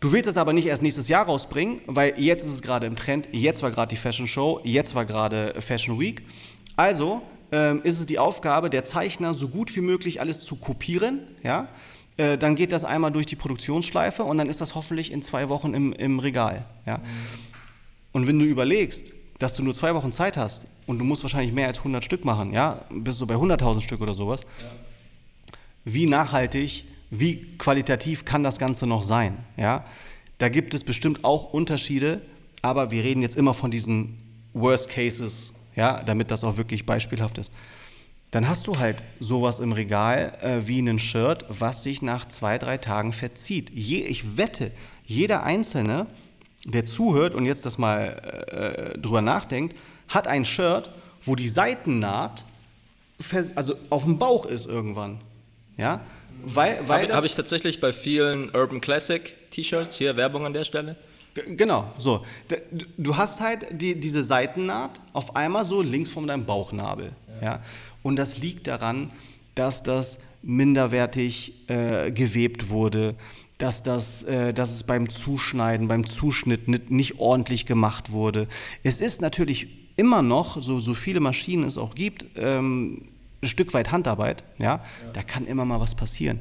Du 0.00 0.12
willst 0.12 0.28
es 0.28 0.36
aber 0.36 0.52
nicht 0.52 0.66
erst 0.66 0.82
nächstes 0.82 1.08
Jahr 1.08 1.24
rausbringen, 1.24 1.80
weil 1.86 2.18
jetzt 2.18 2.44
ist 2.44 2.52
es 2.52 2.62
gerade 2.62 2.86
im 2.86 2.96
Trend, 2.96 3.28
jetzt 3.32 3.62
war 3.62 3.70
gerade 3.70 3.88
die 3.88 3.96
Fashion 3.96 4.26
Show, 4.26 4.60
jetzt 4.62 4.94
war 4.94 5.06
gerade 5.06 5.54
Fashion 5.60 5.98
Week. 5.98 6.22
Also 6.76 7.22
ähm, 7.54 7.82
ist 7.84 8.00
es 8.00 8.06
die 8.06 8.18
Aufgabe 8.18 8.68
der 8.68 8.84
Zeichner, 8.84 9.32
so 9.32 9.46
gut 9.46 9.76
wie 9.76 9.80
möglich 9.80 10.20
alles 10.20 10.44
zu 10.44 10.56
kopieren. 10.56 11.20
Ja? 11.44 11.68
Äh, 12.16 12.36
dann 12.36 12.56
geht 12.56 12.72
das 12.72 12.84
einmal 12.84 13.12
durch 13.12 13.26
die 13.26 13.36
Produktionsschleife 13.36 14.24
und 14.24 14.38
dann 14.38 14.48
ist 14.48 14.60
das 14.60 14.74
hoffentlich 14.74 15.12
in 15.12 15.22
zwei 15.22 15.48
Wochen 15.48 15.72
im, 15.72 15.92
im 15.92 16.18
Regal. 16.18 16.64
Ja? 16.84 17.00
Und 18.10 18.26
wenn 18.26 18.40
du 18.40 18.44
überlegst, 18.44 19.12
dass 19.38 19.54
du 19.54 19.62
nur 19.62 19.72
zwei 19.72 19.94
Wochen 19.94 20.10
Zeit 20.10 20.36
hast 20.36 20.66
und 20.86 20.98
du 20.98 21.04
musst 21.04 21.22
wahrscheinlich 21.22 21.52
mehr 21.52 21.68
als 21.68 21.78
100 21.78 22.02
Stück 22.02 22.24
machen, 22.24 22.52
ja, 22.52 22.84
bist 22.90 23.20
du 23.20 23.26
bei 23.26 23.36
100.000 23.36 23.80
Stück 23.80 24.00
oder 24.00 24.16
sowas, 24.16 24.40
wie 25.84 26.06
nachhaltig, 26.06 26.84
wie 27.10 27.56
qualitativ 27.56 28.24
kann 28.24 28.42
das 28.42 28.58
Ganze 28.58 28.88
noch 28.88 29.04
sein? 29.04 29.36
Ja? 29.56 29.84
Da 30.38 30.48
gibt 30.48 30.74
es 30.74 30.82
bestimmt 30.82 31.24
auch 31.24 31.52
Unterschiede, 31.52 32.20
aber 32.62 32.90
wir 32.90 33.04
reden 33.04 33.22
jetzt 33.22 33.36
immer 33.36 33.54
von 33.54 33.70
diesen 33.70 34.18
Worst 34.54 34.88
Cases, 34.88 35.54
ja, 35.76 36.02
damit 36.02 36.30
das 36.30 36.44
auch 36.44 36.56
wirklich 36.56 36.86
beispielhaft 36.86 37.38
ist. 37.38 37.52
Dann 38.30 38.48
hast 38.48 38.66
du 38.66 38.78
halt 38.78 39.02
sowas 39.20 39.60
im 39.60 39.72
Regal 39.72 40.36
äh, 40.42 40.66
wie 40.66 40.80
ein 40.80 40.98
Shirt, 40.98 41.44
was 41.48 41.84
sich 41.84 42.02
nach 42.02 42.26
zwei, 42.26 42.58
drei 42.58 42.78
Tagen 42.78 43.12
verzieht. 43.12 43.70
Je, 43.70 44.00
ich 44.00 44.36
wette, 44.36 44.72
jeder 45.06 45.44
Einzelne, 45.44 46.06
der 46.64 46.84
zuhört 46.84 47.34
und 47.34 47.46
jetzt 47.46 47.64
das 47.64 47.78
mal 47.78 48.94
äh, 48.94 48.98
drüber 48.98 49.22
nachdenkt, 49.22 49.78
hat 50.08 50.26
ein 50.26 50.44
Shirt, 50.44 50.90
wo 51.22 51.36
die 51.36 51.48
Seitennaht 51.48 52.44
also 53.54 53.76
auf 53.90 54.04
dem 54.04 54.18
Bauch 54.18 54.46
ist 54.46 54.66
irgendwann. 54.66 55.20
Ja? 55.76 56.00
Weil, 56.44 56.80
weil 56.86 57.04
Habe 57.04 57.14
hab 57.14 57.24
ich 57.24 57.34
tatsächlich 57.34 57.80
bei 57.80 57.92
vielen 57.92 58.50
Urban 58.54 58.80
Classic 58.80 59.34
T-Shirts, 59.50 59.96
hier 59.96 60.16
Werbung 60.16 60.44
an 60.44 60.52
der 60.52 60.64
Stelle. 60.64 60.96
G- 61.34 61.54
Genau, 61.56 61.92
so. 61.98 62.24
Du 62.96 63.16
hast 63.16 63.40
halt 63.40 63.66
die, 63.72 63.98
diese 63.98 64.24
Seitennaht 64.24 65.00
auf 65.12 65.36
einmal 65.36 65.64
so 65.64 65.82
links 65.82 66.10
von 66.10 66.26
deinem 66.26 66.44
Bauchnabel. 66.44 67.12
Ja. 67.42 67.60
Und 68.02 68.16
das 68.16 68.38
liegt 68.38 68.66
daran, 68.66 69.10
dass 69.54 69.82
das 69.82 70.18
minderwertig 70.42 71.68
äh, 71.68 72.10
gewebt 72.10 72.68
wurde, 72.70 73.14
dass, 73.58 73.82
das, 73.82 74.24
äh, 74.24 74.52
dass 74.52 74.70
es 74.72 74.82
beim 74.82 75.08
Zuschneiden, 75.10 75.88
beim 75.88 76.06
Zuschnitt 76.06 76.68
nicht, 76.68 76.90
nicht 76.90 77.18
ordentlich 77.18 77.66
gemacht 77.66 78.10
wurde. 78.12 78.46
Es 78.82 79.00
ist 79.00 79.20
natürlich 79.20 79.68
immer 79.96 80.22
noch, 80.22 80.60
so, 80.60 80.80
so 80.80 80.94
viele 80.94 81.20
Maschinen 81.20 81.64
es 81.64 81.78
auch 81.78 81.94
gibt, 81.94 82.26
ähm, 82.36 83.08
ein 83.42 83.48
Stück 83.48 83.72
weit 83.74 83.92
Handarbeit. 83.92 84.42
Ja? 84.58 84.80
Da 85.12 85.22
kann 85.22 85.46
immer 85.46 85.64
mal 85.64 85.80
was 85.80 85.94
passieren. 85.94 86.40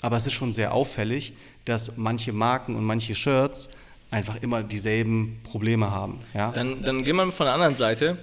Aber 0.00 0.16
es 0.16 0.26
ist 0.26 0.32
schon 0.32 0.52
sehr 0.52 0.72
auffällig, 0.72 1.32
dass 1.64 1.96
manche 1.96 2.32
Marken 2.32 2.76
und 2.76 2.84
manche 2.84 3.14
Shirts 3.14 3.68
einfach 4.14 4.36
immer 4.36 4.62
dieselben 4.62 5.40
Probleme 5.42 5.90
haben. 5.90 6.20
Ja? 6.32 6.52
Dann, 6.52 6.82
dann 6.82 7.04
gehen 7.04 7.16
wir 7.16 7.30
von 7.32 7.46
der 7.46 7.54
anderen 7.54 7.74
Seite. 7.74 8.18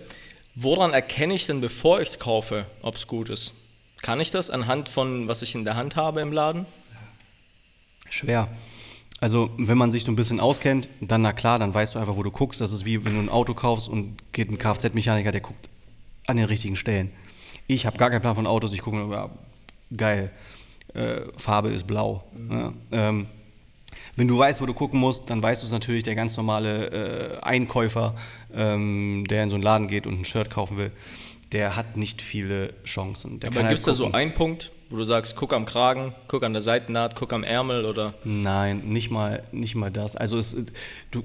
Woran 0.56 0.94
erkenne 0.94 1.34
ich 1.34 1.46
denn, 1.46 1.62
bevor 1.62 2.02
ich 2.02 2.10
es 2.10 2.20
kaufe, 2.20 2.66
ob 2.82 2.96
es 2.96 3.08
gut 3.08 3.30
ist? 3.30 3.56
Kann 4.02 4.20
ich 4.20 4.32
das 4.32 4.50
anhand 4.50 4.90
von, 4.90 5.28
was 5.28 5.42
ich 5.42 5.54
in 5.54 5.64
der 5.64 5.76
Hand 5.76 5.96
habe 5.96 6.22
im 6.22 6.32
Laden? 6.32 6.66
Schwer. 8.10 8.48
Also, 9.20 9.52
wenn 9.58 9.78
man 9.78 9.92
sich 9.92 10.04
so 10.04 10.12
ein 10.12 10.16
bisschen 10.16 10.40
auskennt, 10.40 10.90
dann 11.00 11.22
na 11.22 11.32
klar, 11.32 11.60
dann 11.60 11.74
weißt 11.74 11.94
du 11.94 12.00
einfach, 12.00 12.16
wo 12.16 12.24
du 12.24 12.32
guckst. 12.32 12.60
Das 12.60 12.72
ist 12.72 12.86
wie 12.86 13.06
wenn 13.06 13.14
du 13.14 13.20
ein 13.20 13.30
Auto 13.30 13.54
kaufst 13.54 13.88
und 13.88 14.18
geht 14.34 14.50
ein 14.50 14.58
Kfz-Mechaniker, 14.58 15.32
der 15.32 15.42
guckt 15.42 15.70
an 16.26 16.38
den 16.38 16.46
richtigen 16.46 16.76
Stellen. 16.76 17.12
Ich 17.68 17.86
habe 17.86 17.98
gar 17.98 18.10
keinen 18.10 18.22
Plan 18.22 18.36
von 18.36 18.48
Autos, 18.48 18.74
ich 18.74 18.82
gucke 18.82 18.98
nur, 18.98 19.14
ja, 19.14 19.30
geil, 19.96 20.32
äh, 20.94 21.22
Farbe 21.38 21.70
ist 21.70 21.86
blau. 21.86 22.24
Ja, 22.50 22.74
ähm, 22.92 23.28
wenn 24.16 24.28
du 24.28 24.38
weißt, 24.38 24.62
wo 24.62 24.66
du 24.66 24.74
gucken 24.74 25.00
musst, 25.00 25.30
dann 25.30 25.42
weißt 25.42 25.62
du 25.62 25.68
es 25.68 25.72
natürlich, 25.72 26.04
der 26.04 26.16
ganz 26.16 26.38
normale 26.38 27.40
äh, 27.40 27.42
Einkäufer, 27.42 28.16
ähm, 28.54 29.26
der 29.30 29.44
in 29.44 29.50
so 29.50 29.56
einen 29.56 29.64
Laden 29.64 29.88
geht 29.88 30.08
und 30.08 30.20
ein 30.22 30.26
Shirt 30.26 30.50
kaufen 30.50 30.78
will, 30.78 30.92
der 31.52 31.76
hat 31.76 31.98
nicht 31.98 32.22
viele 32.22 32.74
Chancen. 32.84 33.40
Der 33.40 33.50
Aber 33.50 33.60
halt 33.60 33.70
gibt 33.70 33.80
es 33.80 33.86
da 33.86 33.94
so 33.94 34.12
einen 34.12 34.34
Punkt, 34.34 34.72
wo 34.90 34.98
du 34.98 35.04
sagst, 35.04 35.36
guck 35.36 35.54
am 35.54 35.66
Kragen, 35.66 36.14
guck 36.28 36.44
an 36.44 36.54
der 36.54 36.62
Seitennaht, 36.62 37.16
guck 37.16 37.34
am 37.34 37.44
Ärmel 37.44 37.86
oder 37.86 38.14
Nein, 38.24 38.84
nicht 38.86 39.12
mal, 39.12 39.44
nicht 39.52 39.76
mal 39.76 39.92
das. 39.92 40.16
Also 40.16 40.38
es, 40.38 40.56
du, 41.12 41.24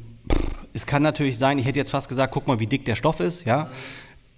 es 0.73 0.87
kann 0.87 1.03
natürlich 1.03 1.39
sein, 1.39 1.59
ich 1.59 1.67
hätte 1.67 1.79
jetzt 1.79 1.91
fast 1.91 2.09
gesagt, 2.09 2.33
guck 2.33 2.47
mal, 2.47 2.61
wie 2.61 2.67
dick 2.67 2.85
der 2.85 2.95
Stoff 2.95 3.21
ist, 3.21 3.47
ja. 3.47 3.71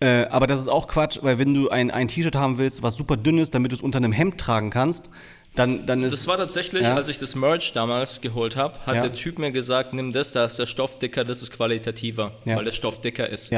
Äh, 0.00 0.26
aber 0.26 0.46
das 0.46 0.60
ist 0.60 0.68
auch 0.68 0.86
Quatsch, 0.86 1.18
weil 1.22 1.38
wenn 1.38 1.52
du 1.54 1.70
ein, 1.70 1.90
ein 1.90 2.06
T-Shirt 2.06 2.36
haben 2.36 2.58
willst, 2.58 2.82
was 2.82 2.94
super 2.94 3.16
dünn 3.16 3.38
ist, 3.38 3.54
damit 3.54 3.72
du 3.72 3.76
es 3.76 3.82
unter 3.82 3.96
einem 3.96 4.12
Hemd 4.12 4.38
tragen 4.38 4.70
kannst, 4.70 5.10
dann, 5.58 5.86
dann 5.86 6.02
ist... 6.02 6.12
Das 6.12 6.26
war 6.26 6.36
tatsächlich, 6.36 6.82
Ja. 6.86 6.94
als 6.94 7.08
ich 7.08 7.18
das 7.18 7.34
Merch 7.34 7.72
damals 7.72 8.20
geholt 8.20 8.56
habe, 8.56 8.78
hat 8.86 8.94
Ja. 8.96 9.00
der 9.02 9.12
Typ 9.14 9.38
mir 9.38 9.50
gesagt, 9.50 9.92
nimm 9.92 10.12
das, 10.12 10.32
da 10.32 10.44
ist 10.44 10.58
der 10.58 10.66
Stoff 10.66 10.98
dicker, 10.98 11.24
das 11.24 11.42
ist 11.42 11.50
qualitativer, 11.52 12.32
Ja. 12.44 12.56
weil 12.56 12.64
der 12.64 12.72
Stoff 12.72 13.00
dicker 13.00 13.28
ist. 13.28 13.52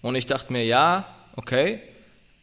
Und 0.00 0.14
ich 0.14 0.26
dachte 0.26 0.52
mir, 0.52 0.64
ja, 0.64 1.06
okay, 1.36 1.80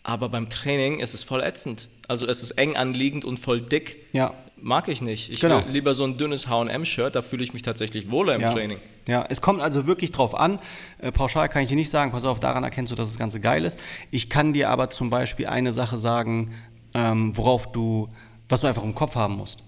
aber 0.04 0.30
beim 0.30 0.50
Training 0.50 1.00
ist 1.00 1.14
es 1.14 1.24
voll 1.24 1.42
ätzend. 1.42 1.90
Also 2.08 2.26
es 2.28 2.42
ist 2.42 2.52
eng 2.52 2.76
anliegend 2.76 3.26
und 3.26 3.40
voll 3.40 3.62
dick. 3.62 3.98
Ja. 4.14 4.34
Mag 4.62 4.88
ich 4.90 5.02
nicht. 5.02 5.32
Ich 5.32 5.40
Genau. 5.40 5.64
will 5.66 5.72
lieber 5.72 5.96
so 5.96 6.04
ein 6.04 6.18
dünnes 6.18 6.48
H&M-Shirt, 6.50 7.16
da 7.16 7.22
fühle 7.22 7.44
ich 7.44 7.54
mich 7.54 7.62
tatsächlich 7.62 8.12
wohler 8.12 8.36
im 8.36 8.42
ja. 8.42 8.50
Training. 8.52 8.80
Ja, 9.08 9.26
es 9.30 9.40
kommt 9.42 9.62
also 9.62 9.88
wirklich 9.88 10.12
drauf 10.12 10.36
an. 10.36 10.60
Äh, 10.98 11.12
pauschal 11.14 11.48
kann 11.48 11.62
ich 11.64 11.70
dir 11.70 11.76
nicht 11.76 11.90
sagen, 11.90 12.12
pass 12.12 12.26
auf, 12.26 12.40
daran 12.42 12.64
erkennst 12.64 12.92
du, 12.92 12.96
dass 12.96 13.08
das 13.08 13.18
Ganze 13.18 13.40
geil 13.40 13.64
ist. 13.64 13.80
Ich 14.12 14.30
kann 14.30 14.52
dir 14.52 14.70
aber 14.70 14.90
zum 14.90 15.10
Beispiel 15.10 15.48
eine 15.48 15.72
Sache 15.72 15.98
sagen, 15.98 16.54
ähm, 16.94 17.38
worauf 17.38 17.72
du, 17.72 18.10
was 18.50 18.62
du 18.62 18.68
einfach 18.68 18.84
im 18.84 18.96
Kopf 18.96 19.16
haben 19.16 19.38
musst. 19.38 19.64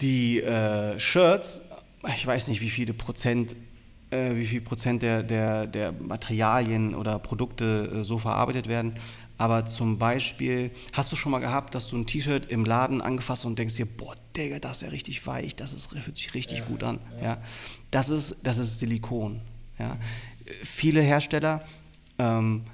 Die 0.00 0.40
äh, 0.40 0.98
Shirts, 0.98 1.62
ich 2.14 2.26
weiß 2.26 2.48
nicht, 2.48 2.60
wie 2.60 2.70
viele 2.70 2.92
Prozent 2.92 3.54
äh, 4.10 4.36
wie 4.36 4.46
viel 4.46 4.60
Prozent 4.60 5.02
der, 5.02 5.22
der, 5.22 5.66
der 5.66 5.92
Materialien 5.92 6.94
oder 6.94 7.18
Produkte 7.18 7.90
äh, 7.92 8.04
so 8.04 8.18
verarbeitet 8.18 8.68
werden. 8.68 8.94
Aber 9.38 9.66
zum 9.66 9.98
Beispiel, 9.98 10.70
hast 10.92 11.12
du 11.12 11.16
schon 11.16 11.32
mal 11.32 11.40
gehabt, 11.40 11.74
dass 11.74 11.88
du 11.88 11.96
ein 11.96 12.06
T-Shirt 12.06 12.48
im 12.48 12.64
Laden 12.64 13.02
angefasst 13.02 13.42
hast 13.42 13.46
und 13.46 13.58
denkst 13.58 13.74
dir, 13.74 13.86
boah, 13.86 14.14
Digga, 14.36 14.58
das 14.60 14.78
ist 14.78 14.82
ja 14.82 14.88
richtig 14.88 15.26
weich, 15.26 15.56
das 15.56 15.74
ist, 15.74 15.90
fühlt 15.90 16.16
sich 16.16 16.32
richtig 16.34 16.64
gut 16.64 16.82
an. 16.82 17.00
Ja. 17.22 17.38
Das, 17.90 18.08
ist, 18.08 18.36
das 18.44 18.58
ist 18.58 18.78
Silikon. 18.78 19.40
Ja. 19.78 19.98
Viele 20.62 21.02
Hersteller 21.02 21.64
ähm, 22.18 22.64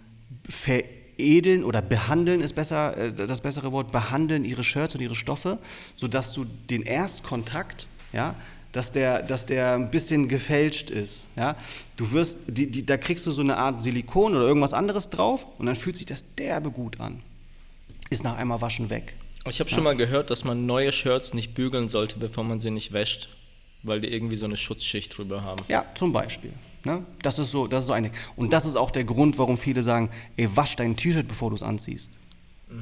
veredeln 1.22 1.62
oder 1.64 1.80
behandeln 1.82 2.40
ist 2.40 2.54
besser, 2.54 2.96
äh, 2.96 3.12
das 3.12 3.40
bessere 3.40 3.72
Wort, 3.72 3.92
behandeln 3.92 4.44
ihre 4.44 4.64
Shirts 4.64 4.94
und 4.94 5.00
ihre 5.00 5.14
Stoffe, 5.14 5.58
sodass 5.94 6.32
du 6.32 6.44
den 6.68 6.82
Erstkontakt, 6.82 7.86
ja, 8.12 8.34
dass 8.72 8.90
der, 8.90 9.22
dass 9.22 9.46
der 9.46 9.74
ein 9.74 9.90
bisschen 9.90 10.28
gefälscht 10.28 10.90
ist. 10.90 11.28
Ja? 11.36 11.56
Du 11.96 12.10
wirst, 12.12 12.40
die, 12.48 12.70
die, 12.70 12.84
da 12.84 12.96
kriegst 12.96 13.26
du 13.26 13.32
so 13.32 13.42
eine 13.42 13.56
Art 13.56 13.82
Silikon 13.82 14.34
oder 14.34 14.46
irgendwas 14.46 14.72
anderes 14.72 15.10
drauf 15.10 15.46
und 15.58 15.66
dann 15.66 15.76
fühlt 15.76 15.96
sich 15.96 16.06
das 16.06 16.34
derbe 16.34 16.70
gut 16.70 16.98
an. 16.98 17.20
Ist 18.10 18.24
nach 18.24 18.36
einmal 18.36 18.60
waschen 18.60 18.90
weg. 18.90 19.14
Ich 19.48 19.60
habe 19.60 19.70
schon 19.70 19.84
mal 19.84 19.96
gehört, 19.96 20.30
dass 20.30 20.44
man 20.44 20.66
neue 20.66 20.92
Shirts 20.92 21.34
nicht 21.34 21.54
bügeln 21.54 21.88
sollte, 21.88 22.18
bevor 22.18 22.44
man 22.44 22.58
sie 22.60 22.70
nicht 22.70 22.92
wäscht, 22.92 23.28
weil 23.82 24.00
die 24.00 24.08
irgendwie 24.08 24.36
so 24.36 24.46
eine 24.46 24.56
Schutzschicht 24.56 25.16
drüber 25.16 25.42
haben. 25.42 25.62
Ja, 25.68 25.84
zum 25.94 26.12
Beispiel. 26.12 26.52
Ne? 26.84 27.04
Das 27.22 27.38
ist 27.38 27.50
so, 27.50 27.66
das 27.66 27.84
ist 27.84 27.86
so 27.88 27.92
eine. 27.92 28.10
Und 28.36 28.52
das 28.52 28.64
ist 28.66 28.76
auch 28.76 28.90
der 28.90 29.04
Grund, 29.04 29.38
warum 29.38 29.56
viele 29.58 29.82
sagen, 29.82 30.10
ey, 30.36 30.48
wasch 30.56 30.74
dein 30.76 30.96
T-Shirt, 30.96 31.28
bevor 31.28 31.50
du 31.50 31.56
es 31.56 31.62
anziehst. 31.62 32.18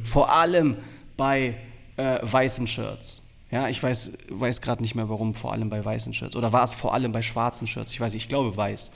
Vor 0.05 0.33
allem 0.33 0.77
bei 1.17 1.57
äh, 1.97 2.19
weißen 2.23 2.67
Shirts. 2.67 3.23
Ja, 3.51 3.69
ich 3.69 3.83
weiß, 3.83 4.13
weiß 4.31 4.61
gerade 4.61 4.81
nicht 4.81 4.95
mehr, 4.95 5.09
warum 5.09 5.35
vor 5.35 5.53
allem 5.53 5.69
bei 5.69 5.85
weißen 5.85 6.15
Shirts. 6.15 6.37
Oder 6.37 6.53
war 6.53 6.63
es 6.63 6.73
vor 6.73 6.95
allem 6.95 7.13
bei 7.13 7.21
schwarzen 7.21 7.67
Shirts? 7.67 7.93
Ich 7.93 8.01
weiß, 8.01 8.15
ich 8.15 8.29
glaube 8.29 8.57
weiß. 8.57 8.93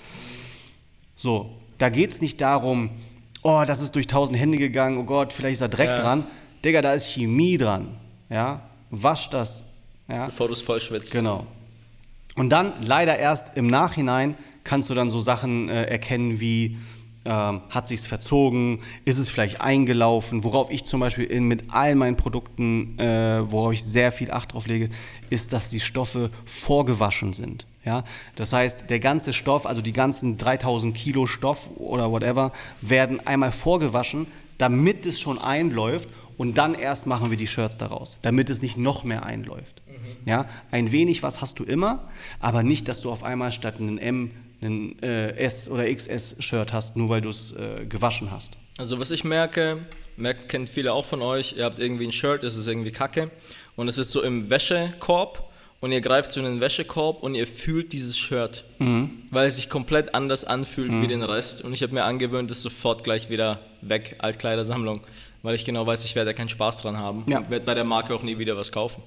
So, 1.16 1.50
da 1.78 1.88
geht 1.90 2.10
es 2.12 2.20
nicht 2.20 2.40
darum, 2.40 2.90
oh, 3.42 3.64
das 3.66 3.80
ist 3.80 3.94
durch 3.96 4.06
tausend 4.06 4.38
Hände 4.38 4.58
gegangen, 4.58 4.98
oh 4.98 5.04
Gott, 5.04 5.32
vielleicht 5.32 5.54
ist 5.54 5.62
da 5.62 5.68
Dreck 5.68 5.88
Ja. 5.88 5.96
dran. 5.96 6.26
Digga, 6.64 6.80
da 6.82 6.92
ist 6.92 7.06
Chemie 7.08 7.58
dran. 7.58 7.96
Ja, 8.30 8.62
wasch 8.90 9.28
das. 9.30 9.64
Ja, 10.08 10.26
Bevor 10.26 10.46
du 10.46 10.52
es 10.54 10.62
voll 10.62 10.80
schwitzt. 10.80 11.12
Genau. 11.12 11.46
Und 12.36 12.50
dann 12.50 12.72
leider 12.82 13.18
erst 13.18 13.56
im 13.56 13.66
Nachhinein 13.66 14.36
kannst 14.64 14.90
du 14.90 14.94
dann 14.94 15.10
so 15.10 15.20
Sachen 15.20 15.68
äh, 15.68 15.84
erkennen 15.84 16.40
wie 16.40 16.78
ähm, 17.26 17.62
hat 17.70 17.88
sich's 17.88 18.06
verzogen, 18.06 18.80
ist 19.04 19.18
es 19.18 19.28
vielleicht 19.28 19.60
eingelaufen, 19.60 20.44
worauf 20.44 20.70
ich 20.70 20.84
zum 20.84 21.00
Beispiel 21.00 21.24
in, 21.24 21.44
mit 21.44 21.64
all 21.70 21.94
meinen 21.94 22.16
Produkten, 22.16 22.98
äh, 22.98 23.50
worauf 23.50 23.72
ich 23.72 23.82
sehr 23.82 24.12
viel 24.12 24.30
Acht 24.30 24.52
drauf 24.52 24.66
lege, 24.66 24.90
ist, 25.30 25.52
dass 25.52 25.70
die 25.70 25.80
Stoffe 25.80 26.30
vorgewaschen 26.44 27.32
sind. 27.32 27.66
Ja? 27.84 28.04
Das 28.34 28.52
heißt, 28.52 28.90
der 28.90 29.00
ganze 29.00 29.32
Stoff, 29.32 29.64
also 29.64 29.80
die 29.80 29.94
ganzen 29.94 30.36
3000 30.36 30.94
Kilo 30.94 31.26
Stoff 31.26 31.70
oder 31.76 32.10
whatever, 32.10 32.52
werden 32.82 33.26
einmal 33.26 33.52
vorgewaschen, 33.52 34.26
damit 34.58 35.06
es 35.06 35.18
schon 35.18 35.38
einläuft 35.38 36.08
und 36.36 36.58
dann 36.58 36.74
erst 36.74 37.06
machen 37.06 37.30
wir 37.30 37.38
die 37.38 37.46
Shirts 37.46 37.78
daraus, 37.78 38.18
damit 38.22 38.50
es 38.50 38.60
nicht 38.60 38.76
noch 38.76 39.04
mehr 39.04 39.24
einläuft. 39.24 39.82
Ja, 40.26 40.46
ein 40.70 40.92
wenig 40.92 41.22
was 41.22 41.40
hast 41.40 41.58
du 41.58 41.64
immer, 41.64 42.08
aber 42.40 42.62
nicht, 42.62 42.88
dass 42.88 43.00
du 43.00 43.10
auf 43.10 43.22
einmal 43.24 43.52
statt 43.52 43.76
einen 43.78 43.98
M 43.98 44.30
ein 44.62 45.00
äh, 45.02 45.30
S- 45.36 45.68
oder 45.68 45.84
XS-Shirt 45.92 46.72
hast, 46.72 46.96
nur 46.96 47.08
weil 47.08 47.20
du 47.20 47.30
es 47.30 47.52
äh, 47.52 47.84
gewaschen 47.86 48.30
hast. 48.30 48.56
Also 48.78 48.98
was 48.98 49.10
ich 49.10 49.24
merke, 49.24 49.86
merkt, 50.16 50.48
kennt 50.48 50.68
viele 50.70 50.92
auch 50.92 51.04
von 51.04 51.22
euch, 51.22 51.56
ihr 51.56 51.64
habt 51.64 51.78
irgendwie 51.78 52.06
ein 52.06 52.12
Shirt, 52.12 52.42
es 52.44 52.56
ist 52.56 52.66
irgendwie 52.66 52.90
kacke 52.90 53.30
und 53.76 53.88
es 53.88 53.98
ist 53.98 54.10
so 54.12 54.22
im 54.22 54.50
Wäschekorb 54.50 55.50
und 55.80 55.92
ihr 55.92 56.00
greift 56.00 56.32
zu 56.32 56.40
einem 56.40 56.60
Wäschekorb 56.60 57.22
und 57.22 57.34
ihr 57.34 57.46
fühlt 57.46 57.92
dieses 57.92 58.16
Shirt, 58.16 58.64
weil 58.78 59.46
es 59.48 59.56
sich 59.56 59.68
komplett 59.68 60.14
anders 60.14 60.44
anfühlt 60.44 60.90
wie 61.02 61.06
den 61.06 61.22
Rest 61.22 61.62
und 61.62 61.72
ich 61.72 61.82
habe 61.82 61.92
mir 61.94 62.04
angewöhnt, 62.04 62.50
es 62.50 62.62
sofort 62.62 63.04
gleich 63.04 63.28
wieder 63.30 63.60
weg, 63.82 64.16
Altkleidersammlung, 64.18 65.00
weil 65.42 65.54
ich 65.54 65.64
genau 65.64 65.86
weiß, 65.86 66.04
ich 66.04 66.14
werde 66.16 66.30
da 66.30 66.32
keinen 66.34 66.48
Spaß 66.48 66.82
dran 66.82 66.96
haben 66.96 67.24
Ja. 67.26 67.38
und 67.40 67.50
werde 67.50 67.64
bei 67.66 67.74
der 67.74 67.84
Marke 67.84 68.14
auch 68.14 68.22
nie 68.22 68.38
wieder 68.38 68.56
was 68.56 68.72
kaufen. 68.72 69.02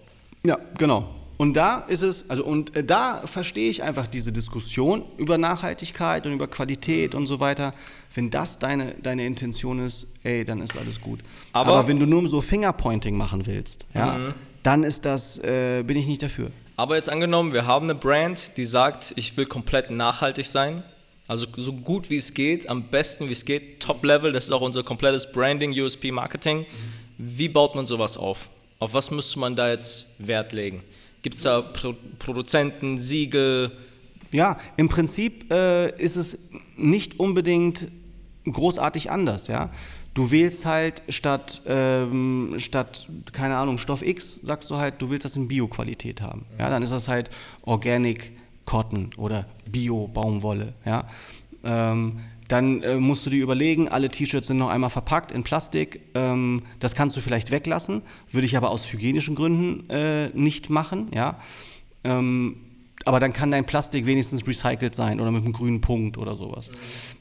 Ja, 0.45 0.59
genau. 0.77 1.09
Und 1.37 1.53
da 1.53 1.79
ist 1.81 2.01
es, 2.01 2.29
also 2.31 2.43
und 2.43 2.75
äh, 2.75 2.83
da 2.83 3.21
verstehe 3.25 3.69
ich 3.69 3.83
einfach 3.83 4.07
diese 4.07 4.31
Diskussion 4.31 5.03
über 5.17 5.37
Nachhaltigkeit 5.37 6.25
und 6.25 6.33
über 6.33 6.47
Qualität 6.47 7.13
und 7.13 7.27
so 7.27 7.39
weiter. 7.39 7.73
Wenn 8.15 8.31
das 8.31 8.57
deine, 8.57 8.95
deine 8.95 9.25
Intention 9.25 9.85
ist, 9.85 10.07
ey, 10.23 10.43
dann 10.45 10.61
ist 10.61 10.75
alles 10.77 10.99
gut. 10.99 11.19
Aber, 11.53 11.75
Aber- 11.75 11.87
wenn 11.87 11.99
du 11.99 12.07
nur 12.07 12.27
so 12.27 12.41
Fingerpointing 12.41 13.15
machen 13.15 13.45
willst, 13.45 13.85
ja, 13.93 14.33
dann 14.63 14.83
ist 14.83 15.05
das, 15.05 15.37
äh, 15.39 15.83
bin 15.83 15.97
ich 15.97 16.07
nicht 16.07 16.23
dafür. 16.23 16.49
Aber 16.75 16.95
jetzt 16.95 17.09
angenommen, 17.09 17.53
wir 17.53 17.65
haben 17.65 17.85
eine 17.85 17.95
Brand, 17.95 18.57
die 18.57 18.65
sagt, 18.65 19.13
ich 19.15 19.35
will 19.37 19.45
komplett 19.45 19.91
nachhaltig 19.91 20.45
sein. 20.45 20.83
Also 21.27 21.45
so 21.55 21.73
gut 21.73 22.09
wie 22.09 22.17
es 22.17 22.33
geht, 22.33 22.69
am 22.69 22.83
besten 22.89 23.27
wie 23.29 23.33
es 23.33 23.45
geht, 23.45 23.79
Top-Level, 23.81 24.31
das 24.31 24.45
ist 24.45 24.51
auch 24.51 24.61
unser 24.61 24.83
komplettes 24.83 25.31
Branding, 25.31 25.71
USP, 25.71 26.11
Marketing. 26.11 26.65
Wie 27.17 27.49
baut 27.49 27.75
man 27.75 27.85
sowas 27.85 28.17
auf? 28.17 28.49
Auf 28.79 28.93
was 28.93 29.11
müsste 29.11 29.39
man 29.39 29.55
da 29.55 29.69
jetzt 29.69 30.05
Wert 30.19 30.53
legen? 30.53 30.83
Gibt 31.27 31.35
es 31.35 31.41
da 31.41 31.61
Pro 31.61 31.93
Produzenten, 32.19 32.97
Siegel? 32.97 33.73
Ja, 34.31 34.57
im 34.77 34.87
Prinzip 34.87 35.51
äh, 35.51 35.89
ist 36.01 36.15
es 36.15 36.51
nicht 36.77 37.19
unbedingt 37.19 37.85
großartig 38.45 39.11
anders, 39.11 39.49
ja. 39.49 39.69
Du 40.13 40.31
wählst 40.31 40.65
halt 40.65 41.03
statt, 41.09 41.63
ähm, 41.67 42.55
statt, 42.59 43.09
keine 43.33 43.57
Ahnung, 43.57 43.77
Stoff 43.77 44.03
X, 44.03 44.35
sagst 44.35 44.69
du 44.71 44.77
halt, 44.77 45.01
du 45.01 45.09
willst 45.09 45.25
das 45.25 45.35
in 45.35 45.49
Bio-Qualität 45.49 46.21
haben. 46.21 46.45
Ja, 46.57 46.69
dann 46.69 46.81
ist 46.81 46.93
das 46.93 47.09
halt 47.09 47.29
Organic 47.63 48.31
Cotton 48.63 49.09
oder 49.17 49.47
Bio-Baumwolle, 49.69 50.75
ja. 50.85 51.09
Ähm, 51.65 52.21
dann 52.47 52.81
äh, 52.83 52.95
musst 52.95 53.25
du 53.25 53.29
dir 53.29 53.43
überlegen, 53.43 53.89
alle 53.89 54.09
T-Shirts 54.09 54.47
sind 54.47 54.57
noch 54.57 54.69
einmal 54.69 54.89
verpackt 54.89 55.31
in 55.31 55.43
Plastik. 55.43 56.01
Ähm, 56.13 56.61
das 56.79 56.95
kannst 56.95 57.17
du 57.17 57.21
vielleicht 57.21 57.51
weglassen, 57.51 58.01
würde 58.31 58.45
ich 58.45 58.55
aber 58.57 58.69
aus 58.71 58.91
hygienischen 58.91 59.35
Gründen 59.35 59.89
äh, 59.89 60.29
nicht 60.29 60.69
machen, 60.69 61.07
ja. 61.13 61.39
Ähm, 62.03 62.57
aber 63.05 63.19
dann 63.19 63.31
kann 63.31 63.51
dein 63.51 63.65
Plastik 63.65 64.05
wenigstens 64.05 64.45
recycelt 64.47 64.95
sein 64.95 65.19
oder 65.19 65.31
mit 65.31 65.43
einem 65.43 65.53
grünen 65.53 65.81
Punkt 65.81 66.17
oder 66.17 66.35
sowas. 66.35 66.71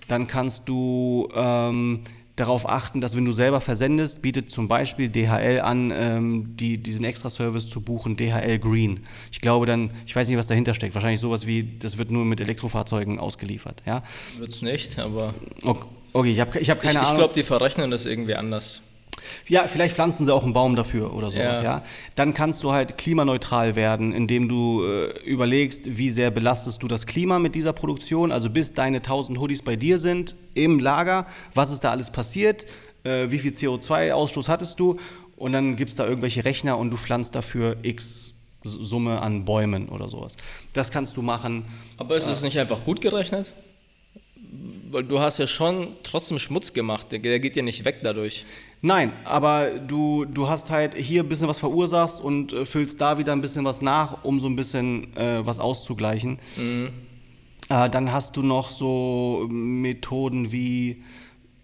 Dann 0.08 0.26
kannst 0.26 0.68
du 0.68 1.28
ähm, 1.34 2.00
darauf 2.36 2.68
achten, 2.68 3.00
dass 3.00 3.16
wenn 3.16 3.24
du 3.24 3.32
selber 3.32 3.60
versendest, 3.60 4.22
bietet 4.22 4.50
zum 4.50 4.68
Beispiel 4.68 5.08
DHL 5.08 5.60
an, 5.60 5.90
ähm, 5.94 6.56
die, 6.56 6.78
diesen 6.78 7.04
Extra-Service 7.04 7.68
zu 7.68 7.80
buchen, 7.80 8.16
DHL 8.16 8.58
Green. 8.58 9.00
Ich 9.32 9.40
glaube 9.40 9.66
dann, 9.66 9.90
ich 10.06 10.14
weiß 10.14 10.28
nicht, 10.28 10.36
was 10.36 10.46
dahinter 10.46 10.74
steckt, 10.74 10.94
wahrscheinlich 10.94 11.20
sowas 11.20 11.46
wie, 11.46 11.76
das 11.78 11.96
wird 11.98 12.10
nur 12.10 12.24
mit 12.26 12.40
Elektrofahrzeugen 12.40 13.18
ausgeliefert. 13.18 13.82
Ja? 13.86 14.02
Wird 14.38 14.50
es 14.50 14.62
nicht, 14.62 14.98
aber 14.98 15.34
Ok- 15.62 15.86
Okay, 16.12 16.30
ich 16.32 16.40
habe 16.40 16.58
ich 16.58 16.70
hab 16.70 16.78
ich, 16.78 16.82
keine 16.84 17.00
ich 17.00 17.06
Ahnung. 17.06 17.18
glaube, 17.18 17.34
die 17.34 17.42
verrechnen 17.42 17.90
das 17.90 18.06
irgendwie 18.06 18.34
anders. 18.36 18.80
Ja, 19.48 19.66
vielleicht 19.68 19.94
pflanzen 19.94 20.26
sie 20.26 20.34
auch 20.34 20.44
einen 20.44 20.52
Baum 20.52 20.76
dafür 20.76 21.14
oder 21.14 21.30
sowas, 21.30 21.60
ja. 21.60 21.78
Ja. 21.78 21.84
Dann 22.14 22.34
kannst 22.34 22.62
du 22.62 22.72
halt 22.72 22.98
klimaneutral 22.98 23.76
werden, 23.76 24.12
indem 24.12 24.48
du 24.48 24.84
äh, 24.84 25.18
überlegst, 25.24 25.96
wie 25.96 26.10
sehr 26.10 26.30
belastest 26.30 26.82
du 26.82 26.88
das 26.88 27.06
Klima 27.06 27.38
mit 27.38 27.54
dieser 27.54 27.72
Produktion. 27.72 28.32
Also 28.32 28.50
bis 28.50 28.72
deine 28.72 28.98
1000 28.98 29.38
Hoodies 29.38 29.62
bei 29.62 29.76
dir 29.76 29.98
sind 29.98 30.34
im 30.54 30.78
Lager, 30.78 31.26
was 31.54 31.70
ist 31.70 31.84
da 31.84 31.90
alles 31.90 32.10
passiert, 32.10 32.66
äh, 33.04 33.30
wie 33.30 33.38
viel 33.38 33.52
CO2-Ausstoß 33.52 34.48
hattest 34.48 34.80
du 34.80 34.98
und 35.36 35.52
dann 35.52 35.76
gibt 35.76 35.90
es 35.90 35.96
da 35.96 36.06
irgendwelche 36.06 36.44
Rechner 36.44 36.78
und 36.78 36.90
du 36.90 36.96
pflanzt 36.96 37.34
dafür 37.34 37.76
x 37.82 38.32
Summe 38.64 39.22
an 39.22 39.44
Bäumen 39.44 39.88
oder 39.88 40.08
sowas. 40.08 40.36
Das 40.72 40.90
kannst 40.90 41.16
du 41.16 41.22
machen. 41.22 41.66
Aber 41.98 42.16
ist 42.16 42.26
es 42.26 42.42
nicht 42.42 42.58
einfach 42.58 42.82
gut 42.84 43.00
gerechnet? 43.00 43.52
Weil 44.90 45.04
du 45.04 45.20
hast 45.20 45.38
ja 45.38 45.46
schon 45.46 45.88
trotzdem 46.02 46.38
Schmutz 46.38 46.72
gemacht, 46.72 47.12
der 47.12 47.20
geht 47.20 47.54
ja 47.54 47.62
nicht 47.62 47.84
weg 47.84 47.98
dadurch. 48.02 48.44
Nein, 48.86 49.12
aber 49.24 49.70
du, 49.80 50.24
du 50.26 50.48
hast 50.48 50.70
halt 50.70 50.94
hier 50.94 51.24
ein 51.24 51.28
bisschen 51.28 51.48
was 51.48 51.58
verursachst 51.58 52.20
und 52.20 52.52
äh, 52.52 52.64
füllst 52.64 53.00
da 53.00 53.18
wieder 53.18 53.32
ein 53.32 53.40
bisschen 53.40 53.64
was 53.64 53.82
nach, 53.82 54.22
um 54.22 54.38
so 54.38 54.46
ein 54.46 54.54
bisschen 54.54 55.16
äh, 55.16 55.44
was 55.44 55.58
auszugleichen. 55.58 56.38
Äh, 57.68 57.90
dann 57.90 58.12
hast 58.12 58.36
du 58.36 58.42
noch 58.42 58.70
so 58.70 59.48
Methoden 59.50 60.52
wie 60.52 60.90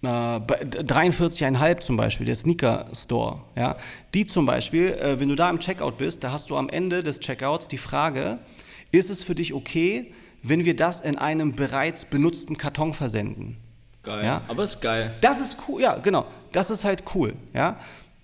äh, 0.02 0.40
bei- 0.40 0.64
43,5 0.64 1.78
zum 1.78 1.96
Beispiel, 1.96 2.26
der 2.26 2.34
Sneaker 2.34 2.86
Store. 2.92 3.38
Ja? 3.54 3.76
Die 4.14 4.26
zum 4.26 4.44
Beispiel, 4.44 4.88
äh, 4.88 5.20
wenn 5.20 5.28
du 5.28 5.36
da 5.36 5.48
im 5.48 5.60
Checkout 5.60 5.98
bist, 5.98 6.24
da 6.24 6.32
hast 6.32 6.50
du 6.50 6.56
am 6.56 6.68
Ende 6.68 7.04
des 7.04 7.20
Checkouts 7.20 7.68
die 7.68 7.78
Frage, 7.78 8.38
ist 8.90 9.10
es 9.10 9.22
für 9.22 9.36
dich 9.36 9.54
okay, 9.54 10.12
wenn 10.42 10.64
wir 10.64 10.74
das 10.74 11.00
in 11.00 11.18
einem 11.18 11.52
bereits 11.52 12.04
benutzten 12.04 12.58
Karton 12.58 12.94
versenden? 12.94 13.58
Geil. 14.02 14.24
Ja. 14.24 14.42
Aber 14.48 14.64
ist 14.64 14.80
geil. 14.80 15.14
Das 15.20 15.40
ist 15.40 15.56
cool, 15.68 15.80
ja, 15.82 15.98
genau. 15.98 16.26
Das 16.52 16.70
ist 16.70 16.84
halt 16.84 17.02
cool, 17.14 17.34
ja. 17.54 17.76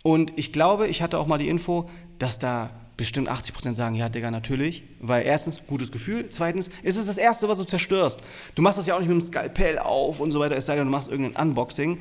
Und 0.03 0.33
ich 0.37 0.53
glaube, 0.53 0.87
ich 0.87 1.03
hatte 1.03 1.19
auch 1.19 1.27
mal 1.27 1.39
die 1.39 1.49
Info, 1.49 1.89
dass 2.19 2.39
da 2.39 2.71
bestimmt 2.97 3.31
80% 3.31 3.75
sagen, 3.75 3.95
ja, 3.95 4.09
Digga, 4.09 4.31
natürlich. 4.31 4.83
Weil 5.01 5.25
erstens, 5.25 5.61
gutes 5.67 5.93
Gefühl. 5.93 6.29
Zweitens, 6.31 6.69
ist 6.83 6.97
es 6.97 7.07
das 7.07 7.17
Erste, 7.17 7.49
was 7.49 7.59
du 7.59 7.65
zerstörst. 7.65 8.21
Du 8.55 8.63
machst 8.63 8.79
das 8.79 8.87
ja 8.87 8.95
auch 8.95 8.99
nicht 8.99 9.09
mit 9.09 9.17
dem 9.19 9.23
Skalpell 9.23 9.79
auf 9.79 10.21
und 10.21 10.33
so 10.33 10.41
weiter, 10.41 10.57
es 10.57 10.67
sei 10.67 10.75
denn, 10.77 10.85
du 10.87 10.91
machst 10.91 11.09
irgendein 11.09 11.49
Unboxing. 11.49 12.01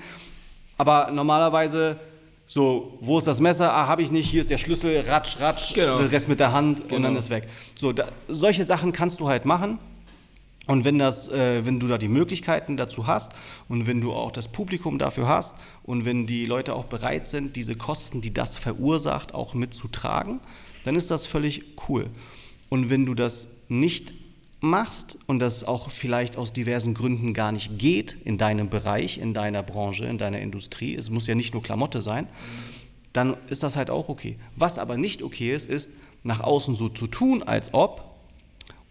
Aber 0.77 1.09
normalerweise, 1.11 1.99
so, 2.47 2.97
wo 3.01 3.17
ist 3.19 3.27
das 3.27 3.39
Messer? 3.39 3.71
Ah, 3.73 3.87
habe 3.87 4.01
ich 4.01 4.11
nicht, 4.11 4.27
hier 4.29 4.41
ist 4.41 4.49
der 4.49 4.57
Schlüssel, 4.57 5.01
ratsch, 5.01 5.39
ratsch, 5.39 5.73
Genau. 5.73 5.97
der 5.97 6.11
Rest 6.11 6.29
mit 6.29 6.39
der 6.39 6.51
Hand 6.51 6.81
und 6.81 6.87
Genau. 6.89 7.03
dann 7.09 7.15
ist 7.17 7.29
weg. 7.29 7.47
So, 7.75 7.93
da, 7.93 8.07
solche 8.27 8.63
Sachen 8.63 8.91
kannst 8.91 9.19
du 9.19 9.27
halt 9.27 9.45
machen. 9.45 9.77
Und 10.67 10.83
wenn, 10.83 10.99
das, 10.99 11.29
äh, 11.29 11.65
wenn 11.65 11.79
du 11.79 11.87
da 11.87 11.97
die 11.97 12.09
Möglichkeiten 12.09 12.77
dazu 12.77 13.07
hast 13.07 13.31
und 13.69 13.87
wenn 13.87 14.01
du 14.01 14.13
auch 14.13 14.31
das 14.31 14.49
Publikum 14.49 14.97
dafür 14.97 15.27
hast 15.27 15.55
und 15.83 16.05
wenn 16.05 16.27
die 16.27 16.45
Leute 16.45 16.75
auch 16.75 16.85
bereit 16.85 17.25
sind, 17.25 17.55
diese 17.55 17.75
Kosten, 17.75 18.21
die 18.21 18.33
das 18.33 18.57
verursacht, 18.57 19.33
auch 19.33 19.53
mitzutragen, 19.53 20.41
dann 20.83 20.95
ist 20.95 21.09
das 21.09 21.25
völlig 21.25 21.63
cool. 21.87 22.09
Und 22.69 22.89
wenn 22.89 23.05
du 23.05 23.13
das 23.13 23.47
nicht 23.69 24.13
machst 24.59 25.19
und 25.27 25.39
das 25.39 25.63
auch 25.63 25.91
vielleicht 25.91 26.37
aus 26.37 26.51
diversen 26.51 26.93
Gründen 26.93 27.33
gar 27.33 27.51
nicht 27.51 27.77
geht 27.77 28.17
in 28.25 28.37
deinem 28.37 28.69
Bereich, 28.69 29.19
in 29.19 29.33
deiner 29.33 29.63
Branche, 29.63 30.05
in 30.05 30.17
deiner 30.17 30.39
Industrie, 30.39 30.95
es 30.95 31.09
muss 31.09 31.27
ja 31.27 31.35
nicht 31.35 31.53
nur 31.53 31.63
Klamotte 31.63 32.01
sein, 32.01 32.27
dann 33.13 33.37
ist 33.47 33.63
das 33.63 33.75
halt 33.75 33.89
auch 33.89 34.09
okay. 34.09 34.37
Was 34.55 34.79
aber 34.79 34.97
nicht 34.97 35.23
okay 35.23 35.53
ist, 35.53 35.69
ist 35.69 35.91
nach 36.23 36.41
außen 36.41 36.75
so 36.75 36.89
zu 36.89 37.07
tun, 37.07 37.43
als 37.43 37.73
ob 37.73 38.06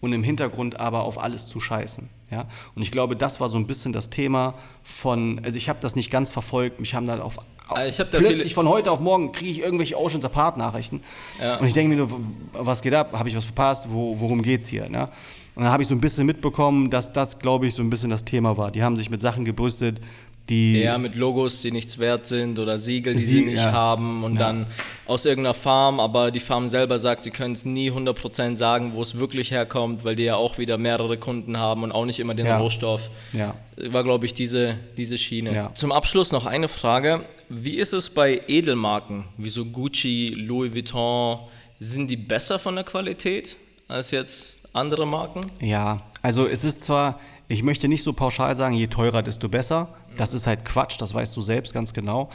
und 0.01 0.13
im 0.13 0.23
Hintergrund 0.23 0.79
aber 0.79 1.03
auf 1.05 1.19
alles 1.19 1.47
zu 1.49 1.61
scheißen. 1.61 2.09
Ja? 2.31 2.47
Und 2.75 2.83
ich 2.83 2.91
glaube, 2.91 3.17
das 3.17 3.41
war 3.41 3.49
so 3.49 3.57
ein 3.59 3.67
bisschen 3.67 3.93
das 3.93 4.11
Thema 4.11 4.55
von, 4.83 5.41
also 5.45 5.57
ich 5.57 5.69
habe 5.69 5.79
das 5.81 5.97
nicht 5.97 6.11
ganz 6.11 6.31
verfolgt, 6.31 6.81
mich 6.81 6.95
haben 6.95 7.07
dann 7.07 7.21
auf 7.21 7.39
Also 7.69 8.03
ich 8.03 8.11
plötzlich 8.11 8.55
von 8.55 8.69
heute 8.69 8.91
auf 8.91 9.01
morgen 9.01 9.33
kriege 9.33 9.51
ich 9.51 9.61
irgendwelche 9.61 9.99
Oceans 9.99 10.25
Apart 10.25 10.57
Nachrichten 10.57 11.01
Ja. 11.41 11.57
und 11.57 11.67
ich 11.67 11.73
denke 11.73 11.95
mir 11.95 12.07
nur, 12.07 12.21
was 12.53 12.83
geht 12.83 12.95
ab, 12.95 13.13
habe 13.13 13.29
ich 13.29 13.37
was 13.37 13.45
verpasst, 13.45 13.87
Wo, 13.91 14.19
worum 14.21 14.43
geht's 14.43 14.69
hier? 14.69 14.89
Ne? 14.89 15.09
Und 15.57 15.63
dann 15.63 15.73
habe 15.73 15.83
ich 15.83 15.89
so 15.89 15.95
ein 15.95 16.01
bisschen 16.03 16.27
mitbekommen, 16.27 16.91
dass 16.91 17.15
das, 17.15 17.39
glaube 17.39 17.67
ich, 17.67 17.73
so 17.75 17.83
ein 17.83 17.89
bisschen 17.89 18.11
das 18.11 18.27
Thema 18.27 18.59
war. 18.59 18.71
Die 18.71 18.83
haben 18.83 18.95
sich 18.95 19.09
mit 19.09 19.23
Sachen 19.23 19.47
gebrüstet, 19.47 20.03
die 20.49 20.81
Ja, 20.81 20.97
mit 20.99 21.15
Logos, 21.17 21.61
die 21.61 21.73
nichts 21.73 21.99
wert 21.99 22.27
sind 22.27 22.59
oder 22.59 22.79
Siegel, 22.79 23.15
die 23.15 23.25
sie 23.25 23.39
Sie- 23.39 23.45
nicht 23.45 23.57
ja. 23.65 23.73
haben 23.73 24.23
und 24.25 24.35
Ja. 24.35 24.41
dann 24.41 24.67
aus 25.07 25.25
irgendeiner 25.25 25.55
Farm, 25.55 25.99
aber 26.01 26.31
die 26.31 26.41
Farm 26.41 26.69
selber 26.69 26.99
sagt, 26.99 27.25
sie 27.25 27.31
können 27.31 27.53
es 27.55 27.65
nie 27.65 27.91
100% 27.91 28.57
sagen, 28.57 28.93
wo 28.95 29.03
es 29.03 29.19
wirklich 29.19 29.51
herkommt, 29.51 30.05
weil 30.05 30.15
die 30.17 30.25
ja 30.25 30.37
auch 30.37 30.59
wieder 30.59 30.79
mehrere 30.79 31.17
Kunden 31.19 31.59
haben 31.59 31.83
und 31.83 31.93
auch 31.93 32.05
nicht 32.05 32.19
immer 32.21 32.35
den 32.35 32.47
Ja. 32.47 32.59
Rohstoff. 32.59 33.11
Ja. 33.33 33.55
War, 33.77 34.05
glaube 34.05 34.27
ich, 34.27 34.35
diese, 34.35 34.77
diese 34.97 35.19
Schiene. 35.19 35.55
Ja. 35.55 35.75
Zum 35.75 35.91
Abschluss 35.93 36.31
noch 36.33 36.47
eine 36.47 36.69
Frage. 36.69 37.25
Wie 37.49 37.77
ist 37.77 37.93
es 37.93 38.11
bei 38.11 38.41
Edelmarken, 38.49 39.25
wie 39.37 39.49
so 39.49 39.65
Gucci, 39.65 40.35
Louis 40.37 40.75
Vuitton, 40.75 41.39
sind 41.79 42.09
die 42.11 42.17
besser 42.17 42.59
von 42.59 42.75
der 42.75 42.85
Qualität 42.85 43.57
als 43.89 44.11
jetzt 44.11 44.57
andere 44.73 45.07
Marken? 45.07 45.41
Ja, 45.61 46.03
also 46.23 46.47
es 46.47 46.65
ist 46.65 46.81
zwar, 46.81 47.21
ich 47.49 47.63
möchte 47.63 47.89
nicht 47.89 48.03
so 48.03 48.13
pauschal 48.13 48.55
sagen, 48.57 48.75
je 48.75 48.89
teurer, 48.89 49.23
desto 49.23 49.49
besser. 49.49 49.89
Das 50.17 50.35
ist 50.35 50.47
halt 50.47 50.65
Quatsch, 50.65 51.01
das 51.01 51.15
weißt 51.15 51.37
du 51.37 51.43
selbst 51.43 51.73
ganz 51.73 51.93
genau. 51.93 52.31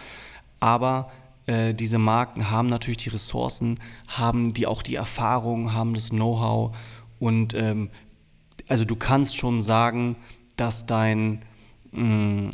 Aber 0.60 1.12
äh, 1.48 1.74
diese 1.74 1.98
Marken 1.98 2.50
haben 2.50 2.70
natürlich 2.70 2.98
die 2.98 3.10
Ressourcen, 3.10 3.80
haben 4.08 4.54
die 4.54 4.68
auch 4.68 4.84
die 4.84 4.96
Erfahrung, 4.96 5.74
haben 5.74 5.94
das 5.94 6.10
Know-how 6.10 6.76
und 7.20 7.54
ähm, 7.54 7.90
also 8.68 8.86
du 8.86 8.96
kannst 8.96 9.36
schon 9.36 9.62
sagen, 9.62 10.16
dass 10.56 10.86
dein, 10.86 11.42
mh, 11.92 12.52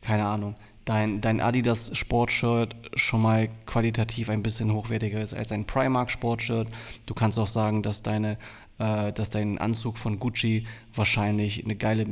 keine 0.00 0.26
Ahnung, 0.26 0.56
dein, 0.84 1.20
dein 1.20 1.40
Adidas 1.40 1.96
Sportshirt 1.96 2.76
schon 2.94 3.22
mal 3.22 3.48
qualitativ 3.66 4.28
ein 4.28 4.42
bisschen 4.42 4.72
hochwertiger 4.72 5.22
ist 5.22 5.34
als 5.34 5.52
ein 5.52 5.64
Primark 5.64 6.10
Sportshirt. 6.10 6.68
Du 7.06 7.14
kannst 7.14 7.38
auch 7.38 7.46
sagen, 7.46 7.82
dass 7.82 8.02
deine 8.02 8.38
äh, 8.82 9.12
dass 9.12 9.30
dein 9.30 9.58
Anzug 9.58 9.96
von 9.98 10.18
Gucci 10.18 10.66
wahrscheinlich 10.94 11.64
eine 11.64 11.76
geile, 11.76 12.04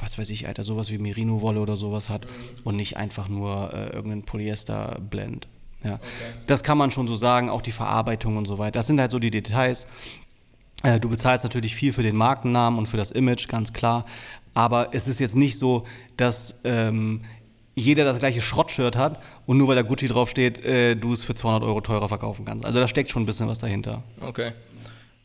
was 0.00 0.18
weiß 0.18 0.30
ich, 0.30 0.48
Alter, 0.48 0.64
sowas 0.64 0.90
wie 0.90 0.98
Merino-Wolle 0.98 1.60
oder 1.60 1.76
sowas 1.76 2.08
hat 2.08 2.26
und 2.64 2.76
nicht 2.76 2.96
einfach 2.96 3.28
nur 3.28 3.72
äh, 3.74 3.90
irgendeinen 3.90 4.22
Polyester-Blend. 4.22 5.46
Ja. 5.84 6.00
Das 6.46 6.62
kann 6.62 6.78
man 6.78 6.90
schon 6.90 7.06
so 7.06 7.16
sagen, 7.16 7.50
auch 7.50 7.62
die 7.62 7.72
Verarbeitung 7.72 8.36
und 8.36 8.46
so 8.46 8.58
weiter. 8.58 8.72
Das 8.72 8.86
sind 8.86 9.00
halt 9.00 9.10
so 9.10 9.18
die 9.18 9.30
Details. 9.30 9.86
Äh, 10.82 11.00
Du 11.00 11.08
bezahlst 11.08 11.44
natürlich 11.44 11.74
viel 11.74 11.92
für 11.92 12.02
den 12.02 12.16
Markennamen 12.16 12.78
und 12.78 12.86
für 12.86 12.96
das 12.96 13.12
Image, 13.12 13.48
ganz 13.48 13.72
klar. 13.72 14.06
Aber 14.54 14.88
es 14.92 15.06
ist 15.06 15.20
jetzt 15.20 15.36
nicht 15.36 15.58
so, 15.58 15.86
dass 16.16 16.60
ähm, 16.64 17.22
jeder 17.74 18.04
das 18.04 18.18
gleiche 18.18 18.40
Schrottshirt 18.40 18.96
hat 18.96 19.20
und 19.46 19.58
nur 19.58 19.68
weil 19.68 19.76
da 19.76 19.82
Gucci 19.82 20.08
draufsteht, 20.08 20.64
äh, 20.64 20.96
du 20.96 21.12
es 21.12 21.24
für 21.24 21.34
200 21.34 21.62
Euro 21.62 21.80
teurer 21.80 22.08
verkaufen 22.08 22.44
kannst. 22.44 22.64
Also 22.64 22.80
da 22.80 22.88
steckt 22.88 23.10
schon 23.10 23.22
ein 23.22 23.26
bisschen 23.26 23.48
was 23.48 23.58
dahinter. 23.58 24.02
Okay. 24.20 24.52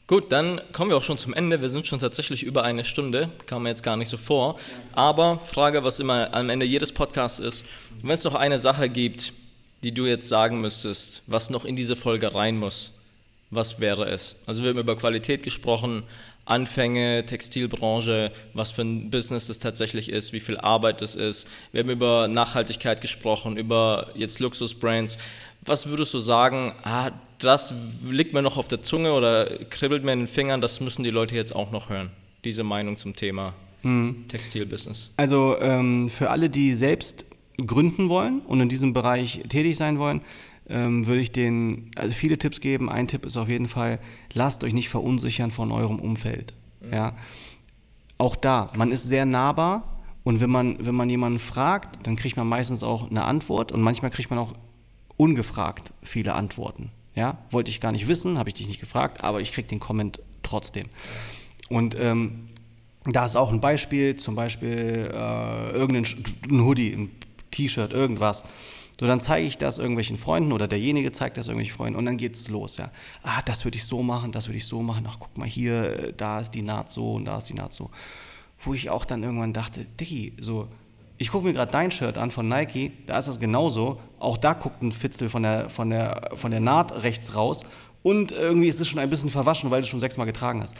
Gut, 0.08 0.32
dann 0.32 0.62
kommen 0.72 0.92
wir 0.92 0.98
auch 0.98 1.04
schon 1.04 1.18
zum 1.18 1.34
Ende. 1.34 1.64
Wir 1.64 1.72
sind 1.72 1.88
schon 1.88 1.98
tatsächlich 1.98 2.44
über 2.44 2.64
eine 2.64 2.86
Stunde. 2.86 3.32
Kam 3.48 3.64
mir 3.64 3.70
jetzt 3.70 3.82
gar 3.82 3.98
nicht 3.98 4.10
so 4.10 4.18
vor. 4.18 4.60
Aber 4.94 5.40
Frage, 5.40 5.84
was 5.84 6.00
immer 6.00 6.32
am 6.32 6.52
Ende 6.52 6.64
jedes 6.64 6.92
Podcasts 6.92 7.40
ist, 7.40 7.66
wenn 8.04 8.12
es 8.12 8.24
noch 8.24 8.36
eine 8.36 8.60
Sache 8.60 8.88
gibt, 8.88 9.34
die 9.82 9.92
du 9.92 10.06
jetzt 10.06 10.30
sagen 10.30 10.62
müsstest, 10.62 11.24
was 11.26 11.50
noch 11.50 11.66
in 11.66 11.76
diese 11.76 11.96
Folge 11.96 12.36
rein 12.36 12.58
muss, 12.58 12.92
was 13.50 13.80
wäre 13.80 14.08
es? 14.08 14.36
Also 14.46 14.62
wir 14.62 14.70
haben 14.70 14.78
über 14.78 14.96
Qualität 14.96 15.42
gesprochen, 15.42 16.04
Anfänge, 16.46 17.26
Textilbranche, 17.26 18.32
was 18.54 18.70
für 18.70 18.84
ein 18.84 19.10
Business 19.10 19.48
das 19.48 19.58
tatsächlich 19.58 20.10
ist, 20.10 20.34
wie 20.34 20.40
viel 20.40 20.58
Arbeit 20.58 21.02
es 21.02 21.16
ist. 21.16 21.48
Wir 21.72 21.82
haben 21.82 21.90
über 21.90 22.28
Nachhaltigkeit 22.28 23.02
gesprochen, 23.02 23.58
über 23.58 24.12
jetzt 24.14 24.40
Luxusbrands. 24.40 25.18
Was 25.66 25.88
würdest 25.88 26.14
du 26.14 26.20
sagen, 26.20 26.74
ah, 26.84 27.12
das 27.40 27.74
liegt 28.10 28.34
mir 28.34 28.42
noch 28.42 28.58
auf 28.58 28.68
der 28.68 28.82
Zunge 28.82 29.14
oder 29.14 29.46
kribbelt 29.70 30.04
mir 30.04 30.14
in 30.14 30.20
den 30.20 30.28
Fingern, 30.28 30.62
das 30.62 30.80
müssen 30.80 31.04
die 31.04 31.10
Leute 31.10 31.36
jetzt 31.36 31.56
auch 31.56 31.72
noch 31.72 31.90
hören, 31.90 32.12
diese 32.44 32.64
Meinung 32.64 32.98
zum 32.98 33.16
Thema 33.16 33.54
Textilbusiness. 34.28 35.12
Also 35.16 35.58
ähm, 35.60 36.10
für 36.10 36.32
alle, 36.32 36.50
die 36.50 36.74
selbst 36.74 37.26
gründen 37.58 38.10
wollen 38.10 38.40
und 38.42 38.60
in 38.60 38.70
diesem 38.70 38.94
Bereich 38.94 39.44
tätig 39.48 39.78
sein 39.78 40.00
wollen, 40.00 40.22
ähm, 40.68 41.06
würde 41.06 41.22
ich 41.22 41.32
denen 41.32 41.92
also 41.96 42.14
viele 42.14 42.40
Tipps 42.40 42.60
geben. 42.60 42.90
Ein 42.90 43.08
Tipp 43.08 43.26
ist 43.26 43.38
auf 43.38 43.48
jeden 43.48 43.68
Fall, 43.68 44.00
lasst 44.34 44.64
euch 44.64 44.74
nicht 44.74 44.90
verunsichern 44.90 45.52
von 45.52 45.72
eurem 45.72 46.00
Umfeld. 46.00 46.54
Ja. 46.92 47.16
Auch 48.18 48.36
da, 48.36 48.72
man 48.76 48.92
ist 48.92 49.04
sehr 49.04 49.26
nahbar 49.26 50.02
und 50.24 50.42
wenn 50.42 50.50
man, 50.50 50.84
wenn 50.84 50.96
man 50.96 51.10
jemanden 51.10 51.40
fragt, 51.40 52.08
dann 52.08 52.16
kriegt 52.16 52.38
man 52.38 52.48
meistens 52.48 52.82
auch 52.82 53.10
eine 53.10 53.26
Antwort 53.26 53.72
und 53.72 53.82
manchmal 53.82 54.10
kriegt 54.10 54.32
man 54.32 54.40
auch 54.40 54.54
ungefragt 55.18 55.94
viele 56.04 56.34
Antworten. 56.34 56.92
Ja, 57.16 57.38
wollte 57.50 57.72
ich 57.72 57.80
gar 57.80 57.94
nicht 57.94 58.08
wissen, 58.08 58.38
habe 58.38 58.50
ich 58.50 58.56
dich 58.56 58.68
nicht 58.68 58.82
gefragt, 58.82 59.24
aber 59.24 59.40
ich 59.40 59.54
kriege 59.54 59.68
den 59.68 59.80
Comment 59.80 60.20
trotzdem. 60.44 60.90
Und 61.70 61.96
ähm, 61.98 62.48
da 63.06 63.24
ist 63.24 63.36
auch 63.36 63.52
ein 63.52 63.62
Beispiel, 63.62 64.16
zum 64.18 64.36
Beispiel 64.36 65.12
äh, 65.14 65.70
irgendein 65.72 66.06
ein 66.50 66.64
Hoodie, 66.64 66.92
ein 66.92 67.12
T-Shirt, 67.52 67.94
irgendwas. 67.94 68.44
So, 69.00 69.08
dann 69.08 69.20
zeige 69.20 69.46
ich 69.46 69.58
das 69.58 69.78
irgendwelchen 69.78 70.18
Freunden 70.18 70.54
oder 70.54 70.68
derjenige 70.68 71.12
zeigt 71.12 71.38
das 71.38 71.48
irgendwelchen 71.48 71.76
Freunden 71.76 72.00
und 72.00 72.06
dann 72.06 72.18
geht's 72.18 72.48
los, 72.48 72.78
ja. 72.78 72.92
Ah, 73.24 73.42
das 73.46 73.66
würde 73.66 73.78
ich 73.78 73.84
so 73.84 74.02
machen, 74.02 74.32
das 74.32 74.48
würde 74.48 74.58
ich 74.58 74.66
so 74.66 74.82
machen. 74.82 75.06
Ach, 75.08 75.18
guck 75.20 75.38
mal 75.38 75.48
hier, 75.48 76.00
äh, 76.00 76.14
da 76.14 76.40
ist 76.40 76.52
die 76.52 76.62
Naht 76.62 76.92
so 76.92 77.14
und 77.14 77.26
da 77.26 77.38
ist 77.38 77.50
die 77.50 77.54
Naht 77.54 77.74
so. 77.74 77.92
Wo 78.64 78.74
ich 78.74 78.90
auch 78.90 79.06
dann 79.06 79.22
irgendwann 79.22 79.54
dachte, 79.54 79.86
Diggi, 79.86 80.34
so, 80.40 80.70
ich 81.18 81.30
gucke 81.30 81.48
mir 81.48 81.54
gerade 81.54 81.72
dein 81.72 81.92
Shirt 81.92 82.18
an 82.18 82.32
von 82.32 82.48
Nike, 82.48 82.92
da 83.06 83.18
ist 83.18 83.28
das 83.28 83.40
genauso. 83.40 84.00
Auch 84.20 84.38
da 84.38 84.54
guckt 84.54 84.82
ein 84.82 84.92
Fitzel 84.92 85.30
von 85.30 85.44
der, 85.44 85.70
von 85.70 85.90
der, 85.90 86.32
von 86.36 86.52
der 86.52 86.60
Naht 86.60 87.04
rechts 87.04 87.36
raus 87.36 87.66
und 88.04 88.32
irgendwie 88.32 88.68
ist 88.68 88.80
es 88.80 88.88
schon 88.88 89.00
ein 89.00 89.10
bisschen 89.10 89.30
verwaschen, 89.30 89.72
weil 89.72 89.82
du 89.82 89.86
es 89.86 89.90
schon 89.90 90.00
sechsmal 90.00 90.28
getragen 90.28 90.62
hast. 90.62 90.76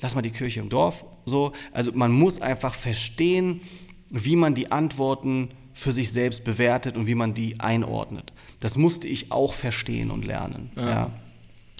Lass 0.00 0.14
mal 0.14 0.22
die 0.22 0.30
Kirche 0.30 0.60
im 0.60 0.68
Dorf. 0.68 1.04
So, 1.26 1.52
also 1.72 1.92
man 1.92 2.12
muss 2.12 2.40
einfach 2.40 2.74
verstehen, 2.74 3.60
wie 4.08 4.36
man 4.36 4.54
die 4.54 4.72
Antworten 4.72 5.50
für 5.74 5.92
sich 5.92 6.12
selbst 6.12 6.44
bewertet 6.44 6.96
und 6.96 7.06
wie 7.06 7.14
man 7.14 7.34
die 7.34 7.60
einordnet. 7.60 8.32
Das 8.60 8.76
musste 8.76 9.06
ich 9.06 9.32
auch 9.32 9.52
verstehen 9.52 10.10
und 10.10 10.24
lernen. 10.24 10.70
Ja. 10.76 11.10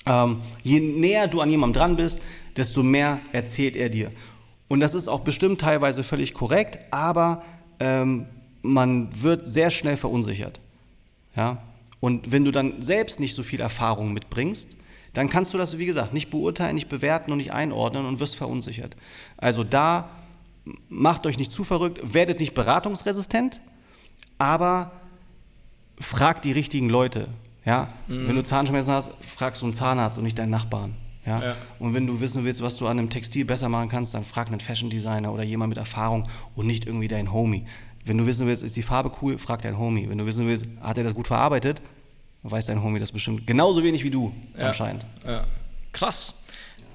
Ähm, 0.07 0.41
je 0.63 0.81
näher 0.81 1.29
du 1.29 1.41
an 1.41 1.51
jemandem 1.51 1.81
dran 1.81 1.97
bist, 1.97 2.21
desto 2.57 2.83
mehr 2.83 3.21
erzählt 3.33 3.77
er 3.77 3.89
dir. 3.89 4.11
Und 4.69 4.81
das 4.81 4.95
ist 4.95 5.09
auch 5.09 5.21
bestimmt 5.21 5.61
teilweise 5.61 6.03
völlig 6.03 6.33
korrekt, 6.33 6.79
aber 6.91 7.43
ähm, 7.83 8.27
man 8.63 9.09
wird 9.23 9.45
sehr 9.45 9.71
schnell 9.71 9.97
verunsichert. 9.97 10.61
Ja? 11.37 11.59
Und 11.99 12.31
wenn 12.31 12.45
du 12.45 12.53
dann 12.53 12.81
selbst 12.81 13.19
nicht 13.19 13.35
so 13.35 13.43
viel 13.43 13.61
Erfahrung 13.61 14.13
mitbringst, 14.13 14.77
dann 15.15 15.29
kannst 15.29 15.53
du 15.53 15.59
das, 15.59 15.79
wie 15.79 15.87
gesagt, 15.87 16.15
nicht 16.15 16.31
beurteilen, 16.31 16.75
nicht 16.75 16.89
bewerten 16.89 17.33
und 17.33 17.39
nicht 17.39 17.53
einordnen 17.53 18.07
und 18.07 18.21
wirst 18.21 18.37
verunsichert. 18.37 18.97
Also 19.37 19.65
da 19.65 20.09
macht 20.89 21.27
euch 21.27 21.39
nicht 21.39 21.51
zu 21.51 21.65
verrückt, 21.65 22.15
werdet 22.15 22.39
nicht 22.39 22.55
beratungsresistent, 22.55 23.61
aber 24.39 24.93
fragt 25.99 26.45
die 26.45 26.53
richtigen 26.53 26.89
Leute. 26.89 27.29
Ja? 27.65 27.93
Wenn 28.07 28.37
du 28.37 28.43
Zahnschmerzen 28.43 28.93
hast, 28.93 29.13
fragst 29.21 29.63
du 29.63 29.67
einen 29.67 29.75
Zahnarzt 29.75 30.19
und 30.19 30.25
nicht 30.25 30.39
deinen 30.39 30.51
Nachbarn. 30.51 30.95
Ja? 31.25 31.43
Ja. 31.43 31.57
Und 31.79 31.95
wenn 31.95 32.07
du 32.07 32.21
wissen 32.21 32.45
willst, 32.45 32.63
was 32.63 32.77
du 32.77 32.87
an 32.89 32.99
einem 32.99 33.11
Textil 33.11 33.45
besser 33.45 33.69
machen 33.69 33.89
kannst, 33.89 34.15
dann 34.15 34.25
frag 34.25 34.49
einen 34.49 34.61
Fashion 34.61 34.91
Designer 34.91 35.33
oder 35.33 35.45
jemand 35.45 35.71
mit 35.71 35.79
Erfahrung 35.79 36.29
und 36.57 36.67
nicht 36.67 36.87
irgendwie 36.87 37.09
deinen 37.09 37.33
Homie. 37.33 37.65
Wenn 38.05 38.19
du 38.19 38.27
wissen 38.27 38.47
willst, 38.49 38.63
ist 38.65 38.77
die 38.77 38.83
Farbe 38.83 39.13
cool, 39.23 39.39
frag 39.39 39.63
deinen 39.63 39.79
Homie. 39.79 40.09
Wenn 40.09 40.19
du 40.19 40.27
wissen 40.27 40.47
willst, 40.49 40.67
hat 40.81 40.99
er 40.99 41.05
das 41.05 41.15
gut 41.15 41.29
verarbeitet, 41.29 41.81
weiß 42.43 42.67
dein 42.67 42.83
Homie 42.83 42.99
das 42.99 43.13
bestimmt 43.13 43.47
genauso 43.47 43.85
wenig 43.85 44.03
wie 44.03 44.11
du 44.11 44.33
Ja. 44.59 44.67
anscheinend. 44.69 45.07
Ja. 45.25 45.45
Krass. 45.93 46.43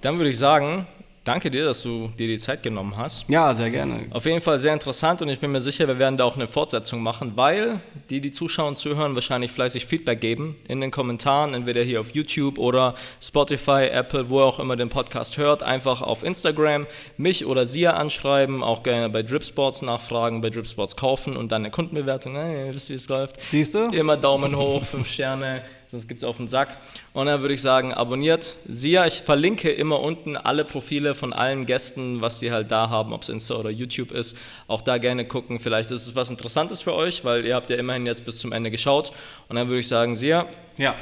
Dann 0.02 0.18
würde 0.18 0.30
ich 0.30 0.38
sagen, 0.38 0.86
danke 1.28 1.52
dir, 1.52 1.66
dass 1.66 1.84
du 1.84 2.10
dir 2.18 2.28
die 2.28 2.38
Zeit 2.38 2.64
genommen 2.64 2.96
hast. 2.96 3.30
Ja, 3.30 3.54
sehr 3.54 3.70
gerne. 3.70 3.98
Auf 4.12 4.26
jeden 4.26 4.42
Fall 4.42 4.60
sehr 4.60 4.74
interessant 4.74 5.22
und 5.22 5.30
ich 5.30 5.40
bin 5.40 5.52
mir 5.52 5.62
sicher, 5.62 5.88
wir 5.88 6.00
werden 6.00 6.18
da 6.18 6.24
auch 6.24 6.36
eine 6.36 6.48
Fortsetzung 6.48 7.02
machen, 7.04 7.34
weil 7.36 7.82
die, 8.10 8.22
die 8.22 8.32
zuschauen 8.32 8.70
und 8.70 8.78
zuhören, 8.78 9.16
wahrscheinlich 9.16 9.52
fleißig 9.52 9.86
Feedback 9.86 10.22
geben 10.22 10.56
in 10.68 10.80
den 10.80 10.92
Kommentaren, 10.92 11.54
entweder 11.54 11.82
hier 11.84 12.00
auf 12.00 12.12
YouTube 12.16 12.58
oder 12.58 12.96
Spotify, 13.22 13.90
Apple, 13.92 14.30
wo 14.30 14.42
auch 14.42 14.60
immer 14.60 14.76
den 14.76 14.90
Podcast 14.90 15.38
hört. 15.38 15.64
Einfach 15.64 16.02
auf 16.02 16.24
Instagram 16.24 16.88
mich 17.18 17.46
oder 17.46 17.66
sie 17.66 17.88
anschreiben, 17.88 18.64
auch 18.64 18.84
gerne 18.84 19.10
bei 19.10 19.24
Dripsports 19.24 19.82
nachfragen, 19.82 20.42
bei 20.42 20.50
Dripsports 20.50 20.96
kaufen 20.96 21.36
und 21.36 21.52
dann 21.52 21.64
eine 21.64 21.72
Kundenbewertung. 21.72 22.36
Hey, 22.36 22.74
wisst 22.74 22.90
ihr, 22.90 22.94
wie 22.94 22.98
es 22.98 23.10
läuft? 23.10 23.42
Siehst 23.50 23.76
du? 23.76 23.88
Immer 23.88 24.18
Daumen 24.18 24.56
hoch, 24.56 24.84
fünf 24.84 25.08
Sterne, 25.08 25.64
sonst 25.90 26.08
gibt 26.08 26.20
es 26.20 26.24
auf 26.24 26.38
den 26.38 26.48
Sack. 26.48 26.78
Und 27.14 27.28
dann 27.28 27.42
würde 27.42 27.54
ich 27.54 27.62
sagen, 27.62 27.94
abonniert 27.94 28.56
Sia. 28.68 29.06
Ich 29.08 29.22
verlinke 29.22 29.72
immer 29.72 30.00
unten 30.02 30.36
alle 30.38 30.66
Profile 30.66 31.14
von 31.14 31.34
allen 31.34 31.66
Gästen, 31.66 32.22
was 32.22 32.40
sie 32.40 32.52
halt 32.52 32.72
da 32.72 32.90
haben, 32.90 33.14
ob 33.14 33.24
es 33.24 33.30
Insta 33.30 33.56
oder 33.56 33.70
YouTube 33.70 34.12
ist. 34.12 34.38
Auch 34.68 34.82
da 34.82 34.98
gerne 34.98 35.26
gucken. 35.26 35.60
Vielleicht 35.60 35.92
ist 35.92 36.06
es 36.08 36.16
was 36.16 36.30
Interessantes 36.30 36.82
für 36.82 36.94
euch, 36.94 37.24
weil 37.26 37.46
ihr 37.46 37.56
habt 37.56 37.70
ja 37.70 37.78
immerhin 37.78 38.06
jetzt 38.06 38.26
bis 38.26 38.38
zum 38.40 38.52
Ende 38.52 38.72
geschaut. 38.72 39.12
Und 39.50 39.56
dann 39.56 39.68
würde 39.68 39.80
ich 39.80 39.88
sagen, 39.88 40.16
Sia, 40.16 40.48
Ja, 40.78 40.96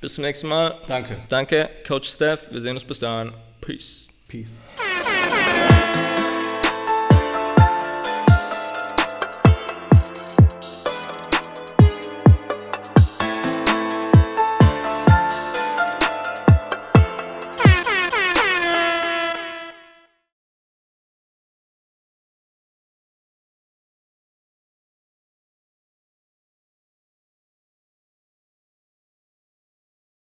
bis 0.00 0.14
zum 0.14 0.24
nächsten 0.24 0.48
Mal. 0.48 0.78
danke. 0.88 1.18
Danke, 1.28 1.70
Coach 1.86 2.08
Steph. 2.08 2.48
Wir 2.50 2.60
sehen 2.60 2.74
uns 2.74 2.84
bis 2.84 2.98
dahin. 2.98 3.32
Peace. 3.60 4.08
Peace. 4.28 4.56